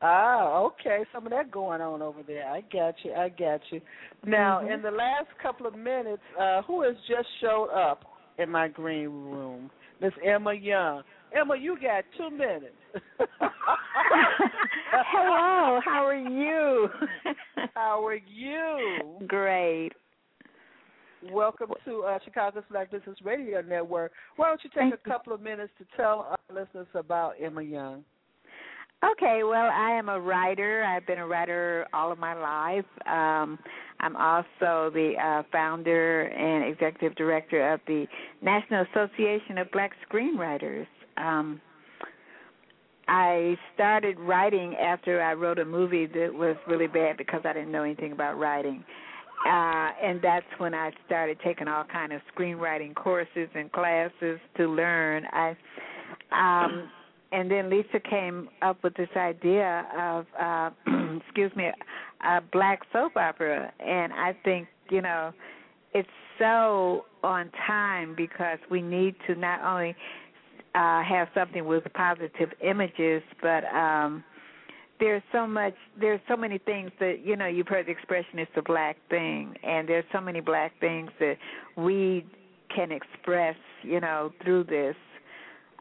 Ah, 0.00 0.58
okay. 0.60 1.04
Some 1.12 1.26
of 1.26 1.32
that 1.32 1.50
going 1.50 1.80
on 1.80 2.02
over 2.02 2.22
there. 2.22 2.46
I 2.48 2.60
got 2.72 2.94
you. 3.02 3.12
I 3.14 3.28
got 3.30 3.60
you. 3.70 3.80
Now, 4.24 4.60
Mhm. 4.60 4.70
in 4.74 4.82
the 4.82 4.90
last 4.92 5.36
couple 5.38 5.66
of 5.66 5.74
minutes, 5.74 6.22
uh, 6.38 6.62
who 6.62 6.82
has 6.82 6.96
just 7.08 7.28
showed 7.40 7.70
up 7.70 8.04
in 8.38 8.48
my 8.48 8.68
green 8.68 9.08
room? 9.08 9.70
Miss 10.00 10.16
Emma 10.22 10.52
Young. 10.52 11.02
Emma, 11.36 11.56
you 11.56 11.76
got 11.80 12.04
two 12.16 12.30
minutes. 12.30 12.74
Hello, 14.90 15.80
how 15.84 16.04
are 16.06 16.16
you? 16.16 16.88
How 17.74 18.04
are 18.06 18.14
you? 18.14 19.26
Great. 19.26 19.92
Welcome 21.30 21.70
to 21.84 22.02
uh, 22.02 22.18
Chicago's 22.24 22.64
Black 22.70 22.90
Business 22.90 23.16
Radio 23.22 23.60
Network. 23.60 24.12
Why 24.36 24.48
don't 24.48 24.60
you 24.64 24.70
take 24.70 24.94
a 24.94 25.08
couple 25.08 25.32
of 25.32 25.40
minutes 25.40 25.72
to 25.78 25.84
tell 25.96 26.26
our 26.30 26.38
listeners 26.54 26.86
about 26.94 27.34
Emma 27.40 27.62
Young? 27.62 28.04
Okay, 29.04 29.42
well, 29.44 29.70
I 29.72 29.90
am 29.92 30.08
a 30.08 30.18
writer. 30.18 30.82
I've 30.82 31.06
been 31.06 31.18
a 31.18 31.26
writer 31.26 31.86
all 31.92 32.10
of 32.10 32.18
my 32.18 32.34
life. 32.34 32.84
Um, 33.06 33.58
I'm 34.00 34.16
also 34.16 34.90
the 34.92 35.12
uh, 35.22 35.42
founder 35.52 36.22
and 36.22 36.72
executive 36.72 37.16
director 37.16 37.72
of 37.72 37.80
the 37.86 38.06
National 38.42 38.84
Association 38.92 39.58
of 39.58 39.70
Black 39.70 39.92
Screenwriters. 40.10 40.86
Um, 41.18 41.60
I 43.08 43.56
started 43.74 44.18
writing 44.20 44.74
after 44.76 45.22
I 45.22 45.32
wrote 45.32 45.58
a 45.58 45.64
movie 45.64 46.06
that 46.06 46.32
was 46.32 46.56
really 46.66 46.86
bad 46.86 47.16
because 47.16 47.40
I 47.44 47.54
didn't 47.54 47.72
know 47.72 47.82
anything 47.82 48.12
about 48.12 48.38
writing. 48.38 48.84
Uh, 49.46 49.90
and 50.02 50.20
that's 50.20 50.46
when 50.58 50.74
I 50.74 50.90
started 51.06 51.38
taking 51.42 51.68
all 51.68 51.84
kind 51.84 52.12
of 52.12 52.20
screenwriting 52.36 52.94
courses 52.94 53.48
and 53.54 53.72
classes 53.72 54.38
to 54.56 54.66
learn. 54.66 55.24
I 55.32 55.56
um 56.32 56.90
and 57.30 57.50
then 57.50 57.70
Lisa 57.70 58.00
came 58.00 58.48
up 58.62 58.82
with 58.82 58.94
this 58.94 59.08
idea 59.16 59.86
of 59.98 60.26
uh 60.38 60.70
excuse 61.24 61.54
me 61.56 61.70
a 62.26 62.40
black 62.52 62.80
soap 62.92 63.16
opera 63.16 63.72
and 63.78 64.12
I 64.12 64.36
think 64.44 64.68
you 64.90 65.00
know 65.00 65.32
it's 65.94 66.08
so 66.38 67.04
on 67.22 67.50
time 67.66 68.14
because 68.16 68.58
we 68.70 68.82
need 68.82 69.14
to 69.26 69.34
not 69.34 69.62
only 69.62 69.94
uh 70.78 71.02
have 71.02 71.28
something 71.34 71.66
with 71.66 71.84
positive 71.94 72.50
images 72.62 73.22
but 73.42 73.64
um 73.74 74.24
there's 75.00 75.22
so 75.32 75.46
much 75.46 75.74
there's 76.00 76.20
so 76.28 76.36
many 76.36 76.58
things 76.58 76.90
that 77.00 77.16
you 77.24 77.36
know 77.36 77.46
you've 77.46 77.68
heard 77.68 77.86
the 77.86 77.90
expression 77.90 78.38
it's 78.38 78.50
a 78.56 78.62
black 78.62 78.96
thing 79.10 79.54
and 79.62 79.88
there's 79.88 80.04
so 80.12 80.20
many 80.20 80.40
black 80.40 80.72
things 80.80 81.10
that 81.20 81.36
we 81.76 82.24
can 82.74 82.92
express 82.92 83.56
you 83.82 84.00
know 84.00 84.32
through 84.42 84.64
this 84.64 84.96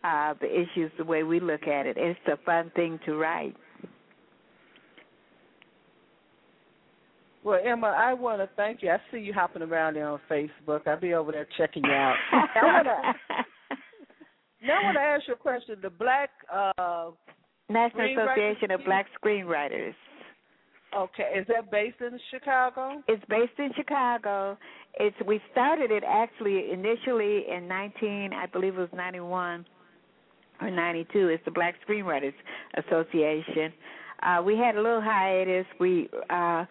uh, 0.03 0.33
the 0.39 0.47
issues 0.47 0.91
the 0.97 1.03
way 1.03 1.23
we 1.23 1.39
look 1.39 1.67
at 1.67 1.85
it. 1.85 1.97
It's 1.97 2.19
a 2.27 2.37
fun 2.45 2.71
thing 2.75 2.99
to 3.05 3.15
write. 3.15 3.55
Well, 7.43 7.59
Emma, 7.63 7.87
I 7.87 8.13
want 8.13 8.41
to 8.41 8.49
thank 8.57 8.83
you. 8.83 8.89
I 8.89 8.97
see 9.11 9.19
you 9.19 9.33
hopping 9.33 9.61
around 9.61 9.95
there 9.95 10.07
on 10.07 10.19
Facebook. 10.29 10.85
I'll 10.85 10.99
be 10.99 11.13
over 11.13 11.31
there 11.31 11.47
checking 11.57 11.83
you 11.85 11.91
out. 11.91 12.15
I 12.31 12.65
want 12.65 12.87
to. 12.87 13.45
Now 14.67 14.81
I 14.81 14.83
want 14.83 14.97
to 14.97 15.01
ask 15.01 15.27
you 15.27 15.33
a 15.33 15.37
question. 15.37 15.75
The 15.81 15.89
Black 15.89 16.29
uh, 16.53 17.11
National 17.69 18.11
Association 18.11 18.71
of 18.71 18.83
Black 18.85 19.07
Screenwriters. 19.23 19.93
Okay, 20.95 21.31
is 21.37 21.45
that 21.47 21.69
based 21.71 21.97
in 21.99 22.17
Chicago? 22.31 23.03
It's 23.07 23.23
based 23.29 23.57
in 23.59 23.71
Chicago. 23.75 24.57
It's 24.99 25.15
we 25.25 25.41
started 25.51 25.91
it 25.91 26.03
actually 26.07 26.71
initially 26.71 27.45
in 27.49 27.67
19, 27.67 28.31
I 28.33 28.45
believe 28.47 28.75
it 28.75 28.79
was 28.79 28.89
91 28.95 29.65
or 30.61 30.71
92. 30.71 31.27
It's 31.27 31.43
the 31.45 31.51
Black 31.51 31.75
Screenwriters 31.87 32.33
Association. 32.75 33.73
Uh, 34.23 34.41
we 34.43 34.57
had 34.57 34.75
a 34.75 34.81
little 34.81 35.01
hiatus. 35.01 35.65
We 35.79 36.09
uh, 36.29 36.65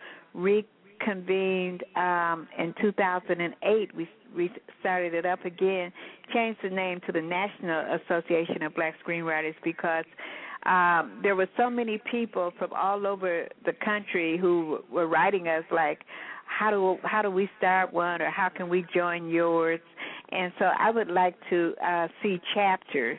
reconvened 0.99 1.85
um, 1.97 2.49
in 2.59 2.75
2008. 2.81 3.95
We 3.95 4.09
we 4.35 4.51
started 4.81 5.15
it 5.15 5.25
up 5.25 5.45
again, 5.45 5.93
changed 6.33 6.61
the 6.63 6.69
name 6.69 7.01
to 7.07 7.13
the 7.13 7.23
National 7.23 7.99
Association 8.05 8.63
of 8.63 8.75
Black 8.75 8.95
Screenwriters 9.07 9.55
because 9.65 10.05
um, 10.67 11.21
there 11.23 11.35
were 11.35 11.49
so 11.57 11.71
many 11.71 11.99
people 12.11 12.53
from 12.59 12.71
all 12.75 13.07
over 13.07 13.49
the 13.65 13.73
country 13.85 14.37
who 14.37 14.81
were 14.93 15.07
writing 15.07 15.49
us 15.49 15.65
like, 15.71 16.01
how 16.45 16.71
do 16.71 16.99
how 17.03 17.23
do 17.23 17.31
we 17.31 17.49
start 17.59 17.93
one 17.93 18.21
or 18.21 18.31
how 18.31 18.49
can 18.49 18.69
we 18.69 18.85
join 18.95 19.29
yours? 19.29 19.81
And 20.31 20.53
so 20.59 20.67
I 20.79 20.91
would 20.91 21.09
like 21.09 21.37
to 21.51 21.75
uh, 21.85 22.09
see 22.23 22.41
chapters 22.55 23.19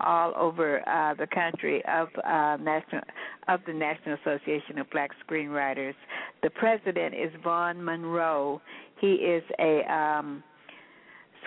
all 0.00 0.32
over 0.36 0.88
uh, 0.88 1.14
the 1.14 1.26
country 1.26 1.82
of 1.86 2.08
uh, 2.24 2.56
national 2.62 3.02
of 3.48 3.60
the 3.66 3.72
National 3.72 4.16
Association 4.24 4.78
of 4.78 4.88
Black 4.90 5.10
Screenwriters. 5.26 5.94
The 6.42 6.50
president 6.50 7.14
is 7.14 7.30
Vaughn 7.42 7.84
Monroe. 7.84 8.60
He 9.00 9.14
is 9.14 9.42
a 9.58 9.82
um, 9.92 10.42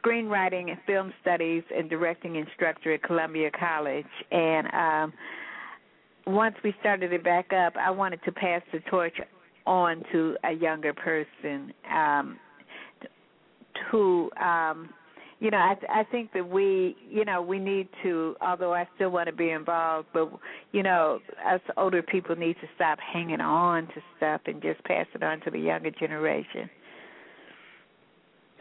screenwriting 0.04 0.70
and 0.70 0.78
film 0.86 1.14
studies 1.22 1.64
and 1.76 1.90
directing 1.90 2.36
instructor 2.36 2.94
at 2.94 3.04
Columbia 3.04 3.52
College. 3.58 4.06
And 4.32 4.68
um, 4.74 5.14
once 6.28 6.56
we 6.64 6.74
started 6.80 7.14
it 7.14 7.24
back 7.24 7.54
up, 7.54 7.76
I 7.78 7.92
wanted 7.92 8.22
to 8.26 8.32
pass 8.32 8.62
the 8.74 8.80
torch 8.90 9.16
on 9.66 10.04
to 10.12 10.36
a 10.44 10.52
younger 10.52 10.94
person 10.94 11.74
um, 11.94 12.40
who. 13.90 14.30
Um, 14.42 14.90
you 15.42 15.50
know, 15.50 15.58
I 15.58 15.76
I 15.90 16.04
think 16.04 16.32
that 16.34 16.48
we, 16.48 16.96
you 17.10 17.26
know, 17.26 17.42
we 17.42 17.58
need 17.58 17.90
to. 18.04 18.36
Although 18.42 18.76
I 18.76 18.88
still 18.96 19.10
want 19.10 19.26
to 19.26 19.34
be 19.34 19.50
involved, 19.50 20.08
but 20.14 20.32
you 20.72 20.84
know, 20.84 21.20
us 21.44 21.60
older 21.78 22.04
people 22.04 22.36
need 22.36 22.58
to 22.62 22.68
stop 22.76 23.00
hanging 23.00 23.42
on 23.42 23.88
to 23.88 24.04
stuff 24.18 24.42
and 24.46 24.62
just 24.62 24.84
pass 24.84 25.08
it 25.16 25.24
on 25.24 25.42
to 25.42 25.50
the 25.50 25.58
younger 25.58 25.90
generation. 25.90 26.70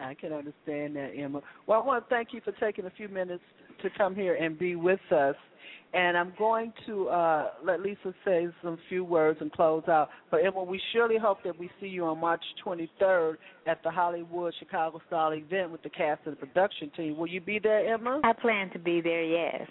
I 0.00 0.14
can 0.14 0.32
understand 0.32 0.96
that, 0.96 1.10
Emma. 1.14 1.42
Well, 1.66 1.82
I 1.82 1.86
want 1.86 2.08
to 2.08 2.14
thank 2.14 2.32
you 2.32 2.40
for 2.40 2.52
taking 2.52 2.86
a 2.86 2.90
few 2.90 3.08
minutes 3.08 3.44
to 3.82 3.90
come 3.96 4.14
here 4.14 4.34
and 4.34 4.58
be 4.58 4.76
with 4.76 5.00
us. 5.10 5.36
And 5.92 6.16
I'm 6.16 6.32
going 6.38 6.72
to 6.86 7.08
uh, 7.08 7.48
let 7.64 7.80
Lisa 7.80 8.14
say 8.24 8.46
some 8.62 8.78
few 8.88 9.02
words 9.04 9.38
and 9.40 9.50
close 9.50 9.82
out. 9.88 10.08
But 10.30 10.44
Emma, 10.44 10.62
we 10.62 10.80
surely 10.92 11.18
hope 11.18 11.38
that 11.44 11.58
we 11.58 11.68
see 11.80 11.88
you 11.88 12.04
on 12.04 12.20
March 12.20 12.42
23rd 12.64 13.34
at 13.66 13.82
the 13.82 13.90
Hollywood 13.90 14.54
Chicago 14.60 15.00
Style 15.08 15.32
event 15.32 15.72
with 15.72 15.82
the 15.82 15.90
cast 15.90 16.20
and 16.26 16.36
the 16.36 16.46
production 16.46 16.92
team. 16.96 17.16
Will 17.16 17.26
you 17.26 17.40
be 17.40 17.58
there, 17.58 17.92
Emma? 17.92 18.20
I 18.22 18.32
plan 18.32 18.70
to 18.70 18.78
be 18.78 19.00
there. 19.00 19.24
Yes. 19.24 19.68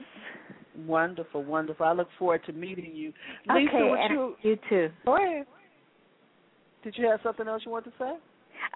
Wonderful, 0.85 1.43
wonderful. 1.43 1.85
I 1.85 1.93
look 1.93 2.09
forward 2.17 2.41
to 2.47 2.53
meeting 2.53 2.91
you. 2.93 3.13
Lisa, 3.53 3.75
okay, 3.75 3.93
and 4.01 4.13
you 4.13 4.35
you 4.41 4.57
too. 4.69 4.89
go 5.05 5.15
ahead? 5.15 5.45
Did 6.83 6.95
you 6.97 7.05
have 7.07 7.19
something 7.23 7.47
else 7.47 7.63
you 7.65 7.71
want 7.71 7.85
to 7.85 7.91
say? 7.99 8.13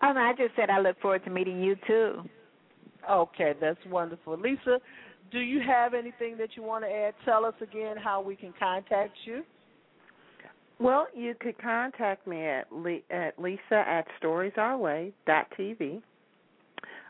Oh 0.02 0.12
no, 0.12 0.20
I 0.20 0.34
just 0.38 0.56
said 0.56 0.70
I 0.70 0.80
look 0.80 1.00
forward 1.02 1.24
to 1.26 1.30
meeting 1.30 1.62
you 1.62 1.76
too. 1.88 2.24
Okay, 3.10 3.54
that's 3.60 3.80
wonderful. 3.88 4.38
Lisa, 4.38 4.80
do 5.34 5.40
you 5.40 5.60
have 5.60 5.94
anything 5.94 6.38
that 6.38 6.56
you 6.56 6.64
want 6.64 6.86
to 6.86 6.90
add? 6.90 7.16
Tell 7.26 7.44
us 7.44 7.56
again 7.62 7.98
how 7.98 8.22
we 8.22 8.36
can 8.36 8.54
contact 8.58 9.14
you. 9.26 9.44
Well, 10.80 11.08
you 11.16 11.34
could 11.40 11.58
contact 11.62 12.28
me 12.28 12.46
at 12.46 12.72
le- 12.72 13.02
at 13.10 13.38
Lisa 13.40 13.60
at 13.72 14.06
storiesourway.tv. 14.22 16.02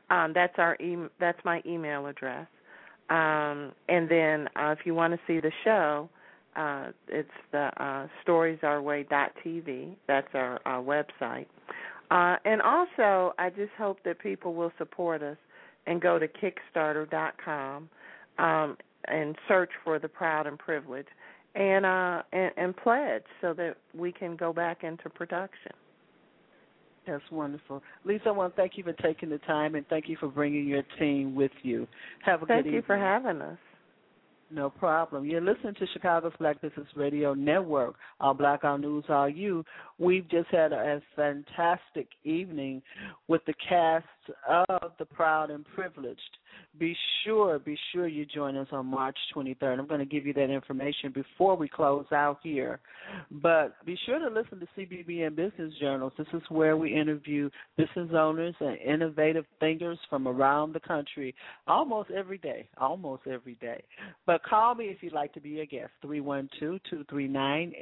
Um, 0.10 0.32
that's 0.34 0.54
our 0.58 0.76
e- 0.76 1.10
that's 1.20 1.40
my 1.44 1.62
email 1.66 2.08
address. 2.08 2.48
Um, 3.10 3.74
and 3.90 4.10
then 4.10 4.48
uh, 4.56 4.72
if 4.72 4.80
you 4.86 4.95
want 4.95 5.14
to 5.14 5.20
see 5.28 5.40
the 5.40 5.52
show, 5.64 6.10
uh, 6.56 6.91
it's 7.08 7.30
the 7.52 7.70
uh, 7.78 8.08
storiesourway.tv. 8.26 9.95
That's 10.08 10.28
our, 10.34 10.60
our 10.66 10.82
website. 10.82 11.48
Uh, 12.12 12.38
and 12.45 12.62
also, 12.62 13.34
I 13.40 13.50
just 13.50 13.72
hope 13.78 13.98
that 14.06 14.20
people 14.20 14.54
will 14.54 14.72
support 14.78 15.24
us 15.24 15.38
and 15.88 16.00
go 16.00 16.20
to 16.20 16.28
Kickstarter.com 16.28 17.90
um, 18.38 18.78
and 19.06 19.36
search 19.48 19.70
for 19.84 20.00
the 20.00 20.08
Proud 20.08 20.48
and 20.48 20.58
Privileged 20.58 21.10
and, 21.56 21.86
uh, 21.86 22.22
and 22.32 22.52
and 22.58 22.78
pledge 22.78 23.24
so 23.42 23.54
that 23.54 23.76
we 23.96 24.12
can 24.12 24.36
go 24.36 24.52
back 24.54 24.84
into 24.84 25.10
production. 25.10 25.72
That's 27.06 27.24
wonderful. 27.32 27.84
Lisa, 28.06 28.30
I 28.30 28.32
want 28.32 28.56
to 28.56 28.62
thank 28.62 28.78
you 28.78 28.84
for 28.84 28.94
taking 28.94 29.30
the 29.30 29.40
time 29.40 29.76
and 29.76 29.86
thank 29.88 30.08
you 30.08 30.16
for 30.20 30.30
bringing 30.30 30.68
your 30.68 30.84
team 31.00 31.36
with 31.36 31.52
you. 31.62 31.88
Have 32.24 32.44
a 32.44 32.46
Thank 32.46 32.64
good 32.64 32.70
evening. 32.70 32.74
Thank 32.74 32.84
you 32.84 32.88
for 32.88 32.98
having 32.98 33.42
us. 33.42 33.58
No 34.54 34.70
problem. 34.70 35.26
You're 35.26 35.42
listening 35.42 35.74
to 35.76 35.88
Chicago's 35.94 36.32
Black 36.38 36.62
Business 36.62 36.88
Radio 36.96 37.34
Network, 37.34 37.96
All 38.20 38.36
Black 38.36 38.64
All 38.64 38.78
News, 38.78 39.04
All 39.10 39.28
You. 39.28 39.66
We've 39.98 40.30
just 40.30 40.48
had 40.50 40.72
a, 40.72 40.76
a 40.98 41.02
fantastic 41.16 42.08
evening 42.24 42.82
with 43.28 43.42
the 43.48 43.54
cast 43.68 44.06
of 44.48 44.91
The 45.00 45.06
Proud 45.06 45.52
and 45.52 45.66
Privileged. 45.76 46.20
Be 46.80 46.95
sure, 47.24 47.60
be 47.60 47.78
sure 47.91 48.08
you 48.08 48.26
join 48.26 48.58
us 48.58 48.68
on 48.72 48.88
March 48.88 49.18
23rd. 49.36 49.80
I'm 49.80 49.88
going 49.88 50.00
to 50.00 50.06
give 50.06 50.26
you 50.26 50.34
that 50.34 50.50
information 50.50 51.12
before 51.14 51.56
we 51.56 51.68
close 51.68 52.06
out 52.12 52.40
here. 52.41 52.80
But 53.32 53.84
be 53.86 53.98
sure 54.06 54.20
to 54.20 54.28
listen 54.28 54.60
to 54.60 54.68
CBBN 54.78 55.36
Business 55.36 55.74
Journals. 55.80 56.14
This 56.18 56.28
is 56.34 56.41
where 56.50 56.78
we 56.78 56.94
interview 56.94 57.50
business 57.78 58.10
owners 58.14 58.56
and 58.60 58.78
innovative 58.78 59.45
thinkers 59.60 60.00
from 60.10 60.28
around 60.28 60.74
the 60.74 60.80
country 60.80 61.36
almost 61.68 62.10
every 62.12 62.38
day, 62.38 62.68
almost 62.78 63.24
every 63.28 63.56
day. 63.56 63.84
But 64.26 64.44
call 64.44 64.76
me 64.76 64.86
if 64.86 65.02
you'd 65.02 65.14
like 65.14 65.34
to 65.34 65.41
be 65.41 65.60
a 65.62 65.66
guest, 65.66 65.91
312 66.02 66.80
239 66.90 67.74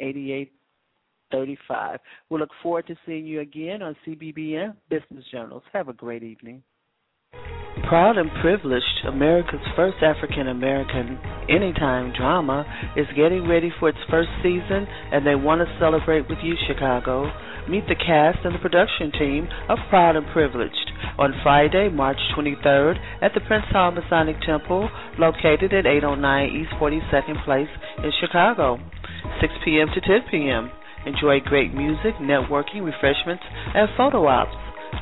8835. 1.33 1.99
We 2.29 2.39
look 2.39 2.49
forward 2.61 2.87
to 2.87 2.95
seeing 3.05 3.25
you 3.25 3.41
again 3.41 3.81
on 3.81 3.95
CBBN 4.05 4.75
Business 4.89 5.25
Journals. 5.31 5.63
Have 5.73 5.89
a 5.89 5.93
great 5.93 6.23
evening. 6.23 6.63
Proud 7.87 8.17
and 8.17 8.29
Privileged, 8.41 9.05
America's 9.07 9.65
first 9.75 9.97
African 10.01 10.47
American 10.47 11.17
anytime 11.49 12.13
drama, 12.15 12.65
is 12.95 13.07
getting 13.15 13.47
ready 13.47 13.71
for 13.79 13.89
its 13.89 13.97
first 14.09 14.29
season 14.43 14.87
and 15.11 15.25
they 15.25 15.35
want 15.35 15.59
to 15.59 15.77
celebrate 15.79 16.29
with 16.29 16.37
you, 16.43 16.53
Chicago. 16.67 17.31
Meet 17.69 17.87
the 17.87 17.95
cast 17.95 18.39
and 18.43 18.55
the 18.55 18.59
production 18.59 19.11
team 19.11 19.47
of 19.69 19.77
Proud 19.89 20.15
and 20.15 20.25
Privileged 20.31 20.91
on 21.17 21.33
Friday, 21.43 21.89
March 21.89 22.17
23rd 22.37 22.95
at 23.21 23.33
the 23.33 23.41
Prince 23.41 23.65
Hall 23.71 23.91
Masonic 23.91 24.37
Temple 24.45 24.89
located 25.19 25.73
at 25.73 25.85
809 25.85 26.49
East 26.49 26.71
42nd 26.79 27.43
Place 27.45 27.69
in 28.03 28.11
Chicago, 28.19 28.79
6 29.39 29.53
p.m. 29.63 29.87
to 29.93 30.01
10 30.01 30.29
p.m. 30.29 30.71
Enjoy 31.05 31.39
great 31.39 31.73
music, 31.73 32.15
networking, 32.21 32.83
refreshments, 32.83 33.43
and 33.73 33.87
photo 33.97 34.27
ops. 34.27 34.55